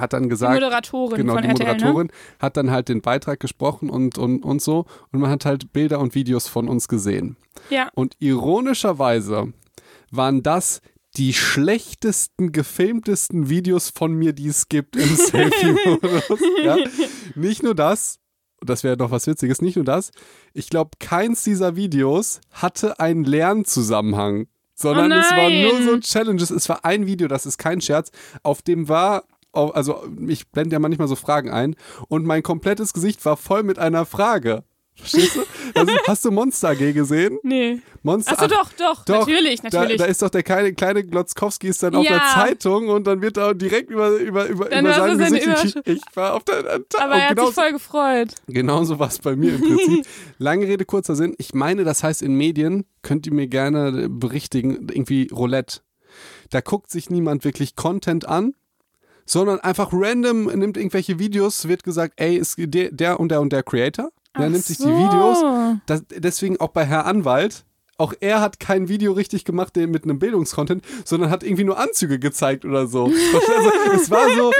hat 0.00 0.12
dann 0.12 0.24
die 0.24 0.28
gesagt, 0.30 0.54
Moderatorin 0.54 1.18
genau, 1.18 1.34
von 1.34 1.42
die 1.42 1.48
RTL, 1.48 1.66
ne? 1.66 1.74
Moderatorin 1.74 2.12
hat 2.38 2.56
dann 2.56 2.70
halt 2.70 2.88
den 2.88 3.00
Beitrag 3.00 3.40
gesprochen 3.40 3.90
und, 3.90 4.18
und, 4.18 4.44
und 4.44 4.62
so. 4.62 4.86
Und 5.12 5.20
man 5.20 5.30
hat 5.30 5.44
halt 5.44 5.72
Bilder 5.72 6.00
und 6.00 6.14
Videos 6.14 6.48
von 6.48 6.68
uns 6.68 6.88
gesehen. 6.88 7.36
Ja. 7.70 7.88
Und 7.94 8.16
ironischerweise 8.18 9.52
waren 10.10 10.42
das 10.42 10.80
die 11.16 11.32
schlechtesten, 11.32 12.52
gefilmtesten 12.52 13.48
Videos 13.48 13.90
von 13.90 14.12
mir, 14.12 14.32
die 14.32 14.48
es 14.48 14.68
gibt 14.68 14.96
im 14.96 15.08
Selfie-Modus. 15.16 16.40
ja? 16.62 16.76
Nicht 17.34 17.62
nur 17.62 17.74
das, 17.74 18.18
das 18.60 18.84
wäre 18.84 18.96
doch 18.96 19.10
was 19.10 19.26
Witziges, 19.26 19.62
nicht 19.62 19.76
nur 19.76 19.84
das, 19.84 20.10
ich 20.52 20.68
glaube, 20.68 20.90
keins 20.98 21.42
dieser 21.42 21.76
Videos 21.76 22.40
hatte 22.50 23.00
einen 23.00 23.24
Lernzusammenhang, 23.24 24.48
sondern 24.74 25.10
Oh 25.10 25.14
es 25.14 25.30
waren 25.30 25.62
nur 25.62 25.82
so 25.82 25.90
nein. 25.92 26.00
Challenges. 26.02 26.50
Es 26.50 26.68
war 26.68 26.84
ein 26.84 27.06
Video, 27.06 27.28
das 27.28 27.46
ist 27.46 27.56
kein 27.56 27.80
Scherz, 27.80 28.10
auf 28.42 28.60
dem 28.60 28.88
war, 28.88 29.24
also 29.56 30.04
ich 30.28 30.48
blende 30.48 30.74
ja 30.74 30.78
manchmal 30.78 31.08
so 31.08 31.16
Fragen 31.16 31.50
ein 31.50 31.76
und 32.08 32.24
mein 32.24 32.42
komplettes 32.42 32.92
Gesicht 32.92 33.24
war 33.24 33.36
voll 33.36 33.62
mit 33.62 33.78
einer 33.78 34.06
Frage. 34.06 34.64
Verstehst 34.98 35.36
du? 35.36 35.42
Also, 35.74 35.92
hast 36.06 36.24
du 36.24 36.30
Monster 36.30 36.70
AG 36.70 36.92
gesehen? 36.94 37.38
Nee. 37.42 37.80
Monster 38.02 38.32
Achso, 38.32 38.46
doch, 38.46 38.72
doch, 38.78 39.04
doch, 39.04 39.26
natürlich, 39.26 39.60
Da, 39.60 39.68
natürlich. 39.68 39.98
da 39.98 40.06
ist 40.06 40.22
doch 40.22 40.30
der 40.30 40.42
kleine, 40.42 40.72
kleine 40.72 41.04
Glotzkowski 41.04 41.68
ist 41.68 41.82
dann 41.82 41.94
auf 41.94 42.06
der 42.06 42.16
Ja. 42.16 42.32
Zeitung 42.34 42.88
und 42.88 43.06
dann 43.06 43.20
wird 43.20 43.36
da 43.36 43.52
direkt 43.52 43.90
über, 43.90 44.08
über, 44.16 44.46
über, 44.46 44.70
Dann 44.70 44.86
über 44.86 44.94
sein 44.94 45.18
Gesicht. 45.18 45.42
Ich, 45.42 45.46
Überschrift. 45.46 45.88
ich 45.88 46.00
war 46.14 46.32
auf 46.32 46.44
der. 46.44 46.62
der 46.62 46.78
Aber 47.02 47.12
und 47.14 47.20
er 47.20 47.28
hat 47.28 47.36
genauso, 47.36 47.50
sich 47.52 47.54
voll 47.62 47.72
gefreut. 47.72 48.28
genauso 48.46 48.98
war 48.98 49.08
es 49.08 49.18
bei 49.18 49.36
mir 49.36 49.56
im 49.56 49.60
Prinzip. 49.60 50.06
Lange 50.38 50.66
Rede, 50.66 50.86
kurzer 50.86 51.14
Sinn. 51.14 51.34
Ich 51.36 51.52
meine, 51.52 51.84
das 51.84 52.02
heißt 52.02 52.22
in 52.22 52.34
Medien, 52.34 52.86
könnt 53.02 53.26
ihr 53.26 53.34
mir 53.34 53.48
gerne 53.48 54.08
berichtigen, 54.08 54.88
irgendwie 54.90 55.28
Roulette. 55.30 55.80
Da 56.48 56.62
guckt 56.62 56.90
sich 56.90 57.10
niemand 57.10 57.44
wirklich 57.44 57.76
Content 57.76 58.26
an, 58.26 58.54
sondern 59.26 59.60
einfach 59.60 59.90
random 59.92 60.44
nimmt 60.44 60.76
irgendwelche 60.76 61.18
Videos, 61.18 61.68
wird 61.68 61.82
gesagt, 61.84 62.14
ey, 62.16 62.36
ist 62.36 62.54
der, 62.58 62.90
der 62.90 63.20
und 63.20 63.28
der 63.30 63.40
und 63.42 63.52
der 63.52 63.62
Creator. 63.62 64.10
Der 64.38 64.46
Ach 64.46 64.50
nimmt 64.50 64.64
sich 64.64 64.78
die. 64.78 64.84
Videos, 64.84 65.38
das, 65.86 66.02
deswegen 66.10 66.58
auch 66.60 66.68
bei 66.68 66.84
Herr 66.84 67.04
Anwalt. 67.06 67.64
Auch 67.98 68.12
er 68.20 68.40
hat 68.42 68.60
kein 68.60 68.88
Video 68.88 69.12
richtig 69.12 69.44
gemacht 69.46 69.74
mit 69.76 70.04
einem 70.04 70.18
Bildungskontent, 70.18 70.84
sondern 71.06 71.30
hat 71.30 71.42
irgendwie 71.42 71.64
nur 71.64 71.78
Anzüge 71.78 72.18
gezeigt 72.18 72.64
oder 72.66 72.86
so. 72.86 73.06
Also, 73.32 73.72
es 73.94 74.10
war 74.10 74.28
so. 74.36 74.52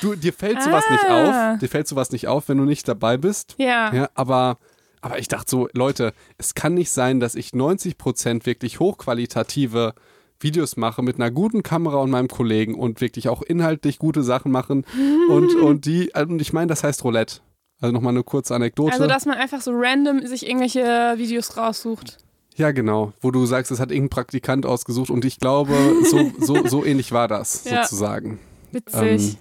Du, 0.00 0.14
dir 0.14 0.32
fällt 0.32 0.62
sowas 0.62 0.84
nicht 0.90 1.04
Ah. 1.04 1.52
auf. 1.52 1.58
Dir 1.58 1.68
fällt 1.68 1.88
sowas 1.88 2.10
nicht 2.12 2.28
auf, 2.28 2.48
wenn 2.48 2.56
du 2.58 2.64
nicht 2.64 2.88
dabei 2.88 3.16
bist. 3.18 3.54
Ja. 3.58 3.92
Ja, 3.92 4.08
aber, 4.14 4.58
aber 5.02 5.18
ich 5.18 5.28
dachte 5.28 5.50
so, 5.50 5.68
Leute, 5.74 6.14
es 6.38 6.54
kann 6.54 6.72
nicht 6.74 6.90
sein, 6.90 7.20
dass 7.20 7.34
ich 7.34 7.50
90% 7.50 8.46
wirklich 8.46 8.80
hochqualitative 8.80 9.94
Videos 10.42 10.76
mache 10.76 11.02
mit 11.02 11.16
einer 11.16 11.30
guten 11.30 11.62
Kamera 11.62 11.96
und 11.98 12.10
meinem 12.10 12.28
Kollegen 12.28 12.74
und 12.74 13.00
wirklich 13.00 13.28
auch 13.28 13.42
inhaltlich 13.42 13.98
gute 13.98 14.22
Sachen 14.22 14.52
machen. 14.52 14.84
Und, 15.28 15.54
und 15.56 15.86
die, 15.86 16.10
und 16.14 16.40
ich 16.40 16.52
meine, 16.52 16.68
das 16.68 16.84
heißt 16.84 17.04
Roulette. 17.04 17.40
Also 17.80 17.92
nochmal 17.92 18.12
eine 18.12 18.22
kurze 18.22 18.54
Anekdote. 18.54 18.92
Also, 18.92 19.06
dass 19.06 19.26
man 19.26 19.36
einfach 19.38 19.60
so 19.60 19.72
random 19.74 20.24
sich 20.26 20.46
irgendwelche 20.46 21.14
Videos 21.16 21.56
raussucht. 21.56 22.18
Ja, 22.54 22.70
genau. 22.70 23.12
Wo 23.20 23.30
du 23.30 23.44
sagst, 23.46 23.72
es 23.72 23.80
hat 23.80 23.90
irgendein 23.90 24.10
Praktikant 24.10 24.66
ausgesucht 24.66 25.10
und 25.10 25.24
ich 25.24 25.38
glaube, 25.40 25.74
so, 26.04 26.30
so, 26.38 26.66
so 26.66 26.84
ähnlich 26.84 27.10
war 27.12 27.26
das 27.26 27.64
Ja. 27.64 27.82
sozusagen. 27.82 28.38
Witzig. 28.70 28.94
Ähm, 29.02 29.36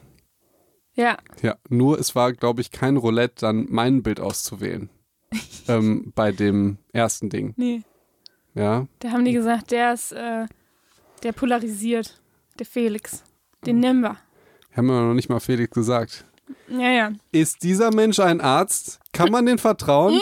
ja. 0.96 1.18
ja, 1.42 1.56
nur 1.70 2.00
es 2.00 2.16
war, 2.16 2.34
glaube 2.34 2.62
ich, 2.62 2.72
kein 2.72 2.98
Roulette, 2.98 3.36
dann 3.42 3.68
mein 3.70 4.02
Bild 4.04 4.20
auszuwählen. 4.20 4.90
ähm, 5.68 6.12
bei 6.16 6.32
dem 6.32 6.78
ersten 6.92 7.30
Ding. 7.30 7.54
Nee. 7.58 7.82
Ja. 8.56 8.88
Da 9.00 9.12
haben 9.12 9.24
die 9.24 9.32
gesagt, 9.34 9.72
der 9.72 9.94
ist, 9.94 10.12
äh, 10.12 10.46
der 11.24 11.32
polarisiert. 11.32 12.20
Der 12.60 12.66
Felix. 12.66 13.24
Den 13.66 13.80
nehmen 13.80 14.02
wir. 14.02 14.18
Haben 14.76 14.88
wir 14.88 15.02
noch 15.02 15.14
nicht 15.14 15.30
mal 15.30 15.40
Felix 15.40 15.72
gesagt. 15.72 16.26
Ja, 16.68 16.90
ja. 16.90 17.12
Ist 17.32 17.64
dieser 17.64 17.94
Mensch 17.94 18.20
ein 18.20 18.42
Arzt? 18.42 19.00
Kann 19.14 19.32
man 19.32 19.46
den 19.46 19.58
vertrauen? 19.58 20.20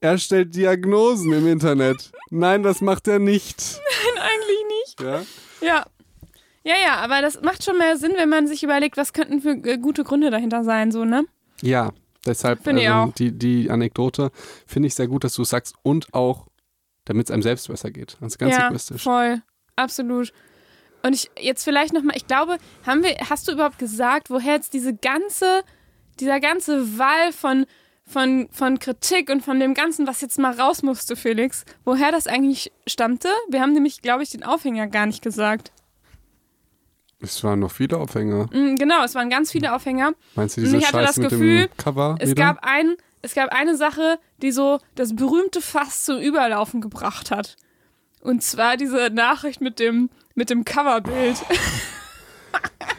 Er 0.00 0.18
stellt 0.18 0.54
Diagnosen 0.54 1.32
im 1.32 1.46
Internet. 1.46 2.10
Nein, 2.30 2.62
das 2.62 2.80
macht 2.80 3.08
er 3.08 3.18
nicht. 3.18 3.80
Eigentlich 4.16 4.64
nicht. 4.80 5.00
Ja? 5.00 5.22
Ja. 5.60 5.86
Ja, 6.64 6.74
ja, 6.80 6.96
aber 6.96 7.22
das 7.22 7.40
macht 7.42 7.64
schon 7.64 7.76
mehr 7.76 7.96
Sinn, 7.96 8.12
wenn 8.16 8.28
man 8.28 8.46
sich 8.46 8.62
überlegt, 8.62 8.96
was 8.96 9.12
könnten 9.12 9.40
für 9.40 9.50
äh, 9.50 9.78
gute 9.78 10.04
Gründe 10.04 10.30
dahinter 10.30 10.62
sein, 10.62 10.92
so, 10.92 11.04
ne? 11.04 11.24
Ja, 11.60 11.90
deshalb 12.24 12.64
also. 12.66 13.12
Die, 13.18 13.36
die 13.36 13.68
Anekdote 13.68 14.30
finde 14.66 14.86
ich 14.86 14.94
sehr 14.94 15.08
gut, 15.08 15.24
dass 15.24 15.34
du 15.34 15.42
es 15.42 15.50
sagst 15.50 15.74
und 15.82 16.14
auch, 16.14 16.46
damit 17.04 17.26
es 17.26 17.30
einem 17.32 17.42
selbst 17.42 17.66
besser 17.66 17.90
geht. 17.90 18.16
Also 18.20 18.38
ganz 18.38 18.54
ja, 18.54 18.68
egoistisch. 18.68 19.02
voll. 19.02 19.42
Absolut. 19.76 20.32
Und 21.02 21.14
ich 21.14 21.30
jetzt 21.40 21.64
vielleicht 21.64 21.92
nochmal, 21.92 22.16
ich 22.16 22.26
glaube, 22.26 22.58
haben 22.86 23.02
wir, 23.02 23.16
hast 23.28 23.48
du 23.48 23.52
überhaupt 23.52 23.78
gesagt, 23.78 24.30
woher 24.30 24.54
jetzt 24.54 24.72
diese 24.72 24.94
ganze, 24.94 25.62
dieser 26.20 26.38
ganze 26.38 26.98
Wall 26.98 27.32
von, 27.32 27.66
von, 28.06 28.48
von 28.52 28.78
Kritik 28.78 29.28
und 29.30 29.42
von 29.42 29.58
dem 29.58 29.74
Ganzen, 29.74 30.06
was 30.06 30.20
jetzt 30.20 30.38
mal 30.38 30.52
raus 30.58 30.82
musste, 30.82 31.16
Felix, 31.16 31.64
woher 31.84 32.12
das 32.12 32.26
eigentlich 32.28 32.70
stammte? 32.86 33.28
Wir 33.48 33.60
haben 33.60 33.72
nämlich, 33.72 34.00
glaube 34.02 34.22
ich, 34.22 34.30
den 34.30 34.44
Aufhänger 34.44 34.86
gar 34.86 35.06
nicht 35.06 35.22
gesagt. 35.22 35.72
Es 37.20 37.42
waren 37.44 37.60
noch 37.60 37.70
viele 37.70 37.98
Aufhänger. 37.98 38.48
Mm, 38.52 38.74
Genau, 38.76 39.04
es 39.04 39.14
waren 39.14 39.30
ganz 39.30 39.52
viele 39.52 39.74
Aufhänger. 39.74 40.12
Meinst 40.34 40.56
du 40.56 40.60
diese 40.62 40.76
Ich 40.76 40.86
hatte 40.88 40.98
das 41.02 41.16
mit 41.16 41.30
Gefühl, 41.30 41.68
dem 41.68 41.76
Cover 41.76 42.16
Es 42.18 42.30
wieder? 42.30 42.42
gab, 42.44 42.58
ein, 42.62 42.96
es 43.22 43.34
gab 43.34 43.50
eine 43.50 43.76
Sache, 43.76 44.18
die 44.38 44.50
so 44.50 44.78
das 44.96 45.14
berühmte 45.14 45.60
Fass 45.60 46.04
zum 46.04 46.18
Überlaufen 46.20 46.80
gebracht 46.80 47.30
hat. 47.30 47.56
Und 48.22 48.42
zwar 48.42 48.76
diese 48.76 49.10
Nachricht 49.10 49.60
mit 49.60 49.78
dem, 49.78 50.08
mit 50.34 50.48
dem 50.48 50.64
Coverbild. 50.64 51.36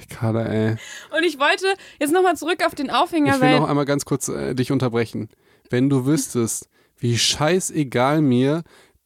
Kader, 0.09 0.49
ey. 0.49 0.75
Und 1.15 1.23
ich 1.23 1.39
wollte 1.39 1.65
jetzt 1.99 2.13
nochmal 2.13 2.35
zurück 2.35 2.65
auf 2.65 2.75
den 2.75 2.89
Aufhänger, 2.89 3.35
Ich 3.35 3.41
will 3.41 3.59
noch 3.59 3.69
einmal 3.69 3.85
ganz 3.85 4.05
kurz 4.05 4.27
äh, 4.27 4.53
dich 4.53 4.71
unterbrechen. 4.71 5.29
Wenn 5.69 5.89
du 5.89 6.05
wüsstest, 6.05 6.69
wie 6.97 7.17
scheißegal 7.17 8.21
mir 8.21 8.63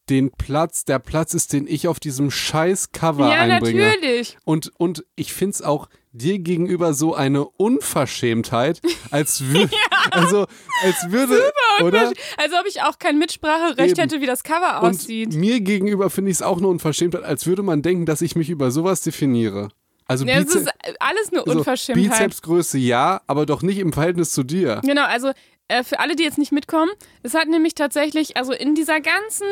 den 0.10 0.32
Platz, 0.32 0.86
der 0.86 1.00
Platz 1.00 1.34
ist, 1.34 1.54
den 1.54 1.68
ich 1.68 1.88
auf 1.88 2.00
diesem 2.00 2.32
scheiß 2.32 2.92
Cover 2.92 3.30
ja, 3.30 3.42
einbringe. 3.42 3.88
natürlich. 3.88 4.38
Und, 4.46 4.72
und 4.78 5.06
ich 5.16 5.34
finde 5.34 5.54
es 5.54 5.62
auch 5.62 5.88
dir 6.12 6.40
gegenüber 6.40 6.94
so 6.94 7.14
eine 7.14 7.46
Unverschämtheit, 7.46 8.82
als 9.12 9.42
würde, 9.48 9.76
also, 10.12 10.48
als 10.84 11.12
würde, 11.12 11.52
oder? 11.84 12.12
Als 12.38 12.54
ob 12.54 12.66
ich 12.68 12.82
auch 12.82 13.00
kein 13.00 13.18
Mitspracherecht 13.18 13.98
Eben. 13.98 14.02
hätte, 14.02 14.22
wie 14.22 14.26
das 14.26 14.44
Cover 14.44 14.82
Und 14.84 14.90
aussieht. 14.90 15.34
mir 15.34 15.60
gegenüber 15.62 16.10
finde 16.10 16.32
ich 16.32 16.38
es 16.38 16.42
auch 16.42 16.58
eine 16.58 16.68
Unverschämtheit, 16.68 17.24
als 17.24 17.46
würde 17.46 17.64
man 17.64 17.82
denken, 17.82 18.06
dass 18.06 18.22
ich 18.22 18.36
mich 18.36 18.50
über 18.50 18.72
sowas 18.72 19.02
definiere. 19.02 19.70
Also, 20.10 20.26
Ja, 20.26 20.36
es 20.40 20.46
Bize 20.46 20.60
ist 20.60 20.70
alles 21.00 21.32
eine 21.32 21.42
also 21.42 21.52
Unverschämtheit. 21.60 22.10
Bizepsgröße 22.12 22.78
ja, 22.78 23.22
aber 23.28 23.46
doch 23.46 23.62
nicht 23.62 23.78
im 23.80 23.92
Verhältnis 23.92 24.32
zu 24.32 24.44
dir. 24.44 24.82
Genau, 24.86 25.04
also 25.06 25.32
äh, 25.68 25.84
für 25.84 26.00
alle, 26.00 26.16
die 26.16 26.24
jetzt 26.24 26.38
nicht 26.38 26.52
mitkommen, 26.52 26.92
es 27.24 27.34
hat 27.34 27.48
nämlich 27.48 27.76
tatsächlich, 27.76 28.38
also 28.38 28.54
in 28.54 28.76
dieser 28.76 29.02
ganzen 29.02 29.48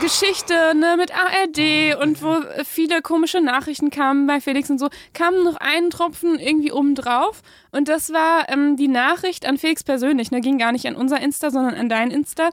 Geschichte 0.00 0.74
ne, 0.74 0.96
mit 0.96 1.10
ARD 1.12 2.00
und 2.02 2.22
wo 2.22 2.36
viele 2.64 3.00
komische 3.02 3.40
Nachrichten 3.40 3.90
kamen 3.90 4.26
bei 4.26 4.40
Felix 4.40 4.70
und 4.70 4.78
so, 4.78 4.88
kam 5.14 5.42
noch 5.42 5.56
ein 5.56 5.90
Tropfen 5.90 6.38
irgendwie 6.38 6.72
oben 6.72 6.94
drauf. 6.94 7.42
Und 7.72 7.88
das 7.88 8.12
war 8.12 8.48
ähm, 8.48 8.76
die 8.76 8.88
Nachricht 8.88 9.46
an 9.46 9.58
Felix 9.58 9.82
persönlich. 9.82 10.30
Ne, 10.30 10.40
ging 10.40 10.58
gar 10.58 10.72
nicht 10.72 10.86
an 10.86 10.96
unser 10.96 11.20
Insta, 11.20 11.50
sondern 11.50 11.74
an 11.74 11.88
dein 11.88 12.10
Insta. 12.10 12.50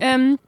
Ähm, 0.00 0.38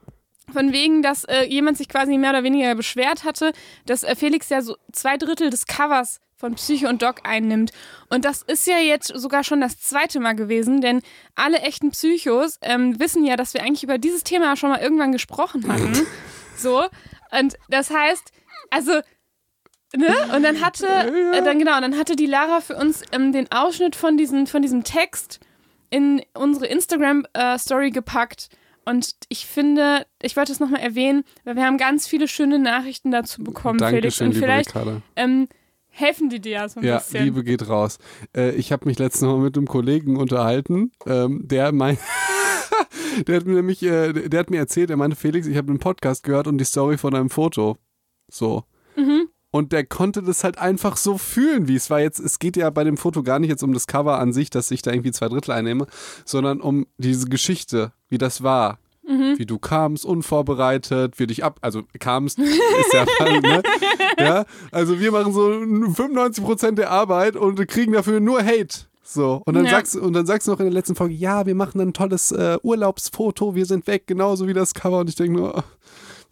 von 0.53 0.73
wegen, 0.73 1.03
dass 1.03 1.25
äh, 1.25 1.45
jemand 1.45 1.79
sich 1.79 1.89
quasi 1.89 2.19
mehr 2.19 2.31
oder 2.31 2.43
weniger 2.43 2.75
beschwert 2.75 3.25
hatte, 3.25 3.53
dass 3.87 4.03
äh, 4.03 4.17
Felix 4.17 4.49
ja 4.49 4.63
so 4.63 4.77
zwei 4.93 5.17
Drittel 5.17 5.51
des 5.51 5.67
Covers 5.67 6.21
von 6.41 6.55
Psycho 6.55 6.89
und 6.89 7.03
Doc 7.03 7.21
einnimmt. 7.25 7.71
Und 8.09 8.25
das 8.25 8.43
ist 8.43 8.67
ja 8.67 8.79
jetzt 8.79 9.09
sogar 9.15 9.45
schon 9.45 9.61
das 9.61 9.79
zweite 9.79 10.19
Mal 10.21 10.35
gewesen, 10.35 10.81
denn 10.81 11.03
alle 11.35 11.59
echten 11.59 11.91
Psychos 11.91 12.59
ähm, 12.63 12.99
wissen 12.99 13.25
ja, 13.25 13.37
dass 13.37 13.55
wir 13.55 13.63
eigentlich 13.63 13.85
über 13.85 13.99
dieses 13.99 14.25
Thema 14.25 14.57
schon 14.57 14.71
mal 14.71 14.81
irgendwann 14.81 15.13
gesprochen 15.13 15.71
hatten. 15.71 16.07
so. 16.57 16.87
Und 17.39 17.55
das 17.69 17.91
heißt, 17.91 18.33
also, 18.71 18.93
ne? 19.95 20.17
Und 20.35 20.43
dann 20.43 20.63
hatte, 20.63 20.87
äh, 20.87 21.43
dann 21.45 21.59
genau, 21.59 21.79
dann 21.81 21.99
hatte 21.99 22.17
die 22.17 22.27
Lara 22.27 22.61
für 22.61 22.77
uns 22.77 23.03
ähm, 23.13 23.33
den 23.33 23.53
Ausschnitt 23.53 23.95
von, 23.95 24.17
diesen, 24.17 24.47
von 24.47 24.63
diesem 24.63 24.83
Text 24.83 25.41
in 25.91 26.23
unsere 26.33 26.67
Instagram-Story 26.67 27.89
äh, 27.89 27.91
gepackt. 27.91 28.49
Und 28.87 29.15
ich 29.29 29.47
finde, 29.47 30.07
ich 30.23 30.37
wollte 30.37 30.53
es 30.53 30.59
nochmal 30.59 30.81
erwähnen, 30.81 31.25
weil 31.45 31.57
wir 31.57 31.67
haben 31.67 31.77
ganz 31.77 32.09
viele 32.09 32.27
schöne 32.27 32.59
Nachrichten 32.59 33.11
dazu 33.11 33.45
bekommen, 33.45 33.79
Dankeschön, 33.79 34.33
Felix. 34.33 34.37
Und 34.37 34.43
vielleicht 34.43 34.73
ähm, 35.17 35.49
helfen 35.91 36.31
die 36.31 36.41
dir 36.41 36.53
ja 36.53 36.69
so 36.69 36.81
ein 36.81 36.87
Ja, 36.87 36.99
bisschen. 36.99 37.25
Liebe 37.25 37.45
geht 37.45 37.69
raus. 37.69 37.99
Äh, 38.37 38.53
ich 38.53 38.73
habe 38.73 38.87
mich 38.87 38.99
letztens 38.99 39.23
noch 39.23 39.39
mit 39.39 39.57
einem 39.57 39.67
Kollegen 39.67 40.17
unterhalten, 40.17 40.93
ähm, 41.07 41.47
der 41.47 41.73
mein 41.73 41.99
der 43.27 43.37
hat 43.37 43.47
mir 43.47 43.55
nämlich, 43.55 43.83
äh, 43.83 44.13
der 44.13 44.41
hat 44.41 44.51
mir 44.51 44.59
erzählt, 44.59 44.91
er 44.91 44.97
meinte, 44.97 45.17
Felix, 45.17 45.47
ich 45.47 45.57
habe 45.57 45.69
einen 45.69 45.79
Podcast 45.79 46.23
gehört 46.23 46.47
und 46.47 46.59
die 46.59 46.65
Story 46.65 46.99
von 46.99 47.15
einem 47.15 47.31
Foto. 47.31 47.77
So. 48.31 48.65
Mhm. 48.97 49.29
Und 49.53 49.73
der 49.73 49.85
konnte 49.85 50.23
das 50.23 50.45
halt 50.45 50.59
einfach 50.59 50.97
so 50.97 51.19
fühlen, 51.19 51.67
wie 51.67 51.75
es 51.75 51.91
war 51.91 52.01
jetzt. 52.01 52.21
Es 52.21 52.39
geht 52.39 52.57
ja 52.57 52.71
bei 52.71 52.85
dem 52.85 52.97
Foto 52.97 53.23
gar 53.23 53.41
nicht 53.41 53.51
jetzt 53.51 53.65
um 53.65 53.73
das 53.73 53.89
Cover 53.89 54.19
an 54.19 54.33
sich, 54.33 54.49
dass 54.51 54.71
ich 54.71 54.83
da 54.83 54.93
irgendwie 54.93 55.11
zwei 55.11 55.29
Drittel 55.29 55.53
einnehme, 55.53 55.87
sondern 56.25 56.61
um 56.61 56.87
diese 56.99 57.29
Geschichte, 57.29 57.93
wie 58.09 58.19
das 58.19 58.43
war. 58.43 58.79
Mhm. 59.11 59.39
Wie 59.39 59.47
du 59.47 59.59
kamst, 59.59 60.05
unvorbereitet, 60.05 61.19
wir 61.19 61.27
dich 61.27 61.43
ab, 61.43 61.59
also 61.63 61.83
kamst, 61.99 62.39
ist 62.39 62.95
ja, 62.95 63.05
ne? 63.41 63.63
ja, 64.19 64.45
also 64.71 65.01
wir 65.01 65.11
machen 65.11 65.33
so 65.33 65.49
95% 65.49 66.73
der 66.73 66.91
Arbeit 66.91 67.35
und 67.37 67.67
kriegen 67.67 67.93
dafür 67.93 68.21
nur 68.21 68.43
Hate. 68.45 68.87
So, 69.03 69.43
und 69.45 69.55
dann, 69.55 69.65
Ja. 69.65 69.73
sagst, 69.73 69.97
und 69.97 70.13
dann 70.13 70.27
sagst 70.27 70.47
du 70.47 70.53
noch 70.53 70.61
in 70.61 70.67
der 70.67 70.73
letzten 70.73 70.95
Folge, 70.95 71.15
ja, 71.15 71.45
wir 71.45 71.57
machen 71.57 71.81
ein 71.81 71.93
tolles 71.93 72.31
äh, 72.31 72.59
Urlaubsfoto, 72.63 73.57
wir 73.57 73.67
sind 73.67 73.89
weg, 73.89 74.05
genauso 74.07 74.47
wie 74.47 74.53
das 74.55 74.73
Cover. 74.75 75.01
Und 75.01 75.09
ich 75.09 75.17
denke 75.17 75.41
nur, 75.41 75.65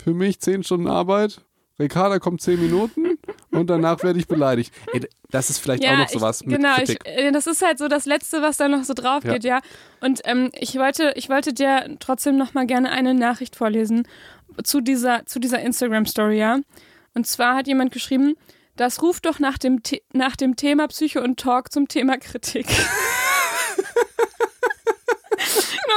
für 0.00 0.14
mich 0.14 0.38
10 0.38 0.62
Stunden 0.62 0.86
Arbeit, 0.86 1.44
Ricarda 1.80 2.20
kommt 2.20 2.40
10 2.40 2.60
Minuten 2.60 3.17
und 3.58 3.68
danach 3.68 4.02
werde 4.02 4.18
ich 4.18 4.26
beleidigt. 4.26 4.72
Ey, 4.92 5.06
das 5.30 5.50
ist 5.50 5.58
vielleicht 5.58 5.86
auch 5.86 5.96
noch 5.98 6.08
sowas 6.08 6.40
ich, 6.40 6.46
mit 6.46 6.56
genau, 6.56 6.74
Kritik. 6.76 7.00
äh, 7.04 7.30
das 7.32 7.46
ist 7.46 7.62
halt 7.62 7.78
so 7.78 7.88
das 7.88 8.06
Letzte, 8.06 8.40
was 8.42 8.56
da 8.56 8.68
noch 8.68 8.84
so 8.84 8.94
drauf 8.94 9.24
Ja. 9.24 9.32
geht, 9.34 9.44
ja. 9.44 9.60
Und 10.00 10.20
ähm, 10.24 10.50
ich 10.54 10.76
wollte, 10.76 11.12
ich 11.16 11.28
wollte 11.28 11.52
dir 11.52 11.96
trotzdem 12.00 12.36
noch 12.36 12.54
mal 12.54 12.66
gerne 12.66 12.90
eine 12.90 13.14
Nachricht 13.14 13.56
vorlesen 13.56 14.06
zu 14.64 14.80
dieser, 14.80 15.26
zu 15.26 15.38
dieser 15.38 15.60
Instagram-Story, 15.60 16.38
ja. 16.38 16.58
Und 17.14 17.26
zwar 17.26 17.56
hat 17.56 17.66
jemand 17.66 17.92
geschrieben, 17.92 18.34
das 18.76 19.02
ruft 19.02 19.26
doch 19.26 19.38
nach 19.40 19.58
dem, 19.58 19.80
The 19.84 20.02
nach 20.12 20.36
dem 20.36 20.54
Thema 20.56 20.86
Psycho 20.88 21.20
und 21.20 21.38
Talk 21.40 21.72
zum 21.72 21.88
Thema 21.88 22.16
Kritik. 22.16 22.66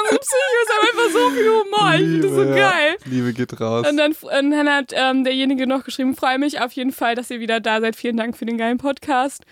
Unsere 0.04 0.20
Psychos 0.20 0.68
haben 0.70 0.88
einfach 0.90 1.20
so 1.20 1.30
viel 1.32 1.50
Humor. 1.50 1.94
Ich 1.94 2.02
finde 2.02 2.22
das 2.22 2.32
so 2.32 2.44
Liebe, 2.44 2.58
ja. 2.58 2.72
geil. 2.72 2.98
Liebe 3.06 3.34
geht 3.34 3.60
raus. 3.60 3.88
Und 3.90 3.98
dann, 3.98 4.12
und 4.14 4.52
dann 4.52 4.70
hat 4.70 4.94
ähm, 4.96 5.24
derjenige 5.24 5.68
noch 5.68 5.84
geschrieben, 5.84 6.16
freue 6.16 6.40
mich 6.40 6.62
auf 6.62 6.72
jeden 6.74 6.92
Fall, 6.92 7.16
dass 7.16 7.30
ihr 7.30 7.40
wieder 7.40 7.60
da 7.60 7.82
seid. 7.82 7.96
Vielen 7.96 8.18
Dank 8.18 8.38
für 8.38 8.46
den 8.46 8.58
geilen 8.58 8.78
Podcast. 8.78 9.44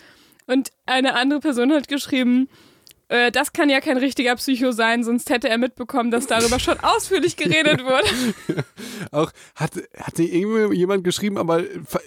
Und 0.48 0.72
eine 0.86 1.16
andere 1.16 1.40
Person 1.40 1.72
hat 1.72 1.88
geschrieben, 1.88 2.50
äh, 3.10 3.32
das 3.32 3.54
kann 3.54 3.70
ja 3.70 3.82
kein 3.82 3.98
richtiger 3.98 4.36
Psycho 4.36 4.72
sein, 4.72 5.04
sonst 5.04 5.30
hätte 5.30 5.50
er 5.50 5.58
mitbekommen, 5.58 6.10
dass 6.12 6.28
darüber 6.28 6.60
schon 6.60 6.80
ausführlich 6.82 7.36
geredet 7.36 7.84
wurde. 7.84 8.08
Auch 9.12 9.32
hat, 9.56 9.72
hat 9.98 10.18
nicht 10.18 10.34
irgendwo 10.34 10.72
jemand 10.72 11.04
geschrieben, 11.04 11.38
aber 11.38 11.64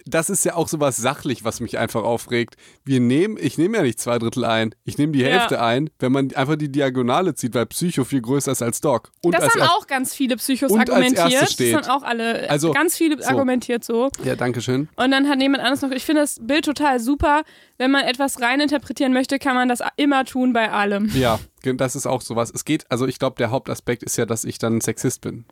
das 0.07 0.31
ist 0.31 0.45
ja 0.45 0.55
auch 0.55 0.69
sowas 0.69 0.97
sachlich, 0.97 1.45
was 1.45 1.61
mich 1.61 1.79
einfach 1.79 2.03
aufregt. 2.03 2.57
Wir 2.85 3.01
nehmen, 3.01 3.37
ich 3.41 3.59
nehme 3.59 3.77
ja 3.79 3.83
nicht 3.83 3.99
zwei 4.01 4.19
Drittel 4.19 4.45
ein, 4.45 4.75
ich 4.85 4.99
nehme 4.99 5.13
die 5.13 5.21
Ja. 5.21 5.29
Hälfte 5.29 5.61
ein, 5.61 5.91
wenn 5.99 6.13
man 6.13 6.33
einfach 6.35 6.57
die 6.57 6.71
Diagonale 6.71 7.35
zieht, 7.35 7.55
weil 7.55 7.67
Psycho 7.67 8.05
viel 8.05 8.21
größer 8.23 8.53
ist 8.53 8.63
als 8.63 8.81
Doc. 8.81 9.11
Und 9.23 9.35
Das 9.35 9.43
als 9.45 9.55
haben 9.55 9.63
auch 9.63 9.87
ganz 9.87 10.15
viele 10.15 10.37
Psychos 10.37 10.71
und 10.71 10.81
als 10.81 10.91
argumentiert. 10.91 11.51
steht. 11.51 11.75
Das 11.75 11.89
haben 11.89 12.03
auch 12.03 12.07
alle, 12.07 12.49
Also, 12.51 12.73
ganz 12.73 12.97
viele 12.97 13.21
so. 13.23 13.29
argumentiert 13.29 13.85
so. 13.85 14.11
Ja, 14.25 14.37
danke 14.37 14.61
schön. 14.61 14.89
Und 14.97 15.11
dann 15.11 15.29
hat 15.29 15.41
jemand 15.41 15.63
anderes 15.63 15.83
noch, 15.83 15.91
ich 15.91 16.05
finde 16.05 16.23
das 16.23 16.39
Bild 16.41 16.65
total 16.65 17.01
super. 17.01 17.43
Wenn 17.83 17.91
man 17.91 18.05
etwas 18.05 18.41
reininterpretieren 18.41 19.13
möchte, 19.13 19.41
kann 19.41 19.57
man 19.57 19.69
das 19.69 19.81
immer 19.97 20.25
tun 20.25 20.53
bei 20.53 20.71
allem. 20.71 21.11
Ja, 21.17 21.41
das 21.65 21.97
ist 21.97 22.07
auch 22.07 22.21
sowas. 22.21 22.53
Es 22.55 22.65
geht, 22.65 22.89
also 22.93 23.09
ich 23.09 23.19
glaube, 23.19 23.35
der 23.39 23.51
Hauptaspekt 23.51 24.05
ist 24.05 24.17
ja, 24.17 24.25
dass 24.25 24.45
ich 24.45 24.59
dann 24.59 24.81
Sexist 24.81 25.21
bin. 25.21 25.47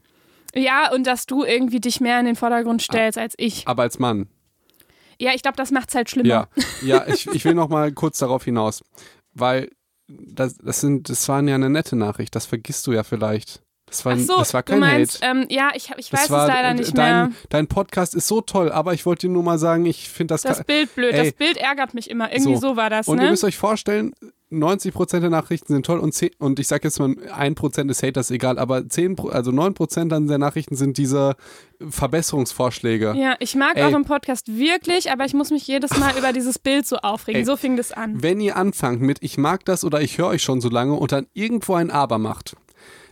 Ja, 0.55 0.93
und 0.93 1.09
dass 1.09 1.26
du 1.26 1.43
irgendwie 1.43 1.81
dich 1.81 2.01
mehr 2.01 2.20
in 2.20 2.26
den 2.26 2.37
Vordergrund 2.37 2.83
stellst 2.83 3.18
als 3.18 3.35
ich. 3.37 3.66
Aber 3.66 3.83
als 3.83 3.99
Mann. 3.99 4.28
Ja, 5.18 5.33
ich 5.35 5.43
glaube, 5.43 5.57
das 5.57 5.72
macht's 5.72 5.93
halt 5.97 6.09
schlimmer. 6.09 6.28
Ja, 6.28 6.49
ja 6.83 7.09
ich, 7.09 7.26
ich 7.26 7.45
will 7.45 7.55
noch 7.55 7.68
mal 7.68 7.91
kurz 7.91 8.18
darauf 8.18 8.45
hinaus, 8.45 8.85
weil 9.35 9.68
das, 10.07 10.57
das, 10.59 10.81
sind, 10.81 11.09
das 11.09 11.28
war 11.28 11.43
ja 11.43 11.57
eine 11.57 11.68
nette 11.68 11.97
Nachricht, 11.97 12.37
das 12.37 12.47
vergisst 12.47 12.87
du 12.87 12.93
ja 12.93 13.03
vielleicht. 13.03 13.61
Das 13.91 14.05
war, 14.05 14.12
Ach 14.14 14.18
so, 14.18 14.36
das 14.38 14.55
war 14.55 14.62
du 14.62 14.70
kein 14.72 14.80
meinst, 14.80 15.22
Hate. 15.22 15.38
ähm, 15.41 15.47
ja, 15.51 15.70
ich, 15.74 15.91
ich 15.97 16.12
weiß 16.12 16.30
war, 16.30 16.43
es 16.49 16.55
leider 16.55 16.74
nicht 16.74 16.97
dein, 16.97 17.28
mehr. 17.28 17.30
Dein 17.49 17.66
Podcast 17.66 18.14
ist 18.14 18.28
so 18.28 18.41
toll, 18.41 18.70
aber 18.72 18.95
ich 18.95 19.05
wollte 19.05 19.26
dir 19.26 19.32
nur 19.32 19.43
mal 19.43 19.59
sagen, 19.59 19.84
ich 19.84 20.09
finde 20.09 20.34
das, 20.34 20.43
Das 20.43 20.62
Bild 20.64 20.95
blöd, 20.95 21.12
Ey. 21.12 21.24
das 21.24 21.32
Bild 21.32 21.57
ärgert 21.57 21.93
mich 21.95 22.09
immer. 22.09 22.32
Irgendwie 22.32 22.55
So. 22.55 22.61
so, 22.70 22.76
war 22.76 22.88
das, 22.88 23.09
Und 23.09 23.18
ihr 23.18 23.24
ne? 23.24 23.30
müsst 23.30 23.43
euch 23.45 23.59
vorstellen, 23.59 24.12
90% 24.53 25.20
der 25.20 25.30
Nachrichten 25.30 25.72
sind 25.72 25.86
toll 25.86 25.99
und, 26.01 26.12
10, 26.12 26.30
und 26.38 26.59
ich 26.59 26.66
sage 26.66 26.82
jetzt 26.88 26.99
mal, 26.99 27.11
1% 27.11 27.88
ist 27.91 28.03
Hate, 28.03 28.12
das 28.12 28.30
ist 28.30 28.34
egal, 28.34 28.59
aber 28.59 28.88
10, 28.88 29.14
Pro- 29.16 29.28
also 29.28 29.51
9% 29.53 30.09
dann 30.09 30.26
der 30.26 30.38
Nachrichten 30.38 30.74
sind 30.76 30.97
diese 30.99 31.36
Verbesserungsvorschläge. 32.11 33.14
Ja, 33.16 33.36
ich 33.38 33.55
mag 33.55 33.76
Ey. 33.76 33.84
euren 33.84 34.05
Podcast 34.05 34.49
wirklich, 34.57 35.11
aber 35.12 35.24
ich 35.24 35.34
muss 35.34 35.51
mich 35.51 35.66
jedes 35.66 35.97
Mal 35.99 36.16
über 36.18 36.32
dieses 36.32 36.59
Bild 36.59 36.86
so 36.86 36.97
aufregen. 36.97 37.41
Ey. 37.41 37.45
So 37.45 37.57
fing 37.57 37.76
das 37.76 37.93
an. 37.93 38.22
Wenn 38.22 38.41
ihr 38.41 38.57
anfangt 38.57 39.01
mit 39.03 39.18
ich 39.22 39.38
mag 39.38 39.64
das 39.64 39.84
oder 39.84 40.01
ich 40.01 40.18
höre 40.18 40.28
euch 40.28 40.43
schon 40.43 40.61
so 40.61 40.68
lange 40.68 40.95
und 40.95 41.12
dann 41.12 41.26
irgendwo 41.32 41.74
ein 41.74 41.91
Aber 41.91 42.18
macht, 42.18 42.57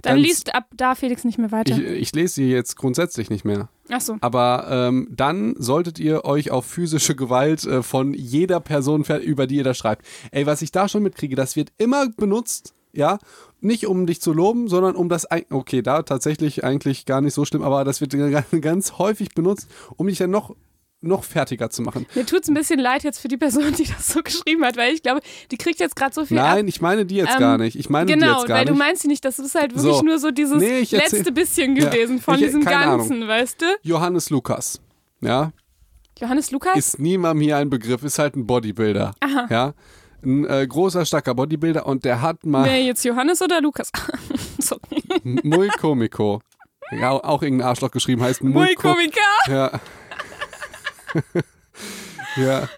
Dann 0.02 0.14
dann- 0.14 0.18
liest 0.22 0.54
ab 0.54 0.66
da 0.76 0.94
Felix 0.94 1.24
nicht 1.24 1.38
mehr 1.38 1.52
weiter. 1.52 1.76
ich, 1.76 1.82
ich 1.82 2.12
lese 2.14 2.34
sie 2.34 2.50
jetzt 2.50 2.76
grundsätzlich 2.76 3.30
nicht 3.30 3.44
mehr. 3.44 3.68
Ach 3.90 4.00
so. 4.00 4.16
Aber 4.20 4.66
ähm, 4.70 5.08
dann 5.10 5.54
solltet 5.58 5.98
ihr 5.98 6.24
euch 6.24 6.50
auf 6.50 6.66
physische 6.66 7.14
Gewalt 7.16 7.64
äh, 7.64 7.82
von 7.82 8.14
jeder 8.14 8.60
Person, 8.60 9.04
über 9.22 9.46
die 9.46 9.56
ihr 9.56 9.64
da 9.64 9.74
schreibt. 9.74 10.04
Ey, 10.30 10.46
was 10.46 10.62
ich 10.62 10.72
da 10.72 10.88
schon 10.88 11.02
mitkriege, 11.02 11.36
das 11.36 11.56
wird 11.56 11.72
immer 11.78 12.08
benutzt, 12.10 12.74
ja, 12.92 13.18
nicht 13.60 13.86
um 13.86 14.06
dich 14.06 14.20
zu 14.20 14.32
loben, 14.32 14.68
sondern 14.68 14.94
um 14.96 15.08
das, 15.08 15.26
okay, 15.50 15.82
da 15.82 16.02
tatsächlich 16.02 16.64
eigentlich 16.64 17.06
gar 17.06 17.20
nicht 17.20 17.34
so 17.34 17.44
schlimm, 17.44 17.62
aber 17.62 17.84
das 17.84 18.00
wird 18.00 18.12
ganz 18.60 18.98
häufig 18.98 19.34
benutzt, 19.34 19.68
um 19.96 20.06
dich 20.06 20.18
dann 20.18 20.30
noch, 20.30 20.54
noch 21.00 21.22
fertiger 21.24 21.70
zu 21.70 21.82
machen. 21.82 22.06
Mir 22.14 22.26
tut's 22.26 22.48
ein 22.48 22.54
bisschen 22.54 22.80
leid 22.80 23.04
jetzt 23.04 23.20
für 23.20 23.28
die 23.28 23.36
Person, 23.36 23.72
die 23.72 23.84
das 23.84 24.08
so 24.08 24.20
geschrieben 24.22 24.64
hat, 24.64 24.76
weil 24.76 24.92
ich 24.94 25.02
glaube, 25.02 25.20
die 25.50 25.56
kriegt 25.56 25.78
jetzt 25.78 25.94
gerade 25.94 26.12
so 26.12 26.24
viel 26.24 26.38
ab. 26.38 26.56
Nein, 26.56 26.66
ich 26.68 26.80
meine 26.80 27.06
die 27.06 27.16
jetzt 27.16 27.34
Ähm, 27.34 27.40
gar 27.40 27.56
nicht. 27.58 27.76
Ich 27.78 27.88
meine 27.88 28.06
die 28.06 28.14
Genau, 28.14 28.38
jetzt 28.38 28.48
gar 28.48 28.58
weil 28.58 28.64
du 28.64 28.72
nicht. 28.72 28.78
meinst 28.80 29.02
sie 29.02 29.08
nicht, 29.08 29.24
das 29.24 29.38
ist 29.38 29.54
halt 29.54 29.74
wirklich 29.76 29.94
So. 29.96 30.02
nur 30.02 30.18
so 30.18 30.30
dieses 30.32 30.58
Nee, 30.60 30.86
letzte 30.90 31.30
bisschen 31.30 31.76
Ja, 31.76 31.88
gewesen 31.88 32.18
von 32.20 32.34
ich- 32.34 32.40
diesem 32.46 32.64
Ganzen, 32.64 33.28
weißt 33.28 33.62
du? 33.62 33.66
Johannes 33.82 34.30
Lukas, 34.30 34.80
ja, 35.20 35.52
Johannes 36.18 36.50
Lukas? 36.50 36.76
ist 36.76 36.98
niemandem 36.98 37.42
hier 37.44 37.56
ein 37.58 37.70
Begriff, 37.70 38.02
ist 38.02 38.18
halt 38.18 38.34
ein 38.34 38.44
Bodybuilder, 38.46 39.14
Aha. 39.20 39.46
ja. 39.50 39.74
Ein 40.24 40.46
äh, 40.46 40.66
großer, 40.66 41.06
starker 41.06 41.32
Bodybuilder 41.32 41.86
und 41.86 42.04
der 42.04 42.20
hat 42.20 42.44
mal 42.44 42.64
Wer 42.64 42.82
jetzt 42.82 43.04
Johannes 43.04 43.40
oder 43.40 43.60
Lukas? 43.60 43.92
Sorry. 44.58 45.00
Muy 45.44 45.68
Comico. 45.68 46.40
Ja, 46.90 47.12
auch 47.12 47.42
irgendein 47.42 47.68
Arschloch 47.68 47.92
geschrieben 47.92 48.22
heißt 48.22 48.42
Muy, 48.42 48.52
Muy 48.52 48.74
Komiker. 48.74 49.80
Ja. 52.36 52.60
ja. 52.60 52.68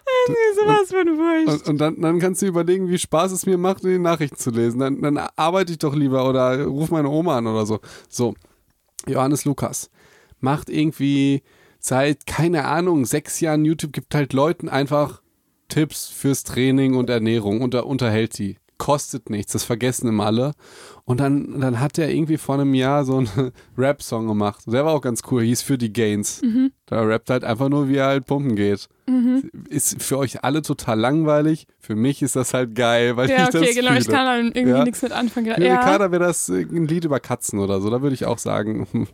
Sowas 0.55 0.89
von 0.89 1.07
wurscht. 1.17 1.67
Und, 1.67 1.69
und 1.69 1.77
dann, 1.79 2.01
dann 2.01 2.19
kannst 2.19 2.41
du 2.41 2.47
überlegen, 2.47 2.89
wie 2.89 2.97
Spaß 2.97 3.31
es 3.31 3.45
mir 3.45 3.57
macht, 3.57 3.83
die 3.83 3.99
Nachrichten 3.99 4.37
zu 4.37 4.49
lesen. 4.49 4.79
Dann, 4.79 5.01
dann 5.01 5.17
arbeite 5.17 5.71
ich 5.71 5.79
doch 5.79 5.95
lieber 5.95 6.27
oder 6.27 6.63
ruf 6.65 6.89
meine 6.89 7.09
Oma 7.09 7.37
an 7.37 7.47
oder 7.47 7.65
so. 7.65 7.79
So, 8.09 8.33
Johannes 9.07 9.45
Lukas 9.45 9.89
macht 10.39 10.69
irgendwie 10.69 11.43
seit, 11.79 12.25
keine 12.25 12.65
Ahnung, 12.65 13.05
sechs 13.05 13.39
Jahren 13.39 13.65
YouTube, 13.65 13.93
gibt 13.93 14.15
halt 14.15 14.33
Leuten 14.33 14.69
einfach 14.69 15.21
Tipps 15.67 16.07
fürs 16.07 16.43
Training 16.43 16.95
und 16.95 17.09
Ernährung 17.09 17.61
und 17.61 17.73
er 17.73 17.85
unterhält 17.85 18.37
die. 18.37 18.57
Kostet 18.83 19.29
nichts, 19.29 19.51
das 19.53 19.63
vergessen 19.63 20.07
immer 20.07 20.25
alle. 20.25 20.53
Und 21.05 21.19
dann, 21.19 21.59
dann 21.61 21.79
hat 21.79 21.99
er 21.99 22.09
irgendwie 22.09 22.37
vor 22.37 22.55
einem 22.55 22.73
Jahr 22.73 23.05
so 23.05 23.17
einen 23.17 23.29
Rap-Song 23.77 24.27
gemacht. 24.27 24.63
Der 24.65 24.83
war 24.85 24.93
auch 24.93 25.01
ganz 25.01 25.21
cool, 25.29 25.43
hieß 25.43 25.61
für 25.61 25.77
die 25.77 25.93
Gains. 25.93 26.41
Mhm. 26.41 26.71
Da 26.87 27.01
rappt 27.03 27.29
halt 27.29 27.43
einfach 27.43 27.69
nur, 27.69 27.89
wie 27.89 27.97
er 27.97 28.07
halt 28.07 28.25
pumpen 28.25 28.55
geht. 28.55 28.87
Ist 29.69 30.01
für 30.01 30.17
euch 30.17 30.43
alle 30.43 30.63
total 30.63 30.99
langweilig. 30.99 31.67
Für 31.79 31.95
mich 31.95 32.23
ist 32.23 32.35
das 32.35 32.55
halt 32.55 32.73
geil, 32.73 33.17
weil 33.17 33.29
Ja, 33.29 33.43
ich 33.49 33.55
okay, 33.55 33.65
das 33.67 33.75
genau. 33.75 33.87
fühle. 33.89 33.99
Ich 33.99 34.07
kann 34.07 34.25
da 34.25 34.37
irgendwie 34.37 34.69
Ja. 34.77 34.83
nichts 34.83 35.01
mit 35.03 35.11
anfangen. 35.11 35.53
Für 35.53 35.63
Ja. 35.63 35.79
Ricarda 35.79 36.11
wäre 36.11 36.23
das 36.23 36.49
ein 36.49 36.87
Lied 36.87 37.05
über 37.05 37.19
Katzen 37.19 37.59
oder 37.59 37.81
so. 37.81 37.89
Da 37.91 38.01
würde 38.01 38.15
ich 38.15 38.25
auch 38.25 38.39
sagen, 38.39 38.87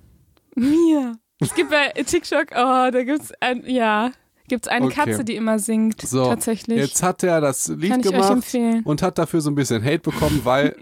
Mir. 0.56 1.18
Es 1.40 1.54
gibt 1.54 1.70
bei 1.70 1.90
TikTok, 2.04 2.48
oh, 2.56 2.90
da 2.92 3.04
gibt's 3.04 3.32
ein, 3.42 3.64
ja, 3.68 4.12
gibt's 4.48 4.68
eine 4.68 4.86
Okay. 4.86 4.96
Katze, 4.96 5.24
die 5.26 5.36
immer 5.36 5.60
singt. 5.60 6.02
So, 6.02 6.26
tatsächlich. 6.26 6.78
jetzt 6.78 7.04
hat 7.04 7.24
er 7.24 7.42
das 7.42 7.68
Lied 7.68 7.92
Kann 7.92 8.02
gemacht 8.02 8.56
und 8.84 9.02
hat 9.02 9.18
dafür 9.18 9.42
so 9.42 9.50
ein 9.50 9.56
bisschen 9.56 9.84
Hate 9.84 10.00
bekommen, 10.00 10.42
weil, 10.44 10.76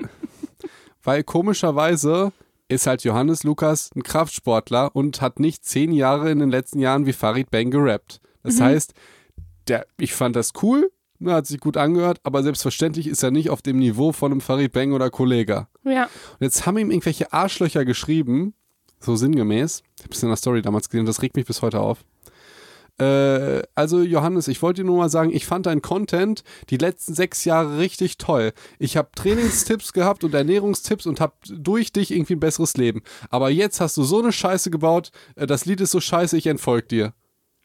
weil 1.04 1.24
komischerweise 1.24 2.32
ist 2.68 2.88
halt 2.88 3.04
Johannes 3.04 3.44
Lukas 3.44 3.92
ein 3.96 4.04
Kraftsportler 4.04 4.96
und 4.96 5.22
hat 5.22 5.40
nicht 5.40 5.64
zehn 5.66 5.92
Jahre 5.92 6.32
in 6.32 6.40
den 6.40 6.50
letzten 6.50 6.80
Jahren 6.80 7.06
wie 7.06 7.14
Farid 7.14 7.52
Bang 7.52 7.70
gerappt. 7.70 8.22
Das 8.44 8.56
Mhm. 8.60 8.64
heißt, 8.64 8.94
der, 9.68 9.86
ich 10.00 10.14
fand 10.14 10.36
das 10.36 10.52
cool, 10.64 10.92
ne, 11.20 11.34
hat 11.34 11.46
sich 11.48 11.60
gut 11.60 11.78
angehört, 11.78 12.20
aber 12.24 12.42
selbstverständlich 12.44 13.08
ist 13.08 13.22
er 13.24 13.32
nicht 13.32 13.50
auf 13.50 13.62
dem 13.62 13.78
Niveau 13.80 14.12
von 14.12 14.32
einem 14.32 14.42
Farid 14.42 14.72
Bang 14.72 14.94
oder 14.94 15.10
Kollege. 15.12 15.68
Ja. 15.84 16.04
Und 16.06 16.42
jetzt 16.42 16.66
haben 16.66 16.78
ihm 16.78 16.90
irgendwelche 16.92 17.32
Arschlöcher 17.34 17.86
geschrieben, 17.86 18.54
so 19.00 19.16
sinngemäß. 19.16 19.84
Ich 20.00 20.04
habe 20.04 20.14
es 20.14 20.24
in 20.24 20.30
der 20.30 20.38
Story 20.38 20.62
damals 20.64 20.90
gesehen, 20.90 21.06
das 21.06 21.22
regt 21.22 21.36
mich 21.36 21.46
bis 21.46 21.62
heute 21.62 21.80
auf. 21.80 22.04
Äh, 22.98 23.62
also 23.76 24.02
Johannes, 24.02 24.48
ich 24.48 24.62
wollte 24.62 24.82
dir 24.82 24.86
nur 24.88 24.98
mal 24.98 25.10
sagen, 25.10 25.32
ich 25.34 25.46
fand 25.46 25.66
dein 25.66 25.82
Content 25.82 26.44
die 26.70 26.78
letzten 26.78 27.14
sechs 27.14 27.44
Jahre 27.44 27.78
richtig 27.78 28.18
toll. 28.18 28.54
Ich 28.80 28.96
habe 28.98 29.10
Trainingstipps 29.16 29.92
gehabt 29.94 30.24
und 30.24 30.34
Ernährungstipps 30.34 31.06
und 31.06 31.20
habe 31.20 31.34
durch 31.50 31.92
dich 31.92 32.12
irgendwie 32.12 32.36
ein 32.36 32.40
besseres 32.40 32.78
Leben. 32.78 33.02
Aber 33.30 33.50
jetzt 33.50 33.82
hast 33.82 33.98
du 33.98 34.04
so 34.04 34.20
eine 34.22 34.32
Scheiße 34.32 34.72
gebaut, 34.72 35.12
äh, 35.36 35.46
das 35.46 35.66
Lied 35.66 35.82
ist 35.82 35.92
so 35.92 36.00
scheiße, 36.00 36.38
ich 36.38 36.48
entfolge 36.48 36.88
dir. 36.88 37.14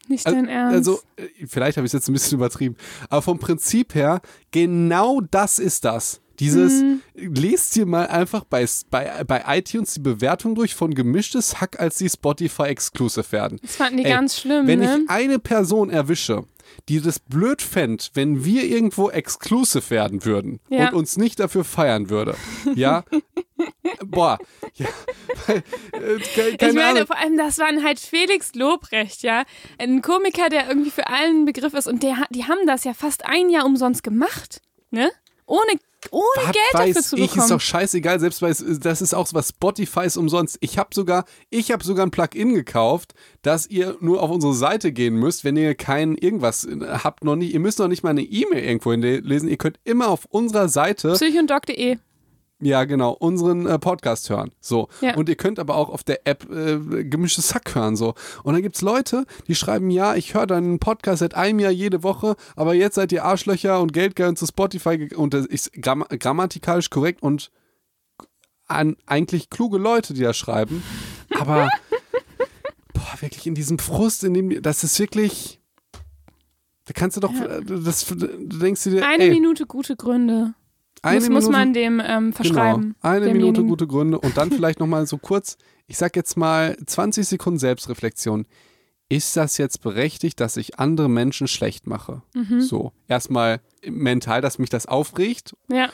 Nicht 0.09 0.26
Al- 0.26 0.35
dein 0.35 0.49
Ernst. 0.49 0.74
Also, 0.76 1.01
äh, 1.16 1.47
vielleicht 1.47 1.76
habe 1.76 1.87
ich 1.87 1.91
es 1.91 1.93
jetzt 1.93 2.09
ein 2.09 2.12
bisschen 2.14 2.39
übertrieben. 2.39 2.76
Aber 3.09 3.22
vom 3.22 3.39
Prinzip 3.39 3.95
her, 3.95 4.20
genau 4.51 5.20
das 5.20 5.59
ist 5.61 5.85
das. 5.85 6.20
Dieses, 6.41 6.82
Mhm. 6.82 7.01
lest 7.14 7.76
dir 7.76 7.86
mal 7.86 8.07
einfach 8.09 8.45
bei, 8.45 8.66
bei, 8.91 9.24
bei 9.24 9.45
iTunes 9.59 9.95
die 9.95 10.01
Bewertung 10.01 10.55
durch 10.55 10.74
von 10.74 10.95
gemischtes 10.95 11.61
Hack, 11.61 11.78
als 11.78 11.97
die 11.99 12.09
Spotify 12.09 12.62
exclusive 12.64 13.30
werden. 13.32 13.59
das 13.62 13.76
fanden 13.76 13.99
die 13.99 14.05
Ey, 14.05 14.11
ganz 14.12 14.38
schlimm, 14.41 14.66
Wenn 14.66 14.80
ne? 14.80 15.01
ich 15.05 15.11
eine 15.11 15.38
Person 15.38 15.91
erwische, 15.91 16.45
die 16.88 17.01
das 17.01 17.18
blöd 17.18 17.62
fände, 17.62 18.05
wenn 18.14 18.45
wir 18.45 18.64
irgendwo 18.64 19.11
exclusive 19.11 19.91
werden 19.91 20.24
würden 20.24 20.61
Ja. 20.70 20.88
und 20.88 20.95
uns 20.95 21.16
nicht 21.16 21.41
dafür 21.41 21.64
feiern 21.64 22.09
würde, 22.11 22.36
ja, 22.74 23.05
boah, 24.07 24.38
ja, 24.74 24.86
weil, 25.47 25.57
äh, 25.93 26.18
ke- 26.20 26.49
Ich 26.51 26.59
keine 26.59 26.72
meine, 26.74 26.86
Ahnung. 26.91 27.07
vor 27.07 27.18
allem, 27.18 27.36
das 27.36 27.59
waren 27.59 27.84
halt 27.84 27.99
Felix 28.01 28.55
Lobrecht, 28.55 29.22
ja. 29.22 29.45
Ein 29.78 30.01
Komiker, 30.03 30.49
der 30.49 30.68
irgendwie 30.68 30.91
für 30.91 31.07
allen 31.09 31.43
ein 31.43 31.45
Begriff 31.45 31.74
ist. 31.74 31.86
Und 31.88 32.03
der, 32.03 32.16
die 32.30 32.45
haben 32.45 32.66
das 32.66 32.84
ja 32.84 32.95
fast 32.95 33.26
ein 33.26 33.51
Jahr 33.51 33.66
umsonst 33.66 34.03
gemacht, 34.03 34.61
ne? 34.91 35.11
Ohne, 35.47 35.72
ohne 36.11 36.24
Was 36.36 36.44
Geld 36.53 36.57
dafür 36.72 36.94
weiß 36.96 37.09
zu 37.09 37.16
ich, 37.16 37.22
bekommen. 37.22 37.42
ist 37.42 37.51
doch 37.51 37.61
scheißegal, 37.61 38.20
selbst 38.20 38.42
weil 38.42 38.53
es, 38.53 38.64
das 38.80 39.03
ist 39.03 39.14
auch 39.14 39.28
was 39.32 39.51
Spotify 39.51 40.05
ist 40.05 40.16
umsonst. 40.16 40.59
Ich 40.61 40.78
habe 40.78 40.90
sogar, 40.94 41.24
ich 41.51 41.70
habe 41.70 41.84
sogar 41.84 42.07
ein 42.07 42.11
Plugin 42.11 42.55
gekauft, 42.55 43.14
dass 43.42 43.66
ihr 43.66 43.96
nur 44.01 44.22
auf 44.22 44.30
unsere 44.30 44.55
Seite 44.55 44.92
gehen 44.92 45.14
müsst, 45.14 45.44
wenn 45.44 45.57
ihr 45.57 45.74
kein 45.74 46.14
irgendwas 46.16 46.64
äh, 46.64 46.78
habt 47.05 47.24
noch 47.24 47.36
nicht, 47.36 47.53
ihr 47.53 47.61
müsst 47.61 47.78
noch 47.78 47.88
nicht 47.88 48.03
mal 48.03 48.11
eine 48.11 48.22
E-Mail 48.22 48.64
irgendwo 48.64 48.92
lesen, 48.92 49.48
ihr 49.48 49.57
könnt 49.57 49.78
immer 49.84 50.09
auf 50.09 50.24
unserer 50.26 50.68
Seite 50.68 51.12
Psychondoc.de. 51.12 51.98
Ja, 52.62 52.84
genau, 52.84 53.12
unseren 53.12 53.66
äh, 53.66 53.78
Podcast 53.78 54.28
hören. 54.28 54.52
So. 54.61 54.88
Ja. 55.00 55.16
Und 55.16 55.28
ihr 55.30 55.36
könnt 55.36 55.58
aber 55.58 55.76
auch 55.76 55.88
auf 55.88 56.04
der 56.04 56.26
App 56.26 56.46
äh, 56.50 57.04
gemischtes 57.04 57.48
Sack 57.48 57.74
hören. 57.74 57.96
So. 57.96 58.14
Und 58.42 58.52
dann 58.52 58.62
gibt's 58.62 58.82
Leute, 58.82 59.24
die 59.46 59.54
schreiben, 59.54 59.90
ja, 59.90 60.14
ich 60.14 60.34
höre 60.34 60.46
deinen 60.46 60.78
Podcast 60.78 61.20
seit 61.20 61.34
einem 61.34 61.58
Jahr 61.58 61.72
jede 61.72 62.02
Woche, 62.02 62.36
aber 62.56 62.74
jetzt 62.74 62.96
seid 62.96 63.12
ihr 63.12 63.24
Arschlöcher 63.24 63.80
und 63.80 63.92
Geldgeil 63.92 64.34
zu 64.34 64.46
Spotify 64.46 65.08
und 65.14 65.32
das 65.32 65.46
ist 65.46 65.72
gramm 65.72 66.04
grammatikalisch 66.08 66.90
korrekt 66.90 67.22
und 67.22 67.50
an 68.66 68.96
eigentlich 69.06 69.50
kluge 69.50 69.78
Leute, 69.78 70.14
die 70.14 70.22
das 70.22 70.36
schreiben. 70.36 70.82
Aber 71.38 71.68
boah, 72.92 73.20
wirklich 73.20 73.46
in 73.46 73.54
diesem 73.54 73.78
Frust, 73.78 74.22
in 74.24 74.34
dem 74.34 74.62
das 74.62 74.84
ist 74.84 74.98
wirklich. 74.98 75.61
Da 76.84 76.92
kannst 76.94 77.16
du 77.16 77.20
doch, 77.20 77.32
äh, 77.32 77.62
das, 77.64 78.04
du 78.06 78.58
denkst 78.58 78.84
du 78.84 78.90
dir, 78.90 79.06
Eine 79.06 79.24
ey, 79.24 79.30
Minute 79.30 79.66
gute 79.66 79.96
Gründe. 79.96 80.54
Eine 81.03 81.20
muss, 81.20 81.28
muss 81.30 81.44
Minute- 81.44 81.59
man 81.59 81.72
dem 81.72 82.03
ähm, 82.05 82.32
verschreiben. 82.32 82.82
Genau. 82.82 83.14
Eine. 83.14 83.32
Minute 83.32 83.62
gute 83.64 83.86
Gründe 83.86 84.18
und 84.18 84.36
dann 84.36 84.51
vielleicht 84.51 84.80
nochmal 84.80 85.07
so 85.07 85.18
kurz, 85.18 85.57
ich 85.86 85.96
sag 85.96 86.16
jetzt 86.16 86.36
mal 86.36 86.76
20 86.86 87.26
Sekunden 87.26 87.59
Selbstreflexion. 87.59 88.46
Ist 89.09 89.36
das 89.36 89.59
jetzt 89.59 89.80
berechtigt, 89.82 90.38
dass 90.38 90.57
ich 90.57 90.78
andere 90.78 91.09
Menschen 91.09 91.48
schlecht 91.48 91.86
mache? 91.88 92.22
Mhm. 92.34 92.61
So, 92.61 92.92
erstmal 93.09 93.61
mental, 93.84 94.40
dass 94.40 94.59
mich 94.61 94.70
das 94.70 94.86
aufregt 94.86 95.57
Ja. 95.68 95.88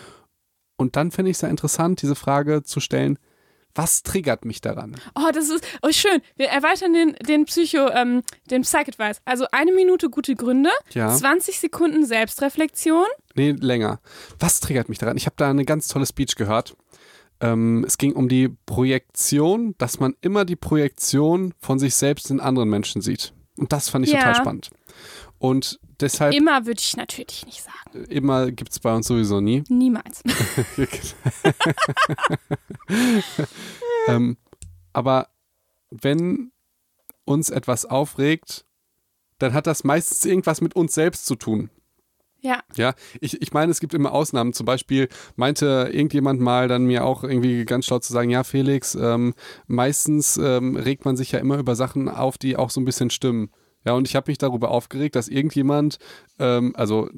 und 0.77 0.97
dann 0.97 1.11
finde 1.11 1.31
ich 1.31 1.39
es 1.39 1.41
ja 1.41 1.49
interessant, 1.49 2.03
diese 2.03 2.15
Frage 2.15 2.63
zu 2.63 2.79
stellen, 2.81 3.19
was 3.77 4.03
triggert 4.03 4.45
mich 4.45 4.61
daran? 4.61 4.97
Oh, 5.15 5.31
das 5.33 5.49
ist 5.49 5.65
oh, 5.83 5.93
schön. 5.93 6.21
Wir 6.37 6.49
erweitern 6.49 6.93
den, 6.93 7.15
den 7.29 7.45
Psycho, 7.45 7.89
ähm, 7.91 8.23
den 8.51 8.63
Psych-Advice. 8.63 9.21
Also 9.25 9.47
eine 9.53 9.73
Minute 9.73 10.11
gute 10.11 10.35
Gründe, 10.35 10.71
Ja. 10.93 11.15
20 11.15 11.61
Sekunden 11.61 12.05
Selbstreflexion. 12.07 13.07
Nee, 13.35 13.53
länger. 13.53 14.01
Was 14.41 14.61
triggert 14.61 14.89
mich 14.89 14.99
daran? 14.99 15.17
Ich 15.17 15.27
habe 15.27 15.37
da 15.37 15.51
eine 15.51 15.65
ganz 15.65 15.89
tolle 15.89 16.07
Speech 16.07 16.37
gehört. 16.37 16.77
Ähm, 17.41 17.85
es 17.87 17.99
ging 17.99 18.15
um 18.15 18.29
die 18.29 18.49
Projektion, 18.65 19.75
dass 19.79 20.01
man 20.01 20.15
immer 20.23 20.45
die 20.47 20.57
Projektion 20.57 21.53
von 21.61 21.79
sich 21.79 21.95
selbst 21.95 22.31
in 22.31 22.41
anderen 22.41 22.71
Menschen 22.71 23.03
sieht. 23.03 23.35
Und 23.59 23.73
das 23.73 23.89
fand 23.91 24.07
ich 24.07 24.13
Ja. 24.13 24.21
total 24.21 24.35
spannend. 24.37 24.71
Und 25.39 25.79
deshalb 26.01 26.35
Immer 26.35 26.67
würde 26.67 26.81
ich 26.81 26.97
natürlich 26.97 27.45
nicht 27.45 27.63
sagen. 27.63 28.05
immer 28.07 28.51
gibt 28.51 28.73
es 28.73 28.81
bei 28.81 28.95
uns 28.95 29.07
sowieso 29.07 29.41
nie. 29.41 29.65
Niemals. 29.69 30.23
ähm, 34.09 34.37
aber 34.93 35.29
wenn 35.91 36.53
uns 37.25 37.51
etwas 37.51 37.85
aufregt, 37.85 38.65
dann 39.39 39.53
hat 39.53 39.67
das 39.67 39.85
meistens 39.85 40.25
irgendwas 40.25 40.61
mit 40.61 40.75
uns 40.75 40.95
selbst 40.95 41.27
zu 41.27 41.35
tun. 41.35 41.71
Ja. 42.41 42.63
Ja, 42.77 42.95
ich, 43.21 43.43
ich 43.43 43.53
meine, 43.53 43.73
es 43.73 43.81
gibt 43.81 43.93
immer 43.93 44.13
Ausnahmen. 44.13 44.53
Zum 44.53 44.67
Beispiel 44.67 45.09
meinte 45.35 45.91
irgendjemand 45.93 46.41
mal 46.41 46.69
dann 46.69 46.85
mir 46.85 47.05
auch 47.05 47.25
irgendwie 47.25 47.65
ganz 47.65 47.87
schlau 47.87 47.99
zu 47.99 48.13
sagen, 48.13 48.31
ja, 48.31 48.45
Felix, 48.45 48.95
ähm, 48.95 49.35
meistens 49.67 50.37
ähm, 50.37 50.77
regt 50.77 51.05
man 51.05 51.17
sich 51.17 51.33
ja 51.33 51.41
immer 51.41 51.59
über 51.59 51.75
Sachen 51.75 52.09
auf, 52.09 52.39
die 52.39 52.57
auch 52.57 52.71
so 52.71 52.81
ein 52.81 52.85
bisschen 52.85 53.11
stimmen. 53.11 53.51
Ja, 53.87 53.93
und 53.93 54.07
ich 54.09 54.17
habe 54.17 54.31
mich 54.31 54.39
darüber 54.39 54.71
aufgeregt, 54.73 55.15
dass 55.15 55.29
irgendjemand, 55.29 55.99
ähm, 56.41 56.73
also 56.77 57.09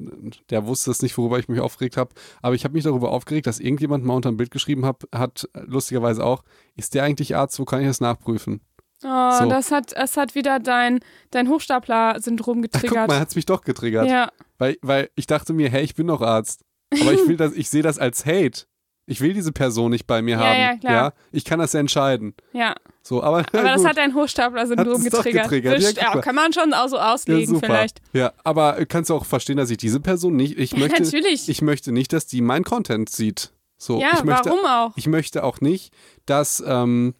der 0.51 0.65
wusste 0.67 0.91
es 0.91 1.01
nicht, 1.01 1.17
worüber 1.17 1.39
ich 1.39 1.47
mich 1.49 1.59
aufgeregt 1.59 1.97
habe, 1.97 2.11
aber 2.43 2.53
ich 2.53 2.63
habe 2.63 2.75
mich 2.75 2.83
darüber 2.83 3.11
aufgeregt, 3.11 3.47
dass 3.47 3.59
irgendjemand 3.59 4.05
mal 4.05 4.13
unter 4.13 4.29
ein 4.29 4.37
Bild 4.37 4.51
geschrieben 4.51 4.85
hab, 4.85 5.03
hat, 5.13 5.49
lustigerweise 5.53 6.23
auch, 6.23 6.43
ist 6.75 6.93
der 6.93 7.03
eigentlich 7.03 7.35
Arzt, 7.35 7.59
wo 7.59 7.65
kann 7.65 7.81
ich 7.81 7.87
das 7.87 8.01
nachprüfen? 8.01 8.61
Oh, 9.03 9.31
So. 9.39 9.49
das 9.49 9.71
hat, 9.71 9.93
das 9.95 10.15
hat 10.17 10.35
wieder 10.35 10.59
dein, 10.59 10.99
dein 11.31 11.49
Hochstapler-Syndrom 11.49 12.57
Ach, 12.59 12.61
guck 12.71 12.81
getriggert. 12.81 13.07
mal, 13.07 13.19
hat 13.19 13.29
es 13.29 13.35
mich 13.35 13.45
doch 13.45 13.61
getriggert. 13.61 14.07
ja. 14.07 14.29
Weil, 14.57 14.77
weil 14.81 15.09
ich 15.15 15.25
dachte 15.25 15.53
mir, 15.53 15.69
hey, 15.69 15.83
ich 15.83 15.95
bin 15.95 16.07
doch 16.07 16.21
Arzt. 16.21 16.65
Aber 17.01 17.13
ich 17.13 17.25
will 17.27 17.37
das, 17.37 17.53
ich 17.53 17.69
sehe 17.69 17.81
das 17.81 17.97
als 17.97 18.25
Hate. 18.25 18.65
Ich 19.09 19.21
will 19.21 19.33
diese 19.33 19.51
Person 19.51 19.89
nicht 19.91 20.05
bei 20.05 20.21
mir 20.21 20.37
Ja, 20.37 20.39
haben. 20.39 20.59
ja, 20.59 20.75
klar. 20.77 21.13
ich 21.31 21.43
kann 21.43 21.57
das 21.59 21.73
ja 21.73 21.79
entscheiden. 21.79 22.35
Ja. 22.53 22.75
So, 23.01 23.23
aber, 23.23 23.39
Aber 23.39 23.45
das 23.63 23.77
gut. 23.77 23.87
hat 23.89 23.97
dein 23.97 24.13
Hochstapler-Syndrom 24.13 25.03
getriggert. 25.03 25.43
getriggert. 25.45 25.81
Ja, 25.97 26.13
ja, 26.13 26.21
kann 26.21 26.35
man 26.35 26.53
schon 26.53 26.73
auch 26.73 26.87
so 26.87 26.97
ja, 26.97 27.13
auslegen, 27.13 27.59
vielleicht. 27.59 28.01
Ja, 28.13 28.33
aber 28.43 28.85
kannst 28.85 29.09
du 29.09 29.15
auch 29.15 29.25
verstehen, 29.25 29.57
dass 29.57 29.71
ich 29.71 29.77
diese 29.77 29.99
Person 29.99 30.35
nicht, 30.35 30.59
ich 30.59 30.71
Ja, 30.73 30.79
möchte, 30.79 31.01
natürlich. 31.01 31.49
ich 31.49 31.61
möchte 31.63 31.91
nicht, 31.91 32.13
dass 32.13 32.27
die 32.27 32.41
mein 32.41 32.63
Content 32.63 33.09
sieht. 33.09 33.51
So, 33.77 33.99
ja, 33.99 34.11
ich 34.13 34.23
möchte, 34.23 34.49
warum 34.51 34.65
auch? 34.65 34.91
ich 34.95 35.07
möchte 35.07 35.43
auch 35.43 35.59
nicht, 35.59 35.91
dass, 36.27 36.63
ähm, 36.67 37.15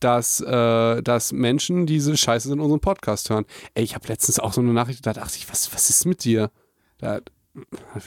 dass, 0.00 0.40
äh, 0.40 1.02
dass 1.02 1.32
Menschen 1.32 1.86
diese 1.86 2.16
Scheiße 2.16 2.52
in 2.52 2.60
unserem 2.60 2.80
Podcast 2.80 3.28
hören. 3.30 3.44
Ey, 3.74 3.84
ich 3.84 3.94
habe 3.94 4.08
letztens 4.08 4.38
auch 4.38 4.52
so 4.52 4.60
eine 4.60 4.72
Nachricht, 4.72 5.04
da 5.04 5.12
dachte 5.12 5.36
ich, 5.36 5.50
was, 5.50 5.74
was 5.74 5.90
ist 5.90 6.06
mit 6.06 6.24
dir? 6.24 6.50
Da 6.98 7.20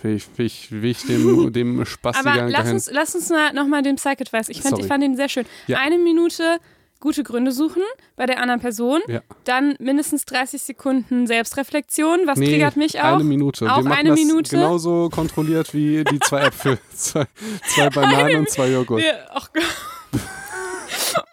will 0.02 0.16
ich, 0.16 0.28
will 0.38 0.45
ich, 0.45 0.72
will 0.72 0.91
ich 0.91 1.06
dem, 1.06 1.54
dem 1.54 1.86
Spaß 1.86 2.18
Aber 2.18 2.50
lass 2.50 2.72
uns, 2.72 2.91
lass 2.91 3.16
uns 3.16 3.30
mal 3.30 3.54
nochmal 3.54 3.82
den 3.82 3.95
Psych-Advice. 3.95 4.50
Ich 4.50 4.62
fand, 4.62 4.80
ich 4.80 4.86
fand 4.88 5.04
den 5.04 5.16
sehr 5.16 5.30
schön. 5.30 5.45
Ja. 5.68 5.78
Eine 5.80 5.98
Minute 5.98 6.60
gute 7.00 7.24
Gründe 7.24 7.52
suchen 7.52 7.84
bei 8.16 8.26
der 8.26 8.39
anderen 8.41 8.60
Person. 8.60 9.02
Ja. 9.08 9.22
Dann 9.43 9.76
mindestens 9.80 10.26
30 10.26 10.62
Sekunden 10.62 11.28
Selbstreflexion. 11.28 12.22
Was 12.26 12.39
Nee, 12.39 12.48
triggert 12.48 12.76
mich 12.76 13.00
auch? 13.00 13.16
Eine 13.16 13.24
Minute. 13.24 13.72
Auch 13.72 13.84
Wir 13.84 13.91
eine 13.91 14.10
das 14.10 14.20
Minute? 14.20 14.56
genauso 14.56 15.10
kontrolliert 15.10 15.74
wie 15.74 16.04
die 16.04 16.20
zwei 16.20 16.41
Äpfel. 16.41 16.80
zwei, 16.93 17.26
zwei 17.68 17.89
Bananen 17.89 18.38
und 18.39 18.50
zwei 18.50 18.70
Joghurt. 18.70 19.02
Wir, 19.02 19.28
ach 19.32 19.52
Gott. 19.54 19.64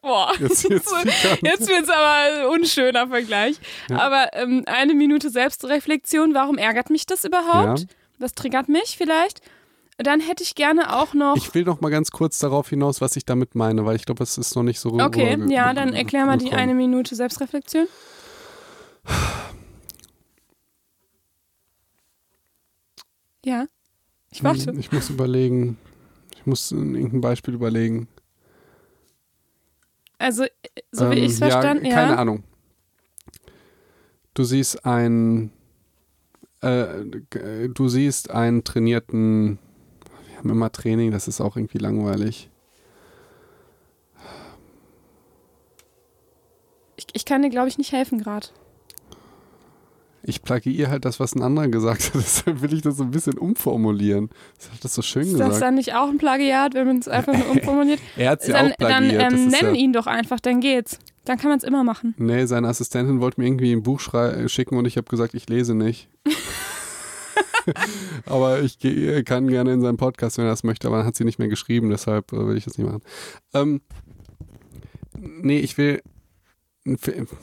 Boah. 0.03 0.33
Jetzt, 0.39 0.69
jetzt, 0.69 0.95
Jetzt 1.41 1.69
wird 1.69 1.85
es 1.85 1.89
aber 1.89 2.13
ein 2.13 2.47
unschöner 2.47 3.09
Vergleich. 3.09 3.57
Aber 3.91 4.29
ähm, 4.35 4.63
eine 4.67 4.95
Minute 4.95 5.31
Selbstreflexion, 5.31 6.35
warum 6.35 6.59
ärgert 6.59 6.91
mich 6.91 7.07
das 7.07 7.25
überhaupt? 7.25 7.81
Ja. 7.81 7.87
Was 8.19 8.33
triggert 8.35 8.69
mich 8.69 8.97
vielleicht? 8.97 9.41
dann 9.97 10.19
hätte 10.19 10.43
ich 10.43 10.57
gerne 10.57 10.97
auch 10.97 11.15
noch. 11.15 11.37
Ich 11.37 11.55
will 11.55 11.63
noch 11.63 11.81
mal 11.81 11.89
ganz 11.91 12.11
kurz 12.11 12.41
darauf 12.41 12.69
hinaus, 12.69 13.01
was 13.01 13.15
ich 13.15 13.25
damit 13.25 13.55
meine, 13.55 13.85
weil 13.87 13.95
ich 13.95 14.05
glaube, 14.05 14.25
es 14.25 14.37
ist 14.39 14.57
noch 14.57 14.65
nicht 14.65 14.81
so 14.81 14.89
okay, 14.99 15.35
rüber- 15.35 15.49
ja, 15.53 15.73
dann 15.73 15.93
erklär 15.95 16.27
mal 16.27 16.37
die 16.37 16.53
eine 16.53 16.75
Minute 16.75 17.15
Selbstreflexion. 17.15 17.87
Ja, 23.45 23.67
ich 24.31 24.43
warte. 24.43 24.73
Hm, 24.73 24.79
Ich 24.79 24.91
muss 24.93 25.11
überlegen. 25.11 25.79
Ich 26.35 26.47
muss 26.47 26.73
irgendein 26.73 27.21
Beispiel 27.21 27.55
überlegen. 27.55 28.09
Also, 30.19 30.45
so 30.91 31.11
wie 31.11 31.15
Ähm, 31.19 31.25
ich 31.25 31.33
es 31.33 31.39
verstanden, 31.39 31.85
ja, 31.85 31.91
ja. 31.91 31.97
Keine 32.07 32.19
Ahnung. 32.19 32.45
Du 34.35 34.45
siehst 34.45 34.85
einen, 34.85 35.53
äh, 36.65 37.05
g- 37.31 37.69
du 37.73 37.89
siehst 37.89 38.31
einen 38.31 38.65
trainierten, 38.65 39.59
wir 40.29 40.39
haben 40.39 40.51
immer 40.51 40.73
Training, 40.73 41.11
das 41.11 41.29
ist 41.29 41.41
auch 41.41 41.57
irgendwie 41.57 41.79
langweilig. 41.79 42.51
Ich, 46.97 47.07
ich 47.13 47.25
kann 47.25 47.43
dir, 47.43 47.51
glaube 47.51 47.69
ich, 47.69 47.79
nicht 47.79 47.93
helfen 47.93 48.19
gerade. 48.19 48.47
Ich 50.27 50.43
plagiere 50.43 50.91
halt 50.91 51.05
das, 51.05 51.21
was 51.21 51.35
ein 51.35 51.43
anderer 51.43 51.69
gesagt 51.69 52.07
hat, 52.07 52.15
deshalb 52.23 52.63
will 52.63 52.73
ich 52.73 52.81
das 52.83 52.97
so 52.97 53.03
ein 53.05 53.11
bisschen 53.11 53.37
umformulieren. 53.37 54.31
Das 54.59 54.71
hat 54.73 54.85
das 54.85 54.95
so 54.95 55.03
schön 55.03 55.23
Ist 55.23 55.33
das 55.35 55.41
gesagt. 55.49 55.63
dann 55.63 55.75
nicht 55.75 55.95
auch 55.95 56.09
ein 56.09 56.19
Plagiat, 56.19 56.75
wenn 56.75 56.87
man 56.87 56.99
es 56.99 57.09
einfach 57.09 57.37
nur 57.37 57.51
umformuliert? 57.51 58.01
Er 58.17 58.31
hat 58.31 58.47
ja 58.47 58.55
dann 58.55 58.73
auch 58.73 58.77
dann 58.79 59.09
plagiert. 59.09 59.23
das 59.23 59.33
ähm, 59.35 59.47
ist 59.49 59.63
nenn 59.63 59.75
ja, 59.75 59.81
ihn 59.81 59.93
doch 59.93 60.07
einfach, 60.07 60.41
dann 60.41 60.61
geht's. 60.61 60.99
Dann 61.25 61.39
kann 61.39 61.51
man 61.51 61.59
es 61.59 61.65
immer 61.65 61.85
machen. 61.85 62.15
nee, 62.19 62.45
seine 62.47 62.69
Assistentin 62.69 63.21
wollte 63.21 63.41
mir 63.41 63.47
irgendwie 63.47 63.73
ein 63.73 63.83
Buch 63.83 64.01
schicken 64.01 64.77
und 64.77 64.87
ich 64.87 64.97
habe 64.97 65.09
gesagt, 65.09 65.35
ich 65.35 65.49
lese 65.49 65.75
nicht. 65.75 66.09
aber 68.27 68.61
ich 68.61 68.79
kann 69.25 69.49
gerne 69.49 69.73
in 69.73 69.81
seinen 69.81 69.97
Podcast, 69.97 70.39
wenn 70.39 70.45
er 70.45 70.51
das 70.51 70.65
möchte, 70.65 70.87
aber 70.87 70.99
dann 70.99 71.07
hat 71.07 71.17
sie 71.17 71.25
nicht 71.25 71.39
mehr 71.39 71.49
geschrieben, 71.49 71.91
deshalb 71.91 72.33
äh, 72.33 72.47
will 72.47 72.57
ich 72.57 72.65
das 72.65 72.79
nicht 72.79 72.87
machen. 72.87 73.03
Ähm, 73.55 73.81
nee, 75.17 75.59
ich 75.59 75.79
will. 75.79 76.03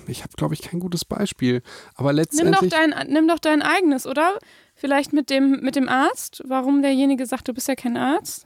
Ich 0.06 0.22
habe, 0.22 0.34
glaube 0.38 0.54
ich, 0.54 0.62
kein 0.62 0.80
gutes 0.80 1.04
Beispiel. 1.04 1.64
Aber 1.96 2.14
Nimm 2.14 2.26
doch, 2.26 2.62
letztendlich. 2.62 2.70
dein, 2.70 3.12
nimm 3.12 3.28
doch 3.28 3.40
dein 3.40 3.64
eigenes, 3.64 4.06
oder? 4.06 4.38
Vielleicht 4.76 5.14
mit 5.14 5.32
dem, 5.32 5.62
mit 5.62 5.76
dem 5.76 5.90
Arzt. 5.90 6.44
Warum 6.46 6.84
derjenige 6.84 7.26
sagt, 7.26 7.48
du 7.48 7.54
bist 7.54 7.68
ja 7.68 7.74
kein 7.74 7.98
Arzt? 7.98 8.46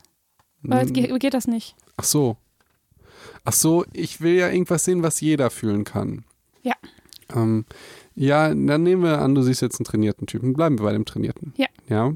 Weil 0.61 0.85
geht 0.87 1.33
das 1.33 1.47
nicht. 1.47 1.75
Ach 1.97 2.05
so. 2.05 2.37
Ach 3.45 3.53
so, 3.53 3.85
ich 3.93 4.21
will 4.21 4.33
ja 4.35 4.49
irgendwas 4.49 4.83
sehen, 4.83 5.03
was 5.03 5.21
jeder 5.21 5.49
fühlen 5.49 5.83
kann. 5.83 6.25
Ja. 6.63 6.73
Ähm, 7.33 7.65
ja, 8.15 8.49
dann 8.49 8.83
nehmen 8.83 9.03
wir 9.03 9.21
an, 9.21 9.35
du 9.35 9.41
siehst 9.41 9.61
jetzt 9.61 9.79
einen 9.79 9.85
trainierten 9.85 10.25
Typen. 10.27 10.53
Bleiben 10.53 10.79
wir 10.79 10.83
bei 10.85 10.93
dem 10.93 11.05
Trainierten. 11.05 11.53
Ja. 11.57 11.67
Ja. 11.87 12.13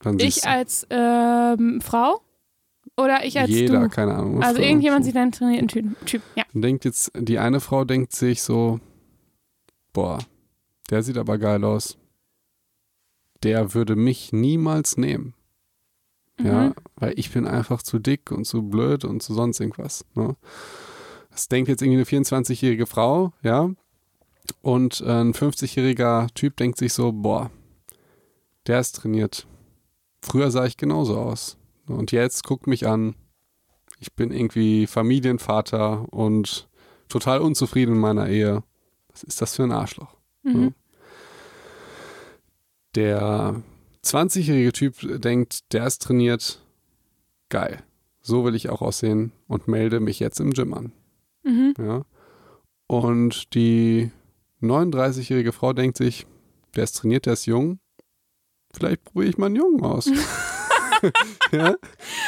Dann 0.00 0.18
Ich 0.18 0.46
als 0.46 0.86
ähm, 0.90 1.80
Frau 1.80 2.20
oder 2.96 3.24
ich 3.24 3.38
als 3.38 3.50
jeder, 3.50 3.80
du? 3.80 3.88
keine 3.88 4.14
Ahnung. 4.14 4.42
Also 4.42 4.60
irgendjemand 4.60 5.04
sieht 5.04 5.16
einen 5.16 5.32
trainierten 5.32 5.68
Typen. 5.68 5.96
Typ. 6.06 6.22
Ja. 6.36 6.44
Denkt 6.52 6.84
jetzt, 6.84 7.10
die 7.16 7.38
eine 7.38 7.60
Frau 7.60 7.84
denkt 7.84 8.12
sich 8.12 8.42
so, 8.42 8.78
boah, 9.92 10.18
der 10.90 11.02
sieht 11.02 11.16
aber 11.18 11.38
geil 11.38 11.64
aus. 11.64 11.96
Der 13.42 13.74
würde 13.74 13.96
mich 13.96 14.32
niemals 14.32 14.96
nehmen. 14.96 15.33
Ja, 16.42 16.68
Mhm. 16.68 16.74
weil 16.96 17.18
ich 17.18 17.30
bin 17.30 17.46
einfach 17.46 17.82
zu 17.82 17.98
dick 17.98 18.32
und 18.32 18.44
zu 18.44 18.62
blöd 18.62 19.04
und 19.04 19.22
zu 19.22 19.34
sonst 19.34 19.60
irgendwas. 19.60 20.04
Ne? 20.14 20.36
Das 21.30 21.48
denkt 21.48 21.68
jetzt 21.68 21.80
irgendwie 21.82 21.98
eine 21.98 22.04
24-jährige 22.24 22.86
Frau, 22.86 23.32
ja. 23.42 23.70
Und 24.60 25.00
äh, 25.00 25.20
ein 25.20 25.32
50-jähriger 25.32 26.28
Typ 26.34 26.56
denkt 26.56 26.78
sich 26.78 26.92
so, 26.92 27.12
boah, 27.12 27.50
der 28.66 28.80
ist 28.80 28.96
trainiert. 28.96 29.46
Früher 30.22 30.50
sah 30.50 30.64
ich 30.64 30.76
genauso 30.76 31.18
aus. 31.18 31.56
Und 31.86 32.12
jetzt 32.12 32.44
guckt 32.44 32.66
mich 32.66 32.86
an. 32.86 33.14
Ich 34.00 34.12
bin 34.14 34.30
irgendwie 34.32 34.86
Familienvater 34.86 36.12
und 36.12 36.68
total 37.08 37.40
unzufrieden 37.40 37.94
in 37.94 38.00
meiner 38.00 38.28
Ehe. 38.28 38.62
Was 39.08 39.22
ist 39.22 39.40
das 39.40 39.54
für 39.56 39.62
ein 39.62 39.72
Arschloch? 39.72 40.16
Mhm. 40.42 40.74
Der 42.94 43.62
20-jährige 44.04 44.72
Typ 44.72 45.20
denkt, 45.20 45.72
der 45.72 45.86
ist 45.86 46.02
trainiert. 46.02 46.60
Geil. 47.48 47.82
So 48.20 48.44
will 48.44 48.54
ich 48.54 48.70
auch 48.70 48.80
aussehen 48.82 49.32
und 49.48 49.68
melde 49.68 50.00
mich 50.00 50.20
jetzt 50.20 50.40
im 50.40 50.52
Gym 50.52 50.72
an. 50.74 50.92
Mhm. 51.42 51.74
Ja. 51.78 52.02
Und 52.86 53.54
die 53.54 54.10
39-jährige 54.62 55.52
Frau 55.52 55.72
denkt 55.72 55.96
sich, 55.98 56.26
der 56.74 56.84
ist 56.84 56.96
trainiert, 56.96 57.26
der 57.26 57.34
ist 57.34 57.46
jung. 57.46 57.78
Vielleicht 58.74 59.04
probiere 59.04 59.30
ich 59.30 59.38
mal 59.38 59.46
einen 59.46 59.56
Jungen 59.56 59.82
aus. 59.84 60.06
ja? 61.52 61.74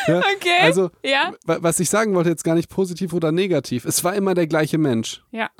ja? 0.06 0.18
Okay. 0.18 0.60
Also, 0.60 0.90
ja. 1.02 1.32
wa- 1.44 1.58
was 1.60 1.80
ich 1.80 1.88
sagen 1.88 2.14
wollte, 2.14 2.28
jetzt 2.30 2.44
gar 2.44 2.54
nicht 2.54 2.68
positiv 2.68 3.12
oder 3.14 3.32
negativ. 3.32 3.84
Es 3.86 4.04
war 4.04 4.14
immer 4.14 4.34
der 4.34 4.46
gleiche 4.46 4.76
Mensch. 4.78 5.24
Ja. 5.30 5.50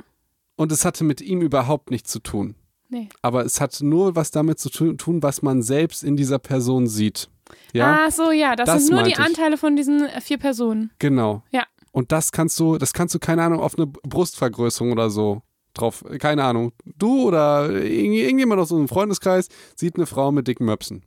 Und 0.56 0.70
es 0.72 0.84
hatte 0.84 1.02
mit 1.04 1.20
ihm 1.20 1.40
überhaupt 1.40 1.90
nichts 1.90 2.10
zu 2.10 2.18
tun. 2.20 2.54
Nee. 2.88 3.08
Aber 3.22 3.44
es 3.44 3.60
hat 3.60 3.80
nur 3.80 4.14
was 4.16 4.30
damit 4.30 4.58
zu 4.60 4.70
tu- 4.70 4.92
tun, 4.94 5.22
was 5.22 5.42
man 5.42 5.62
selbst 5.62 6.04
in 6.04 6.16
dieser 6.16 6.38
Person 6.38 6.86
sieht. 6.86 7.28
Ja, 7.72 8.06
Ah, 8.06 8.10
so, 8.10 8.30
ja. 8.30 8.54
Das, 8.56 8.66
Das 8.66 8.86
sind 8.86 8.94
nur 8.94 9.02
die 9.04 9.10
ich. 9.12 9.18
Anteile 9.18 9.56
von 9.56 9.76
diesen 9.76 10.04
äh, 10.06 10.20
vier 10.20 10.38
Personen. 10.38 10.90
genau. 10.98 11.42
Ja. 11.50 11.64
Und 11.92 12.12
das 12.12 12.30
kannst 12.30 12.60
du, 12.60 12.76
das 12.76 12.92
kannst 12.92 13.14
du, 13.14 13.18
keine 13.18 13.42
Ahnung, 13.42 13.60
auf 13.60 13.76
eine 13.78 13.86
Brustvergrößerung 13.86 14.92
oder 14.92 15.08
so 15.10 15.42
drauf, 15.74 16.04
keine 16.18 16.44
Ahnung. 16.44 16.72
Du 16.84 17.22
oder 17.26 17.70
irgend- 17.70 18.16
irgendjemand 18.16 18.60
aus 18.60 18.70
unserem 18.70 18.88
Freundeskreis 18.88 19.48
sieht 19.76 19.96
eine 19.96 20.06
Frau 20.06 20.30
mit 20.30 20.46
dicken 20.46 20.64
Möpsen, 20.66 21.02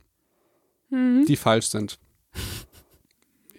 Mhm. 0.90 1.24
die 1.26 1.36
falsch 1.36 1.66
sind. 1.68 1.98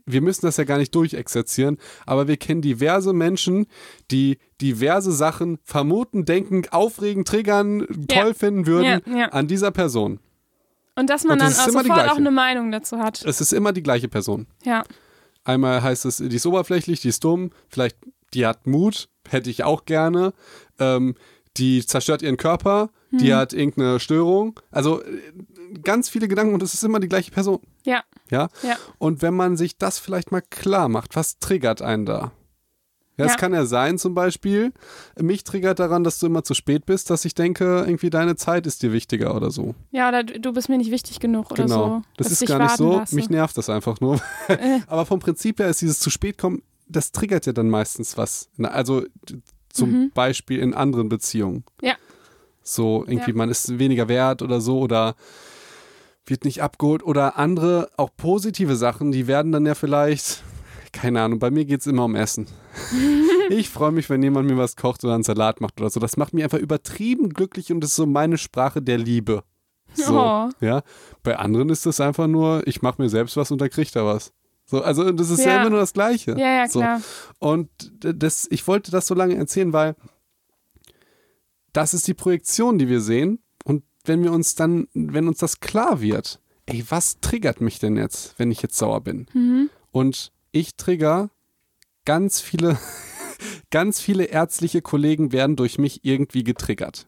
Wir 0.05 0.21
müssen 0.21 0.45
das 0.45 0.57
ja 0.57 0.63
gar 0.63 0.77
nicht 0.77 0.93
durchexerzieren, 0.95 1.77
aber 2.05 2.27
wir 2.27 2.37
kennen 2.37 2.61
diverse 2.61 3.13
Menschen, 3.13 3.67
die 4.09 4.37
diverse 4.61 5.11
Sachen 5.11 5.59
vermuten, 5.63 6.25
denken, 6.25 6.63
aufregen, 6.71 7.25
triggern, 7.25 7.81
Ja. 8.09 8.21
toll 8.21 8.33
finden 8.33 8.65
würden 8.67 9.01
Ja, 9.05 9.17
ja. 9.17 9.25
an 9.29 9.47
dieser 9.47 9.71
Person. 9.71 10.19
Und 10.95 11.09
dass 11.09 11.23
man 11.23 11.39
das 11.39 11.57
dann 11.57 11.75
auch 11.75 11.81
sofort 11.83 12.09
auch 12.09 12.17
eine 12.17 12.31
Meinung 12.31 12.71
dazu 12.71 12.99
hat. 12.99 13.23
Es 13.25 13.39
ist 13.41 13.53
immer 13.53 13.71
die 13.73 13.83
gleiche 13.83 14.07
Person. 14.09 14.47
Ja. 14.65 14.83
Einmal 15.43 15.81
heißt 15.81 16.05
es, 16.05 16.17
die 16.17 16.35
ist 16.35 16.45
oberflächlich, 16.45 17.01
die 17.01 17.09
ist 17.09 17.23
dumm, 17.23 17.51
vielleicht 17.69 17.97
die 18.33 18.45
hat 18.45 18.67
Mut, 18.67 19.09
hätte 19.27 19.49
ich 19.49 19.63
auch 19.63 19.85
gerne. 19.85 20.33
Ähm, 20.79 21.15
die 21.57 21.85
zerstört 21.85 22.21
ihren 22.21 22.37
Körper, 22.37 22.91
die 23.11 23.29
Mhm. 23.31 23.35
hat 23.35 23.51
irgendeine 23.53 23.99
Störung. 23.99 24.59
Also 24.69 25.01
äh, 25.01 25.07
ganz 25.83 26.09
viele 26.09 26.27
Gedanken 26.27 26.53
und 26.53 26.63
es 26.63 26.73
ist 26.73 26.83
immer 26.83 26.99
die 26.99 27.07
gleiche 27.09 27.31
Person. 27.31 27.59
Ja. 27.85 28.03
Ja. 28.29 28.49
Ja. 28.63 28.75
Und 28.97 29.21
wenn 29.21 29.33
man 29.35 29.57
sich 29.57 29.77
das 29.77 29.99
vielleicht 29.99 30.31
mal 30.31 30.41
klar 30.41 30.89
macht, 30.89 31.15
was 31.15 31.39
triggert 31.39 31.81
einen 31.81 32.05
da? 32.05 32.31
Ja, 33.17 33.25
es 33.25 33.33
Ja. 33.33 33.37
kann 33.37 33.53
ja 33.53 33.65
sein, 33.65 33.99
zum 33.99 34.13
Beispiel, 34.15 34.71
mich 35.19 35.43
triggert 35.43 35.79
daran, 35.79 36.03
dass 36.03 36.17
du 36.19 36.27
immer 36.27 36.43
zu 36.43 36.53
spät 36.53 36.85
bist, 36.85 37.09
dass 37.09 37.25
ich 37.25 37.35
denke, 37.35 37.83
irgendwie 37.85 38.09
deine 38.09 38.35
Zeit 38.35 38.65
ist 38.65 38.81
dir 38.83 38.93
wichtiger 38.93 39.35
oder 39.35 39.51
so. 39.51 39.75
Ja, 39.91 40.07
oder 40.09 40.23
du 40.23 40.53
bist 40.53 40.69
mir 40.69 40.77
nicht 40.77 40.91
wichtig 40.91 41.19
genug 41.19 41.51
oder 41.51 41.63
Genau. 41.65 41.87
so. 41.87 42.01
Das 42.17 42.31
ist 42.31 42.45
gar 42.47 42.59
nicht 42.59 42.77
so. 42.77 42.97
lasse. 42.97 43.13
Mich 43.15 43.29
nervt 43.29 43.57
das 43.57 43.69
einfach 43.69 43.99
nur. 43.99 44.21
Äh. 44.47 44.79
Aber 44.87 45.05
vom 45.05 45.19
Prinzip 45.19 45.59
her 45.59 45.67
ist 45.69 45.81
dieses 45.81 45.99
zu 45.99 46.09
spät 46.09 46.37
kommen, 46.37 46.63
das 46.87 47.11
triggert 47.11 47.45
ja 47.45 47.53
dann 47.53 47.69
meistens 47.69 48.17
was. 48.17 48.49
Also 48.61 49.03
zum 49.69 49.91
Mhm. 49.91 50.11
Beispiel 50.13 50.59
in 50.59 50.73
anderen 50.73 51.07
Beziehungen. 51.09 51.63
Ja. 51.81 51.95
So 52.63 53.03
irgendwie, 53.07 53.31
Ja. 53.31 53.37
man 53.37 53.49
ist 53.49 53.77
weniger 53.77 54.07
wert 54.07 54.41
oder 54.41 54.61
so 54.61 54.79
oder 54.79 55.15
wird 56.31 56.45
nicht 56.45 56.63
abgeholt 56.63 57.03
oder 57.03 57.37
andere, 57.37 57.89
auch 57.97 58.09
positive 58.17 58.75
Sachen, 58.75 59.11
die 59.11 59.27
werden 59.27 59.51
dann 59.51 59.65
ja 59.67 59.75
vielleicht, 59.75 60.43
keine 60.91 61.21
Ahnung, 61.21 61.37
bei 61.37 61.51
mir 61.51 61.65
geht 61.65 61.81
es 61.81 61.87
immer 61.87 62.05
um 62.05 62.15
Essen. 62.15 62.47
ich 63.49 63.69
freue 63.69 63.91
mich, 63.91 64.09
wenn 64.09 64.23
jemand 64.23 64.49
mir 64.49 64.57
was 64.57 64.75
kocht 64.75 65.03
oder 65.03 65.13
einen 65.13 65.23
Salat 65.23 65.61
macht 65.61 65.79
oder 65.79 65.89
so. 65.91 65.99
Das 65.99 66.17
macht 66.17 66.33
mich 66.33 66.43
einfach 66.43 66.57
übertrieben 66.57 67.29
glücklich 67.29 67.71
und 67.71 67.81
das 67.81 67.91
ist 67.91 67.95
so 67.97 68.05
meine 68.07 68.37
Sprache 68.39 68.81
der 68.81 68.97
Liebe. 68.97 69.43
So, 69.93 70.17
Oh. 70.17 70.49
ja. 70.61 70.83
Bei 71.21 71.37
anderen 71.37 71.69
ist 71.69 71.85
das 71.85 71.99
einfach 71.99 72.27
nur, 72.27 72.65
ich 72.65 72.81
mache 72.81 73.01
mir 73.01 73.09
selbst 73.09 73.35
was 73.35 73.51
und 73.51 73.59
dann 73.61 73.69
kriegt 73.69 73.93
er 73.97 74.05
was. 74.05 74.31
So, 74.65 74.81
also 74.81 75.11
das 75.11 75.29
ist 75.29 75.39
ja, 75.43 75.51
Ja. 75.55 75.61
immer 75.61 75.69
nur 75.71 75.79
das 75.79 75.91
Gleiche. 75.91 76.31
Ja, 76.39 76.59
ja, 76.63 76.67
So. 76.69 76.79
klar. 76.79 77.01
Und 77.39 77.69
d- 78.03 78.13
das, 78.15 78.47
ich 78.49 78.65
wollte 78.67 78.89
das 78.89 79.05
so 79.05 79.13
lange 79.15 79.35
erzählen, 79.35 79.73
weil 79.73 79.95
das 81.73 81.93
ist 81.93 82.07
die 82.07 82.13
Projektion, 82.13 82.77
die 82.77 82.87
wir 82.87 83.01
sehen. 83.01 83.39
Wenn 84.05 84.23
wir 84.23 84.31
uns 84.31 84.55
dann, 84.55 84.87
wenn 84.93 85.27
uns 85.27 85.39
das 85.39 85.59
klar 85.59 86.01
wird, 86.01 86.39
ey, 86.65 86.83
was 86.89 87.19
triggert 87.19 87.61
mich 87.61 87.79
denn 87.79 87.97
jetzt, 87.97 88.35
wenn 88.37 88.51
ich 88.51 88.61
jetzt 88.61 88.77
sauer 88.77 89.01
bin? 89.01 89.27
Mhm. 89.33 89.69
Und 89.91 90.31
ich 90.51 90.75
trigger 90.75 91.29
ganz 92.05 92.41
viele, 92.41 92.77
ganz 93.71 93.99
viele 93.99 94.25
ärztliche 94.25 94.81
Kollegen 94.81 95.31
werden 95.31 95.55
durch 95.55 95.77
mich 95.77 96.03
irgendwie 96.03 96.43
getriggert. 96.43 97.07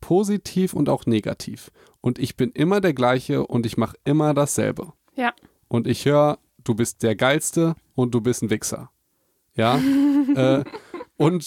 Positiv 0.00 0.74
und 0.74 0.88
auch 0.88 1.06
negativ. 1.06 1.70
Und 2.00 2.18
ich 2.18 2.36
bin 2.36 2.50
immer 2.50 2.80
der 2.80 2.92
gleiche 2.92 3.46
und 3.46 3.64
ich 3.66 3.76
mache 3.76 3.96
immer 4.04 4.34
dasselbe. 4.34 4.92
Ja. 5.14 5.32
Und 5.68 5.86
ich 5.86 6.04
höre, 6.04 6.38
du 6.64 6.74
bist 6.74 7.02
der 7.02 7.14
Geilste 7.14 7.76
und 7.94 8.12
du 8.12 8.20
bist 8.20 8.42
ein 8.42 8.50
Wichser. 8.50 8.90
Ja. 9.54 9.78
äh, 10.34 10.64
und 11.16 11.46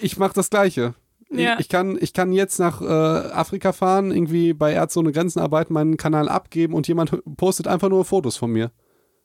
ich 0.00 0.16
mache 0.16 0.34
das 0.34 0.48
Gleiche. 0.48 0.94
Ja. 1.30 1.58
Ich, 1.58 1.68
kann, 1.68 1.96
ich 2.00 2.12
kann 2.12 2.32
jetzt 2.32 2.58
nach 2.58 2.80
äh, 2.80 2.84
Afrika 2.84 3.72
fahren, 3.72 4.10
irgendwie 4.12 4.52
bei 4.52 4.72
Ärzte 4.72 5.00
ohne 5.00 5.12
Grenzen 5.12 5.40
arbeiten, 5.40 5.72
meinen 5.72 5.96
Kanal 5.96 6.28
abgeben 6.28 6.74
und 6.74 6.86
jemand 6.86 7.10
postet 7.36 7.66
einfach 7.66 7.88
nur 7.88 8.04
Fotos 8.04 8.36
von 8.36 8.50
mir. 8.52 8.70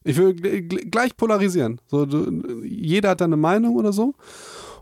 Ich 0.04 0.16
will 0.18 0.30
gl- 0.30 0.68
gl- 0.70 0.90
gleich 0.90 1.16
polarisieren. 1.18 1.82
So, 1.88 2.06
du, 2.06 2.64
jeder 2.64 3.10
hat 3.10 3.22
da 3.22 3.26
eine 3.26 3.38
Meinung 3.38 3.76
oder 3.76 3.92
so. 3.94 4.14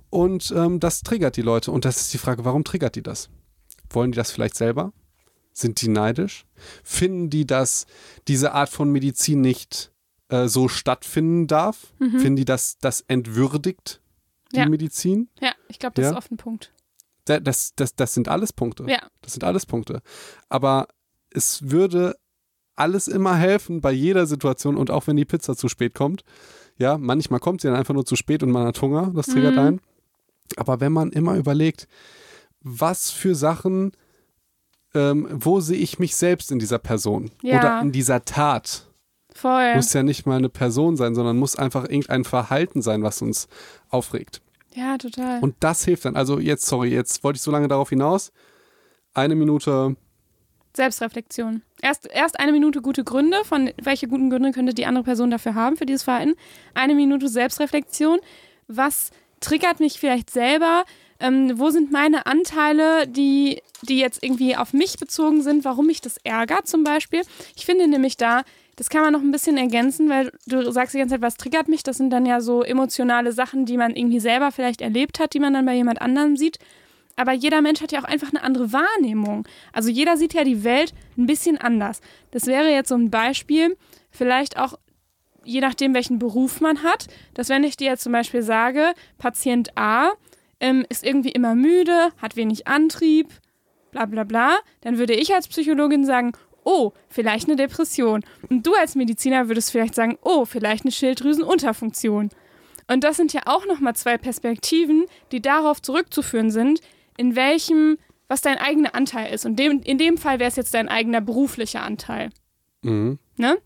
Und 0.09 0.53
ähm, 0.55 0.79
das 0.79 1.01
triggert 1.01 1.35
die 1.37 1.41
Leute. 1.41 1.71
Und 1.71 1.83
das 1.85 1.97
ist 1.99 2.13
die 2.13 2.17
Frage, 2.17 2.45
warum 2.45 2.63
triggert 2.63 2.95
die 2.95 3.03
das? 3.03 3.29
Wollen 3.89 4.11
die 4.11 4.15
das 4.17 4.31
vielleicht 4.31 4.55
selber? 4.55 4.93
Sind 5.51 5.81
die 5.81 5.89
neidisch? 5.89 6.45
Finden 6.83 7.29
die, 7.29 7.45
dass 7.47 7.87
diese 8.27 8.53
Art 8.53 8.69
von 8.69 8.91
Medizin 8.91 9.41
nicht 9.41 9.91
äh, 10.29 10.47
so 10.47 10.67
stattfinden 10.67 11.47
darf? 11.47 11.93
Finden 11.99 12.35
die, 12.35 12.45
dass 12.45 12.77
das 12.77 13.01
entwürdigt, 13.07 14.01
die 14.53 14.57
Ja. 14.59 14.69
Medizin? 14.69 15.29
Ja, 15.41 15.51
ich 15.67 15.79
glaube, 15.79 15.95
das 15.95 16.03
Ja. 16.05 16.11
ist 16.11 16.17
oft 16.17 16.31
ein 16.31 16.37
Punkt. 16.37 16.71
Da- 17.27 17.39
Das, 17.39 17.73
das, 17.75 17.95
das 17.95 18.13
sind 18.13 18.27
alles 18.27 18.53
Punkte. 18.53 18.85
Ja. 18.87 18.99
Das 19.21 19.33
sind 19.33 19.43
alles 19.43 19.65
Punkte. 19.65 20.01
Aber 20.49 20.87
es 21.31 21.69
würde 21.69 22.15
alles 22.75 23.07
immer 23.07 23.35
helfen 23.35 23.81
bei 23.81 23.91
jeder 23.91 24.25
Situation 24.27 24.77
und 24.77 24.91
auch 24.91 25.07
wenn 25.07 25.15
die 25.15 25.25
Pizza 25.25 25.55
zu 25.55 25.67
spät 25.67 25.93
kommt. 25.95 26.23
Ja, 26.77 26.97
manchmal 26.97 27.39
kommt 27.39 27.61
sie 27.61 27.67
dann 27.67 27.75
einfach 27.77 27.93
nur 27.95 28.05
zu 28.05 28.15
spät 28.15 28.43
und 28.43 28.51
man 28.51 28.67
hat 28.67 28.79
Hunger, 28.81 29.11
das 29.15 29.25
triggert 29.27 29.53
Mhm. 29.55 29.59
ein. 29.59 29.81
Aber 30.57 30.79
wenn 30.79 30.93
man 30.93 31.11
immer 31.11 31.35
überlegt, 31.35 31.87
was 32.61 33.09
für 33.11 33.33
Sachen, 33.35 33.91
ähm, 34.93 35.27
wo 35.31 35.59
sehe 35.59 35.77
ich 35.77 35.99
mich 35.99 36.15
selbst 36.15 36.51
in 36.51 36.59
dieser 36.59 36.79
Person 36.79 37.31
Ja. 37.41 37.59
oder 37.59 37.81
in 37.81 37.91
dieser 37.91 38.23
Tat? 38.25 38.87
Voll. 39.33 39.75
Muss 39.75 39.93
ja 39.93 40.03
nicht 40.03 40.25
mal 40.25 40.37
eine 40.37 40.49
Person 40.49 40.95
sein, 40.97 41.13
sondern 41.15 41.37
muss 41.37 41.55
einfach 41.55 41.83
irgendein 41.83 42.23
Verhalten 42.23 42.81
sein, 42.81 43.03
was 43.03 43.21
uns 43.21 43.47
aufregt. 43.89 44.41
Ja, 44.73 44.97
total. 44.97 45.41
Und 45.41 45.55
das 45.59 45.83
hilft 45.85 46.05
dann. 46.05 46.15
Also 46.15 46.39
jetzt, 46.39 46.65
sorry, 46.65 46.89
jetzt 46.89 47.23
wollte 47.23 47.37
ich 47.37 47.41
so 47.41 47.51
lange 47.51 47.67
darauf 47.67 47.89
hinaus. 47.89 48.31
Eine 49.13 49.35
Minute, 49.35 49.95
Selbstreflexion. 50.77 51.63
Erst, 51.81 52.07
erst 52.07 52.39
eine 52.39 52.53
Minute 52.53 52.81
gute 52.81 53.03
Gründe, 53.03 53.43
von 53.43 53.71
welche 53.81 54.07
guten 54.07 54.29
Gründe 54.29 54.51
könnte 54.51 54.73
die 54.73 54.85
andere 54.85 55.03
Person 55.03 55.29
dafür 55.29 55.55
haben, 55.55 55.75
für 55.75 55.85
dieses 55.85 56.03
Verhalten. 56.03 56.35
Eine 56.73 56.95
Minute 56.95 57.27
Selbstreflexion. 57.27 58.19
Was 58.67 59.11
triggert 59.41 59.81
mich 59.81 59.99
vielleicht 59.99 60.29
selber? 60.29 60.85
Ähm, 61.19 61.59
wo 61.59 61.71
sind 61.71 61.91
meine 61.91 62.27
Anteile, 62.27 63.07
die, 63.07 63.61
die 63.81 63.97
jetzt 63.97 64.23
irgendwie 64.23 64.55
auf 64.55 64.71
mich 64.71 64.97
bezogen 64.97 65.41
sind, 65.41 65.65
warum 65.65 65.87
mich 65.87 65.99
das 65.99 66.17
ärgert 66.23 66.67
zum 66.67 66.83
Beispiel? 66.83 67.23
Ich 67.55 67.65
finde 67.65 67.87
nämlich 67.87 68.17
da, 68.17 68.43
das 68.77 68.89
kann 68.89 69.01
man 69.01 69.11
noch 69.11 69.21
ein 69.21 69.31
bisschen 69.31 69.57
ergänzen, 69.57 70.07
weil 70.07 70.31
du 70.45 70.71
sagst 70.71 70.93
die 70.93 70.99
ganze 70.99 71.15
Zeit, 71.15 71.21
was 71.21 71.35
triggert 71.35 71.67
mich? 71.67 71.81
Das 71.83 71.97
sind 71.97 72.11
dann 72.11 72.27
ja 72.27 72.39
so 72.41 72.61
emotionale 72.61 73.31
Sachen, 73.33 73.65
die 73.65 73.75
man 73.75 73.95
irgendwie 73.95 74.19
selber 74.19 74.51
vielleicht 74.51 74.81
erlebt 74.81 75.19
hat, 75.19 75.33
die 75.33 75.39
man 75.39 75.53
dann 75.53 75.65
bei 75.65 75.73
jemand 75.73 76.01
anderem 76.01 76.37
sieht. 76.37 76.59
Aber 77.15 77.33
jeder 77.33 77.63
Mensch 77.63 77.81
hat 77.81 77.91
ja 77.91 77.99
auch 77.99 78.03
einfach 78.03 78.29
eine 78.29 78.43
andere 78.43 78.71
Wahrnehmung. 78.71 79.47
Also 79.73 79.89
jeder 79.89 80.15
sieht 80.15 80.35
ja 80.35 80.43
die 80.43 80.63
Welt 80.63 80.93
ein 81.17 81.25
bisschen 81.25 81.57
anders. 81.57 82.01
Das 82.29 82.45
wäre 82.45 82.69
jetzt 82.69 82.89
so 82.89 82.95
ein 82.95 83.09
Beispiel, 83.09 83.75
vielleicht 84.11 84.57
auch 84.57 84.77
je 85.43 85.61
nachdem, 85.61 85.95
welchen 85.95 86.19
Beruf 86.19 86.61
man 86.61 86.83
hat, 86.83 87.07
dass 87.33 87.49
wenn 87.49 87.63
ich 87.63 87.77
dir 87.77 87.87
jetzt 87.87 88.03
zum 88.03 88.11
Beispiel 88.11 88.43
sage, 88.43 88.93
Patient 89.17 89.75
A 89.75 90.11
ähm, 90.59 90.85
ist 90.89 91.03
irgendwie 91.03 91.31
immer 91.31 91.55
müde, 91.55 92.09
hat 92.21 92.35
wenig 92.35 92.67
Antrieb, 92.67 93.29
bla 93.91 94.05
bla 94.05 94.23
bla, 94.23 94.57
dann 94.81 94.97
würde 94.99 95.13
ich 95.13 95.33
als 95.33 95.47
Psychologin 95.47 96.05
sagen, 96.05 96.33
oh, 96.67 96.91
vielleicht 97.07 97.47
eine 97.47 97.55
Depression. 97.55 98.23
Und 98.49 98.67
du 98.67 98.73
als 98.73 98.95
Mediziner 98.95 99.47
würdest 99.47 99.71
vielleicht 99.71 99.95
sagen, 99.95 100.17
oh, 100.21 100.43
vielleicht 100.43 100.83
eine 100.83 100.91
Schilddrüsenunterfunktion. 100.91 102.29
Und 102.89 103.03
das 103.03 103.17
sind 103.17 103.31
ja 103.33 103.41
auch 103.45 103.65
nochmal 103.65 103.95
zwei 103.95 104.17
Perspektiven, 104.17 105.05
die 105.31 105.41
darauf 105.41 105.81
zurückzuführen 105.81 106.51
sind, 106.51 106.81
in 107.15 107.35
welchem, 107.35 107.97
was 108.27 108.41
dein 108.41 108.57
eigener 108.57 108.95
Anteil 108.95 109.33
ist. 109.33 109.45
Und 109.45 109.57
dem, 109.57 109.79
in 109.81 109.97
dem 109.97 110.17
Fall 110.17 110.39
wäre 110.39 110.49
es 110.49 110.57
jetzt 110.57 110.73
dein 110.73 110.89
eigener 110.89 111.21
beruflicher 111.21 111.83
Anteil. 111.83 112.29
mhm. 112.81 113.17
Ne? 113.37 113.57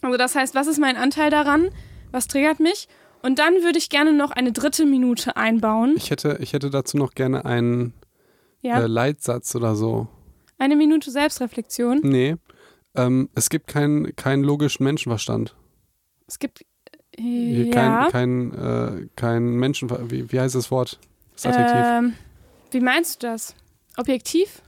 Also 0.00 0.16
das 0.16 0.34
heißt, 0.34 0.54
was 0.54 0.68
ist 0.68 0.78
mein 0.78 0.96
Anteil 0.96 1.30
daran? 1.30 1.70
Was 2.12 2.28
triggert 2.28 2.60
mich? 2.60 2.88
Und 3.22 3.38
dann 3.38 3.54
würde 3.62 3.78
ich 3.78 3.88
gerne 3.88 4.12
noch 4.12 4.30
eine 4.30 4.52
dritte 4.52 4.84
Minute 4.84 5.36
einbauen. 5.36 5.94
ich, 5.96 6.10
hätte, 6.10 6.38
ich 6.40 6.52
hätte 6.52 6.70
dazu 6.70 6.96
noch 6.96 7.14
gerne 7.14 7.44
einen 7.44 7.94
Ja, 8.62 8.80
äh, 8.80 8.86
Leitsatz 8.86 9.54
oder 9.54 9.76
so. 9.76 10.08
Eine 10.62 10.76
Minute 10.76 11.10
Selbstreflexion. 11.10 12.00
Nee, 12.04 12.36
ähm, 12.94 13.28
es 13.34 13.50
gibt 13.50 13.66
keinen 13.66 14.14
keinen 14.14 14.44
logischen 14.44 14.84
Menschenverstand. 14.84 15.56
Es 16.28 16.38
gibt 16.38 16.64
äh, 17.18 17.64
ja. 17.64 18.08
Kein, 18.10 18.52
kein, 18.52 18.54
äh, 18.54 19.08
kein 19.16 19.54
Menschenver... 19.56 20.10
Wie, 20.10 20.30
wie 20.32 20.40
heißt 20.40 20.54
das 20.54 20.70
Wort? 20.70 20.98
Das 21.34 21.46
Adjektiv? 21.46 21.84
Ähm, 21.84 22.14
wie 22.70 22.80
meinst 22.80 23.22
du 23.22 23.26
das? 23.26 23.54
Objektiv? 23.96 24.62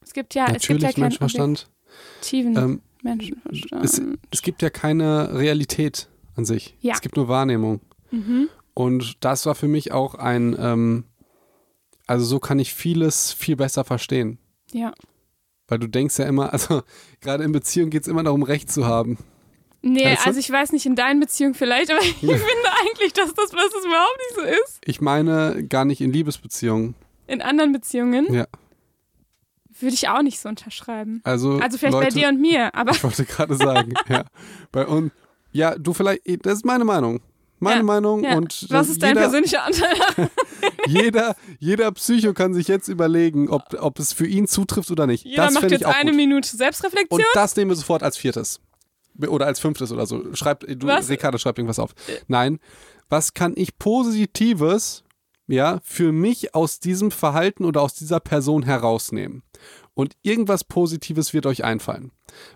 Es 0.00 0.12
gibt 0.12 0.34
ja, 0.34 0.44
es 0.46 0.52
gibt 0.52 0.62
Natürlich 0.62 0.82
ja 0.82 0.92
keinen 0.92 1.02
Menschenverstand. 1.02 1.68
objektiven 2.14 2.56
Ähm, 2.56 2.82
Menschenverstand. 3.02 3.84
es, 3.84 4.02
es 4.30 4.42
gibt 4.42 4.62
ja 4.62 4.70
keine 4.70 5.34
Realität 5.34 6.08
an 6.36 6.44
sich. 6.44 6.76
Ja. 6.80 6.94
Es 6.94 7.00
gibt 7.00 7.16
nur 7.16 7.28
Wahrnehmung. 7.28 7.80
mhm. 8.10 8.48
Und 8.74 9.22
das 9.22 9.44
war 9.44 9.54
für 9.54 9.68
mich 9.68 9.92
auch 9.92 10.14
ein, 10.14 10.56
ähm, 10.58 11.04
also 12.06 12.24
so 12.24 12.38
kann 12.38 12.58
ich 12.58 12.72
vieles 12.72 13.30
viel 13.30 13.56
besser 13.56 13.84
verstehen. 13.84 14.38
Ja. 14.72 14.92
Weil 15.68 15.78
du 15.78 15.86
denkst 15.88 16.18
ja 16.18 16.26
immer, 16.26 16.52
also 16.52 16.82
gerade 17.20 17.44
in 17.44 17.52
Beziehungen 17.52 17.90
geht 17.90 18.02
es 18.02 18.08
immer 18.08 18.22
darum, 18.22 18.42
Recht 18.42 18.70
zu 18.70 18.86
haben. 18.86 19.18
Nee, 19.84 20.04
Weißt 20.04 20.22
du? 20.22 20.26
also 20.28 20.38
ich 20.40 20.50
weiß 20.50 20.72
nicht 20.72 20.86
in 20.86 20.94
deinen 20.94 21.18
Beziehungen 21.20 21.54
vielleicht, 21.54 21.90
aber 21.90 22.00
ich 22.02 22.14
finde 22.20 22.42
eigentlich, 22.86 23.12
dass 23.14 23.34
das 23.34 23.52
was 23.52 23.66
es 23.78 23.84
überhaupt 23.84 24.18
nicht 24.18 24.34
so 24.36 24.62
ist. 24.64 24.80
Ich 24.84 25.00
meine 25.00 25.66
gar 25.66 25.84
nicht 25.84 26.00
in 26.00 26.12
Liebesbeziehungen. 26.12 26.94
In 27.26 27.42
anderen 27.42 27.72
Beziehungen 27.72 28.32
Ja. 28.32 28.46
würde 29.80 29.94
ich 29.94 30.08
auch 30.08 30.22
nicht 30.22 30.38
so 30.38 30.48
unterschreiben. 30.48 31.20
Also, 31.24 31.58
Also 31.58 31.78
vielleicht 31.78 31.94
Leute, 31.94 32.14
bei 32.14 32.20
dir 32.20 32.28
und 32.28 32.40
mir, 32.40 32.74
aber 32.74 32.92
Ich 32.92 33.02
wollte 33.02 33.24
gerade 33.24 33.56
sagen, 33.56 33.94
ja. 34.08 34.24
Bei 34.70 34.86
uns, 34.86 35.10
ja, 35.52 35.76
du 35.76 35.92
vielleicht, 35.92 36.22
das 36.46 36.54
ist 36.58 36.64
meine 36.64 36.84
Meinung. 36.84 37.20
Meine 37.62 37.76
Ja, 37.78 37.82
Meinung 37.84 38.24
ja. 38.24 38.36
und 38.36 38.62
was 38.64 38.68
das- 38.68 38.88
ist 38.88 39.02
dein 39.02 39.10
jeder, 39.10 39.20
persönlicher 39.20 39.62
Anteil? 39.64 39.94
jeder, 40.86 41.36
jeder 41.60 41.92
Psycho 41.92 42.34
kann 42.34 42.54
sich 42.54 42.66
jetzt 42.68 42.88
überlegen, 42.88 43.48
ob, 43.48 43.62
ob 43.80 43.98
es 43.98 44.12
für 44.12 44.26
ihn 44.26 44.46
zutrifft 44.48 44.90
oder 44.90 45.06
nicht. 45.06 45.24
Jeder 45.24 45.44
das 45.44 45.54
macht 45.54 45.70
jetzt 45.70 45.84
eine 45.86 46.10
gut. 46.10 46.16
Minute 46.16 46.56
Selbstreflexion. 46.56 47.20
Und 47.20 47.24
das 47.34 47.54
nehmen 47.56 47.70
wir 47.70 47.76
sofort 47.76 48.02
als 48.02 48.16
viertes. 48.16 48.60
Oder 49.28 49.46
als 49.46 49.60
fünftes 49.60 49.92
oder 49.92 50.06
so. 50.06 50.34
Schreibt, 50.34 50.64
du, 50.68 50.86
Was? 50.86 51.08
Ricardo, 51.08 51.38
schreibt 51.38 51.58
irgendwas 51.58 51.78
auf. 51.78 51.92
Nein. 52.28 52.58
Was 53.08 53.34
kann 53.34 53.52
ich 53.56 53.78
Positives, 53.78 55.04
ja, 55.46 55.78
für 55.84 56.12
mich 56.12 56.54
aus 56.54 56.80
diesem 56.80 57.10
Verhalten 57.10 57.64
oder 57.64 57.82
aus 57.82 57.94
dieser 57.94 58.20
Person 58.20 58.62
herausnehmen? 58.62 59.42
Und 59.94 60.14
irgendwas 60.22 60.64
Positives 60.64 61.34
wird 61.34 61.44
euch 61.46 61.62
einfallen. 61.64 62.10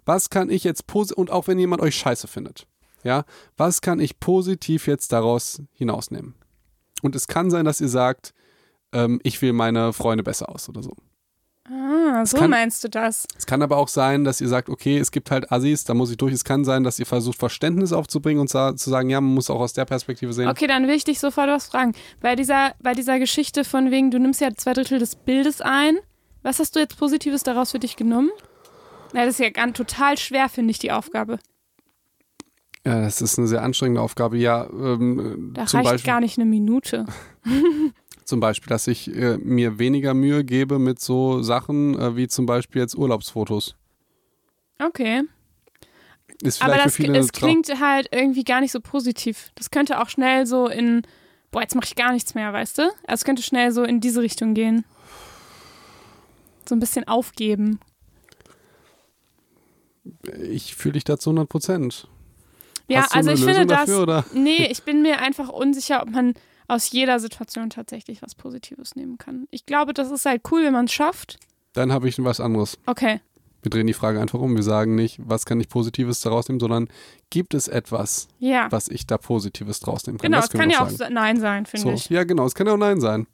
Was 0.04 0.30
kann 0.30 0.48
ich 0.50 0.64
jetzt 0.64 0.86
positiv, 0.86 1.18
und 1.18 1.30
auch 1.30 1.46
wenn 1.46 1.58
jemand 1.58 1.82
euch 1.82 1.94
scheiße 1.94 2.26
findet, 2.26 2.66
ja, 3.06 3.24
was 3.56 3.80
kann 3.80 4.00
ich 4.00 4.20
positiv 4.20 4.86
jetzt 4.86 5.12
daraus 5.12 5.62
hinausnehmen? 5.72 6.34
Und 7.02 7.14
es 7.14 7.28
kann 7.28 7.50
sein, 7.50 7.64
dass 7.64 7.80
ihr 7.80 7.88
sagt, 7.88 8.34
ähm, 8.92 9.20
ich 9.22 9.40
will 9.42 9.52
meine 9.52 9.92
Freunde 9.92 10.22
besser 10.22 10.48
aus 10.48 10.68
oder 10.68 10.82
so. 10.82 10.92
ah, 11.68 12.24
so 12.24 12.36
kann- 12.38 12.50
meinst 12.50 12.82
du 12.84 12.88
das. 12.88 13.26
Es 13.36 13.46
kann 13.46 13.62
aber 13.62 13.76
auch 13.76 13.88
sein, 13.88 14.24
dass 14.24 14.40
ihr 14.40 14.48
sagt, 14.48 14.68
okay, 14.68 14.98
es 14.98 15.10
gibt 15.10 15.30
halt 15.30 15.50
Assis, 15.52 15.84
da 15.84 15.94
muss 15.94 16.10
ich 16.10 16.16
durch. 16.16 16.32
Es 16.32 16.44
kann 16.44 16.64
sein, 16.64 16.84
dass 16.84 16.98
ihr 16.98 17.06
versucht, 17.06 17.38
Verständnis 17.38 17.92
aufzubringen 17.92 18.40
und 18.40 18.48
zu 18.48 18.74
sagen, 18.90 19.10
ja, 19.10 19.20
man 19.20 19.34
muss 19.34 19.50
auch 19.50 19.60
aus 19.60 19.72
der 19.72 19.84
Perspektive 19.84 20.32
sehen. 20.32 20.48
Okay, 20.48 20.66
dann 20.66 20.86
will 20.86 20.94
ich 20.94 21.04
dich 21.04 21.18
sofort 21.20 21.48
was 21.48 21.66
fragen. 21.66 21.92
Bei 22.20 22.36
dieser, 22.36 22.74
bei 22.82 22.94
dieser 22.94 23.18
Geschichte 23.18 23.64
von 23.64 23.90
wegen, 23.90 24.10
du 24.10 24.18
nimmst 24.18 24.40
ja 24.40 24.54
zwei 24.54 24.72
Drittel 24.72 24.98
des 24.98 25.16
Bildes 25.16 25.60
ein. 25.60 25.98
Was 26.42 26.60
hast 26.60 26.76
du 26.76 26.80
jetzt 26.80 26.96
Positives 26.98 27.42
daraus 27.42 27.72
für 27.72 27.80
dich 27.80 27.96
genommen? 27.96 28.30
Na, 29.12 29.24
das 29.24 29.34
ist 29.34 29.40
ja 29.40 29.50
ganz, 29.50 29.76
total 29.76 30.16
schwer, 30.18 30.48
finde 30.48 30.70
ich, 30.70 30.78
die 30.78 30.92
Aufgabe. 30.92 31.38
Ja, 32.86 33.00
das 33.00 33.20
ist 33.20 33.36
eine 33.36 33.48
sehr 33.48 33.62
anstrengende 33.62 34.00
Aufgabe. 34.00 34.38
Ja, 34.38 34.68
ähm, 34.70 35.50
Da 35.54 35.66
zum, 35.66 35.78
reicht 35.78 35.90
Beispiel, 35.90 36.06
gar 36.06 36.20
nicht 36.20 36.38
eine 36.38 36.48
Minute. 36.48 37.04
zum 38.24 38.38
Beispiel, 38.38 38.68
dass 38.68 38.86
ich 38.86 39.12
äh, 39.12 39.38
mir 39.38 39.80
weniger 39.80 40.14
Mühe 40.14 40.44
gebe 40.44 40.78
mit 40.78 41.00
so 41.00 41.42
Sachen 41.42 41.98
äh, 41.98 42.16
wie 42.16 42.28
zum 42.28 42.46
Beispiel 42.46 42.80
jetzt 42.80 42.96
Urlaubsfotos. 42.96 43.74
Okay. 44.78 45.24
Aber 46.60 46.76
das, 46.76 47.00
es 47.00 47.32
klingt 47.32 47.68
halt 47.80 48.08
irgendwie 48.12 48.44
gar 48.44 48.60
nicht 48.60 48.70
so 48.70 48.78
positiv. 48.80 49.50
Das 49.56 49.70
könnte 49.70 50.00
auch 50.00 50.08
schnell 50.08 50.46
so 50.46 50.68
in, 50.68 51.02
boah, 51.50 51.62
jetzt 51.62 51.74
mache 51.74 51.86
ich 51.86 51.96
gar 51.96 52.12
nichts 52.12 52.36
mehr, 52.36 52.52
weißt 52.52 52.78
du? 52.78 52.82
Also 52.82 53.14
es 53.14 53.24
könnte 53.24 53.42
schnell 53.42 53.72
so 53.72 53.82
in 53.82 54.00
diese 54.00 54.20
Richtung 54.20 54.54
gehen. 54.54 54.84
So 56.68 56.76
ein 56.76 56.80
bisschen 56.80 57.08
aufgeben. 57.08 57.80
Ich 60.48 60.76
fühle 60.76 60.92
dich 60.92 61.04
da 61.04 61.18
zu 61.18 61.30
100 61.30 61.48
Prozent. 61.48 62.08
Ja, 62.88 63.02
Hast 63.02 63.12
du 63.12 63.16
also 63.16 63.30
eine 63.30 63.38
ich 63.38 63.44
Lösung 63.44 63.54
finde 63.60 63.74
das. 63.74 63.86
dafür, 63.86 64.02
oder? 64.02 64.24
Nee, 64.32 64.66
ich 64.70 64.82
bin 64.82 65.02
mir 65.02 65.18
einfach 65.20 65.48
unsicher, 65.48 66.02
ob 66.02 66.10
man 66.10 66.34
aus 66.68 66.90
jeder 66.90 67.18
Situation 67.20 67.70
tatsächlich 67.70 68.22
was 68.22 68.34
Positives 68.34 68.96
nehmen 68.96 69.18
kann. 69.18 69.46
Ich 69.50 69.66
glaube, 69.66 69.94
das 69.94 70.10
ist 70.10 70.26
halt 70.26 70.42
cool, 70.50 70.64
wenn 70.64 70.72
man 70.72 70.86
es 70.86 70.92
schafft. 70.92 71.38
Dann 71.72 71.92
habe 71.92 72.08
ich 72.08 72.22
was 72.22 72.40
anderes. 72.40 72.78
Okay. 72.86 73.20
Wir 73.62 73.70
drehen 73.70 73.86
die 73.88 73.92
Frage 73.94 74.20
einfach 74.20 74.38
um. 74.38 74.54
Wir 74.54 74.62
sagen 74.62 74.94
nicht, 74.94 75.18
was 75.22 75.44
kann 75.44 75.60
ich 75.60 75.68
Positives 75.68 76.20
daraus 76.20 76.48
nehmen, 76.48 76.60
sondern 76.60 76.88
gibt 77.30 77.52
es 77.54 77.66
etwas, 77.66 78.28
Ja. 78.38 78.70
was 78.70 78.88
ich 78.88 79.06
da 79.06 79.18
Positives 79.18 79.80
draus 79.80 80.06
nehmen 80.06 80.18
kann? 80.18 80.30
Genau, 80.30 80.42
es 80.44 80.50
kann 80.50 80.70
ja 80.70 80.80
auch. 80.84 80.90
Nein 81.10 81.40
sein, 81.40 81.66
finde 81.66 81.88
So. 81.88 81.92
ich. 81.92 82.08
Ja, 82.08 82.22
genau, 82.24 82.46
es 82.46 82.54
kann 82.54 82.66
ja 82.68 82.74
auch 82.74 82.78
Nein 82.78 83.00
sein. 83.00 83.26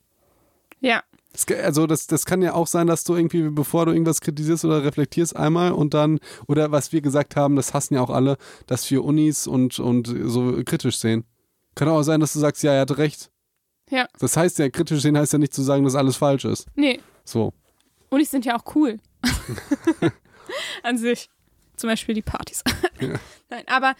Ja. 0.81 1.03
Das, 1.33 1.47
also 1.63 1.87
das, 1.87 2.07
das 2.07 2.27
kann 2.27 2.43
ja 2.43 2.55
auch 2.55 2.67
sein, 2.67 2.87
dass 2.87 3.05
du 3.05 3.15
irgendwie, 3.15 3.49
bevor 3.49 3.87
du 3.87 3.93
irgendwas 3.93 4.21
kritisierst 4.21 4.65
oder 4.65 4.85
reflektierst 4.85 5.35
einmal 5.35 5.73
und 5.73 5.95
dann, 5.95 6.21
oder 6.47 6.73
was 6.73 6.93
wir 6.93 7.01
gesagt 7.01 7.37
haben, 7.37 7.57
das 7.57 7.73
hassen 7.73 7.95
ja 7.95 8.03
auch 8.03 8.11
alle, 8.11 8.37
dass 8.67 8.91
wir 8.91 9.03
Unis 9.03 9.47
und, 9.47 9.79
und 9.79 10.07
so 10.25 10.63
kritisch 10.65 10.99
sehen. 10.99 11.25
Kann 11.75 11.89
auch 11.89 12.03
sein, 12.03 12.21
dass 12.21 12.35
du 12.35 12.39
sagst, 12.39 12.63
ja, 12.63 12.73
er 12.73 12.83
hatte 12.83 12.99
recht. 12.99 13.31
Ja. 13.91 14.07
Das 14.19 14.37
heißt 14.37 14.59
ja, 14.59 14.69
kritisch 14.69 15.01
sehen 15.01 15.17
heißt 15.17 15.33
ja 15.33 15.39
nicht 15.39 15.55
zu 15.55 15.63
sagen, 15.63 15.85
dass 15.85 15.95
alles 15.95 16.17
falsch 16.17 16.45
ist. 16.45 16.67
Nee. 16.75 17.01
So. 17.25 17.53
Unis 18.11 18.31
sind 18.31 18.45
ja 18.45 18.59
auch 18.59 18.75
cool. 18.75 18.99
An 20.83 20.99
sich. 20.99 21.29
Zum 21.77 21.89
Beispiel 21.89 22.15
die 22.15 22.23
Partys. 22.23 22.63
Ja. 23.01 23.15
Nein, 23.51 23.65
aber 23.67 23.95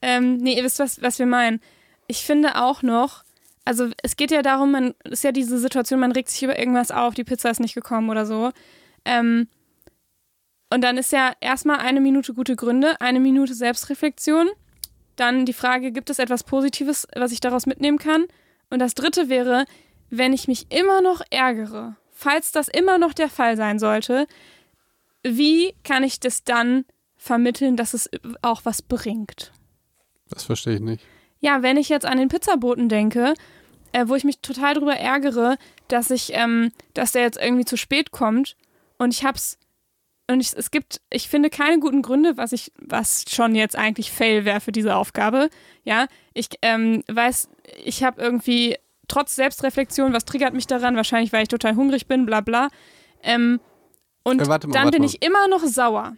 ähm, 0.00 0.38
nee, 0.38 0.56
ihr 0.56 0.64
wisst, 0.64 0.80
was, 0.80 1.00
was 1.00 1.18
wir 1.18 1.26
meinen. 1.26 1.60
Ich 2.08 2.24
finde 2.24 2.60
auch 2.60 2.82
noch, 2.82 3.24
also 3.64 3.90
es 4.02 4.16
geht 4.16 4.30
ja 4.30 4.42
darum, 4.42 4.72
man 4.72 4.94
ist 5.04 5.24
ja 5.24 5.32
diese 5.32 5.58
Situation, 5.58 6.00
man 6.00 6.12
regt 6.12 6.28
sich 6.28 6.42
über 6.42 6.58
irgendwas 6.58 6.90
auf, 6.90 7.14
die 7.14 7.24
Pizza 7.24 7.50
ist 7.50 7.60
nicht 7.60 7.74
gekommen 7.74 8.10
oder 8.10 8.26
so. 8.26 8.50
Ähm, 9.04 9.48
und 10.70 10.82
dann 10.82 10.96
ist 10.96 11.12
ja 11.12 11.32
erstmal 11.40 11.78
eine 11.80 12.00
Minute 12.00 12.34
gute 12.34 12.56
Gründe, 12.56 13.00
eine 13.00 13.20
Minute 13.20 13.54
Selbstreflexion. 13.54 14.48
Dann 15.16 15.44
die 15.44 15.52
Frage, 15.52 15.92
gibt 15.92 16.08
es 16.08 16.18
etwas 16.18 16.44
Positives, 16.44 17.06
was 17.14 17.32
ich 17.32 17.40
daraus 17.40 17.66
mitnehmen 17.66 17.98
kann? 17.98 18.26
Und 18.70 18.78
das 18.78 18.94
dritte 18.94 19.28
wäre, 19.28 19.66
wenn 20.08 20.32
ich 20.32 20.48
mich 20.48 20.72
immer 20.72 21.02
noch 21.02 21.20
ärgere, 21.30 21.96
falls 22.10 22.52
das 22.52 22.68
immer 22.68 22.98
noch 22.98 23.12
der 23.12 23.28
Fall 23.28 23.56
sein 23.56 23.78
sollte, 23.78 24.26
wie 25.22 25.74
kann 25.84 26.04
ich 26.04 26.20
das 26.20 26.42
dann 26.42 26.84
vermitteln, 27.16 27.76
dass 27.76 27.94
es 27.94 28.10
auch 28.40 28.62
was 28.64 28.82
bringt? 28.82 29.52
Das 30.30 30.44
verstehe 30.44 30.76
ich 30.76 30.80
nicht. 30.80 31.04
Ja, 31.42 31.62
wenn 31.62 31.76
ich 31.76 31.88
jetzt 31.88 32.06
an 32.06 32.18
den 32.18 32.28
Pizzaboten 32.28 32.88
denke, 32.88 33.34
äh, 33.92 34.06
wo 34.06 34.14
ich 34.14 34.24
mich 34.24 34.38
total 34.38 34.74
drüber 34.74 34.96
ärgere, 34.96 35.56
dass 35.88 36.10
ich, 36.10 36.32
ähm, 36.34 36.72
dass 36.94 37.12
der 37.12 37.22
jetzt 37.22 37.38
irgendwie 37.38 37.64
zu 37.64 37.76
spät 37.76 38.12
kommt 38.12 38.56
und 38.96 39.12
ich 39.12 39.24
hab's 39.24 39.58
und 40.28 40.40
ich, 40.40 40.52
es 40.56 40.70
gibt, 40.70 41.00
ich 41.10 41.28
finde 41.28 41.50
keine 41.50 41.80
guten 41.80 42.00
Gründe, 42.00 42.36
was 42.36 42.52
ich, 42.52 42.72
was 42.78 43.24
schon 43.28 43.54
jetzt 43.56 43.76
eigentlich 43.76 44.12
Fail 44.12 44.44
wäre 44.44 44.60
für 44.60 44.72
diese 44.72 44.94
Aufgabe. 44.94 45.50
Ja, 45.82 46.06
ich 46.32 46.48
ähm, 46.62 47.02
weiß, 47.10 47.48
ich 47.84 48.04
habe 48.04 48.22
irgendwie 48.22 48.76
trotz 49.08 49.34
Selbstreflexion, 49.34 50.12
was 50.12 50.24
triggert 50.24 50.54
mich 50.54 50.68
daran? 50.68 50.96
Wahrscheinlich, 50.96 51.32
weil 51.32 51.42
ich 51.42 51.48
total 51.48 51.74
hungrig 51.74 52.06
bin, 52.06 52.24
bla 52.24 52.40
bla. 52.40 52.68
Ähm, 53.22 53.60
und 54.22 54.40
Äh, 54.40 54.46
mal, 54.46 54.58
dann 54.58 54.90
bin 54.90 55.02
mal. 55.02 55.08
ich 55.08 55.22
immer 55.22 55.48
noch 55.48 55.64
sauer. 55.64 56.16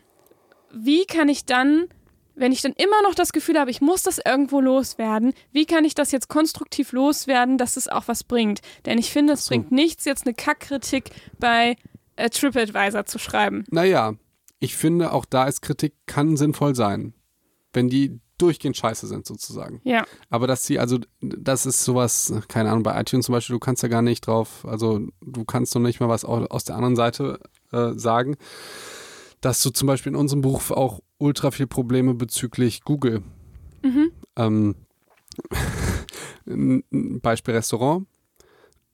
Wie 0.71 1.07
kann 1.07 1.29
ich 1.31 1.47
dann, 1.47 1.89
wenn 2.35 2.53
ich 2.53 2.63
dann 2.63 2.73
immer 2.73 3.03
noch 3.03 3.15
das 3.15 3.33
Gefühl 3.33 3.59
habe, 3.59 3.71
ich 3.71 3.81
muss 3.81 4.03
das 4.03 4.19
irgendwo 4.25 4.61
loswerden, 4.61 5.35
wie 5.53 5.67
kann 5.67 5.85
ich 5.85 5.95
das 5.95 6.11
jetzt 6.13 6.29
konstruktiv 6.29 6.93
loswerden, 6.93 7.59
dass 7.59 7.77
es 7.77 7.89
auch 7.89 8.09
was 8.09 8.25
bringt? 8.25 8.61
Denn 8.87 8.99
ich 8.99 9.11
finde, 9.11 9.35
es 9.35 9.45
so. 9.45 9.51
bringt 9.51 9.71
nichts, 9.73 10.05
jetzt 10.05 10.27
eine 10.27 10.35
Kackkritik 10.35 11.11
bei 11.39 11.77
äh, 12.17 12.31
TripAdvisor 12.31 13.07
zu 13.07 13.19
schreiben. 13.19 13.65
Naja, 13.71 14.15
ich 14.59 14.77
finde, 14.77 15.13
auch 15.13 15.25
da 15.25 15.45
ist 15.45 15.63
Kritik, 15.63 15.95
kann 16.07 16.37
sinnvoll 16.37 16.75
sein. 16.75 17.15
Wenn 17.73 17.89
die 17.89 18.21
durchgehend 18.39 18.77
scheiße 18.77 19.07
sind, 19.07 19.27
sozusagen. 19.27 19.81
Ja. 19.85 20.05
Aber 20.29 20.47
dass 20.49 20.67
sie, 20.67 20.79
also, 20.79 20.99
das 21.21 21.67
ist 21.67 21.85
sowas, 21.85 22.33
keine 22.49 22.71
Ahnung, 22.71 22.83
bei 22.83 23.01
iTunes 23.01 23.27
zum 23.27 23.33
Beispiel, 23.33 23.55
du 23.55 23.61
kannst 23.61 23.83
ja 23.85 23.89
gar 23.89 24.03
nicht 24.03 24.27
drauf, 24.27 24.65
also, 24.67 25.01
du 25.21 25.45
kannst 25.45 25.75
noch 25.75 25.83
nicht 25.83 26.01
mal 26.01 26.09
was 26.09 26.25
au- 26.25 26.47
aus 26.47 26.65
der 26.65 26.75
anderen 26.75 26.97
Seite 26.97 27.39
äh, 27.73 27.93
sagen, 27.95 28.37
dass 29.41 29.63
du 29.63 29.71
zum 29.71 29.87
Beispiel 29.87 30.11
in 30.13 30.17
unserem 30.17 30.41
Buch 30.41 30.71
auch 30.71 31.01
ultra 31.25 31.51
viel 31.51 31.67
Probleme 31.67 32.15
bezüglich 32.15 32.83
Google. 32.83 33.23
Ähm, 34.37 34.75
ein 36.47 36.85
ein 36.93 37.21
Beispiel 37.21 37.55
Restaurant. 37.55 38.07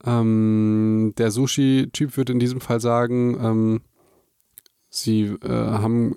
Ähm, 0.05 1.13
der 1.19 1.31
Sushi-Typ 1.31 2.17
würde 2.17 2.33
in 2.33 2.39
diesem 2.39 2.61
Fall 2.61 2.81
sagen, 2.81 3.39
ähm, 3.43 3.81
sie 4.89 5.25
äh, 5.43 5.49
haben, 5.49 6.15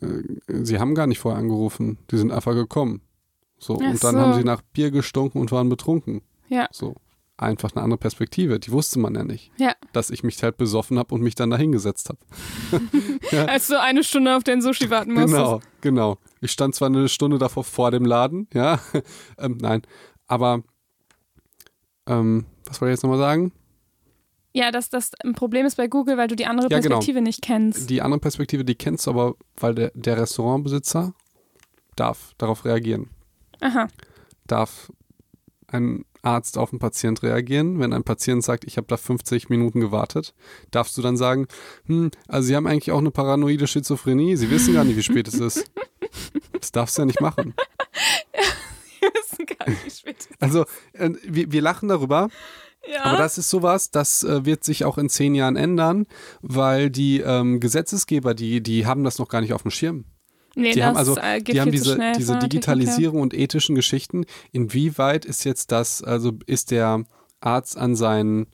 äh, 0.47 0.63
sie 0.63 0.79
haben 0.79 0.95
gar 0.95 1.07
nicht 1.07 1.19
vorher 1.19 1.39
angerufen, 1.39 1.97
die 2.11 2.17
sind 2.17 2.31
einfach 2.31 2.53
gekommen. 2.53 3.01
So, 3.57 3.79
Ach 3.81 3.89
und 3.91 4.03
dann 4.03 4.15
so. 4.15 4.21
haben 4.21 4.33
sie 4.35 4.43
nach 4.45 4.61
Bier 4.61 4.91
gestunken 4.91 5.41
und 5.41 5.51
waren 5.51 5.67
betrunken. 5.67 6.21
Ja. 6.47 6.67
So. 6.71 6.95
Einfach 7.37 7.71
eine 7.73 7.83
andere 7.83 7.97
Perspektive. 7.97 8.59
Die 8.59 8.71
wusste 8.71 8.99
man 8.99 9.15
ja 9.15 9.23
nicht. 9.23 9.51
Ja. 9.57 9.73
Dass 9.91 10.11
ich 10.11 10.23
mich 10.23 10.41
halt 10.43 10.57
besoffen 10.57 10.99
habe 10.99 11.15
und 11.15 11.21
mich 11.21 11.33
dann 11.33 11.49
dahingesetzt 11.49 12.09
habe. 12.09 12.19
Als 13.51 13.67
du 13.67 13.81
eine 13.81 14.03
Stunde 14.03 14.35
auf 14.35 14.43
den 14.43 14.61
Sushi 14.61 14.89
warten 14.91 15.13
musstest. 15.13 15.35
Genau, 15.35 15.61
genau. 15.81 16.17
Ich 16.41 16.51
stand 16.51 16.75
zwar 16.75 16.89
eine 16.89 17.09
Stunde 17.09 17.39
davor 17.39 17.63
vor 17.63 17.89
dem 17.89 18.05
Laden, 18.05 18.47
ja. 18.53 18.79
ähm, 19.39 19.57
nein. 19.59 19.81
Aber 20.27 20.61
ähm, 22.07 22.45
was 22.65 22.79
wollte 22.79 22.91
ich 22.91 22.97
jetzt 22.97 23.03
nochmal 23.03 23.19
sagen? 23.19 23.51
Ja, 24.53 24.71
dass 24.71 24.91
das 24.91 25.11
ein 25.23 25.33
Problem 25.33 25.65
ist 25.65 25.77
bei 25.77 25.87
Google, 25.87 26.17
weil 26.17 26.27
du 26.27 26.35
die 26.35 26.45
andere 26.45 26.69
Ja, 26.69 26.79
genau. 26.79 26.97
Perspektive 26.97 27.21
nicht 27.21 27.41
kennst. 27.41 27.89
Die 27.89 28.03
andere 28.03 28.19
Perspektive, 28.19 28.63
die 28.63 28.75
kennst 28.75 29.07
du 29.07 29.11
aber, 29.11 29.35
weil 29.57 29.73
der, 29.73 29.91
der 29.95 30.17
Restaurantbesitzer 30.17 31.13
darf 31.95 32.33
darauf 32.37 32.63
reagieren. 32.63 33.09
Aha. 33.61 33.87
Darf 34.45 34.91
ein 35.67 36.05
Arzt 36.23 36.57
auf 36.57 36.71
einen 36.71 36.79
Patient 36.79 37.21
reagieren? 37.21 37.79
Wenn 37.79 37.93
ein 37.93 38.03
Patient 38.03 38.43
sagt, 38.43 38.63
ich 38.63 38.77
habe 38.77 38.87
da 38.87 38.97
50 38.97 39.49
Minuten 39.49 39.79
gewartet, 39.79 40.33
darfst 40.71 40.97
du 40.97 41.01
dann 41.01 41.17
sagen, 41.17 41.47
hm, 41.85 42.11
also 42.27 42.47
Sie 42.47 42.55
haben 42.55 42.65
eigentlich 42.67 42.91
auch 42.91 42.99
eine 42.99 43.11
paranoide 43.11 43.67
Schizophrenie, 43.67 44.35
Sie 44.35 44.49
wissen 44.49 44.73
gar 44.73 44.83
nicht, 44.83 44.97
wie 44.97 45.03
spät 45.03 45.27
es 45.27 45.35
ist. 45.35 45.71
Das 46.59 46.71
darfst 46.71 46.97
du 46.97 47.01
ja 47.01 47.05
nicht 47.05 47.21
machen. 47.21 47.53
Wir 48.99 49.09
wissen 49.09 49.45
gar 49.45 49.69
nicht, 49.69 49.85
wie 49.85 49.89
spät 49.91 50.15
es 50.19 50.25
ist. 50.27 50.41
Also, 50.41 50.65
äh, 50.93 51.09
wir, 51.27 51.51
wir 51.51 51.61
lachen 51.61 51.89
darüber, 51.89 52.29
Ja. 52.89 53.03
aber 53.03 53.17
das 53.17 53.37
ist 53.37 53.49
sowas, 53.49 53.91
das 53.91 54.23
äh, 54.23 54.45
wird 54.45 54.63
sich 54.63 54.85
auch 54.85 54.97
in 54.97 55.09
zehn 55.09 55.35
Jahren 55.35 55.57
ändern, 55.57 56.05
weil 56.41 56.89
die 56.89 57.19
ähm, 57.19 57.59
Gesetzesgeber, 57.59 58.33
die, 58.33 58.61
die 58.63 58.85
haben 58.85 59.03
das 59.03 59.19
noch 59.19 59.27
gar 59.27 59.41
nicht 59.41 59.51
auf 59.51 59.63
dem 59.63 59.71
Schirm. 59.71 60.05
Nee, 60.55 60.73
Die 60.73 60.79
das 60.79 60.87
haben 60.87 60.97
also, 60.97 61.17
äh, 61.17 61.41
die 61.41 61.59
haben 61.61 61.71
diese, 61.71 61.95
schnell 61.95 62.15
diese. 62.15 62.37
Digitalisierung 62.39 63.21
und 63.21 63.33
ethischen 63.33 63.75
Geschichten. 63.75 64.25
Inwieweit 64.51 65.25
ist 65.25 65.43
jetzt 65.43 65.71
das, 65.71 66.03
also 66.03 66.33
ist 66.45 66.71
der 66.71 67.03
Arzt 67.39 67.77
an, 67.77 67.95
seinen, 67.95 68.47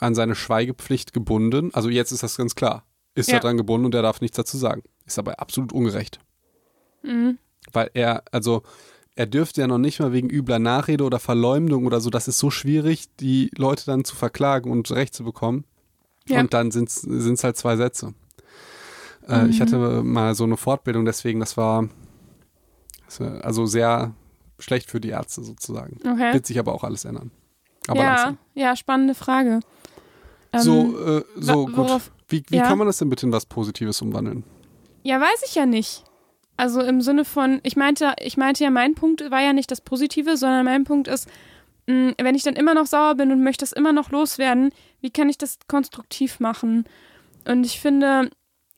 an 0.00 0.14
seine 0.14 0.34
Schweigepflicht 0.34 1.12
gebunden? 1.12 1.70
Also 1.72 1.88
jetzt 1.88 2.12
ist 2.12 2.22
das 2.22 2.36
ganz 2.36 2.54
klar. 2.54 2.84
Ist 3.14 3.28
Ja. 3.28 3.34
er 3.36 3.40
dran 3.40 3.56
gebunden 3.56 3.86
und 3.86 3.94
er 3.94 4.02
darf 4.02 4.20
nichts 4.20 4.36
dazu 4.36 4.56
sagen. 4.56 4.82
Ist 5.06 5.18
aber 5.18 5.40
absolut 5.40 5.72
ungerecht. 5.72 6.20
Mhm. 7.02 7.38
Weil 7.72 7.90
er, 7.94 8.22
also 8.32 8.62
er 9.14 9.26
dürfte 9.26 9.60
ja 9.60 9.66
noch 9.66 9.78
nicht 9.78 9.98
mal 9.98 10.12
wegen 10.12 10.30
übler 10.30 10.58
Nachrede 10.60 11.02
oder 11.04 11.18
Verleumdung 11.18 11.86
oder 11.86 12.00
so, 12.00 12.10
das 12.10 12.28
ist 12.28 12.38
so 12.38 12.50
schwierig, 12.50 13.06
die 13.18 13.50
Leute 13.56 13.84
dann 13.86 14.04
zu 14.04 14.14
verklagen 14.14 14.70
und 14.70 14.90
Recht 14.92 15.14
zu 15.14 15.24
bekommen. 15.24 15.64
Ja. 16.28 16.40
Und 16.40 16.54
dann 16.54 16.70
sind 16.70 16.88
es 16.88 17.44
halt 17.44 17.56
zwei 17.56 17.76
Sätze. 17.76 18.14
Äh, 19.28 19.44
Mhm. 19.44 19.50
Ich 19.50 19.60
hatte 19.60 20.02
mal 20.02 20.34
so 20.34 20.44
eine 20.44 20.56
Fortbildung, 20.56 21.04
deswegen, 21.04 21.40
das 21.40 21.56
war 21.56 21.88
also 23.42 23.66
sehr 23.66 24.12
schlecht 24.58 24.90
für 24.90 25.00
die 25.00 25.10
Ärzte 25.10 25.42
sozusagen. 25.42 25.98
Okay. 26.00 26.34
Wird 26.34 26.46
sich 26.46 26.58
aber 26.58 26.74
auch 26.74 26.84
alles 26.84 27.04
ändern. 27.04 27.30
Aber 27.86 28.00
ja, 28.00 28.14
langsam. 28.14 28.38
ja, 28.54 28.76
spannende 28.76 29.14
Frage. 29.14 29.60
Ähm, 30.52 30.60
so, 30.60 31.18
äh, 31.18 31.24
so 31.36 31.66
gut. 31.66 32.02
Wie, 32.28 32.42
wie 32.48 32.56
ja. 32.56 32.64
kann 32.64 32.76
man 32.78 32.86
das 32.86 32.98
denn 32.98 33.08
bitte 33.08 33.26
in 33.26 33.32
was 33.32 33.46
Positives 33.46 34.02
umwandeln? 34.02 34.44
Ja, 35.02 35.20
weiß 35.20 35.42
ich 35.46 35.54
ja 35.54 35.64
nicht. 35.64 36.04
Also 36.56 36.82
im 36.82 37.00
Sinne 37.00 37.24
von, 37.24 37.60
ich 37.62 37.76
meinte, 37.76 38.14
ich 38.20 38.36
meinte 38.36 38.64
ja, 38.64 38.70
mein 38.70 38.94
Punkt 38.94 39.30
war 39.30 39.40
ja 39.40 39.52
nicht 39.52 39.70
das 39.70 39.80
Positive, 39.80 40.36
sondern 40.36 40.64
mein 40.64 40.84
Punkt 40.84 41.08
ist, 41.08 41.28
mh, 41.86 42.14
wenn 42.20 42.34
ich 42.34 42.42
dann 42.42 42.56
immer 42.56 42.74
noch 42.74 42.86
sauer 42.86 43.14
bin 43.14 43.30
und 43.32 43.42
möchte 43.42 43.62
das 43.62 43.72
immer 43.72 43.92
noch 43.92 44.10
loswerden, 44.10 44.70
wie 45.00 45.10
kann 45.10 45.28
ich 45.30 45.38
das 45.38 45.58
konstruktiv 45.68 46.40
machen? 46.40 46.84
Und 47.46 47.64
ich 47.64 47.80
finde, 47.80 48.30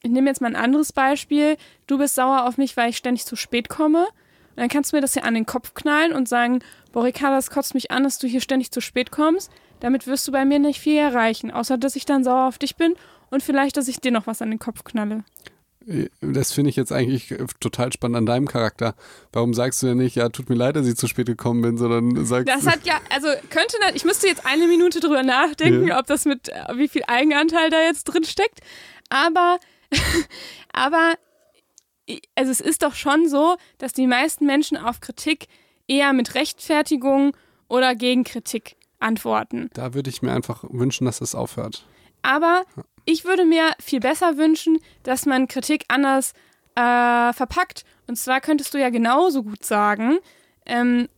ich 0.02 0.10
nehme 0.10 0.28
jetzt 0.28 0.40
mal 0.40 0.48
ein 0.48 0.56
anderes 0.56 0.92
Beispiel. 0.92 1.56
Du 1.86 1.98
bist 1.98 2.14
sauer 2.14 2.46
auf 2.46 2.56
mich, 2.58 2.76
weil 2.76 2.90
ich 2.90 2.96
ständig 2.96 3.24
zu 3.26 3.36
spät 3.36 3.68
komme. 3.68 4.04
Und 4.06 4.56
dann 4.56 4.68
kannst 4.68 4.92
du 4.92 4.96
mir 4.96 5.00
das 5.02 5.14
ja 5.14 5.22
an 5.22 5.34
den 5.34 5.46
Kopf 5.46 5.74
knallen 5.74 6.12
und 6.12 6.28
sagen, 6.28 6.60
boah, 6.92 7.04
Ricarda, 7.04 7.36
das 7.36 7.50
kotzt 7.50 7.74
mich 7.74 7.90
an, 7.90 8.02
dass 8.04 8.18
du 8.18 8.26
hier 8.26 8.40
ständig 8.40 8.70
zu 8.70 8.80
spät 8.80 9.10
kommst. 9.10 9.50
Damit 9.80 10.06
wirst 10.06 10.26
du 10.28 10.32
bei 10.32 10.44
mir 10.44 10.58
nicht 10.58 10.80
viel 10.80 10.96
erreichen, 10.98 11.50
außer 11.50 11.78
dass 11.78 11.96
ich 11.96 12.04
dann 12.04 12.24
sauer 12.24 12.48
auf 12.48 12.58
dich 12.58 12.76
bin 12.76 12.94
und 13.30 13.42
vielleicht, 13.42 13.76
dass 13.76 13.88
ich 13.88 14.00
dir 14.00 14.10
noch 14.10 14.26
was 14.26 14.42
an 14.42 14.50
den 14.50 14.58
Kopf 14.58 14.84
knalle. 14.84 15.24
Das 16.20 16.52
finde 16.52 16.68
ich 16.68 16.76
jetzt 16.76 16.92
eigentlich 16.92 17.30
äh, 17.30 17.46
total 17.58 17.90
spannend 17.92 18.18
an 18.18 18.26
deinem 18.26 18.46
Charakter. 18.46 18.94
Warum 19.32 19.54
sagst 19.54 19.82
du 19.82 19.86
denn 19.86 19.96
nicht, 19.96 20.14
ja, 20.14 20.28
tut 20.28 20.50
mir 20.50 20.54
leid, 20.54 20.76
dass 20.76 20.86
ich 20.86 20.96
zu 20.96 21.06
spät 21.06 21.26
gekommen 21.26 21.62
bin, 21.62 21.78
sondern 21.78 22.26
sagst 22.26 22.48
Das 22.48 22.66
hat 22.66 22.84
ja, 22.84 23.00
also 23.08 23.28
könnte, 23.48 23.76
ich 23.94 24.04
müsste 24.04 24.26
jetzt 24.26 24.44
eine 24.44 24.66
Minute 24.66 25.00
drüber 25.00 25.22
nachdenken, 25.22 25.88
Ja. 25.88 25.98
ob 25.98 26.06
das 26.06 26.26
mit, 26.26 26.50
äh, 26.50 26.64
wie 26.76 26.88
viel 26.88 27.02
Eigenanteil 27.06 27.70
da 27.70 27.80
jetzt 27.80 28.04
drin 28.04 28.24
steckt. 28.24 28.60
Aber, 29.08 29.58
aber, 30.72 31.14
also 32.34 32.50
es 32.50 32.60
ist 32.60 32.82
doch 32.82 32.94
schon 32.94 33.28
so, 33.28 33.56
dass 33.78 33.92
die 33.92 34.06
meisten 34.06 34.46
Menschen 34.46 34.76
auf 34.76 35.00
Kritik 35.00 35.46
eher 35.86 36.12
mit 36.12 36.34
Rechtfertigung 36.34 37.36
oder 37.68 37.94
Gegenkritik 37.94 38.76
antworten. 38.98 39.70
da 39.72 39.94
würde 39.94 40.10
ich 40.10 40.22
mir 40.22 40.32
einfach 40.32 40.64
wünschen, 40.68 41.06
dass 41.06 41.20
es 41.20 41.34
aufhört. 41.34 41.86
Aber 42.22 42.64
ich 43.06 43.24
würde 43.24 43.44
mir 43.44 43.72
viel 43.80 44.00
besser 44.00 44.36
wünschen, 44.36 44.78
dass 45.02 45.24
man 45.24 45.48
Kritik 45.48 45.84
anders 45.88 46.32
äh, 46.74 47.32
verpackt. 47.32 47.84
Und 48.06 48.16
zwar 48.16 48.40
könntest 48.40 48.74
du 48.74 48.78
ja 48.78 48.90
genauso 48.90 49.42
gut 49.42 49.64
sagen, 49.64 50.18
ähm, 50.66 51.08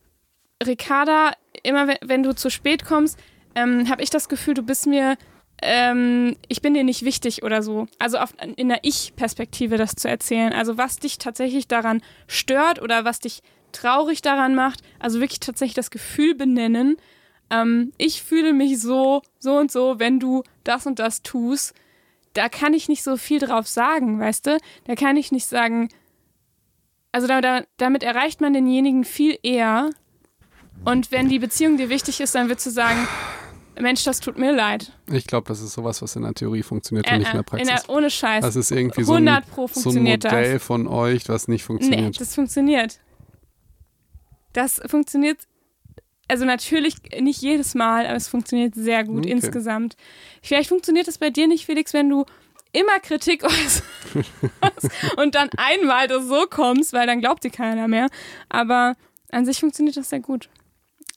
Ricarda, 0.65 1.33
immer 1.63 1.89
wenn, 1.89 1.99
wenn 2.03 2.23
du 2.23 2.35
zu 2.35 2.51
spät 2.51 2.85
kommst, 2.85 3.19
ähm, 3.55 3.89
habe 3.89 4.03
ich 4.03 4.11
das 4.11 4.29
Gefühl, 4.29 4.55
du 4.55 4.63
bist 4.63 4.87
mir 4.87 5.17
ähm, 5.63 6.37
ich 6.49 6.61
bin 6.61 6.75
dir 6.75 6.85
nicht 6.85 7.05
wichtig 7.05 7.43
oder 7.43 7.63
so. 7.63 7.87
Also 7.99 8.19
auf, 8.19 8.35
in 8.57 8.69
der 8.69 8.81
Ich-Perspektive 8.83 9.77
das 9.77 9.95
zu 9.95 10.09
erzählen. 10.09 10.53
Also 10.53 10.77
was 10.77 10.97
dich 10.97 11.19
tatsächlich 11.19 11.69
daran 11.69 12.03
stört 12.27 12.83
oder 12.83 13.05
was 13.05 13.21
dich 13.21 13.43
traurig 13.71 14.23
daran 14.23 14.55
macht. 14.55 14.83
Also 14.99 15.21
wirklich 15.21 15.41
tatsächlich 15.41 15.75
das 15.75 15.91
Gefühl 15.91 16.35
benennen. 16.35 16.97
Ähm, 17.51 17.93
ich 17.97 18.23
fühle 18.23 18.53
mich 18.53 18.81
so, 18.81 19.23
so 19.39 19.57
und 19.57 19.71
so, 19.71 19.99
wenn 19.99 20.19
du 20.19 20.43
das 20.65 20.87
und 20.87 20.99
das 20.99 21.23
tust. 21.23 21.75
Da 22.35 22.49
kann 22.49 22.75
ich 22.75 22.89
nicht 22.89 23.03
so 23.03 23.17
viel 23.17 23.39
drauf 23.39 23.69
sagen, 23.69 24.19
weißt 24.19 24.47
du? 24.47 24.59
Da 24.85 24.95
kann 24.95 25.17
ich 25.17 25.33
nicht 25.33 25.47
sagen, 25.47 25.91
also 27.13 27.27
da, 27.29 27.41
da, 27.41 27.63
damit 27.77 28.03
erreicht 28.03 28.41
man 28.41 28.53
denjenigen 28.53 29.05
viel 29.05 29.39
eher. 29.43 29.91
Und 30.85 31.13
wenn 31.13 31.29
die 31.29 31.39
Beziehung 31.39 31.77
dir 31.77 31.91
wichtig 31.91 32.21
ist, 32.21 32.35
dann 32.35 32.49
würdest 32.49 32.67
du 32.67 32.71
sagen, 32.71 33.07
Mensch, 33.81 34.05
das 34.05 34.21
tut 34.21 34.39
mir 34.39 34.53
leid. 34.53 34.93
Ich 35.11 35.27
glaube, 35.27 35.49
das 35.49 35.61
ist 35.61 35.73
sowas, 35.73 36.03
was 36.03 36.15
in 36.17 36.23
der 36.23 36.35
Theorie 36.35 36.63
funktioniert 36.63 37.11
und 37.11 37.19
nicht 37.19 37.31
in 37.31 37.37
der 37.37 37.43
Praxis. 37.43 37.69
In 37.69 37.75
der, 37.75 37.89
ohne 37.95 38.11
Scheiß. 38.11 38.43
Das 38.45 38.57
ist 38.57 38.71
irgendwie 38.71 39.03
so 39.05 39.15
ein, 39.15 39.27
100 39.29 39.51
Pro 39.51 39.67
so 39.69 39.91
ein 39.91 40.03
Modell 40.03 40.53
das. 40.55 40.63
von 40.63 40.87
euch, 40.87 41.29
was 41.29 41.49
nicht 41.49 41.63
Nee, 41.63 41.67
funktioniert. 41.67 42.21
das 42.21 42.35
funktioniert. 42.35 43.01
Das 44.53 44.81
funktioniert, 44.87 45.39
also 46.29 46.45
natürlich 46.45 46.97
nicht 47.21 47.41
jedes 47.41 47.75
Mal, 47.75 48.07
aber 48.07 48.17
es 48.17 48.29
funktioniert 48.29 48.75
sehr 48.75 49.05
gut 49.05 49.21
Okay. 49.21 49.31
insgesamt. 49.31 49.97
Vielleicht 50.43 50.69
funktioniert 50.69 51.09
es 51.09 51.17
bei 51.19 51.31
dir 51.31 51.49
nicht, 51.49 51.65
Felix, 51.65 51.95
wenn 51.95 52.11
du 52.11 52.27
immer 52.73 53.01
Kritik 53.01 53.45
äußerst 53.45 53.83
und 55.17 55.35
dann 55.35 55.49
einmal 55.57 56.09
das 56.09 56.27
so 56.27 56.45
kommst, 56.49 56.93
weil 56.93 57.07
dann 57.07 57.21
glaubt 57.21 57.45
dir 57.45 57.51
keiner 57.51 57.89
mehr. 57.89 58.09
Aber 58.49 58.95
an 59.31 59.47
sich 59.47 59.61
funktioniert 59.61 59.97
das 59.97 60.11
sehr 60.11 60.21
gut. 60.21 60.49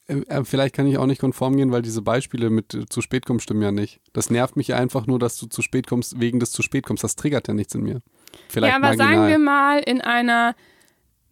Äh, 0.07 0.17
äh, 0.27 0.43
Vielleicht 0.43 0.75
kann 0.75 0.87
ich 0.87 0.97
auch 0.97 1.05
nicht 1.05 1.21
konform 1.21 1.55
gehen, 1.57 1.71
weil 1.71 1.81
diese 1.81 2.01
Beispiele 2.01 2.49
mit 2.49 2.73
äh, 2.73 2.85
zu 2.87 3.01
spät 3.01 3.25
kommen 3.25 3.39
stimmen 3.39 3.61
ja 3.61 3.71
nicht. 3.71 3.99
Das 4.13 4.29
nervt 4.29 4.55
mich 4.55 4.73
einfach 4.73 5.07
nur, 5.07 5.19
dass 5.19 5.37
du 5.37 5.47
zu 5.47 5.61
spät 5.61 5.87
kommst, 5.87 6.19
wegen 6.19 6.39
des 6.39 6.51
zu 6.51 6.61
spät 6.61 6.85
kommst. 6.85 7.03
Das 7.03 7.15
triggert 7.15 7.47
ja 7.47 7.53
nichts 7.53 7.73
in 7.75 7.81
mir. 7.83 8.01
Vielleicht 8.49 8.71
ja, 8.71 8.75
aber 8.77 8.87
marginal. 8.89 9.15
sagen 9.15 9.27
wir 9.27 9.39
mal, 9.39 9.79
in 9.79 10.01
einer, 10.01 10.55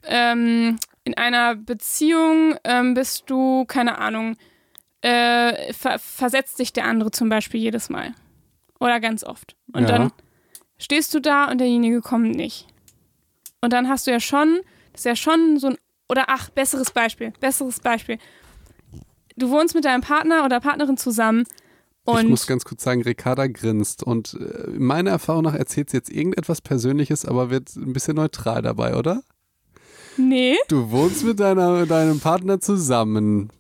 ähm, 0.06 0.78
in 1.04 1.16
einer 1.18 1.56
Beziehung 1.56 2.56
ähm, 2.64 2.94
bist 2.94 3.24
du, 3.30 3.66
keine 3.66 3.98
Ahnung, 3.98 4.38
äh, 5.02 5.74
ver 5.74 6.00
versetzt 6.00 6.58
sich 6.58 6.72
der 6.74 6.86
andere 6.86 7.12
zum 7.12 7.30
Beispiel 7.30 7.60
jedes 7.60 7.90
Mal. 7.90 8.14
Oder 8.80 9.00
ganz 9.00 9.24
oft. 9.24 9.56
Und 9.74 9.84
Ja. 9.84 9.88
dann 9.98 10.12
stehst 10.78 11.14
du 11.14 11.20
da 11.20 11.50
und 11.52 11.60
derjenige 11.60 12.02
kommt 12.02 12.36
nicht. 12.36 12.68
Und 13.62 13.72
dann 13.74 13.88
hast 13.88 14.08
du 14.08 14.12
ja 14.12 14.20
schon, 14.20 14.60
das 14.92 15.02
ist 15.02 15.06
ja 15.06 15.16
schon 15.16 15.58
so 15.60 15.68
ein, 15.68 15.78
oder 16.10 16.26
ach, 16.28 16.50
besseres 16.50 16.92
Beispiel, 16.92 17.32
besseres 17.40 17.80
Beispiel. 17.80 18.18
Du 19.36 19.50
wohnst 19.50 19.76
mit 19.76 19.86
deinem 19.86 20.02
Partner 20.02 20.46
oder 20.46 20.60
Partnerin 20.60 20.98
zusammen 20.98 21.46
ich 22.06 22.14
und 22.14 22.30
muss 22.30 22.48
ganz 22.48 22.66
kurz 22.66 22.84
sagen, 22.84 23.02
Ricarda 23.02 23.48
grinst 23.48 24.04
und 24.04 24.34
äh, 24.34 24.70
meiner 24.78 25.12
Erfahrung 25.12 25.44
nach 25.44 25.54
erzählt 25.56 25.90
sie 25.90 25.98
jetzt 25.98 26.10
irgendetwas 26.10 26.60
Persönliches, 26.60 27.26
aber 27.26 27.50
wird 27.50 27.76
ein 27.78 27.94
bisschen 27.94 28.16
neutral 28.16 28.62
dabei, 28.62 28.96
oder? 28.96 29.22
nee, 30.18 30.56
Du 30.68 30.92
wohnst 30.92 31.24
mit 31.24 31.40
deiner, 31.40 31.86
deinem 31.86 32.20
Partner 32.20 32.60
zusammen. 32.60 33.52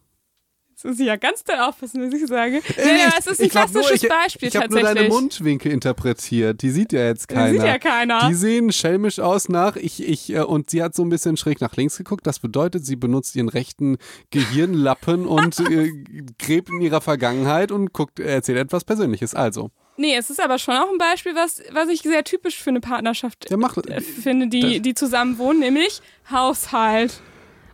Muss 0.84 1.00
ich 1.00 1.06
ja 1.08 1.16
ganz 1.16 1.44
doll 1.44 1.58
aufpassen, 1.58 2.02
was 2.06 2.20
ich 2.20 2.28
sage. 2.28 2.58
Äh, 2.58 2.62
Ja, 2.78 2.86
ja, 2.96 3.08
ich- 3.10 3.20
es 3.20 3.28
ist 3.28 3.40
ein 3.40 3.46
ich 3.48 3.56
hab 3.56 3.72
nur- 3.72 3.82
klassisches 3.84 4.04
ich, 4.04 4.10
Beispiel 4.10 4.48
Ich 4.50 4.56
habe 4.56 4.70
nur 4.70 4.80
tatsächlich. 4.82 5.10
deine 5.10 5.22
Mundwinkel 5.22 5.72
interpretiert. 5.72 6.62
Die 6.62 6.70
sieht 6.72 6.92
ja 6.94 7.06
jetzt 7.06 7.30
Das 7.32 7.36
keiner. 7.38 7.52
sieht 7.52 7.64
ja 7.64 7.78
keiner. 7.80 8.28
Die 8.30 8.34
sehen 8.36 8.72
schelmisch 8.72 9.20
aus 9.20 9.50
nach 9.50 9.76
ich, 9.76 10.04
ich, 10.08 10.34
äh, 10.34 10.42
und 10.42 10.70
sie 10.70 10.84
hat 10.84 10.94
so 10.96 11.04
ein 11.04 11.10
bisschen 11.10 11.38
schräg 11.38 11.62
nach 11.62 11.76
links 11.76 11.98
geguckt. 11.98 12.28
Das 12.28 12.40
bedeutet, 12.40 12.86
sie 12.86 12.96
benutzt 12.96 13.36
ihren 13.36 13.50
rechten 13.50 13.98
Gehirnlappen 14.32 15.26
und 15.28 15.60
äh, 15.60 15.92
gräbt 16.40 16.70
in 16.70 16.82
ihrer 16.82 17.02
Vergangenheit 17.02 17.72
und 17.72 17.94
guckt, 17.94 18.20
erzählt 18.20 18.58
etwas 18.58 18.84
Persönliches. 18.84 19.34
Also, 19.36 19.72
Nee, 19.96 20.16
es 20.18 20.32
ist 20.32 20.42
aber 20.44 20.58
schon 20.58 20.74
auch 20.76 20.90
ein 20.92 20.98
Beispiel, 20.98 21.36
was, 21.36 21.62
was 21.72 21.88
ich 21.88 22.02
sehr 22.02 22.24
typisch 22.24 22.58
für 22.64 22.72
eine 22.72 22.80
Partnerschaft 22.82 23.48
der 23.52 23.58
macht. 23.58 23.78
äh, 23.88 24.02
finde, 24.02 24.48
die, 24.48 24.62
das- 24.62 24.82
die 24.82 24.94
zusammen 24.96 25.38
wohnen, 25.38 25.60
nämlich 25.60 26.02
Haushalt 26.32 27.22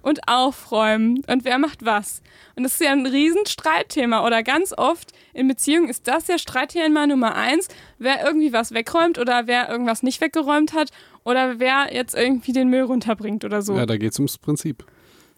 und 0.01 0.27
Aufräumen 0.27 1.23
und 1.27 1.45
wer 1.45 1.57
macht 1.57 1.85
was. 1.85 2.21
Und 2.55 2.63
das 2.63 2.73
ist 2.73 2.81
ja 2.81 2.91
ein 2.91 3.05
Riesenstreitthema 3.05 4.25
oder 4.25 4.43
ganz 4.43 4.73
oft 4.77 5.11
in 5.33 5.47
Beziehungen 5.47 5.89
ist 5.89 6.07
das 6.07 6.27
ja 6.27 6.37
Streitthema 6.37 7.07
Nummer 7.07 7.35
eins, 7.35 7.67
wer 7.97 8.25
irgendwie 8.25 8.53
was 8.53 8.73
wegräumt 8.73 9.17
oder 9.17 9.47
wer 9.47 9.69
irgendwas 9.69 10.03
nicht 10.03 10.21
weggeräumt 10.21 10.73
hat 10.73 10.89
oder 11.23 11.59
wer 11.59 11.93
jetzt 11.93 12.15
irgendwie 12.15 12.51
den 12.53 12.69
Müll 12.69 12.83
runterbringt 12.83 13.45
oder 13.45 13.61
so. 13.61 13.75
Ja, 13.75 13.85
da 13.85 13.97
geht 13.97 14.11
es 14.13 14.19
ums 14.19 14.37
Prinzip. 14.37 14.85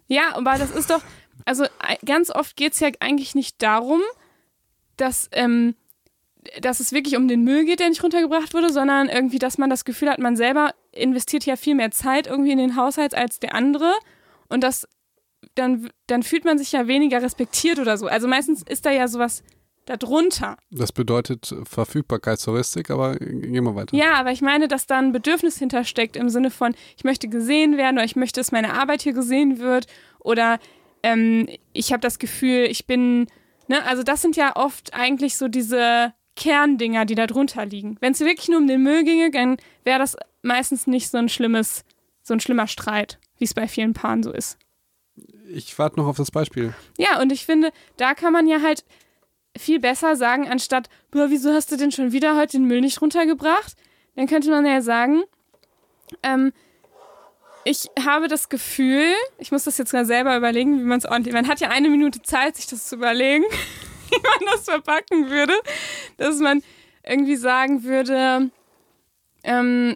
Ja, 0.08 0.36
aber 0.36 0.58
das 0.58 0.72
ist 0.72 0.90
doch, 0.90 1.02
also 1.46 1.64
ei- 1.80 1.98
ganz 2.06 2.30
oft 2.30 2.56
geht 2.56 2.74
es 2.74 2.80
ja 2.80 2.90
eigentlich 3.00 3.36
nicht 3.36 3.62
darum, 3.62 4.02
dass, 4.98 5.30
ähm, 5.32 5.76
dass 6.62 6.80
es 6.80 6.92
wirklich 6.92 7.16
um 7.18 7.28
den 7.28 7.44
Müll 7.44 7.66
geht, 7.66 7.80
der 7.80 7.90
nicht 7.90 8.04
runtergebracht 8.04 8.54
wurde, 8.54 8.72
sondern 8.72 9.10
irgendwie, 9.10 9.40
dass 9.40 9.58
man 9.58 9.70
das 9.70 9.86
Gefühl 9.86 10.10
hat, 10.10 10.20
man 10.20 10.36
selber 10.36 10.74
investiert 10.92 11.46
ja 11.46 11.56
viel 11.56 11.76
mehr 11.76 11.92
Zeit 11.92 12.28
irgendwie 12.28 12.52
in 12.52 12.58
den 12.58 12.76
Haushalt 12.76 13.16
als 13.16 13.40
der 13.40 13.56
andere 13.56 13.94
und 14.52 14.64
das 14.64 14.88
dann, 15.56 15.90
dann 16.08 16.24
fühlt 16.24 16.46
man 16.46 16.58
sich 16.58 16.72
ja 16.72 16.88
weniger 16.88 17.22
respektiert 17.22 17.80
oder 17.80 17.98
so. 17.98 18.08
Also 18.08 18.28
meistens 18.28 18.64
ist 18.64 18.86
da 18.86 18.92
ja 18.92 19.08
sowas 19.08 19.44
darunter. 19.86 20.58
Das 20.70 20.92
bedeutet 20.92 21.54
Verfügbarkeitsheuristik, 21.64 22.92
aber 22.92 23.16
gehen 23.16 23.64
wir 23.64 23.76
weiter. 23.76 23.96
Ja, 23.96 24.14
aber 24.14 24.32
ich 24.32 24.42
meine, 24.42 24.68
dass 24.68 24.86
da 24.86 25.00
ein 25.00 25.12
Bedürfnis 25.12 25.58
hintersteckt 25.58 26.16
im 26.16 26.30
Sinne 26.30 26.52
von, 26.52 26.76
ich 26.96 27.04
möchte 27.04 27.28
gesehen 27.28 27.78
werden 27.78 27.98
oder 27.98 28.06
ich 28.06 28.16
möchte, 28.16 28.40
dass 28.40 28.52
meine 28.52 28.74
Arbeit 28.74 29.02
hier 29.02 29.14
gesehen 29.14 29.60
wird 29.60 29.88
oder 30.20 30.60
ähm, 31.04 31.50
ich 31.74 31.92
habe 31.92 32.02
das 32.02 32.20
Gefühl, 32.20 32.68
ich 32.70 32.86
bin, 32.86 33.28
ne, 33.68 33.84
also 33.86 34.04
das 34.04 34.22
sind 34.22 34.36
ja 34.36 34.56
oft 34.56 34.94
eigentlich 34.94 35.36
so 35.36 35.48
diese 35.48 36.14
Kerndinger, 36.36 37.06
die 37.06 37.16
da 37.16 37.28
drunter 37.28 37.66
liegen. 37.66 37.98
Wenn 38.00 38.14
es 38.14 38.20
wirklich 38.20 38.50
nur 38.50 38.60
um 38.60 38.68
den 38.68 38.84
Müll 38.84 39.04
ginge, 39.04 39.32
dann 39.32 39.58
wäre 39.84 40.00
das 40.00 40.16
meistens 40.44 40.88
nicht 40.88 41.10
so 41.10 41.18
ein 41.18 41.28
schlimmes, 41.28 41.84
so 42.22 42.34
ein 42.34 42.40
schlimmer 42.40 42.68
Streit, 42.68 43.20
wie 43.42 43.46
es 43.46 43.54
bei 43.54 43.68
vielen 43.68 43.94
Paaren 43.94 44.22
so 44.24 44.32
ist. 44.32 44.58
Ich 45.50 45.78
warte 45.78 46.00
noch 46.00 46.08
auf 46.08 46.16
das 46.16 46.32
Beispiel. 46.32 46.74
Ja, 46.98 47.20
und 47.20 47.32
ich 47.32 47.46
finde, 47.46 47.72
da 47.98 48.14
kann 48.14 48.32
man 48.32 48.48
ja 48.48 48.62
halt 48.62 48.86
viel 49.58 49.80
besser 49.80 50.16
sagen, 50.16 50.48
anstatt, 50.48 50.90
boah, 51.10 51.30
wieso 51.30 51.52
hast 51.52 51.72
du 51.72 51.76
denn 51.76 51.92
schon 51.92 52.14
wieder 52.14 52.38
heute 52.38 52.58
den 52.58 52.66
Müll 52.66 52.82
nicht 52.82 53.02
runtergebracht? 53.02 53.76
Dann 54.16 54.28
könnte 54.28 54.50
man 54.52 54.66
ja 54.66 54.82
sagen, 54.82 55.24
ähm, 56.24 56.54
ich 57.66 57.90
habe 58.04 58.28
das 58.28 58.48
Gefühl, 58.48 59.14
ich 59.40 59.52
muss 59.52 59.64
das 59.64 59.78
jetzt 59.78 59.92
mal 59.92 60.06
selber 60.06 60.38
überlegen, 60.38 60.80
wie 60.80 60.84
man 60.84 61.00
es 61.00 61.06
ordentlich, 61.06 61.34
man 61.34 61.48
hat 61.48 61.60
ja 61.60 61.70
eine 61.70 61.90
Minute 61.90 62.22
Zeit, 62.22 62.56
sich 62.56 62.68
das 62.68 62.88
zu 62.88 62.96
überlegen, 62.96 63.44
wie 64.10 64.22
man 64.22 64.54
das 64.54 64.66
verpacken 64.66 65.30
würde, 65.30 65.54
dass 66.18 66.40
man 66.40 66.62
irgendwie 67.04 67.36
sagen 67.36 67.84
würde, 67.84 68.52
ähm, 69.44 69.96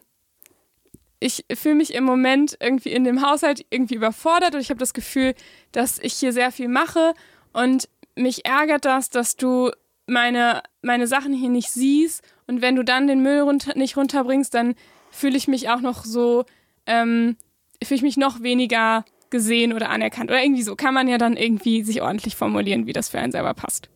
ich 1.25 1.43
fühle 1.55 1.75
mich 1.75 1.93
im 1.95 2.03
Moment 2.03 2.55
irgendwie 2.59 2.91
in 2.91 3.03
dem 3.03 3.27
Haushalt 3.27 3.65
irgendwie 3.71 3.95
überfordert 3.95 4.53
und 4.53 4.61
ich 4.61 4.69
habe 4.69 4.79
das 4.79 4.93
Gefühl, 4.93 5.33
dass 5.71 5.97
ich 5.97 6.13
hier 6.13 6.31
sehr 6.31 6.51
viel 6.51 6.67
mache 6.67 7.15
und 7.51 7.89
mich 8.15 8.45
ärgert 8.45 8.85
das, 8.85 9.09
dass 9.09 9.35
du 9.35 9.71
meine, 10.05 10.61
meine 10.83 11.07
Sachen 11.07 11.33
hier 11.33 11.49
nicht 11.49 11.71
siehst 11.71 12.21
und 12.45 12.61
wenn 12.61 12.75
du 12.75 12.83
dann 12.83 13.07
den 13.07 13.23
Müll 13.23 13.39
runter, 13.39 13.75
nicht 13.75 13.97
runterbringst, 13.97 14.53
dann 14.53 14.75
fühle 15.09 15.35
ich 15.35 15.47
mich 15.47 15.67
auch 15.69 15.81
noch 15.81 16.05
so, 16.05 16.45
ähm, 16.85 17.37
fühle 17.83 17.95
ich 17.95 18.03
mich 18.03 18.17
noch 18.17 18.43
weniger 18.43 19.03
gesehen 19.31 19.73
oder 19.73 19.89
anerkannt 19.89 20.29
oder 20.29 20.43
irgendwie 20.43 20.61
so. 20.61 20.75
Kann 20.75 20.93
man 20.93 21.07
ja 21.07 21.17
dann 21.17 21.37
irgendwie 21.37 21.83
sich 21.83 22.03
ordentlich 22.03 22.35
formulieren, 22.35 22.85
wie 22.85 22.93
das 22.93 23.09
für 23.09 23.17
einen 23.17 23.31
selber 23.31 23.55
passt. 23.55 23.89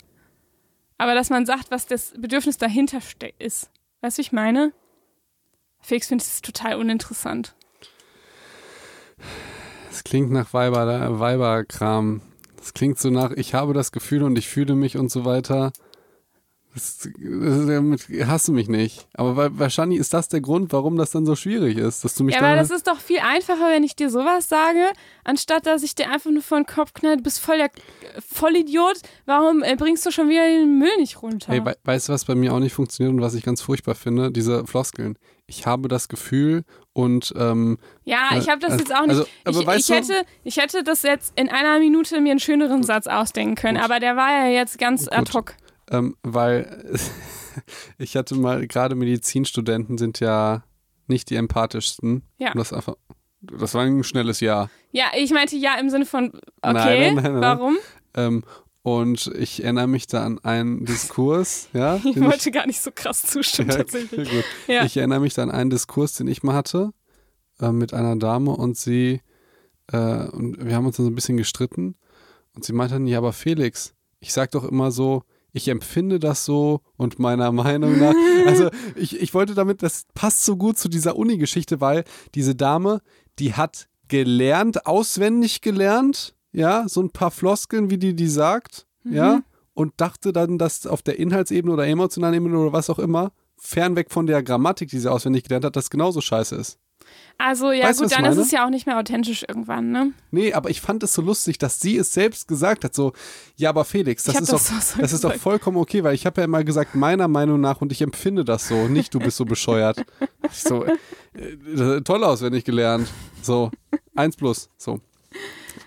Aber 0.98 1.14
dass 1.14 1.30
man 1.30 1.46
sagt, 1.46 1.70
was 1.70 1.86
das 1.86 2.14
Bedürfnis 2.18 2.58
dahinter 2.58 3.00
ist. 3.38 3.70
Weißt 4.02 4.18
du, 4.18 4.22
ich 4.22 4.32
meine? 4.32 4.74
Felix 5.82 6.08
findet 6.08 6.28
es 6.28 6.42
total 6.42 6.76
uninteressant. 6.76 7.56
Es 9.92 10.04
klingt 10.04 10.32
nach 10.32 10.54
Weiber, 10.54 11.20
Weiberkram. 11.20 12.22
Es 12.62 12.74
klingt 12.74 13.00
so 13.00 13.10
nach, 13.10 13.32
ich 13.32 13.54
habe 13.54 13.74
das 13.74 13.92
Gefühl 13.92 14.24
und 14.24 14.38
ich 14.38 14.48
fühle 14.48 14.76
mich 14.76 14.98
und 14.98 15.10
so 15.12 15.26
weiter. 15.26 15.72
Das, 16.76 17.00
das, 17.00 17.66
damit 17.66 18.08
hast 18.28 18.48
du 18.48 18.52
mich 18.52 18.70
nicht. 18.70 19.08
Aber 19.14 19.36
wa- 19.36 19.50
wahrscheinlich 19.54 20.00
ist 20.00 20.14
das 20.14 20.30
der 20.30 20.40
Grund, 20.40 20.72
warum 20.72 20.98
das 20.98 21.10
dann 21.10 21.26
so 21.26 21.36
schwierig 21.36 21.78
ist, 21.80 22.04
dass 22.06 22.14
du 22.14 22.24
mich 22.24 22.36
Ja, 22.36 22.42
aber 22.42 22.50
da 22.52 22.58
das 22.58 22.70
ist 22.70 22.86
doch 22.86 23.00
viel 23.00 23.20
einfacher, 23.20 23.70
wenn 23.72 23.84
ich 23.84 23.96
dir 23.96 24.12
sowas 24.12 24.48
sage, 24.50 24.86
anstatt 25.24 25.66
dass 25.66 25.82
ich 25.82 25.96
dir 25.96 26.12
einfach 26.12 26.30
nur 26.30 26.44
vor 26.44 26.60
den 26.60 26.68
Kopf 26.68 26.94
knall, 26.94 27.18
du 27.18 27.24
bist 27.24 27.40
voll 27.40 27.58
der 27.58 27.72
Vollidiot, 28.22 29.02
warum 29.26 29.64
äh, 29.64 29.76
bringst 29.78 30.06
du 30.06 30.12
schon 30.12 30.30
wieder 30.30 30.46
den 30.46 30.78
Müll 30.78 30.96
nicht 31.00 31.24
runter? 31.24 31.52
Hey, 31.52 31.66
we 31.66 31.76
weißt 31.86 32.10
du, 32.10 32.14
was 32.14 32.26
bei 32.26 32.36
mir 32.36 32.54
auch 32.54 32.60
nicht 32.60 32.74
funktioniert 32.74 33.16
und 33.16 33.22
was 33.22 33.34
ich 33.34 33.44
ganz 33.44 33.62
furchtbar 33.62 33.96
finde? 33.96 34.32
Diese 34.32 34.68
Floskeln. 34.68 35.18
Ich 35.50 35.66
habe 35.66 35.88
das 35.88 36.08
Gefühl 36.08 36.64
und 36.94 37.34
ähm, 37.36 37.78
ja, 38.04 38.30
ich 38.38 38.50
habe 38.50 38.60
das 38.62 38.72
also- 38.74 38.84
jetzt 38.84 38.96
auch 38.96 39.06
nicht. 39.08 39.18
also, 39.18 39.28
aber 39.46 39.60
ich, 39.62 39.68
weißt 39.68 39.80
ich, 39.80 40.08
du- 40.08 40.14
hätte, 40.14 40.26
ich 40.44 40.58
hätte 40.58 40.84
das 40.84 41.02
jetzt 41.04 41.34
in 41.38 41.50
einer 41.50 41.80
Minute 41.80 42.22
mir 42.22 42.32
einen 42.32 42.40
schöneren 42.40 42.84
Satz 42.84 43.08
ausdenken 43.08 43.56
können, 43.56 43.78
Gut. 43.78 43.86
aber 43.86 44.00
der 44.00 44.16
war 44.16 44.30
ja 44.32 44.48
jetzt 44.52 44.78
ganz 44.78 45.06
Gut. 45.06 45.14
ad 45.18 45.32
hoc. 45.34 45.56
ähm, 45.92 46.16
weil 46.24 46.84
ich 47.98 48.16
hatte 48.16 48.36
mal, 48.36 48.68
gerade 48.68 48.96
Medizinstudenten 48.96 49.98
sind 49.98 50.20
ja 50.20 50.64
nicht 51.08 51.30
die 51.32 51.36
empathischsten. 51.36 52.22
Ja. 52.38 52.54
Das, 52.54 52.72
einfach, 52.72 52.94
das 53.42 53.74
war 53.74 53.82
ein 53.84 54.04
schnelles 54.04 54.40
Ja. 54.42 54.70
Ja, 54.92 55.06
ich 55.18 55.32
meinte 55.32 55.56
ja 55.56 55.76
im 55.80 55.90
Sinne 55.90 56.06
von, 56.06 56.28
okay, 56.62 56.74
Nein, 56.74 56.74
nein, 56.74 57.16
nein, 57.16 57.34
nein. 57.34 57.42
warum? 57.42 57.78
Ähm, 58.16 58.44
Und 58.98 59.32
ich 59.38 59.64
erinnere 59.64 59.88
mich 59.88 60.08
da 60.08 60.26
an 60.26 60.40
einen 60.40 60.84
Diskurs, 60.86 61.70
ja. 61.74 61.98
Ich 61.98 62.20
wollte 62.20 62.50
gar 62.50 62.66
nicht 62.66 62.82
so 62.82 62.90
krass 62.94 63.22
zustimmen, 63.22 63.70
ja, 63.70 63.78
tatsächlich. 63.78 64.30
gut. 64.30 64.46
Ja. 64.68 64.84
Ich 64.84 64.98
erinnere 64.98 65.20
mich 65.20 65.36
da 65.36 65.44
an 65.44 65.52
einen 65.52 65.70
Diskurs, 65.70 66.14
den 66.14 66.28
ich 66.28 66.42
mal 66.42 66.56
hatte 66.56 66.92
äh, 67.60 67.72
mit 67.72 67.94
einer 67.94 68.16
Dame 68.16 68.52
und 68.52 68.78
sie, 68.78 69.22
äh, 69.92 70.26
und 70.30 70.66
wir 70.66 70.76
haben 70.76 70.88
uns 70.88 70.98
dann 70.98 71.06
so 71.06 71.12
ein 71.12 71.16
bisschen 71.16 71.38
gestritten 71.38 71.96
und 72.56 72.66
sie 72.66 72.74
meinte 72.74 72.96
dann, 72.96 73.06
ja, 73.06 73.20
aber 73.20 73.32
Felix, 73.32 73.94
ich 74.20 74.34
sag 74.34 74.52
doch 74.52 74.64
immer 74.64 74.92
so, 74.92 75.22
ich 75.52 75.68
empfinde 75.68 76.20
das 76.20 76.46
so 76.46 76.82
und 76.98 77.20
meiner 77.20 77.52
Meinung 77.52 78.00
nach, 78.00 78.16
also 78.48 78.70
ich, 78.96 79.20
ich 79.22 79.34
wollte 79.36 79.54
damit, 79.54 79.84
das 79.84 80.06
passt 80.16 80.46
so 80.46 80.58
gut 80.58 80.80
zu 80.80 80.90
dieser 80.90 81.16
Uni-Geschichte, 81.16 81.80
weil 81.80 82.06
diese 82.34 82.56
Dame, 82.56 83.02
die 83.38 83.54
hat 83.54 83.88
gelernt, 84.08 84.88
auswendig 84.88 85.62
gelernt, 85.62 86.34
ja, 86.52 86.88
so 86.88 87.02
ein 87.02 87.12
paar 87.12 87.32
Floskeln, 87.32 87.90
wie 87.90 87.98
die 87.98 88.16
die 88.16 88.28
sagt, 88.28 88.86
ja, 89.04 89.42
und 89.74 89.94
dachte 89.98 90.34
dann, 90.34 90.58
dass 90.58 90.86
auf 90.86 91.02
der 91.02 91.20
Inhaltsebene 91.20 91.74
oder 91.74 91.88
emotionalen 91.88 92.36
Ebene 92.36 92.58
oder 92.58 92.74
was 92.74 92.90
auch 92.90 93.00
immer, 93.00 93.32
fernweg 93.58 94.12
von 94.12 94.28
der 94.28 94.44
Grammatik, 94.44 94.90
die 94.90 95.00
sie 95.00 95.12
auswendig 95.12 95.44
gelernt 95.44 95.66
hat, 95.66 95.76
das 95.76 95.90
genauso 95.90 96.22
scheiße 96.22 96.56
ist. 96.56 96.80
Also 97.38 97.72
ja 97.72 97.86
Weißt 97.86 98.02
gut, 98.02 98.12
dann 98.12 98.26
ist 98.26 98.38
es 98.38 98.52
ja 98.52 98.66
auch 98.66 98.70
nicht 98.70 98.86
mehr 98.86 99.00
authentisch 99.00 99.46
irgendwann, 99.48 99.92
ne? 99.92 100.12
Nee, 100.32 100.54
aber 100.54 100.70
ich 100.70 100.82
fand 100.82 101.02
es 101.04 101.14
so 101.14 101.22
lustig, 101.22 101.58
dass 101.58 101.80
sie 101.80 101.98
es 101.98 102.14
selbst 102.14 102.48
gesagt 102.48 102.84
hat, 102.84 102.94
so, 102.94 103.14
ja, 103.56 103.70
aber 103.70 103.86
Felix, 103.86 104.24
das 104.26 104.36
ist 104.36 104.52
das 104.52 104.68
doch, 104.68 104.82
so 104.82 105.02
das 105.02 105.14
ist 105.14 105.24
doch 105.24 105.34
vollkommen 105.36 105.78
okay, 105.78 106.04
weil 106.04 106.14
ich 106.14 106.26
habe 106.26 106.42
ja 106.42 106.46
immer 106.46 106.64
gesagt, 106.64 106.96
meiner 106.96 107.30
Meinung 107.30 107.62
nach 107.62 107.82
und 107.82 107.92
ich 107.94 108.02
empfinde 108.02 108.44
das 108.44 108.68
so, 108.68 108.90
nicht 108.90 109.14
du 109.14 109.20
bist 109.20 109.38
so 109.38 109.46
bescheuert. 109.46 110.06
So, 110.52 110.84
äh, 110.84 112.02
toll 112.02 112.24
auswendig 112.24 112.66
gelernt. 112.66 113.08
So, 113.42 113.72
eins 114.16 114.36
plus, 114.36 114.70
so. 114.78 115.00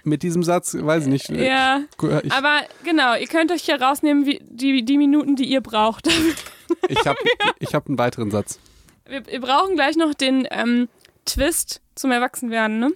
Mit 0.04 0.22
diesem 0.22 0.42
Satz, 0.42 0.76
weiß 0.78 1.04
ich 1.04 1.10
nicht. 1.10 1.30
äh, 1.30 1.46
Ja. 1.48 1.82
Ich, 2.22 2.32
Aber 2.32 2.60
genau, 2.84 3.14
ihr 3.16 3.26
könnt 3.26 3.52
euch 3.52 3.62
hier 3.62 3.80
rausnehmen, 3.80 4.26
wie, 4.26 4.40
die, 4.42 4.84
die 4.84 4.98
Minuten, 4.98 5.36
die 5.36 5.44
ihr 5.44 5.60
braucht. 5.60 6.08
ich 6.88 7.06
habe 7.06 7.18
ich 7.58 7.74
hab 7.74 7.86
einen 7.88 7.98
weiteren 7.98 8.30
Satz. 8.30 8.58
Wir, 9.06 9.26
wir 9.26 9.40
brauchen 9.40 9.74
gleich 9.74 9.96
noch 9.96 10.14
den 10.14 10.46
ähm, 10.50 10.88
Twist 11.24 11.80
zum 11.94 12.10
Erwachsenwerden, 12.10 12.78
ne? 12.78 12.92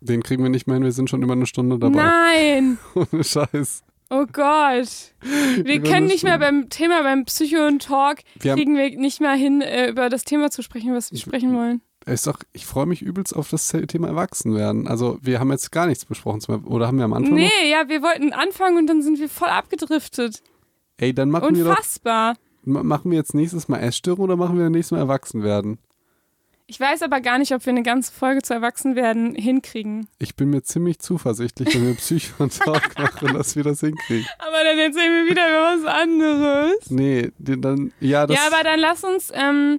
Den 0.00 0.22
kriegen 0.22 0.42
wir 0.42 0.50
nicht 0.50 0.66
mehr 0.66 0.74
hin, 0.74 0.84
wir 0.84 0.92
sind 0.92 1.10
schon 1.10 1.22
über 1.22 1.32
eine 1.32 1.46
Stunde 1.46 1.78
dabei. 1.78 2.02
Nein! 2.02 2.78
Ohne 2.94 3.24
Scheiß. 3.24 3.82
Oh 4.08 4.24
Gott. 4.32 4.88
Wir 5.64 5.82
können 5.82 6.06
nicht 6.06 6.22
mehr 6.22 6.38
beim 6.38 6.68
Thema, 6.68 7.02
beim 7.02 7.24
Psycho 7.24 7.66
und 7.66 7.82
Talk, 7.82 8.18
Wir 8.38 8.54
kriegen 8.54 8.76
wir 8.76 8.96
nicht 8.96 9.20
mehr 9.20 9.32
hin, 9.32 9.62
äh, 9.62 9.88
über 9.88 10.08
das 10.08 10.22
Thema 10.24 10.50
zu 10.50 10.62
sprechen, 10.62 10.94
was 10.94 11.10
wir 11.10 11.18
sprechen 11.18 11.52
wollen. 11.56 11.80
Ist 12.06 12.26
doch, 12.28 12.38
ich 12.52 12.66
freue 12.66 12.86
mich 12.86 13.02
übelst 13.02 13.34
auf 13.34 13.50
das 13.50 13.68
Thema 13.88 14.06
Erwachsenwerden. 14.08 14.86
Also, 14.86 15.18
wir 15.22 15.40
haben 15.40 15.50
jetzt 15.50 15.72
gar 15.72 15.86
nichts 15.86 16.04
besprochen, 16.04 16.40
oder 16.66 16.86
haben 16.86 16.98
wir 16.98 17.04
am 17.04 17.12
Anfang 17.12 17.32
noch? 17.34 17.38
Nee, 17.40 17.68
ja, 17.70 17.88
wir 17.88 18.00
wollten 18.00 18.32
anfangen 18.32 18.78
und 18.78 18.86
dann 18.86 19.02
sind 19.02 19.18
wir 19.18 19.28
voll 19.28 19.48
abgedriftet. 19.48 20.40
Ey, 20.98 21.12
dann 21.12 21.30
machen 21.30 21.56
wir 21.56 21.64
doch 21.64 21.70
Unfassbar. 21.70 22.36
Ma- 22.64 22.82
Machen 22.84 23.10
wir 23.10 23.18
jetzt 23.18 23.34
nächstes 23.34 23.66
Mal 23.68 23.78
Essstörung 23.80 24.24
oder 24.24 24.36
machen 24.36 24.56
wir 24.58 24.70
nächstes 24.70 24.92
Mal 24.92 24.98
erwachsen 24.98 25.42
werden? 25.42 25.78
Ich 26.68 26.80
weiß 26.80 27.02
aber 27.02 27.20
gar 27.20 27.38
nicht, 27.38 27.52
ob 27.54 27.64
wir 27.64 27.70
eine 27.72 27.84
ganze 27.84 28.12
Folge 28.12 28.42
zu 28.42 28.52
Erwachsenwerden 28.54 29.34
hinkriegen. 29.36 30.08
Ich 30.18 30.34
bin 30.34 30.50
mir 30.50 30.62
ziemlich 30.62 30.98
zuversichtlich, 30.98 31.72
wenn 31.74 31.86
wir 31.86 31.94
Psycho 31.96 32.42
und 32.42 32.56
Talk 32.58 32.98
machen, 32.98 33.34
dass 33.34 33.54
wir 33.54 33.62
das 33.64 33.80
hinkriegen. 33.80 34.26
Aber 34.38 34.64
dann 34.64 34.78
erzählen 34.78 35.12
wir 35.26 35.30
wieder 35.30 35.42
was 35.42 35.84
anderes. 35.84 36.90
Nee, 36.90 37.30
dann, 37.38 37.92
ja, 38.00 38.26
das. 38.26 38.36
ja, 38.36 38.46
aber 38.52 38.64
dann 38.64 38.80
lass 38.80 39.04
uns, 39.04 39.30
ähm, 39.34 39.78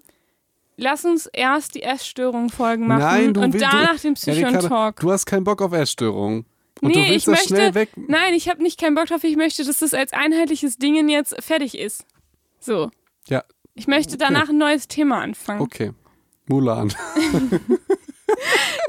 lass 0.78 1.04
uns 1.06 1.26
erst 1.28 1.76
die 1.76 1.84
Essstörung-Folgen 1.84 2.88
machen 2.88 3.00
Nein, 3.02 3.34
du 3.34 3.42
und 3.42 3.54
will- 3.54 3.60
danach 3.62 3.96
du- 3.96 4.02
den 4.04 4.14
Psycho 4.14 4.38
Ja, 4.40 4.48
und 4.48 4.56
Ricarda, 4.56 4.68
Talk. 4.70 5.00
Du 5.02 5.12
hast 5.12 5.26
keinen 5.26 5.44
Bock 5.44 5.62
auf 5.62 5.74
Essstörungen. 5.74 6.46
Und 6.82 6.96
du 6.96 7.00
Nee, 7.00 7.16
ich 7.16 7.26
möchte-. 7.28 7.88
Nein, 7.96 8.34
ich 8.36 8.48
habe 8.50 8.62
nicht 8.64 8.80
keinen 8.80 8.94
Bock 8.96 9.08
drauf. 9.08 9.24
Ich 9.24 9.36
möchte, 9.36 9.66
dass 9.66 9.80
das 9.80 9.94
als 9.96 10.14
einheitliches 10.14 10.78
Ding 10.78 11.10
jetzt 11.10 11.36
fertig 11.44 11.78
ist. 11.78 12.06
So. 12.60 12.92
Ja, 13.28 13.44
Ich 13.74 13.88
möchte 13.88 14.18
danach 14.18 14.50
ein 14.50 14.58
neues 14.58 14.88
Thema 14.88 15.22
anfangen. 15.22 15.62
okay. 15.62 15.92
Mulan. 16.48 16.94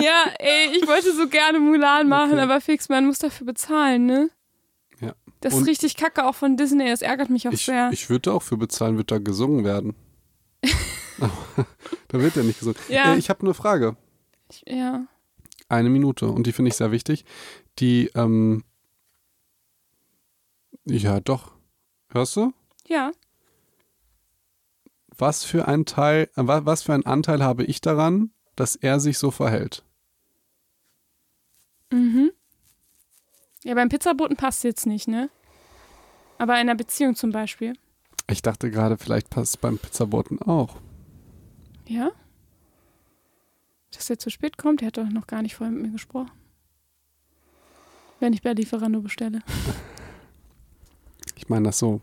Ja, 0.01 0.25
ey, 0.39 0.77
ich 0.77 0.87
wollte 0.87 1.13
so 1.13 1.29
gerne 1.29 1.59
Mulan 1.61 2.09
machen, 2.09 2.33
Okay. 2.35 2.41
aber 2.43 2.61
fix, 2.61 2.89
man 2.89 3.07
muss 3.07 3.19
dafür 3.19 3.47
bezahlen, 3.47 4.07
ne? 4.07 4.31
Ja. 5.01 5.13
Das 5.41 5.55
Und- 5.55 5.63
ist 5.63 5.69
richtig 5.69 5.97
kacke 5.97 6.25
auch 6.27 6.35
von 6.35 6.57
Disney. 6.57 6.89
Das 6.89 7.03
ärgert 7.03 7.31
mich 7.31 7.49
auch 7.49 7.53
Ich, 7.53 7.65
sehr. 7.65 7.91
ich 7.93 8.09
würde 8.11 8.33
auch 8.33 8.43
für 8.43 8.57
bezahlen, 8.57 8.97
wird 8.97 9.11
da 9.11 9.19
gesungen 9.19 9.65
werden. 9.65 9.95
Da 12.09 12.21
wird 12.21 12.37
ja 12.37 12.43
nicht 12.43 12.59
gesungen. 12.59 12.79
Ja. 12.89 13.15
Äh, 13.15 13.19
ich 13.19 13.29
habe 13.31 13.41
eine 13.43 13.55
Frage. 13.55 13.97
Ich, 14.51 14.65
ja. 14.67 15.07
Eine 15.69 15.91
Minute 15.91 16.29
und 16.29 16.47
die 16.47 16.53
finde 16.53 16.71
ich 16.71 16.77
sehr 16.77 16.91
wichtig. 16.93 17.25
Die, 17.79 18.07
ähm, 18.15 18.65
ja, 20.85 21.21
doch. 21.21 21.53
Hörst 22.11 22.37
du? 22.37 22.53
Ja. 22.87 23.13
Was 25.17 25.45
für 25.45 25.69
ein 25.69 25.85
Teil, 25.85 26.31
äh, 26.37 26.47
wa- 26.47 26.65
was 26.65 26.83
für 26.83 26.95
einen 26.95 27.05
Anteil 27.07 27.43
habe 27.43 27.65
ich 27.65 27.81
daran, 27.81 28.31
dass 28.57 28.77
er 28.77 29.01
sich 29.01 29.19
so 29.19 29.31
verhält? 29.31 29.85
Mhm. 31.91 32.31
Ja, 33.65 33.75
beim 33.75 33.89
Pizzaboten 33.89 34.37
passt 34.37 34.63
jetzt 34.65 34.87
nicht, 34.87 35.09
ne? 35.09 35.29
Aber 36.39 36.55
in 36.55 36.61
einer 36.61 36.77
Beziehung 36.77 37.17
zum 37.17 37.33
Beispiel. 37.33 37.75
Ich 38.31 38.43
dachte 38.43 38.71
gerade, 38.71 38.99
vielleicht 38.99 39.31
passt 39.31 39.55
es 39.55 39.57
beim 39.57 39.79
Pizzaboten 39.79 40.41
auch. 40.43 40.77
Ja? 41.87 42.11
Dass 43.93 44.11
er 44.11 44.19
zu 44.19 44.31
spät 44.31 44.59
kommt, 44.59 44.81
der 44.81 44.89
hat 44.89 44.99
doch 44.99 45.09
noch 45.09 45.27
gar 45.27 45.43
nicht 45.43 45.57
vorher 45.57 45.75
mit 45.75 45.83
mir 45.83 45.93
gesprochen. 45.93 46.31
Wenn 48.21 48.33
ich 48.33 48.43
bei 48.43 48.53
Lieferando 48.53 49.01
bestelle. 49.01 49.41
Ich 51.37 51.49
meine 51.49 51.67
das 51.67 51.79
so. 51.79 52.01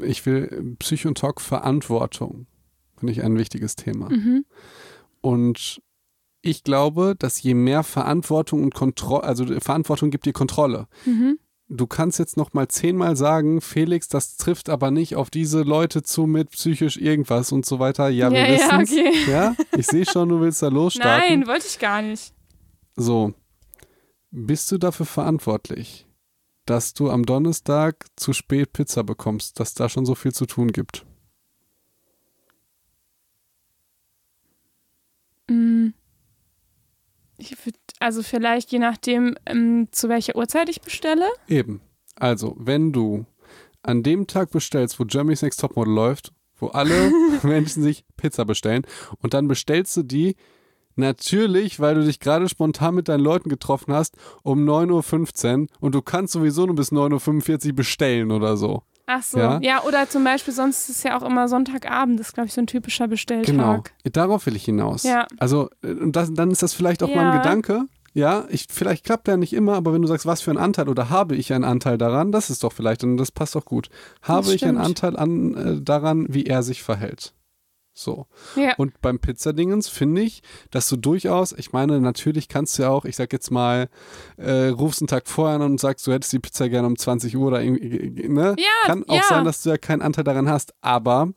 Ich 0.00 0.24
will 0.26 0.76
Psycho 0.78 1.08
und 1.08 1.18
Talk 1.18 1.40
Verantwortung. 1.40 2.46
Finde 2.96 3.12
ich 3.12 3.22
ein 3.22 3.36
wichtiges 3.36 3.74
Thema. 3.74 4.08
Mhm. 4.10 4.44
Und 5.20 5.82
ich 6.42 6.62
glaube, 6.62 7.14
dass 7.18 7.42
je 7.42 7.54
mehr 7.54 7.82
Verantwortung 7.82 8.62
und 8.62 8.74
Kontrolle, 8.74 9.24
also 9.24 9.46
Verantwortung 9.60 10.10
gibt 10.10 10.26
dir 10.26 10.32
Kontrolle. 10.32 10.88
Mhm. 11.06 11.38
Du 11.74 11.86
kannst 11.86 12.18
jetzt 12.18 12.36
noch 12.36 12.52
mal 12.52 12.68
zehnmal 12.68 13.16
sagen, 13.16 13.62
Felix, 13.62 14.06
das 14.06 14.36
trifft 14.36 14.68
aber 14.68 14.90
nicht 14.90 15.16
auf 15.16 15.30
diese 15.30 15.62
Leute 15.62 16.02
zu 16.02 16.26
mit 16.26 16.50
psychisch 16.50 16.98
irgendwas 16.98 17.50
und 17.50 17.64
so 17.64 17.78
weiter. 17.78 18.10
Ja, 18.10 18.30
wir 18.30 18.40
Ja, 18.40 18.46
ja, 18.46 18.78
wissen's. 18.78 18.92
okay. 18.92 19.30
Ja, 19.30 19.56
ich 19.74 19.86
sehe 19.86 20.04
schon, 20.04 20.28
du 20.28 20.40
willst 20.42 20.60
da 20.62 20.68
losstarten. 20.68 21.40
Nein, 21.40 21.46
wollte 21.48 21.66
ich 21.66 21.78
gar 21.78 22.02
nicht. 22.02 22.34
So, 22.94 23.32
bist 24.30 24.70
du 24.70 24.76
dafür 24.76 25.06
verantwortlich, 25.06 26.06
dass 26.66 26.92
du 26.92 27.08
am 27.10 27.24
Donnerstag 27.24 28.04
zu 28.16 28.34
spät 28.34 28.74
Pizza 28.74 29.02
bekommst, 29.02 29.58
dass 29.58 29.72
da 29.72 29.88
schon 29.88 30.04
so 30.04 30.14
viel 30.14 30.32
zu 30.34 30.44
tun 30.44 30.72
gibt? 30.72 31.06
Mm. 35.48 35.88
Ich 37.38 37.56
würd, 37.66 37.76
also 38.02 38.22
vielleicht 38.22 38.72
je 38.72 38.78
nachdem, 38.78 39.36
ähm, 39.46 39.88
zu 39.92 40.08
welcher 40.08 40.36
Uhrzeit 40.36 40.68
ich 40.68 40.80
bestelle. 40.80 41.26
Eben. 41.48 41.80
Also, 42.16 42.56
wenn 42.58 42.92
du 42.92 43.26
an 43.82 44.02
dem 44.02 44.26
Tag 44.26 44.50
bestellst, 44.50 44.98
wo 45.00 45.04
Germany's 45.04 45.42
Next 45.42 45.60
Topmodel 45.60 45.92
läuft, 45.92 46.32
wo 46.58 46.68
alle 46.68 47.12
Menschen 47.42 47.82
sich 47.82 48.04
Pizza 48.16 48.44
bestellen 48.44 48.86
und 49.20 49.34
dann 49.34 49.48
bestellst 49.48 49.96
du 49.96 50.02
die 50.02 50.36
natürlich, 50.94 51.80
weil 51.80 51.94
du 51.94 52.04
dich 52.04 52.20
gerade 52.20 52.48
spontan 52.48 52.94
mit 52.94 53.08
deinen 53.08 53.24
Leuten 53.24 53.48
getroffen 53.48 53.94
hast, 53.94 54.16
um 54.42 54.68
9.15 54.68 55.60
Uhr 55.60 55.66
und 55.80 55.94
du 55.94 56.02
kannst 56.02 56.34
sowieso 56.34 56.66
nur 56.66 56.76
bis 56.76 56.92
9.45 56.92 57.68
Uhr 57.68 57.72
bestellen 57.74 58.30
oder 58.30 58.56
so. 58.56 58.82
Ach 59.06 59.22
so. 59.22 59.38
Ja. 59.38 59.58
Ja, 59.62 59.82
oder 59.82 60.08
zum 60.08 60.24
Beispiel, 60.24 60.54
sonst 60.54 60.88
ist 60.88 60.96
es 60.98 61.02
ja 61.02 61.18
auch 61.18 61.22
immer 61.22 61.48
Sonntagabend, 61.48 62.20
das 62.20 62.28
ist, 62.28 62.34
glaube 62.34 62.46
ich, 62.46 62.54
so 62.54 62.60
ein 62.60 62.66
typischer 62.66 63.08
Bestelltag. 63.08 63.46
Genau. 63.46 63.82
Darauf 64.04 64.46
will 64.46 64.56
ich 64.56 64.64
hinaus. 64.64 65.02
Ja. 65.02 65.26
Also, 65.38 65.70
äh, 65.82 65.88
und 65.92 66.14
das, 66.16 66.32
dann 66.32 66.50
ist 66.50 66.62
das 66.62 66.72
vielleicht 66.74 67.02
auch 67.02 67.08
mal 67.14 67.26
ein 67.26 67.32
Ja. 67.34 67.38
Gedanke. 67.42 67.84
Ja, 68.14 68.44
ich, 68.50 68.66
vielleicht 68.70 69.04
klappt 69.04 69.26
der 69.26 69.38
nicht 69.38 69.54
immer, 69.54 69.74
aber 69.74 69.94
wenn 69.94 70.02
du 70.02 70.08
sagst, 70.08 70.26
was 70.26 70.42
für 70.42 70.50
ein 70.50 70.58
Anteil 70.58 70.88
oder 70.90 71.08
habe 71.08 71.34
ich 71.34 71.52
einen 71.54 71.64
Anteil 71.64 71.96
daran, 71.96 72.30
das 72.30 72.50
ist 72.50 72.62
doch 72.62 72.72
vielleicht, 72.72 73.02
und 73.04 73.16
das 73.16 73.32
passt 73.32 73.54
doch 73.54 73.64
gut. 73.64 73.88
Habe 74.20 74.52
ich 74.52 74.66
einen. 74.66 74.76
Anteil 74.76 75.16
an, 75.16 75.54
äh, 75.54 75.80
daran, 75.80 76.26
wie 76.28 76.44
er 76.44 76.62
sich 76.62 76.82
verhält? 76.82 77.32
So. 77.94 78.26
Ja. 78.56 78.74
Und 78.76 79.00
beim 79.02 79.18
Pizzadingens 79.18 79.88
finde 79.88 80.22
ich, 80.22 80.42
dass 80.70 80.88
du 80.88 80.96
durchaus, 80.96 81.52
ich 81.52 81.72
meine, 81.72 82.00
natürlich 82.00 82.48
kannst 82.48 82.78
du 82.78 82.84
ja 82.84 82.88
auch, 82.90 83.04
ich 83.04 83.16
sag 83.16 83.32
jetzt 83.32 83.50
mal, 83.50 83.88
äh, 84.38 84.68
rufst 84.68 85.02
einen 85.02 85.08
Tag 85.08 85.28
vorher 85.28 85.56
an 85.56 85.62
und 85.62 85.78
sagst, 85.80 86.06
du 86.06 86.12
hättest 86.12 86.32
die 86.32 86.38
Pizza 86.38 86.68
gerne 86.70 86.86
um 86.88 86.96
20 86.96 87.36
Uhr 87.36 87.48
oder 87.48 87.62
irgendwie, 87.62 88.28
ne? 88.28 88.56
Ja, 88.58 88.86
Kann 88.86 89.04
auch 89.08 89.16
ja. 89.16 89.22
sein, 89.28 89.44
dass 89.44 89.62
du 89.62 89.68
ja 89.70 89.76
keinen 89.76 90.00
Anteil 90.00 90.24
daran 90.24 90.48
hast, 90.48 90.72
aber 90.80 91.32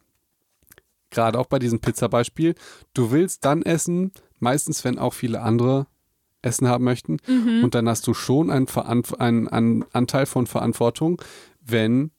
gerade 1.10 1.40
auch 1.40 1.48
bei 1.48 1.60
diesem 1.60 1.80
Pizzabeispiel, 1.80 2.56
du 2.94 3.12
willst 3.12 3.44
dann 3.46 3.62
essen, 3.62 4.12
meistens, 4.40 4.84
wenn 4.84 4.98
auch 4.98 5.14
viele 5.14 5.42
andere 5.42 5.88
Essen 6.42 6.68
haben 6.68 6.84
möchten, 6.86 7.18
Mhm. 7.28 7.64
und 7.66 7.76
dann 7.76 7.90
hast 7.90 8.08
du 8.08 8.14
schon 8.14 8.50
einen, 8.50 8.68
Veranf 8.68 9.14
einen, 9.16 9.48
einen 9.48 9.84
Anteil 9.94 10.26
von 10.26 10.48
Verantwortung, 10.48 11.22
wenn 11.62 12.12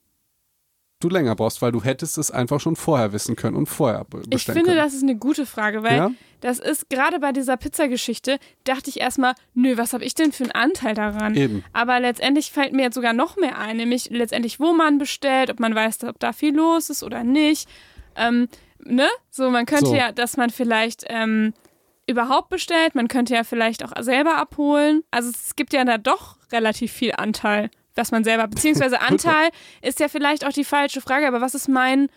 du 1.01 1.09
länger 1.09 1.35
brauchst, 1.37 1.61
weil 1.63 1.73
du 1.73 1.83
hättest 1.85 2.17
es 2.19 2.31
einfach 2.31 2.59
schon 2.61 2.75
vorher 2.77 3.13
wissen 3.13 3.37
können 3.37 3.57
und 3.57 3.67
vorher 3.67 4.05
be- 4.05 4.19
bestellen 4.19 4.33
Ich 4.33 4.45
finde, 4.45 4.63
können. 4.65 4.77
das 4.79 4.95
ist 4.95 5.03
eine 5.03 5.17
gute 5.17 5.45
Frage, 5.47 5.83
weil 5.83 5.97
Ja? 5.97 6.11
das 6.41 6.59
ist 6.59 6.89
gerade 6.89 7.19
bei 7.21 7.33
dieser 7.33 7.57
Pizzageschichte, 7.57 8.39
dachte 8.65 8.89
ich 8.91 9.01
erstmal, 9.01 9.35
nö, 9.55 9.77
was 9.77 9.93
habe 9.93 10.05
ich 10.05 10.15
denn 10.15 10.33
für 10.33 10.45
einen 10.45 10.53
Anteil 10.53 10.95
daran? 10.95 11.35
Eben. 11.35 11.65
Aber 11.73 12.01
letztendlich 12.01 12.51
fällt 12.51 12.73
mir 12.73 12.83
jetzt 12.83 12.95
sogar 12.95 13.13
noch 13.13 13.37
mehr 13.37 13.59
ein, 13.59 13.77
nämlich 13.77 14.09
letztendlich, 14.11 14.59
wo 14.59 14.73
man 14.73 14.99
bestellt, 14.99 15.51
ob 15.51 15.61
man 15.61 15.75
weiß, 15.75 16.05
ob 16.05 16.19
da 16.19 16.33
viel 16.33 16.55
los 16.55 16.89
ist 16.91 17.03
oder 17.03 17.25
nicht. 17.25 17.69
Ähm, 18.17 18.49
ne? 18.83 19.07
So, 19.31 19.51
man 19.51 19.67
könnte 19.67 19.87
So. 19.87 19.95
ja, 19.95 20.13
dass 20.13 20.37
man 20.39 20.49
vielleicht 20.51 21.05
ähm, 21.09 21.53
überhaupt 22.07 22.49
bestellt, 22.49 22.95
man 22.95 23.09
könnte 23.09 23.35
ja 23.35 23.45
vielleicht 23.45 23.85
auch 23.85 23.93
selber 24.03 24.37
abholen. 24.39 25.03
Also 25.11 25.29
es 25.31 25.57
gibt 25.57 25.73
ja 25.73 25.85
da 25.85 25.99
doch 25.99 26.37
relativ 26.53 26.93
viel 26.93 27.13
Anteil, 27.17 27.69
was 27.97 28.13
man 28.13 28.25
selber, 28.25 28.47
beziehungsweise 28.47 29.01
Anteil 29.09 29.51
ist 29.83 30.01
ja 30.01 30.09
vielleicht 30.09 30.47
auch 30.47 30.53
die 30.53 30.65
falsche 30.65 31.01
Frage, 31.01 31.27
aber 31.27 31.41
was 31.41 31.55
ist 31.55 31.69
mein, 31.69 32.09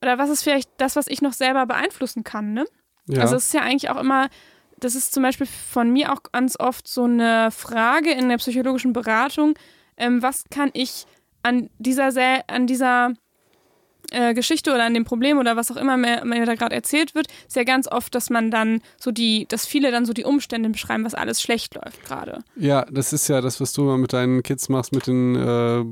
oder 0.00 0.18
was 0.18 0.30
ist 0.30 0.42
vielleicht 0.42 0.70
das, 0.78 0.96
was 0.96 1.06
ich 1.08 1.22
noch 1.22 1.32
selber 1.32 1.66
beeinflussen 1.66 2.24
kann, 2.24 2.52
ne? 2.52 2.64
Ja. 3.08 3.22
Also 3.22 3.36
es 3.36 3.46
ist 3.46 3.54
ja 3.54 3.60
eigentlich 3.60 3.90
auch 3.90 4.00
immer, 4.00 4.28
das 4.78 4.94
ist 4.94 5.12
zum 5.12 5.22
Beispiel 5.22 5.46
von 5.46 5.92
mir 5.92 6.12
auch 6.12 6.22
ganz 6.32 6.58
oft 6.58 6.88
so 6.88 7.04
eine 7.04 7.50
Frage 7.50 8.10
in 8.10 8.28
der 8.28 8.38
psychologischen 8.38 8.92
Beratung, 8.92 9.54
ähm, 9.96 10.22
was 10.22 10.44
kann 10.50 10.70
ich 10.72 11.06
an 11.42 11.70
dieser, 11.78 12.10
an 12.48 12.66
dieser 12.66 13.12
äh, 14.10 14.34
Geschichte 14.34 14.72
oder 14.72 14.84
an 14.84 14.94
dem 14.94 15.04
Problem 15.04 15.38
oder 15.38 15.56
was 15.56 15.70
auch 15.70 15.76
immer 15.76 15.96
mir, 15.96 16.24
mir 16.24 16.44
da 16.46 16.54
gerade 16.54 16.74
erzählt 16.74 17.14
wird, 17.14 17.26
ist 17.46 17.56
ja 17.56 17.64
ganz 17.64 17.88
oft, 17.90 18.14
dass 18.14 18.30
man 18.30 18.50
dann 18.50 18.80
so 18.98 19.10
die, 19.10 19.46
dass 19.48 19.66
viele 19.66 19.90
dann 19.90 20.04
so 20.06 20.12
die 20.12 20.24
Umstände 20.24 20.68
beschreiben, 20.68 21.04
was 21.04 21.14
alles 21.14 21.40
schlecht 21.40 21.74
läuft 21.74 22.04
gerade. 22.04 22.42
ja, 22.56 22.84
das 22.90 23.12
ist 23.12 23.28
ja 23.28 23.40
das, 23.40 23.60
was 23.60 23.72
du 23.72 23.82
immer 23.82 23.98
mit 23.98 24.12
deinen 24.12 24.42
Kids 24.42 24.68
machst, 24.68 24.92
mit 24.92 25.06
den 25.06 25.34
äh, 25.36 25.84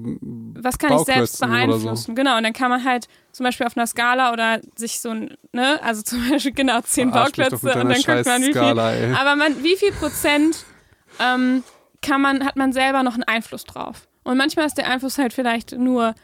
Was 0.63 0.79
kann 0.79 0.97
ich 0.99 1.05
selbst 1.05 1.43
oder 1.43 1.51
so. 1.51 1.67
beeinflussen? 1.67 2.15
Genau, 2.15 2.37
und 2.37 2.45
dann 2.45 2.53
kann 2.53 2.71
man 2.71 2.85
halt 2.85 3.09
zum 3.33 3.45
Beispiel 3.45 3.67
auf 3.67 3.77
einer 3.77 3.87
Skala 3.87 4.33
oder 4.33 4.61
sich 4.77 5.01
so, 5.01 5.11
ein, 5.11 5.37
ne, 5.53 5.81
also 5.83 6.03
zum 6.03 6.29
Beispiel 6.31 6.53
genau 6.53 6.81
zehn 6.83 7.11
Verarsch 7.11 7.33
Bauklötze 7.33 7.67
und 7.67 7.89
dann 7.91 8.03
guckt 8.03 8.27
man, 8.27 8.43
wie 8.43 8.53
viel 8.53 8.79
ey. 8.79 9.15
Aber 9.15 9.37
man, 9.37 9.63
wie 9.63 9.77
viel 9.77 9.93
Prozent 9.93 10.65
ähm, 11.21 11.63
kann 12.03 12.21
man, 12.21 12.45
hat 12.45 12.57
man 12.57 12.73
selber 12.73 13.03
noch 13.03 13.15
einen 13.15 13.25
Einfluss 13.25 13.65
drauf? 13.65 14.07
Und 14.25 14.39
manchmal 14.39 14.67
ist 14.67 14.79
der 14.79 14.89
Einfluss 14.89 15.19
halt 15.19 15.33
vielleicht 15.33 15.73
nur 15.73 16.15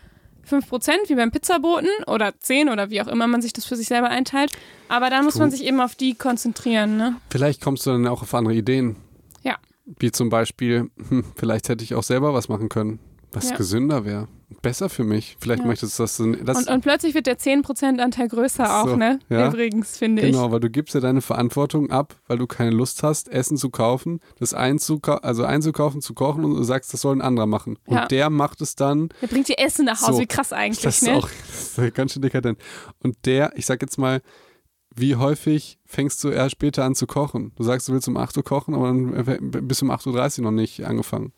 5 0.45 0.69
Prozent, 0.69 0.99
wie 1.09 1.15
beim 1.15 1.31
Pizzaboten, 1.31 1.89
oder 2.07 2.33
10 2.39 2.69
oder 2.69 2.91
wie 2.91 3.01
auch 3.03 3.07
immer 3.09 3.27
man 3.27 3.43
sich 3.43 3.53
das 3.53 3.65
für 3.65 3.77
sich 3.77 3.89
selber 3.89 4.09
einteilt. 4.09 4.53
Aber 4.89 5.11
dann 5.11 5.25
muss 5.25 5.37
man 5.39 5.51
sich 5.51 5.65
eben 5.65 5.81
auf 5.81 5.95
die 5.95 6.15
konzentrieren, 6.15 6.97
ne? 6.97 7.17
Vielleicht 7.31 7.61
kommst 7.61 7.87
du 7.87 7.91
dann 7.91 8.07
auch 8.07 8.23
auf 8.23 8.35
andere 8.35 8.55
Ideen. 8.55 8.97
Ja. 9.43 9.57
Wie 9.99 10.11
zum 10.11 10.29
Beispiel, 10.29 10.91
hm, 11.09 11.25
vielleicht 11.37 11.69
hätte 11.69 11.85
ich 11.85 11.95
auch 11.95 12.03
selber 12.03 12.35
was 12.35 12.49
machen 12.49 12.69
können, 12.69 12.99
was 13.33 13.51
Ja. 13.51 13.57
gesünder 13.57 14.05
wäre. 14.05 14.29
Besser 14.63 14.89
für 14.89 15.05
mich. 15.05 15.37
Vielleicht 15.41 15.63
Ja. 15.63 15.67
möchtest 15.67 15.99
du 15.99 16.03
das. 16.03 16.17
das 16.17 16.59
Und, 16.59 16.69
und 16.69 16.81
plötzlich 16.83 17.15
wird 17.15 17.27
der 17.27 17.39
10% 17.39 18.01
Anteil 18.01 18.29
größer 18.29 18.83
auch, 18.83 18.89
So, 18.89 18.97
ne? 18.97 19.19
ja. 19.29 19.49
Übrigens, 19.49 19.97
finde 19.97 20.23
ich. 20.23 20.33
Genau, 20.33 20.51
weil 20.53 20.61
du 20.61 20.69
gibst 20.71 20.95
ja 20.95 21.01
deine 21.01 21.21
Verantwortung 21.21 21.91
ab, 21.91 22.17
weil 22.27 22.39
du 22.39 22.47
keine 22.47 22.71
Lust 22.71 23.03
hast, 23.03 23.29
Essen 23.29 23.57
zu 23.57 23.71
kaufen, 23.71 24.21
das 24.39 24.53
einzukau 24.53 25.15
also 25.15 25.45
einzukaufen, 25.45 26.01
zu 26.03 26.15
kochen 26.15 26.45
und 26.45 26.57
du 26.57 26.63
sagst, 26.65 26.93
das 26.93 27.01
soll 27.01 27.17
ein 27.17 27.23
anderer 27.23 27.47
machen. 27.47 27.79
Und 27.87 27.95
Ja. 27.97 28.07
der 28.07 28.29
macht 28.31 28.61
es 28.61 28.75
dann, 28.77 29.11
Der 29.23 29.29
bringt 29.29 29.49
dir 29.49 29.59
Essen 29.59 29.85
nach 29.87 30.01
Hause, 30.03 30.15
So. 30.15 30.21
wie 30.21 30.27
krass 30.27 30.53
eigentlich, 30.53 30.83
das 30.83 30.97
ist 31.03 31.09
ne? 31.09 31.15
auch 31.17 31.29
das 31.49 31.79
ist 31.79 31.95
ganz 31.95 32.13
schön 32.13 32.23
dekadent. 32.23 32.59
Und 33.03 33.17
der, 33.27 33.53
ich 33.57 33.67
sag 33.67 33.81
jetzt 33.83 33.99
mal, 33.99 34.21
wie 34.97 35.15
häufig 35.15 35.79
fängst 35.87 36.23
du 36.25 36.31
erst 36.31 36.53
später 36.53 36.85
an 36.85 36.97
zu 36.97 37.07
kochen? 37.07 37.53
Du 37.55 37.63
sagst, 37.63 37.89
du 37.89 37.93
willst 37.93 38.09
um 38.09 38.17
8 38.17 38.37
Uhr 38.37 38.43
kochen, 38.45 38.75
aber 38.75 38.89
dann 38.89 39.15
äh, 39.15 39.39
bis 39.63 39.81
um 39.83 39.91
8.30 39.91 40.39
Uhr 40.39 40.45
noch 40.45 40.51
nicht 40.51 40.85
angefangen. 40.85 41.33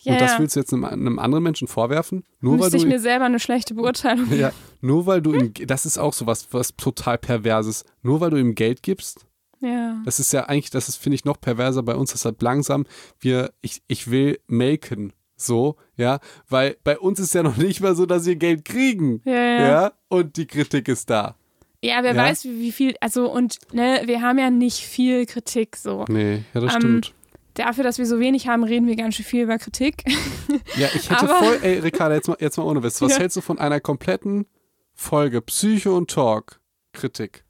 Ja, 0.00 0.12
und 0.14 0.20
das 0.20 0.38
willst 0.38 0.56
du 0.56 0.60
jetzt 0.60 0.72
einem, 0.72 0.84
einem 0.84 1.18
anderen 1.18 1.42
Menschen 1.44 1.68
vorwerfen? 1.68 2.24
Nur 2.40 2.58
weil 2.60 2.70
du 2.70 2.76
ich 2.76 2.86
mir 2.86 3.00
selber 3.00 3.24
eine 3.24 3.38
schlechte 3.40 3.74
Beurteilung 3.74 4.32
ja, 4.32 4.52
nur 4.80 5.06
weil 5.06 5.20
du 5.22 5.32
ihm, 5.34 5.52
das 5.66 5.86
ist 5.86 5.98
auch 5.98 6.12
so 6.12 6.26
was, 6.26 6.52
was 6.52 6.74
total 6.76 7.18
perverses. 7.18 7.84
Nur 8.02 8.20
weil 8.20 8.30
du 8.30 8.36
ihm 8.36 8.54
Geld 8.54 8.82
gibst, 8.82 9.26
Ja. 9.60 9.96
das 10.04 10.20
ist 10.20 10.32
ja 10.32 10.44
eigentlich, 10.44 10.70
das 10.70 10.88
ist, 10.88 10.96
finde 10.96 11.14
ich, 11.16 11.24
noch 11.24 11.40
perverser 11.40 11.82
bei 11.82 11.94
uns, 11.96 12.12
deshalb 12.12 12.40
langsam, 12.42 12.84
wir, 13.18 13.52
ich, 13.62 13.82
ich 13.88 14.10
will 14.10 14.38
melken. 14.46 15.12
So, 15.38 15.76
ja, 15.96 16.20
weil 16.48 16.76
bei 16.82 16.98
uns 16.98 17.20
ist 17.20 17.34
ja 17.34 17.42
noch 17.42 17.58
nicht 17.58 17.80
mal 17.82 17.94
so, 17.94 18.06
dass 18.06 18.24
wir 18.24 18.36
Geld 18.36 18.64
kriegen. 18.64 19.20
Ja, 19.26 19.32
Ja, 19.34 19.60
ja. 19.68 19.92
und 20.08 20.36
die 20.38 20.46
Kritik 20.46 20.88
ist 20.88 21.10
da. 21.10 21.36
Ja, 21.82 22.02
wer 22.02 22.14
Ja. 22.14 22.22
weiß, 22.22 22.44
wie, 22.46 22.58
wie 22.58 22.72
viel, 22.72 22.94
also 23.02 23.30
und 23.30 23.58
ne, 23.72 24.00
wir 24.06 24.22
haben 24.22 24.38
ja 24.38 24.48
nicht 24.50 24.78
viel 24.78 25.26
Kritik 25.26 25.76
so. 25.76 26.06
Nee, 26.08 26.42
ja, 26.54 26.60
das 26.62 26.74
Ähm, 26.76 26.80
stimmt. 26.80 27.14
Dafür, 27.56 27.84
dass 27.84 27.98
wir 27.98 28.06
so 28.06 28.20
wenig 28.20 28.48
haben, 28.48 28.64
reden 28.64 28.86
wir 28.86 28.96
ganz 28.96 29.14
schön 29.16 29.24
viel 29.24 29.42
über 29.42 29.58
Kritik. 29.58 30.04
Ja, 30.76 30.88
ich 30.94 31.10
hätte 31.10 31.20
aber- 31.28 31.34
voll, 31.38 31.58
ey, 31.62 31.78
Ricarda, 31.80 32.14
jetzt 32.14 32.28
mal, 32.28 32.36
jetzt 32.38 32.56
mal 32.58 32.64
ohne 32.64 32.82
Witz. 32.82 33.00
Was 33.02 33.12
Ja. 33.12 33.18
hältst 33.18 33.36
du 33.36 33.40
von 33.40 33.58
einer 33.58 33.80
kompletten 33.80 34.46
Folge 34.94 35.40
Psycho 35.42 35.96
und 35.96 36.10
Talk 36.10 36.60
Kritik? 36.92 37.44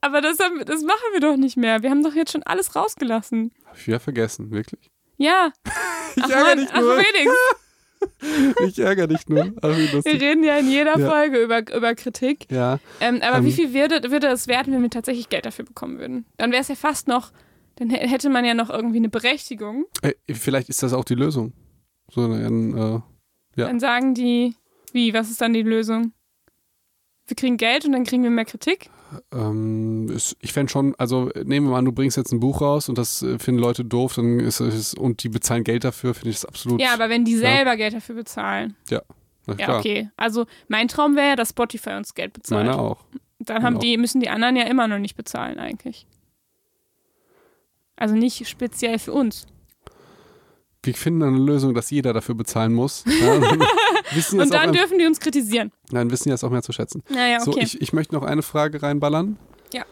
Aber 0.00 0.20
das, 0.20 0.38
haben, 0.40 0.64
das 0.64 0.82
machen 0.82 0.98
wir 1.12 1.20
doch 1.20 1.36
nicht 1.36 1.56
mehr. 1.56 1.82
Wir 1.82 1.90
haben 1.90 2.02
doch 2.02 2.14
jetzt 2.14 2.32
schon 2.32 2.42
alles 2.42 2.74
rausgelassen. 2.74 3.52
Hab 3.66 3.76
ich 3.78 3.86
wieder 3.86 4.00
vergessen, 4.00 4.50
wirklich. 4.50 4.90
Ja. 5.16 5.52
Ich 6.16 6.22
ach, 6.24 6.28
ärgere 6.30 6.56
dich 6.56 6.68
ach 6.72 6.80
nur. 6.80 7.00
Felix, 7.00 7.32
Ich 8.66 8.78
ärgere 8.78 9.06
dich 9.06 9.26
nur. 9.28 9.52
Ach, 9.62 9.68
wir 9.70 10.20
reden 10.20 10.44
ja 10.44 10.58
in 10.58 10.68
jeder 10.70 10.98
Ja. 10.98 11.08
Folge 11.08 11.38
über, 11.42 11.60
über 11.74 11.94
Kritik. 11.94 12.46
Ja, 12.50 12.78
Ähm, 13.00 13.20
aber 13.22 13.38
Ähm. 13.38 13.44
wie 13.46 13.52
viel 13.52 13.72
würde, 13.72 14.10
würde 14.10 14.26
es 14.26 14.46
wert, 14.48 14.66
wenn 14.66 14.82
wir 14.82 14.90
tatsächlich 14.90 15.28
Geld 15.30 15.46
dafür 15.46 15.64
bekommen 15.64 15.98
würden? 15.98 16.26
Dann 16.36 16.50
wäre 16.52 16.60
es 16.62 16.68
ja 16.68 16.74
fast 16.74 17.08
noch, 17.08 17.32
dann 17.76 17.90
hä- 17.90 18.06
hätte 18.08 18.28
man 18.30 18.44
ja 18.44 18.54
noch 18.54 18.70
irgendwie 18.70 18.98
eine 18.98 19.08
Berechtigung. 19.08 19.84
Ey, 20.02 20.14
vielleicht 20.32 20.68
ist 20.68 20.82
das 20.82 20.92
auch 20.92 21.04
die 21.04 21.14
Lösung. 21.14 21.52
So 22.10 22.22
ein, 22.22 22.76
äh, 22.76 23.00
Ja. 23.56 23.66
Dann 23.66 23.80
sagen 23.80 24.14
die, 24.14 24.54
wie, 24.92 25.12
was 25.14 25.30
ist 25.30 25.40
dann 25.40 25.52
die 25.52 25.62
Lösung? 25.62 26.12
Wir 27.26 27.36
kriegen 27.36 27.56
Geld 27.56 27.84
und 27.84 27.92
dann 27.92 28.04
kriegen 28.04 28.22
wir 28.22 28.30
mehr 28.30 28.44
Kritik? 28.44 28.90
ähm, 29.30 30.10
ich 30.40 30.52
fände 30.54 30.72
schon, 30.72 30.94
also 30.96 31.30
nehmen 31.44 31.66
wir 31.66 31.72
mal 31.72 31.78
an, 31.80 31.84
du 31.84 31.92
bringst 31.92 32.16
jetzt 32.16 32.32
ein 32.32 32.40
Buch 32.40 32.62
raus 32.62 32.88
und 32.88 32.96
das 32.96 33.22
äh, 33.22 33.38
finden 33.38 33.60
Leute 33.60 33.84
doof, 33.84 34.14
dann 34.14 34.40
ist 34.40 34.60
es, 34.60 34.94
und 34.94 35.22
die 35.22 35.28
bezahlen 35.28 35.64
Geld 35.64 35.84
dafür, 35.84 36.14
finde 36.14 36.30
ich 36.30 36.36
das 36.36 36.46
absolut. 36.46 36.80
Ja, 36.80 36.94
aber 36.94 37.10
wenn 37.10 37.24
die 37.26 37.36
selber 37.36 37.76
Geld 37.76 37.92
dafür 37.92 38.14
bezahlen. 38.14 38.74
na 38.90 39.02
Ja, 39.48 39.54
klar. 39.66 39.78
okay. 39.80 40.08
Also 40.16 40.46
mein 40.68 40.88
Traum 40.88 41.14
wäre 41.14 41.28
ja, 41.28 41.36
dass 41.36 41.50
Spotify 41.50 41.90
uns 41.90 42.14
Geld 42.14 42.32
bezahlt. 42.32 42.66
Meine 42.66 42.78
auch. 42.78 43.04
Dann 43.40 43.62
haben 43.62 43.74
Genau. 43.74 43.80
die, 43.80 43.96
müssen 43.98 44.20
die 44.22 44.30
anderen 44.30 44.56
ja 44.56 44.62
immer 44.64 44.88
noch 44.88 44.98
nicht 44.98 45.14
bezahlen 45.16 45.58
eigentlich. 45.58 46.06
Also 48.02 48.16
nicht 48.16 48.48
speziell 48.48 48.98
für 48.98 49.12
uns. 49.12 49.46
Wir 50.82 50.92
finden 50.94 51.22
eine 51.22 51.38
Lösung, 51.38 51.72
dass 51.72 51.88
jeder 51.90 52.12
dafür 52.12 52.34
bezahlen 52.34 52.72
muss. 52.72 53.04
Ja, 53.20 54.42
Und 54.42 54.52
dann 54.52 54.72
dürfen 54.72 54.98
die 54.98 55.06
uns 55.06 55.20
kritisieren. 55.20 55.70
dann 55.90 56.10
wissen 56.10 56.24
die 56.24 56.30
das 56.30 56.42
auch 56.42 56.50
mehr 56.50 56.62
zu 56.62 56.72
schätzen. 56.72 57.04
Naja, 57.08 57.38
okay. 57.40 57.44
So, 57.52 57.56
ich, 57.58 57.80
ich 57.80 57.92
möchte 57.92 58.12
noch 58.14 58.24
eine 58.24 58.42
Frage 58.42 58.82
reinballern. 58.82 59.38
Ja. 59.72 59.84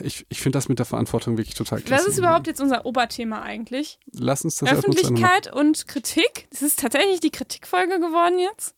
Ich, 0.00 0.26
ich 0.28 0.40
finde 0.42 0.58
das 0.58 0.68
mit 0.68 0.78
der 0.78 0.84
Verantwortung 0.86 1.38
wirklich 1.38 1.54
total 1.56 1.80
klasse. 1.80 2.04
Was 2.04 2.12
ist 2.12 2.18
überhaupt 2.18 2.46
jetzt 2.46 2.60
unser 2.60 2.84
Oberthema 2.84 3.40
eigentlich? 3.40 3.98
Lass 4.12 4.44
uns 4.44 4.56
das. 4.56 4.70
Öffentlichkeit 4.70 5.50
und 5.52 5.88
Kritik? 5.88 6.46
Das 6.50 6.60
ist 6.60 6.78
tatsächlich 6.78 7.20
die 7.20 7.30
Kritikfolge 7.30 7.98
geworden 7.98 8.38
jetzt? 8.38 8.76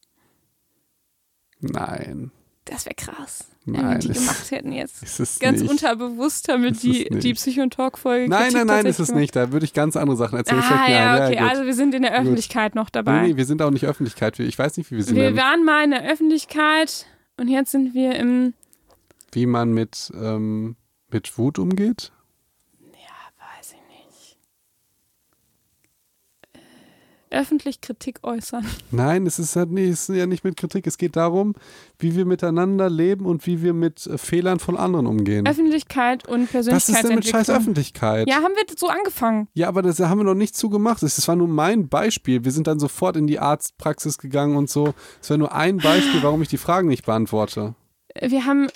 Nein, 1.58 2.30
Das 2.64 2.86
wäre 2.86 2.94
krass. 2.94 3.48
Nein, 3.66 3.82
wenn 3.82 3.90
wir 3.90 3.98
die 3.98 4.08
ist- 4.10 4.20
gemacht 4.20 4.50
hätten 4.50 4.72
jetzt. 4.72 5.40
Ganz 5.40 5.60
nicht. 5.60 5.70
unterbewusst, 5.70 6.48
damit 6.48 6.82
die, 6.82 7.08
die 7.10 7.34
Psycho- 7.34 7.62
und 7.62 7.72
Talk-Folge. 7.74 8.28
Nein, 8.28 8.52
nein, 8.52 8.66
nein, 8.66 8.86
ist 8.86 9.00
es 9.00 9.12
nicht. 9.12 9.34
Da 9.34 9.52
würde 9.52 9.64
ich 9.64 9.72
ganz 9.72 9.96
andere 9.96 10.16
Sachen 10.16 10.38
erzählen. 10.38 10.62
Ah, 10.62 10.88
ja, 10.90 11.14
ein. 11.14 11.22
okay. 11.22 11.40
gut. 11.40 11.50
also 11.50 11.64
wir 11.66 11.74
sind 11.74 11.94
in 11.94 12.02
der 12.02 12.14
Öffentlichkeit 12.18 12.74
noch 12.74 12.86
nee, 12.86 12.92
dabei. 12.92 13.26
nee, 13.26 13.36
wir 13.36 13.44
sind 13.44 13.60
auch 13.62 13.70
nicht 13.70 13.84
Öffentlichkeit. 13.84 14.38
Ich 14.38 14.58
weiß 14.58 14.76
nicht, 14.76 14.90
wie 14.90 14.96
wir 14.96 15.04
sind. 15.04 15.16
wir 15.16 15.36
waren 15.36 15.64
mal 15.64 15.84
in 15.84 15.90
der 15.90 16.08
Öffentlichkeit 16.10 17.06
und 17.36 17.48
jetzt 17.48 17.72
sind 17.72 17.92
wir 17.94 18.14
im. 18.14 18.54
wie 19.32 19.46
man 19.46 19.72
mit, 19.74 20.12
ähm, 20.14 20.76
mit 21.10 21.36
Wut 21.36 21.58
umgeht. 21.58 22.12
Weiß 23.58 23.72
ich 23.72 23.82
nicht. 24.06 24.38
Äh, 26.54 26.58
Öffentlich 27.30 27.80
Kritik 27.80 28.20
äußern. 28.22 28.64
Nein, 28.90 29.26
es 29.26 29.38
ist, 29.38 29.56
halt 29.56 29.70
nicht, 29.70 29.90
es 29.90 30.08
ist 30.08 30.16
ja 30.16 30.26
nicht 30.26 30.44
mit 30.44 30.56
Kritik. 30.56 30.86
Es 30.86 30.96
geht 30.96 31.16
darum, 31.16 31.54
wie 31.98 32.14
wir 32.14 32.24
miteinander 32.24 32.88
leben 32.88 33.26
und 33.26 33.46
wie 33.46 33.62
wir 33.62 33.72
mit 33.72 34.06
äh, 34.06 34.16
Fehlern 34.16 34.60
von 34.60 34.76
anderen 34.76 35.06
umgehen. 35.06 35.46
Öffentlichkeit 35.46 36.26
und 36.28 36.52
Was 36.54 36.66
ist 36.88 37.02
denn 37.02 37.16
mit 37.16 37.26
scheiß. 37.26 37.50
Öffentlichkeit? 37.50 38.28
Ja, 38.28 38.36
haben 38.36 38.54
wir 38.54 38.64
so 38.76 38.88
angefangen. 38.88 39.48
Ja, 39.54 39.68
aber 39.68 39.82
das 39.82 39.98
haben 39.98 40.18
wir 40.18 40.24
noch 40.24 40.34
nicht 40.34 40.56
zugemacht. 40.56 41.02
Das 41.02 41.26
war 41.26 41.36
nur 41.36 41.48
mein 41.48 41.88
Beispiel. 41.88 42.44
Wir 42.44 42.52
sind 42.52 42.66
dann 42.68 42.78
sofort 42.78 43.16
in 43.16 43.26
die 43.26 43.38
Arztpraxis 43.40 44.18
gegangen 44.18 44.56
und 44.56 44.70
so. 44.70 44.94
Das 45.20 45.30
war 45.30 45.36
nur 45.38 45.52
ein 45.52 45.78
Beispiel, 45.78 46.22
warum 46.22 46.42
ich 46.42 46.48
die 46.48 46.58
Fragen 46.58 46.88
nicht 46.88 47.06
beantworte. 47.06 47.74
Wir 48.20 48.46
haben 48.46 48.68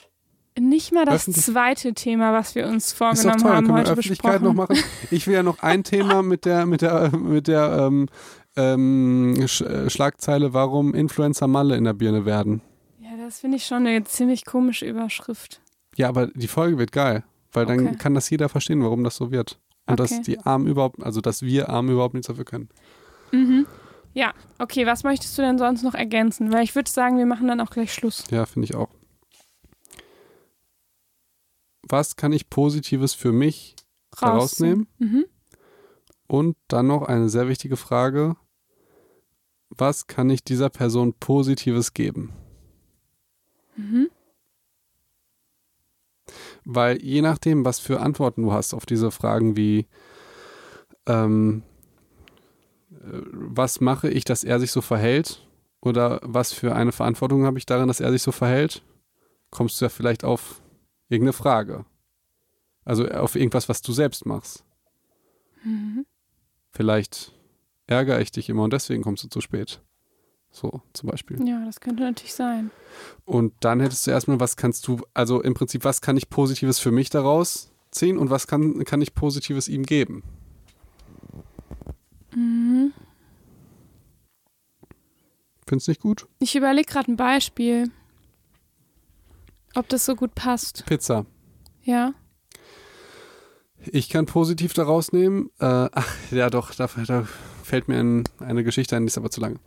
nicht 0.58 0.92
mal 0.92 1.04
das 1.04 1.22
Öffentlich- 1.28 1.44
zweite 1.44 1.94
Thema, 1.94 2.32
was 2.32 2.54
wir 2.54 2.66
uns 2.66 2.92
vorgenommen 2.92 3.38
toll, 3.38 3.50
haben, 3.52 3.72
heute 3.72 3.92
Öffentlichkeit 3.92 4.40
besprochen. 4.40 4.56
noch 4.56 4.68
machen. 4.68 4.76
Ich 5.10 5.26
will 5.26 5.34
ja 5.34 5.42
noch 5.42 5.62
ein 5.62 5.84
Thema 5.84 6.22
mit 6.22 6.44
der, 6.44 6.66
mit 6.66 6.82
der, 6.82 7.16
mit 7.16 7.46
der 7.46 7.86
ähm, 7.86 8.08
ähm, 8.56 9.36
Sch 9.46 9.60
äh, 9.62 9.88
Schlagzeile, 9.90 10.52
warum 10.52 10.94
Influencer 10.94 11.46
Malle 11.46 11.76
in 11.76 11.84
der 11.84 11.92
Birne 11.94 12.24
werden. 12.24 12.62
Ja, 13.00 13.10
das 13.16 13.40
finde 13.40 13.56
ich 13.56 13.66
schon 13.66 13.86
eine 13.86 14.04
ziemlich 14.04 14.44
komische 14.44 14.86
Überschrift. 14.86 15.60
Ja, 15.96 16.08
aber 16.08 16.28
die 16.28 16.48
Folge 16.48 16.78
wird 16.78 16.92
geil, 16.92 17.24
weil 17.52 17.66
dann 17.66 17.86
Okay. 17.88 17.96
kann 17.96 18.14
das 18.14 18.30
jeder 18.30 18.48
verstehen, 18.48 18.82
warum 18.82 19.04
das 19.04 19.16
so 19.16 19.30
wird. 19.30 19.58
Und 19.86 20.00
Okay. 20.00 20.14
dass 20.16 20.22
die 20.22 20.38
Armen 20.40 20.66
überhaupt, 20.66 21.02
also 21.02 21.20
dass 21.20 21.42
wir 21.42 21.68
Armen 21.68 21.90
überhaupt 21.90 22.14
nichts 22.14 22.28
dafür 22.28 22.44
können. 22.44 22.68
Mhm. 23.32 23.66
Ja, 24.12 24.32
okay, 24.58 24.86
was 24.86 25.04
möchtest 25.04 25.36
du 25.38 25.42
denn 25.42 25.58
sonst 25.58 25.82
noch 25.82 25.94
ergänzen? 25.94 26.52
Weil 26.52 26.64
ich 26.64 26.74
würde 26.74 26.90
sagen, 26.90 27.16
wir 27.18 27.26
machen 27.26 27.46
dann 27.48 27.60
auch 27.60 27.70
gleich 27.70 27.92
Schluss. 27.94 28.24
Ja, 28.30 28.44
finde 28.46 28.66
ich 28.66 28.74
auch. 28.74 28.88
Was 31.88 32.16
kann 32.16 32.32
ich 32.32 32.50
Positives 32.50 33.14
für 33.14 33.32
mich 33.32 33.74
daraus 34.20 34.60
nehmen? 34.60 34.86
Mhm. 34.98 35.24
Und 36.30 36.56
dann 36.68 36.86
noch 36.86 37.02
eine 37.02 37.28
sehr 37.28 37.48
wichtige 37.48 37.76
Frage. 37.76 38.36
Was 39.68 40.06
kann 40.06 40.30
ich 40.30 40.44
dieser 40.44 40.70
Person 40.70 41.12
Positives 41.14 41.92
geben? 41.92 42.32
Mhm. 43.74 44.08
Weil 46.64 47.02
je 47.02 47.20
nachdem, 47.20 47.64
was 47.64 47.80
für 47.80 47.98
Antworten 47.98 48.42
du 48.42 48.52
hast 48.52 48.74
auf 48.74 48.86
diese 48.86 49.10
Fragen 49.10 49.56
wie, 49.56 49.88
ähm, 51.06 51.64
äh, 52.92 53.22
was 53.32 53.80
mache 53.80 54.08
ich, 54.08 54.22
dass 54.22 54.44
er 54.44 54.60
sich 54.60 54.70
so 54.70 54.82
verhält? 54.82 55.48
Oder 55.80 56.20
was 56.22 56.52
für 56.52 56.76
eine 56.76 56.92
Verantwortung 56.92 57.44
habe 57.44 57.58
ich 57.58 57.66
darin, 57.66 57.88
dass 57.88 57.98
er 57.98 58.12
sich 58.12 58.22
so 58.22 58.30
verhält? 58.30 58.84
Kommst 59.50 59.80
du 59.80 59.86
ja 59.86 59.88
vielleicht 59.88 60.22
auf 60.22 60.62
irgendeine 61.08 61.32
Frage. 61.32 61.86
Also 62.84 63.08
auf 63.08 63.34
irgendwas, 63.34 63.68
was 63.68 63.82
du 63.82 63.92
selbst 63.92 64.26
machst. 64.26 64.64
Mhm. 65.64 66.06
Vielleicht 66.72 67.32
ärgere 67.86 68.20
ich 68.20 68.30
dich 68.30 68.48
immer 68.48 68.64
und 68.64 68.72
deswegen 68.72 69.02
kommst 69.02 69.24
du 69.24 69.28
zu 69.28 69.40
spät. 69.40 69.80
So 70.52 70.82
zum 70.92 71.08
Beispiel. 71.08 71.46
Ja, 71.46 71.64
das 71.64 71.80
könnte 71.80 72.02
natürlich 72.02 72.34
sein. 72.34 72.70
Und 73.24 73.54
dann 73.60 73.80
hättest 73.80 74.06
du 74.06 74.10
erstmal, 74.10 74.40
was 74.40 74.56
kannst 74.56 74.86
du, 74.88 75.00
also 75.14 75.40
im 75.42 75.54
Prinzip, 75.54 75.84
was 75.84 76.00
kann 76.00 76.16
ich 76.16 76.28
Positives 76.28 76.78
für 76.78 76.90
mich 76.90 77.10
daraus 77.10 77.70
ziehen 77.90 78.18
und 78.18 78.30
was 78.30 78.46
kann, 78.46 78.84
kann 78.84 79.00
ich 79.00 79.14
Positives 79.14 79.68
ihm 79.68 79.84
geben? 79.84 80.22
Mhm. 82.34 82.92
Findest 85.66 85.86
du 85.86 85.90
nicht 85.92 86.00
gut? 86.00 86.26
Ich 86.40 86.56
überlege 86.56 86.90
gerade 86.90 87.12
ein 87.12 87.16
Beispiel. 87.16 87.90
Ob 89.76 89.88
das 89.88 90.04
so 90.04 90.16
gut 90.16 90.34
passt. 90.34 90.84
Pizza. 90.86 91.26
Ja. 91.82 92.12
Ich 93.86 94.08
kann 94.08 94.26
positiv 94.26 94.72
daraus 94.74 95.12
nehmen. 95.12 95.50
Äh, 95.58 95.88
ach, 95.92 96.08
ja 96.30 96.50
doch, 96.50 96.74
da, 96.74 96.88
da 97.06 97.26
fällt 97.62 97.88
mir 97.88 97.98
ein, 97.98 98.24
eine 98.38 98.64
Geschichte 98.64 98.96
ein, 98.96 99.02
die 99.02 99.08
ist 99.08 99.18
aber 99.18 99.30
zu 99.30 99.40
lang. 99.40 99.58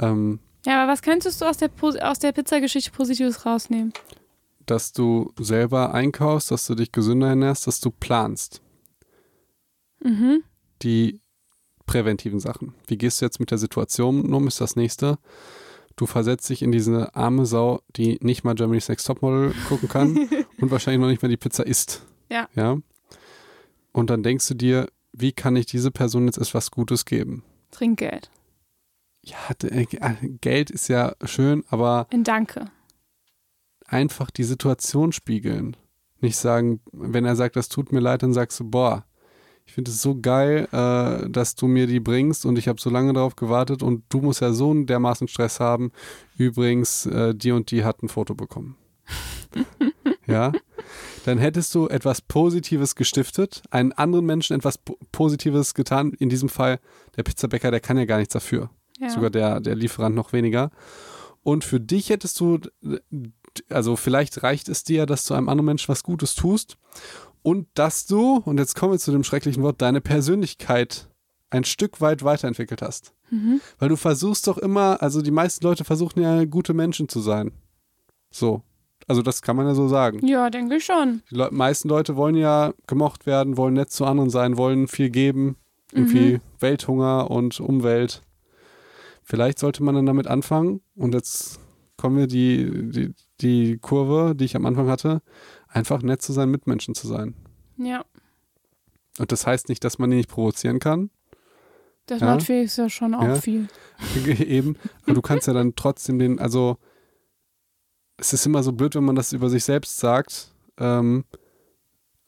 Ähm, 0.00 0.40
Ja, 0.66 0.82
aber 0.82 0.92
was 0.92 1.02
könntest 1.02 1.40
du 1.40 1.46
aus 1.46 1.56
der, 1.58 1.70
aus 2.02 2.18
der 2.18 2.32
Pizzageschichte 2.32 2.90
Positives 2.90 3.46
rausnehmen? 3.46 3.92
dass 4.66 4.92
du 4.92 5.32
selber 5.38 5.94
einkaufst, 5.94 6.52
dass 6.52 6.66
du 6.66 6.76
dich 6.76 6.92
gesünder 6.92 7.28
ernährst, 7.28 7.66
dass 7.66 7.80
du 7.80 7.90
planst. 7.90 8.62
Mhm. 10.02 10.44
die 10.82 11.20
präventiven 11.86 12.40
Sachen. 12.40 12.72
Wie 12.86 12.96
gehst 12.96 13.20
du 13.20 13.26
jetzt 13.26 13.40
mit 13.40 13.50
der 13.50 13.58
Situation 13.58 14.32
um, 14.32 14.46
ist 14.46 14.60
das 14.60 14.76
nächste. 14.76 15.18
Du 15.96 16.06
versetzt 16.06 16.48
dich 16.48 16.62
in 16.62 16.72
diese 16.72 17.14
arme 17.14 17.44
Sau, 17.44 17.80
die 17.96 18.16
nicht 18.22 18.44
mal 18.44 18.54
Germany's 18.54 18.88
Next 18.88 19.06
Topmodel 19.06 19.52
gucken 19.68 19.88
kann 19.88 20.16
und 20.60 20.70
wahrscheinlich 20.70 21.00
noch 21.00 21.08
nicht 21.08 21.20
mal 21.20 21.28
die 21.28 21.36
Pizza 21.36 21.66
isst. 21.66 22.06
Ja. 22.30 22.48
Ja. 22.54 22.78
Und 23.92 24.10
dann 24.10 24.22
denkst 24.22 24.46
du 24.48 24.54
dir, 24.54 24.88
wie 25.12 25.32
kann 25.32 25.56
ich 25.56 25.66
diese 25.66 25.90
Person 25.90 26.26
jetzt 26.26 26.38
etwas 26.38 26.70
Gutes 26.70 27.04
geben? 27.04 27.42
Trinkgeld. 27.70 28.30
Ja, 29.22 29.36
d- 29.60 29.68
äh, 29.68 29.86
Geld 30.40 30.70
ist 30.70 30.88
ja 30.88 31.14
schön, 31.24 31.64
aber 31.68 32.06
In 32.10 32.24
Danke. 32.24 32.70
einfach 33.86 34.30
die 34.30 34.44
Situation 34.44 35.12
spiegeln. 35.12 35.76
Nicht 36.20 36.36
sagen, 36.36 36.80
wenn 36.92 37.24
er 37.24 37.36
sagt, 37.36 37.56
das 37.56 37.68
tut 37.68 37.92
mir 37.92 38.00
leid, 38.00 38.22
dann 38.22 38.32
sagst 38.32 38.60
du, 38.60 38.70
boah, 38.70 39.04
ich 39.66 39.72
finde 39.72 39.90
es 39.90 40.02
so 40.02 40.18
geil, 40.20 40.68
äh, 40.72 41.28
dass 41.30 41.54
du 41.54 41.66
mir 41.66 41.86
die 41.86 42.00
bringst 42.00 42.44
und 42.46 42.58
ich 42.58 42.66
habe 42.68 42.80
so 42.80 42.90
lange 42.90 43.12
darauf 43.12 43.36
gewartet 43.36 43.82
und 43.82 44.04
du 44.08 44.20
musst 44.20 44.40
ja 44.40 44.52
so 44.52 44.70
einen 44.70 44.86
dermaßen 44.86 45.28
Stress 45.28 45.60
haben. 45.60 45.92
Übrigens, 46.36 47.06
äh, 47.06 47.34
die 47.34 47.52
und 47.52 47.70
die 47.70 47.84
hat 47.84 48.02
ein 48.02 48.08
Foto 48.08 48.34
bekommen. 48.34 48.76
ja, 50.26 50.52
dann 51.24 51.38
hättest 51.38 51.74
du 51.74 51.88
etwas 51.88 52.20
Positives 52.20 52.94
gestiftet, 52.94 53.62
einen 53.70 53.92
anderen 53.92 54.26
Menschen 54.26 54.56
etwas 54.56 54.78
Po- 54.78 54.98
Positives 55.12 55.74
getan. 55.74 56.12
In 56.18 56.28
diesem 56.28 56.48
Fall 56.48 56.78
der 57.16 57.22
Pizzabäcker, 57.22 57.70
der 57.70 57.80
kann 57.80 57.98
ja 57.98 58.04
gar 58.04 58.18
nichts 58.18 58.32
dafür 58.32 58.70
Ja. 58.98 59.10
sogar 59.10 59.30
der, 59.30 59.60
der 59.60 59.74
Lieferant 59.74 60.14
noch 60.14 60.32
weniger. 60.32 60.70
Und 61.42 61.64
für 61.64 61.80
dich 61.80 62.10
hättest 62.10 62.38
du, 62.40 62.58
also 63.68 63.96
vielleicht 63.96 64.42
reicht 64.42 64.68
es 64.68 64.84
dir, 64.84 65.06
dass 65.06 65.24
du 65.24 65.34
einem 65.34 65.48
anderen 65.48 65.66
Menschen 65.66 65.88
was 65.88 66.02
Gutes 66.02 66.34
tust 66.34 66.76
und 67.42 67.66
dass 67.74 68.06
du, 68.06 68.36
und 68.44 68.58
jetzt 68.58 68.74
kommen 68.76 68.92
wir 68.92 68.98
zu 68.98 69.10
dem 69.12 69.24
schrecklichen 69.24 69.62
Wort, 69.62 69.80
deine 69.80 70.00
Persönlichkeit 70.02 71.08
ein 71.48 71.64
Stück 71.64 72.00
weit 72.00 72.22
weiterentwickelt 72.22 72.82
hast. 72.82 73.12
Mhm. 73.30 73.60
Weil 73.78 73.88
du 73.88 73.96
versuchst 73.96 74.46
doch 74.46 74.58
immer, 74.58 75.02
also 75.02 75.22
die 75.22 75.30
meisten 75.30 75.64
Leute 75.64 75.84
versuchen 75.84 76.20
ja 76.22 76.44
gute 76.44 76.74
Menschen 76.74 77.08
zu 77.08 77.20
sein. 77.20 77.52
So. 78.30 78.62
Also 79.10 79.22
das 79.22 79.42
kann 79.42 79.56
man 79.56 79.66
ja 79.66 79.74
so 79.74 79.88
sagen. 79.88 80.24
Ja, 80.24 80.50
denke 80.50 80.76
ich 80.76 80.84
schon. 80.84 81.22
Die 81.32 81.34
Le 81.34 81.48
meisten 81.50 81.88
Leute 81.88 82.14
wollen 82.14 82.36
ja 82.36 82.72
gemocht 82.86 83.26
werden, 83.26 83.56
wollen 83.56 83.74
nett 83.74 83.90
zu 83.90 84.04
anderen 84.04 84.30
sein, 84.30 84.56
wollen 84.56 84.86
viel 84.86 85.10
geben. 85.10 85.56
Irgendwie 85.92 86.38
Welthunger 86.60 87.28
und 87.28 87.58
Umwelt. 87.58 88.22
Vielleicht 89.24 89.58
sollte 89.58 89.82
man 89.82 89.96
dann 89.96 90.06
damit 90.06 90.28
anfangen. 90.28 90.80
Und 90.94 91.12
jetzt 91.14 91.58
kommen 91.96 92.18
wir 92.18 92.28
die, 92.28 92.70
die, 92.92 93.14
die 93.40 93.78
Kurve, 93.78 94.36
die 94.36 94.44
ich 94.44 94.54
am 94.54 94.64
Anfang 94.64 94.88
hatte, 94.88 95.22
einfach 95.66 96.02
nett 96.02 96.22
zu 96.22 96.32
sein, 96.32 96.48
Mitmenschen 96.48 96.94
zu 96.94 97.08
sein. 97.08 97.34
Ja. 97.78 98.04
Und 99.18 99.32
das 99.32 99.44
heißt 99.44 99.68
nicht, 99.70 99.82
dass 99.82 99.98
man 99.98 100.10
die 100.10 100.18
nicht 100.18 100.30
provozieren 100.30 100.78
kann. 100.78 101.10
Das 102.06 102.20
Ja. 102.20 102.26
macht 102.34 102.44
Felix 102.44 102.76
ja 102.76 102.88
schon 102.88 103.14
auch 103.14 103.24
Ja. 103.24 103.34
viel. 103.34 103.66
Eben. 104.38 104.76
Aber 105.02 105.14
du 105.14 105.20
kannst 105.20 105.48
ja 105.48 105.52
dann 105.52 105.74
trotzdem 105.74 106.20
den, 106.20 106.38
also 106.38 106.76
es 108.20 108.32
ist 108.32 108.46
immer 108.46 108.62
so 108.62 108.72
blöd, 108.72 108.94
wenn 108.94 109.04
man 109.04 109.16
das 109.16 109.32
über 109.32 109.48
sich 109.48 109.64
selbst 109.64 109.98
sagt. 109.98 110.52
Ähm, 110.78 111.24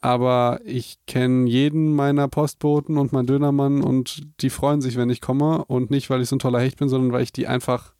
aber 0.01 0.61
ich 0.65 0.99
kenne 1.07 1.49
jeden 1.49 1.95
meiner 1.95 2.27
Postboten 2.27 2.99
und 2.99 3.13
meinen 3.13 3.27
Dönermann 3.27 3.83
und 3.83 4.23
die 4.41 4.51
freuen 4.51 4.81
sich, 4.81 4.97
wenn 4.97 5.11
ich 5.11 5.21
komme. 5.21 5.65
Und 5.67 5.91
nicht, 5.91 6.11
weil 6.11 6.21
ich 6.21 6.29
so 6.29 6.37
ein 6.37 6.41
toller 6.41 6.61
Hecht 6.61 6.79
bin, 6.79 6.89
sondern 6.89 7.13
weil 7.13 7.23
ich 7.23 7.33
die 7.33 7.47
einfach 7.47 7.95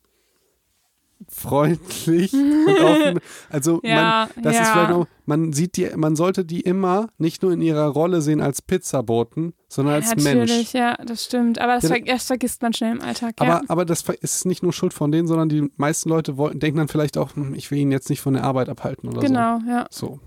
freundlich 1.29 2.33
und 2.35 2.81
offen. 2.81 3.19
Also 3.51 3.81
Ja, 3.85 4.29
man, 4.35 4.43
das 4.45 4.55
ja. 4.57 4.63
ist 4.63 4.69
vielleicht 4.71 4.91
noch, 4.91 5.07
man 5.27 5.53
sieht 5.53 5.77
die, 5.77 5.89
man 5.97 6.17
sollte 6.17 6.45
die 6.45 6.61
immer 6.61 7.09
nicht 7.19 7.43
nur 7.43 7.53
in 7.53 7.61
ihrer 7.63 7.87
Rolle 7.87 8.23
sehen 8.23 8.41
als 8.41 8.63
Pizzaboten, 8.63 9.55
sondern 9.69 9.95
als 9.95 10.09
Natürlich, 10.15 10.51
Mensch. 10.51 10.73
ja, 10.75 10.97
das 11.05 11.25
stimmt. 11.25 11.61
Aber 11.61 11.75
das, 11.75 11.85
Ja, 11.85 11.89
ver 11.97 12.01
das 12.05 12.25
vergisst 12.27 12.63
man 12.63 12.73
schnell 12.73 12.93
im 12.93 13.01
Alltag. 13.01 13.35
Aber, 13.39 13.63
aber 13.69 13.85
das 13.85 14.03
ist 14.21 14.45
nicht 14.47 14.63
nur 14.63 14.73
Schuld 14.73 14.93
von 14.95 15.13
denen, 15.13 15.27
sondern 15.29 15.49
die 15.49 15.71
meisten 15.77 16.09
Leute 16.09 16.37
wollten, 16.37 16.61
denken 16.61 16.79
dann 16.79 16.89
vielleicht 16.89 17.17
auch, 17.19 17.35
hm, 17.37 17.55
ich 17.55 17.71
will 17.71 17.79
ihn 17.79 17.93
jetzt 17.93 18.11
nicht 18.11 18.21
von 18.21 18.35
der 18.35 18.45
Arbeit 18.45 18.69
abhalten 18.69 19.09
oder 19.09 19.21
Genau, 19.21 19.59
ja. 19.69 19.87
so. 19.91 20.07
So. 20.07 20.21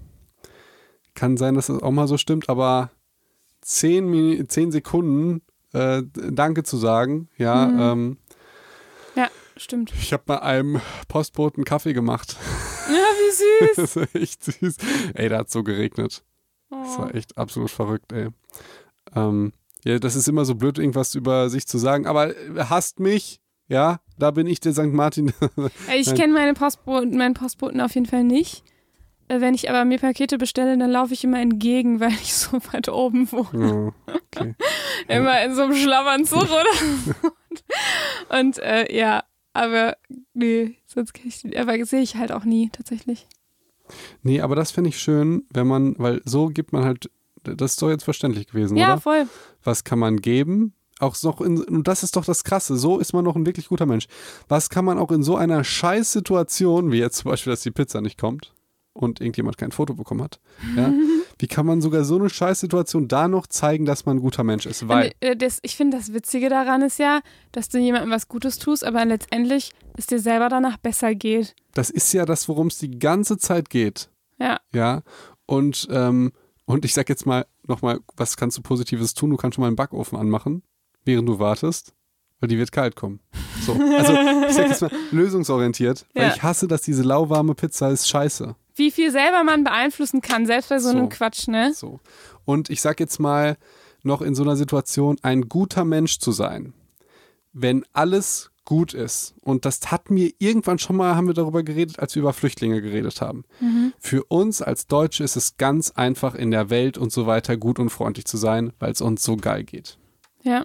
Kann 1.14 1.38
sein, 1.38 1.56
dass 1.56 1.68
das 1.68 1.82
auch 1.82 1.92
mal 1.92 2.08
so 2.08 2.18
stimmt, 2.18 2.50
aber 2.50 2.92
zehn, 3.62 4.46
zehn 4.50 4.72
Sekunden 4.72 5.42
äh, 5.74 6.04
Danke 6.32 6.64
zu 6.64 6.78
sagen, 6.78 7.30
ja, 7.38 7.68
Mhm. 7.68 7.80
ähm, 7.80 8.18
Stimmt. 9.58 9.94
ich 10.00 10.12
habe 10.14 10.24
bei 10.26 10.42
einem 10.42 10.82
Postboten 11.08 11.64
Kaffee 11.64 11.94
gemacht. 11.94 12.36
Ja, 12.90 12.94
wie 12.96 13.32
süß. 13.68 13.76
das 13.76 13.96
war 13.96 14.08
echt 14.22 14.44
süß. 14.44 14.78
Ey, 15.14 15.30
da 15.30 15.40
hat 15.40 15.50
so 15.52 15.64
geregnet. 15.64 16.24
Das 16.70 16.80
Oh. 16.98 17.00
war 17.00 17.16
echt 17.16 17.38
absolut 17.38 17.70
verrückt, 17.72 18.12
ey. 18.12 18.30
Ähm, 19.16 19.54
ja, 19.86 20.00
das 20.00 20.16
ist 20.16 20.28
immer 20.28 20.46
so 20.46 20.56
blöd, 20.56 20.78
irgendwas 20.80 21.16
über 21.16 21.50
sich 21.50 21.68
zu 21.68 21.78
sagen, 21.78 22.06
aber 22.08 22.36
äh, 22.36 22.66
hasst 22.70 23.00
mich, 23.00 23.40
ja, 23.68 24.00
da 24.18 24.32
bin 24.32 24.48
ich 24.48 24.60
der 24.60 24.74
St. 24.74 24.92
Martin. 24.92 25.32
Ich 25.96 26.14
kenne 26.16 26.34
meine 26.34 26.54
Postboten, 26.54 27.16
meinen 27.18 27.34
Postboten 27.36 27.80
auf 27.82 27.94
jeden 27.96 28.08
Fall 28.08 28.24
nicht. 28.24 28.64
Äh, 29.28 29.40
Wenn 29.42 29.54
ich 29.54 29.70
aber 29.70 29.86
mir 29.86 30.00
Pakete 30.00 30.38
bestelle, 30.38 30.78
dann 30.78 30.92
laufe 30.92 31.14
ich 31.14 31.24
immer 31.24 31.40
entgegen, 31.40 32.00
weil 32.00 32.12
ich 32.12 32.34
so 32.34 32.58
weit 32.74 32.90
oben 32.90 33.32
wohne. 33.32 33.94
oh, 34.08 34.12
okay. 34.36 34.56
Immer 35.08 35.44
in 35.44 35.56
so 35.56 35.62
einem 35.64 35.76
Schlammernzug 35.76 36.44
oder. 36.44 37.30
Und 38.40 38.58
äh, 38.60 38.94
ja, 38.96 39.24
aber 39.56 39.98
nee, 40.34 40.76
sonst 40.86 41.14
kenn 41.14 41.28
ich, 41.28 41.60
aber 41.60 41.84
sehe 41.86 42.02
ich 42.02 42.16
halt 42.16 42.32
auch 42.32 42.44
nie 42.46 42.70
tatsächlich. 42.70 43.28
Nee, 44.24 44.42
aber 44.42 44.56
das 44.56 44.72
finde 44.72 44.90
ich 44.90 45.00
schön, 45.00 45.44
wenn 45.52 45.68
man, 45.68 45.96
weil 45.98 46.22
so 46.26 46.48
gibt 46.48 46.74
man 46.74 46.84
halt, 46.84 47.10
das 47.44 47.74
ist 47.74 47.82
doch 47.82 47.90
jetzt 47.90 48.04
verständlich 48.04 48.48
gewesen, 48.48 48.78
Ja, 48.78 48.94
oder? 48.94 49.02
voll. 49.02 49.28
Was 49.64 49.84
kann 49.84 50.00
man 50.00 50.18
geben? 50.18 50.74
Auch 51.00 51.16
noch 51.24 51.42
in, 51.42 51.62
und 51.64 51.88
das 51.88 52.04
ist 52.04 52.16
doch 52.16 52.26
das 52.26 52.44
Krasse, 52.44 52.78
so 52.78 53.00
ist 53.00 53.14
man 53.14 53.24
noch 53.26 53.36
ein 53.36 53.46
wirklich 53.46 53.68
guter 53.68 53.86
Mensch. 53.86 54.08
Was 54.48 54.70
kann 54.70 54.86
man 54.86 54.98
auch 54.98 55.12
in 55.12 55.24
so 55.24 55.36
einer 55.36 55.64
Scheißsituation, 55.64 56.92
wie 56.92 56.98
jetzt 57.00 57.18
zum 57.18 57.32
Beispiel, 57.32 57.52
dass 57.52 57.62
die 57.62 57.72
Pizza 57.72 58.02
nicht 58.02 58.18
kommt 58.20 58.54
und 58.94 59.20
irgendjemand 59.22 59.58
kein 59.58 59.72
Foto 59.72 59.94
bekommen 59.94 60.24
hat, 60.24 60.40
ja? 60.76 60.94
wie 61.40 61.48
kann 61.48 61.66
man 61.66 61.82
sogar 61.82 62.04
so 62.06 62.16
eine 62.18 62.30
Scheißsituation 62.30 63.08
da 63.08 63.28
noch 63.28 63.48
zeigen, 63.48 63.86
dass 63.86 64.06
man 64.06 64.18
ein 64.18 64.22
guter 64.22 64.44
Mensch 64.44 64.66
ist? 64.66 64.88
Weil, 64.88 65.08
Und, 65.08 65.14
äh, 65.22 65.36
das, 65.36 65.60
ich 65.64 65.76
finde, 65.76 65.98
das 65.98 66.14
Witzige 66.14 66.50
daran 66.50 66.82
ist 66.82 66.98
ja, 67.00 67.22
dass 67.52 67.70
du 67.70 67.78
jemandem 67.78 68.12
was 68.12 68.28
Gutes 68.28 68.58
tust, 68.58 68.84
aber 68.84 69.04
letztendlich 69.06 69.72
es 69.98 70.08
dir 70.08 70.20
selber 70.20 70.50
danach 70.50 70.78
besser 70.78 71.14
geht. 71.16 71.56
das 71.74 71.90
ist 71.90 72.12
ja 72.14 72.26
das, 72.26 72.48
worum 72.48 72.68
es 72.68 72.78
die 72.78 72.98
ganze 73.00 73.38
Zeit 73.38 73.70
geht. 73.70 74.10
Ja. 74.40 74.60
Ja. 74.74 75.02
Und, 75.46 75.88
ähm, 75.92 76.32
und 76.66 76.86
ich 76.86 76.94
sag 76.94 77.10
jetzt 77.10 77.26
mal 77.26 77.46
nochmal, 77.68 78.00
was 78.16 78.38
kannst 78.38 78.58
du 78.58 78.62
Positives 78.62 79.14
tun? 79.14 79.30
Du 79.30 79.38
kannst 79.38 79.56
schon 79.56 79.62
mal 79.62 79.68
einen 79.68 79.76
Backofen 79.76 80.18
anmachen, 80.18 80.64
während 81.04 81.28
du 81.30 81.40
wartest. 81.40 81.94
Weil 82.42 82.50
die 82.50 82.58
wird 82.58 82.74
kalt 82.74 82.98
kommen. 82.98 83.22
So. 83.66 83.72
Also, 83.74 84.12
ich 84.48 84.54
sag 84.56 84.68
jetzt 84.68 84.82
mal, 84.82 84.92
lösungsorientiert, 85.12 86.06
weil 86.14 86.24
Ja. 86.28 86.34
ich 86.36 86.44
hasse, 86.44 86.68
dass 86.68 86.82
diese 86.82 87.02
lauwarme 87.04 87.56
Pizza 87.56 87.90
ist 87.92 88.10
scheiße. 88.10 88.56
Wie 88.76 88.92
viel 88.92 89.12
selber 89.12 89.44
man 89.44 89.64
beeinflussen 89.64 90.22
kann, 90.22 90.46
selbst 90.46 90.70
bei 90.70 90.80
so, 90.80 90.92
So. 90.92 90.98
einem 90.98 91.10
Quatsch, 91.10 91.48
ne? 91.48 91.74
So. 91.74 92.00
Und 92.44 92.70
ich 92.70 92.82
sag 92.82 93.00
jetzt 93.00 93.20
mal, 93.20 93.58
noch 94.04 94.22
in 94.22 94.36
so 94.36 94.44
einer 94.44 94.56
Situation 94.56 95.18
ein 95.24 95.50
guter 95.50 95.84
Mensch 95.84 96.20
zu 96.20 96.32
sein, 96.32 96.74
wenn 97.54 97.86
alles 97.94 98.52
gut 98.66 98.94
ist. 98.94 99.36
Und 99.42 99.66
das 99.66 99.92
hat 99.92 100.10
mir 100.10 100.32
irgendwann 100.40 100.80
schon 100.80 100.96
mal, 100.96 101.16
haben 101.16 101.28
wir 101.28 101.34
darüber 101.34 101.64
geredet, 101.64 102.00
als 102.00 102.16
wir 102.16 102.22
über 102.22 102.34
Flüchtlinge 102.34 102.82
geredet 102.82 103.22
haben. 103.22 103.46
Für 104.00 104.24
uns 104.26 104.62
als 104.62 104.88
Deutsche 104.88 105.24
ist 105.24 105.36
es 105.36 105.58
ganz 105.58 105.92
einfach 105.92 106.36
in 106.36 106.52
der 106.52 106.70
Welt 106.70 106.98
und 106.98 107.12
so 107.12 107.28
weiter 107.28 107.58
gut 107.58 107.80
und 107.80 107.90
freundlich 107.90 108.26
zu 108.26 108.38
sein, 108.38 108.74
weil 108.80 108.92
es 108.92 109.02
uns 109.02 109.24
so 109.24 109.38
geil 109.38 109.64
geht. 109.64 109.98
Ja. 110.44 110.64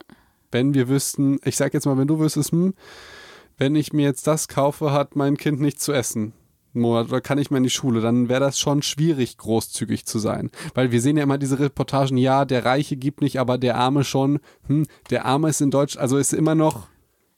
Wenn 0.50 0.74
wir 0.74 0.88
wüssten, 0.88 1.38
ich 1.44 1.56
sag 1.56 1.74
jetzt 1.74 1.86
mal, 1.86 1.96
wenn 1.98 2.08
du 2.08 2.18
wüsstest, 2.18 2.52
hm, 2.52 2.74
wenn 3.56 3.76
ich 3.76 3.92
mir 3.92 4.02
jetzt 4.06 4.26
das 4.26 4.48
kaufe, 4.48 4.92
hat 4.92 5.14
mein 5.14 5.36
Kind 5.36 5.60
nichts 5.60 5.84
zu 5.84 5.92
essen. 5.92 6.32
Monat 6.72 7.08
oder 7.08 7.20
kann 7.20 7.38
ich 7.38 7.50
mal 7.50 7.56
in 7.58 7.64
die 7.64 7.70
Schule, 7.70 8.00
dann 8.00 8.28
wäre 8.28 8.40
das 8.40 8.58
schon 8.58 8.82
schwierig, 8.82 9.36
großzügig 9.38 10.06
zu 10.06 10.18
sein. 10.18 10.50
Weil 10.74 10.92
wir 10.92 11.00
sehen 11.00 11.16
ja 11.16 11.22
immer 11.24 11.38
diese 11.38 11.58
Reportagen, 11.58 12.16
ja, 12.16 12.44
der 12.44 12.64
Reiche 12.64 12.96
gibt 12.96 13.20
nicht, 13.22 13.40
aber 13.40 13.58
der 13.58 13.76
Arme 13.76 14.04
schon. 14.04 14.38
Hm, 14.66 14.86
der 15.10 15.24
Arme 15.24 15.48
ist 15.48 15.60
in 15.60 15.70
Deutsch, 15.70 15.96
also 15.96 16.16
ist 16.16 16.32
immer 16.32 16.54
noch 16.54 16.86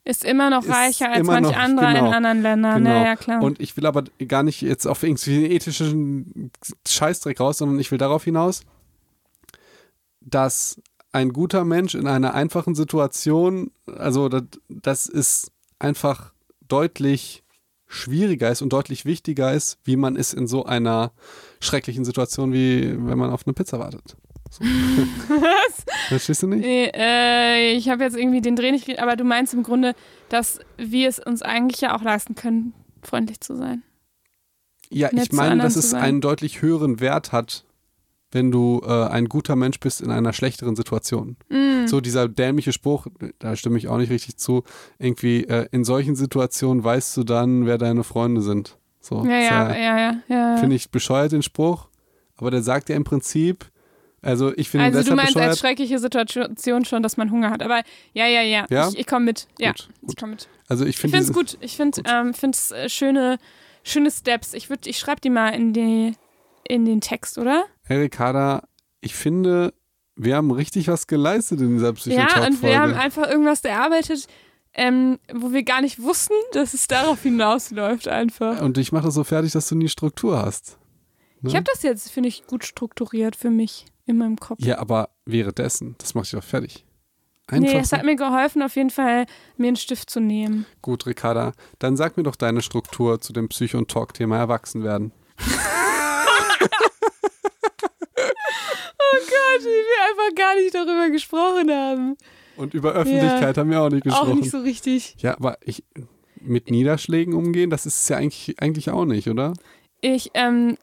Ist 0.05 0.25
immer 0.25 0.51
noch 0.51 0.69
reicher 0.69 1.11
als 1.13 1.27
manch 1.27 1.49
noch- 1.49 1.57
anderer 1.57 1.93
genau, 1.95 2.07
in 2.09 2.13
anderen 2.15 2.43
Ländern. 2.43 2.85
Genau. 2.85 2.91
Ja, 2.97 3.05
ja, 3.05 3.17
klar. 3.17 3.43
Und 3.43 3.61
ich 3.61 3.77
will 3.77 3.87
aber 3.87 4.05
gar 4.29 4.43
nicht 4.43 4.61
jetzt 4.61 4.87
auf 4.87 5.03
irgendwie 5.03 5.47
ethischen 5.47 6.51
Scheißdreck 6.87 7.41
raus, 7.41 7.59
sondern 7.59 7.79
ich 7.79 7.91
will 7.91 7.99
darauf 7.99 8.25
hinaus, 8.25 8.63
dass 10.21 10.81
ein 11.13 11.33
guter 11.33 11.65
Mensch 11.65 11.95
in 11.95 12.07
einer 12.07 12.35
einfachen 12.35 12.75
Situation, 12.75 13.71
also 13.87 14.29
das, 14.29 14.43
das 14.69 15.07
ist 15.07 15.53
einfach 15.79 16.33
deutlich 16.69 17.42
schwieriger 17.93 18.51
ist 18.51 18.63
und 18.63 18.73
deutlich 18.73 19.05
wichtiger 19.05 19.53
ist, 19.53 19.79
wie 19.85 19.97
man 19.97 20.17
ist 20.17 20.33
in 20.33 20.47
so 20.47 20.65
einer 20.65 21.13
schrecklichen 21.61 22.05
Situation, 22.05 22.53
wie 22.53 22.97
wenn 22.97 23.19
man 23.19 23.31
auf 23.31 23.47
eine 23.47 23.53
Pizza 23.53 23.79
wartet. 23.79 24.17
So. 24.51 24.65
Was? 24.65 25.85
Verstehst 26.09 26.43
du 26.43 26.47
nicht? 26.47 26.61
Nee, 26.61 26.91
äh, 26.95 27.73
ich 27.73 27.89
habe 27.89 28.05
jetzt 28.05 28.17
irgendwie 28.17 28.41
den 28.41 28.57
Dreh 28.57 28.71
nicht, 28.71 28.99
aber 28.99 29.17
du 29.17 29.25
meinst 29.25 29.55
im 29.55 29.63
Grunde, 29.63 29.95
dass 30.29 30.61
wir 30.77 31.09
es 31.09 31.19
uns 31.19 31.43
eigentlich 31.43 31.81
ja 31.81 31.97
auch 31.97 32.03
leisten 32.03 32.35
können, 32.35 32.75
freundlich 33.03 33.41
zu 33.41 33.57
sein. 33.57 33.83
Ja, 34.91 35.09
nett 35.13 35.29
ich 35.31 35.33
meine, 35.33 35.63
dass 35.63 35.77
es 35.77 35.95
einen 35.95 36.21
deutlich 36.21 36.61
höheren 36.61 37.01
Wert 37.01 37.33
hat, 37.33 37.65
wenn 38.33 38.51
du 38.51 38.83
äh, 38.85 38.91
ein 38.91 39.27
guter 39.27 39.57
Mensch 39.57 39.79
bist 39.79 40.01
in 40.01 40.11
einer 40.11 40.33
schlechteren 40.33 40.75
Situation. 40.75 41.37
Mm. 41.49 41.87
So 41.87 42.01
dieser 42.01 42.29
dämliche 42.29 42.73
Spruch, 42.73 43.07
da 43.39 43.55
stimme 43.57 43.79
ich 43.79 43.89
auch 43.89 43.99
nicht 43.99 44.11
richtig 44.11 44.39
zu, 44.39 44.65
irgendwie 44.99 45.45
äh, 45.45 45.69
in 45.71 45.85
solchen 45.85 46.17
Situationen 46.17 46.83
weißt 46.83 47.17
du 47.17 47.25
dann, 47.25 47.67
wer 47.67 47.79
deine 47.79 48.05
Freunde 48.05 48.41
sind. 48.41 48.79
So, 49.01 49.25
Ja, 49.25 49.39
ja, 49.39 49.77
ja, 49.77 49.99
ja. 49.99 50.15
ja. 50.29 50.57
Finde 50.57 50.77
ich 50.77 50.91
bescheuert 50.91 51.33
den 51.33 51.43
Spruch, 51.43 51.89
aber 52.37 52.51
der 52.51 52.63
sagt 52.63 52.89
ja 52.89 52.97
im 52.97 53.05
Prinzip, 53.05 53.67
also 54.23 54.53
ich 54.57 54.71
finde 54.71 54.87
Also 54.87 55.11
du 55.11 55.17
meinst 55.17 55.35
bescheuert. 55.35 55.51
als 55.51 55.59
schreckliche 55.59 55.99
Situation 55.99 56.85
schon, 56.85 57.03
dass 57.03 57.17
man 57.17 57.31
Hunger 57.33 57.51
hat. 57.51 57.61
Aber 57.63 57.83
ja, 58.15 58.27
ja, 58.27 58.41
ja. 58.43 58.67
Ja? 58.71 58.89
Ich, 58.89 59.01
ich 59.01 59.07
komme 59.07 59.27
mit. 59.27 59.49
Ja, 59.59 59.73
Gut, 59.73 59.89
ich 60.09 60.17
komme 60.17 60.33
mit. 60.33 60.49
Also 60.69 60.87
ich 60.87 60.97
finde 60.97 61.19
es 61.19 61.33
gut. 61.33 61.59
Ich 61.61 61.77
finde 61.77 62.03
ähm, 62.07 62.33
find's, 62.33 62.71
äh, 62.71 62.89
schöne, 62.89 63.39
schöne 63.83 64.13
Steps. 64.13 64.55
Ich, 64.55 64.69
ich 64.87 64.99
schreibe 64.99 65.21
die 65.21 65.31
mal 65.31 65.49
in, 65.49 65.73
die, 65.73 66.13
in 66.69 66.85
den 66.85 67.01
Text, 67.01 67.37
oder? 67.37 67.65
Erik 67.89 68.19
Hader, 68.19 68.63
ich 69.01 69.15
finde, 69.15 69.75
wir 70.17 70.37
haben 70.37 70.51
richtig 70.51 70.89
was 70.89 71.07
geleistet 71.07 71.61
in 71.61 71.75
dieser 71.75 71.89
Ja, 71.89 71.93
Psychotalk-Folge. 71.93 72.47
und 72.47 72.63
wir 72.63 72.81
haben 72.81 72.95
einfach 72.95 73.29
irgendwas 73.29 73.65
erarbeitet, 73.65 74.27
ähm, 74.75 75.19
wo 75.33 75.53
wir 75.53 75.65
gar 75.65 75.81
nicht 75.83 76.01
wussten, 76.03 76.35
dass 76.53 76.75
es 76.75 76.87
darauf 76.87 77.23
hinausläuft 77.23 78.09
einfach. 78.09 78.61
und 78.63 78.79
ich 78.79 78.93
mache 78.93 79.05
das 79.07 79.15
so 79.15 79.25
fertig, 79.25 79.53
dass 79.53 79.69
du 79.69 79.75
nie 79.75 79.89
Struktur 79.89 80.39
hast. 80.41 80.79
Ne? 81.41 81.51
Ich 81.51 81.57
habe 81.57 81.65
das 81.71 81.83
jetzt, 81.83 82.11
finde 82.11 82.29
ich, 82.29 82.47
gut 82.47 82.65
strukturiert 82.65 83.37
für 83.37 83.51
mich 83.51 83.85
in 84.07 84.17
meinem 84.19 84.39
Kopf. 84.39 84.61
Ja, 84.63 84.79
aber 84.79 85.11
währenddessen, 85.27 85.97
das 85.99 86.15
mache 86.15 86.25
ich 86.25 86.31
doch 86.31 86.45
fertig. 86.45 86.87
Einfach 87.49 87.73
nee, 87.73 87.79
es 87.79 87.93
hat 87.93 88.05
mir 88.05 88.17
geholfen, 88.17 88.63
auf 88.63 88.77
jeden 88.77 88.91
Fall 88.91 89.27
mir 89.57 89.67
einen 89.67 89.77
Stift 89.77 90.09
zu 90.09 90.21
nehmen. 90.21 90.65
Gut, 90.81 91.07
Ricarda, 91.07 91.53
dann 91.81 91.97
sag 91.97 92.17
mir 92.17 92.23
doch 92.23 92.37
deine 92.37 92.63
Struktur 92.63 93.21
zu 93.21 93.33
dem 93.33 93.49
Psycho- 93.49 93.79
und 93.79 93.91
Talk-Thema 93.91 94.39
Erwachsenwerden. 94.39 95.13
Oh 99.13 99.19
Gott, 99.19 99.61
wie 99.61 99.67
wir 99.67 100.11
einfach 100.11 100.35
gar 100.35 100.55
nicht 100.57 100.75
darüber 100.75 101.11
gesprochen 101.11 101.71
haben. 101.71 102.17
Und 102.57 102.75
über 102.75 102.93
Öffentlichkeit 102.93 103.59
haben 103.59 103.71
wir 103.71 103.81
auch 103.81 103.91
nicht 103.91 104.05
gesprochen. 104.05 104.33
Auch 104.33 104.35
nicht 104.35 104.51
so 104.51 104.61
richtig. 104.61 105.17
Ja, 105.19 105.37
aber 105.37 105.59
ich 105.65 105.85
mit 106.41 106.71
Niederschlägen 106.71 107.35
umgehen, 107.35 107.71
das 107.71 107.87
ist 107.87 108.03
es 108.03 108.09
ja 108.09 108.17
eigentlich, 108.17 108.61
eigentlich 108.61 108.91
auch 108.91 109.05
nicht, 109.05 109.29
oder? 109.29 109.55
Ich 110.01 110.31
ähm, 110.35 110.77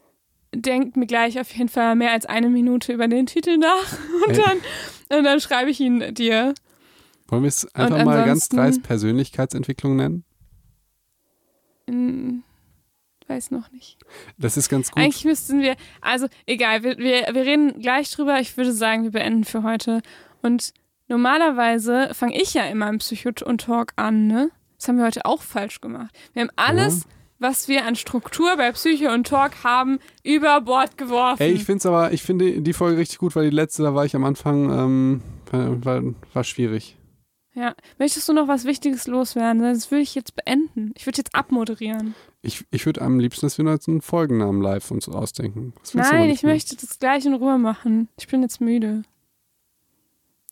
denke 0.53 0.99
mir 0.99 1.05
gleich 1.05 1.39
auf 1.39 1.51
jeden 1.53 1.69
Fall 1.69 1.95
mehr 1.95 2.11
als 2.11 2.25
eine 2.25 2.49
Minute 2.49 2.93
über 2.93 3.07
den 3.07 3.25
Titel 3.25 3.57
nach 3.57 3.97
und 4.27 4.37
Ey. 4.37 4.43
dann, 4.43 5.17
und 5.17 5.23
dann 5.23 5.39
schreibe 5.39 5.69
ich 5.69 5.79
ihn 5.79 6.13
dir. 6.13 6.53
Wollen 7.27 7.43
wir 7.43 7.49
es 7.49 7.73
einfach 7.75 8.03
mal 8.05 8.25
ganz 8.25 8.49
dreist 8.49 8.83
Persönlichkeitsentwicklung 8.83 9.95
nennen? 9.95 10.23
Weiß 13.29 13.51
noch 13.51 13.71
nicht. 13.71 13.97
Das 14.39 14.57
ist 14.57 14.69
ganz 14.69 14.89
gut. 14.89 15.01
Eigentlich 15.01 15.23
müssten 15.23 15.61
wir, 15.61 15.75
also 16.01 16.27
egal, 16.47 16.81
wir, 16.81 16.97
wir, 16.97 17.27
wir 17.31 17.45
reden 17.45 17.79
gleich 17.79 18.09
drüber. 18.09 18.39
Ich 18.39 18.57
würde 18.57 18.73
sagen, 18.73 19.03
wir 19.03 19.11
beenden 19.11 19.43
für 19.43 19.61
heute. 19.61 20.01
Und 20.41 20.73
normalerweise 21.07 22.09
fange 22.15 22.41
ich 22.41 22.55
ja 22.55 22.63
immer 22.63 22.89
im 22.89 22.97
Psycho 22.97 23.29
und 23.45 23.61
Talk 23.61 23.93
an, 23.97 24.25
ne? 24.25 24.49
Das 24.77 24.87
haben 24.87 24.97
wir 24.97 25.05
heute 25.05 25.25
auch 25.25 25.43
falsch 25.43 25.79
gemacht. 25.79 26.09
Wir 26.33 26.41
haben 26.41 26.51
alles, 26.55 27.05
was 27.37 27.67
wir 27.67 27.85
an 27.85 27.95
Struktur 27.95 28.57
bei 28.57 28.71
Psycho 28.71 29.13
und 29.13 29.27
Talk 29.27 29.63
haben, 29.63 29.99
über 30.23 30.59
Bord 30.61 30.97
geworfen. 30.97 31.43
Ey, 31.43 31.51
ich 31.51 31.65
finde 31.65 31.77
es 31.77 31.85
aber, 31.85 32.11
ich 32.11 32.23
finde 32.23 32.61
die 32.61 32.73
Folge 32.73 32.97
richtig 32.97 33.19
gut, 33.19 33.35
weil 33.35 33.49
die 33.51 33.55
letzte, 33.55 33.83
da 33.83 33.93
war 33.93 34.05
ich 34.05 34.15
am 34.15 34.23
Anfang, 34.23 34.71
ähm, 34.71 35.21
war, 35.51 36.01
war 36.33 36.43
schwierig. 36.43 36.97
Ja. 37.59 37.75
Möchtest 37.97 38.27
du 38.29 38.33
noch 38.33 38.47
was 38.47 38.63
Wichtiges 38.63 39.05
loswerden? 39.07 39.61
Das 39.61 39.91
würde 39.91 40.01
ich 40.01 40.15
jetzt 40.15 40.35
beenden. 40.35 40.93
Ich 40.95 41.05
würde 41.05 41.17
jetzt 41.17 41.35
abmoderieren. 41.35 42.15
Ich, 42.41 42.63
ich 42.71 42.85
würde 42.85 43.01
am 43.01 43.19
liebsten, 43.19 43.45
dass 43.45 43.57
wir 43.57 43.65
uns 43.65 43.87
einen 43.87 44.01
Folgennamen 44.01 44.61
live 44.61 44.89
uns 44.91 45.09
ausdenken. 45.09 45.73
Nein, 45.93 46.29
ich 46.29 46.43
mehr. 46.43 46.53
möchte 46.53 46.77
das 46.77 46.99
gleich 46.99 47.25
in 47.25 47.33
Ruhe 47.33 47.57
machen. 47.57 48.07
Ich 48.17 48.27
bin 48.27 48.41
jetzt 48.41 48.61
müde. 48.61 49.03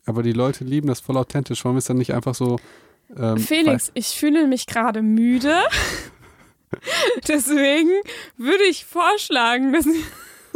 Aber 0.05 0.21
die 0.21 0.33
Leute 0.33 0.65
lieben 0.65 0.87
das 0.87 0.99
voll 0.99 1.17
authentisch. 1.17 1.63
Wir 1.63 1.73
es 1.75 1.85
dann 1.85 1.97
nicht 1.97 2.13
einfach 2.13 2.35
so. 2.35 2.59
Ähm, 3.15 3.37
Felix, 3.37 3.91
ich 3.93 4.07
fühle 4.07 4.47
mich 4.47 4.67
gerade 4.67 5.01
müde. 5.01 5.55
Deswegen 7.27 7.91
würde 8.35 8.63
ich 8.69 8.83
vorschlagen, 8.83 9.71
dass 9.71 9.85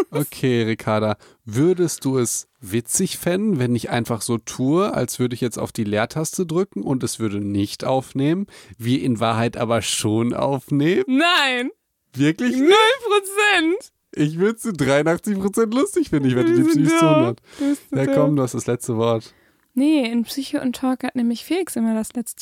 Okay, 0.10 0.64
Ricarda, 0.64 1.18
würdest 1.46 2.06
du 2.06 2.18
es 2.18 2.48
witzig 2.60 3.18
fänden, 3.18 3.60
wenn 3.60 3.76
ich 3.76 3.90
einfach 3.90 4.22
so 4.22 4.38
tue, 4.38 4.94
als 4.94 5.20
würde 5.20 5.34
ich 5.36 5.42
jetzt 5.42 5.58
auf 5.58 5.72
die 5.72 5.84
Leertaste 5.84 6.46
drücken 6.46 6.84
und 6.84 7.04
es 7.04 7.20
würde 7.20 7.40
nicht 7.40 7.84
aufnehmen, 7.84 8.48
wir 8.78 9.02
in 9.02 9.20
Wahrheit 9.20 9.58
aber 9.58 9.82
schon 9.82 10.34
aufnehmen? 10.34 11.04
Nein, 11.08 11.72
Wirklich? 12.14 12.58
null 12.58 12.72
Prozent. 13.06 13.92
Ich 14.14 14.38
würde 14.38 14.56
es 14.58 14.62
zu 14.62 14.70
83% 14.72 15.74
lustig 15.74 16.10
finden, 16.10 16.28
ich 16.28 16.36
wette, 16.36 16.54
die 16.54 16.62
Bist 16.64 16.76
du 16.76 16.82
Psychos 16.82 17.00
zu 17.00 17.06
doof? 17.06 17.16
100. 17.16 17.42
Bist 17.60 17.82
du 17.92 17.96
Ja 17.98 18.06
doof? 18.06 18.16
komm, 18.16 18.36
du 18.36 18.42
hast 18.44 18.54
das 18.54 18.68
letzte 18.68 18.98
Wort. 18.98 19.34
Nee, 19.74 20.06
in 20.12 20.24
Psycho 20.24 20.60
und 20.62 20.76
Talk 20.76 21.04
hat 21.06 21.16
nämlich 21.16 21.46
Felix 21.46 21.78
immer 21.78 21.94
das 21.94 22.12
letzte 22.14 22.36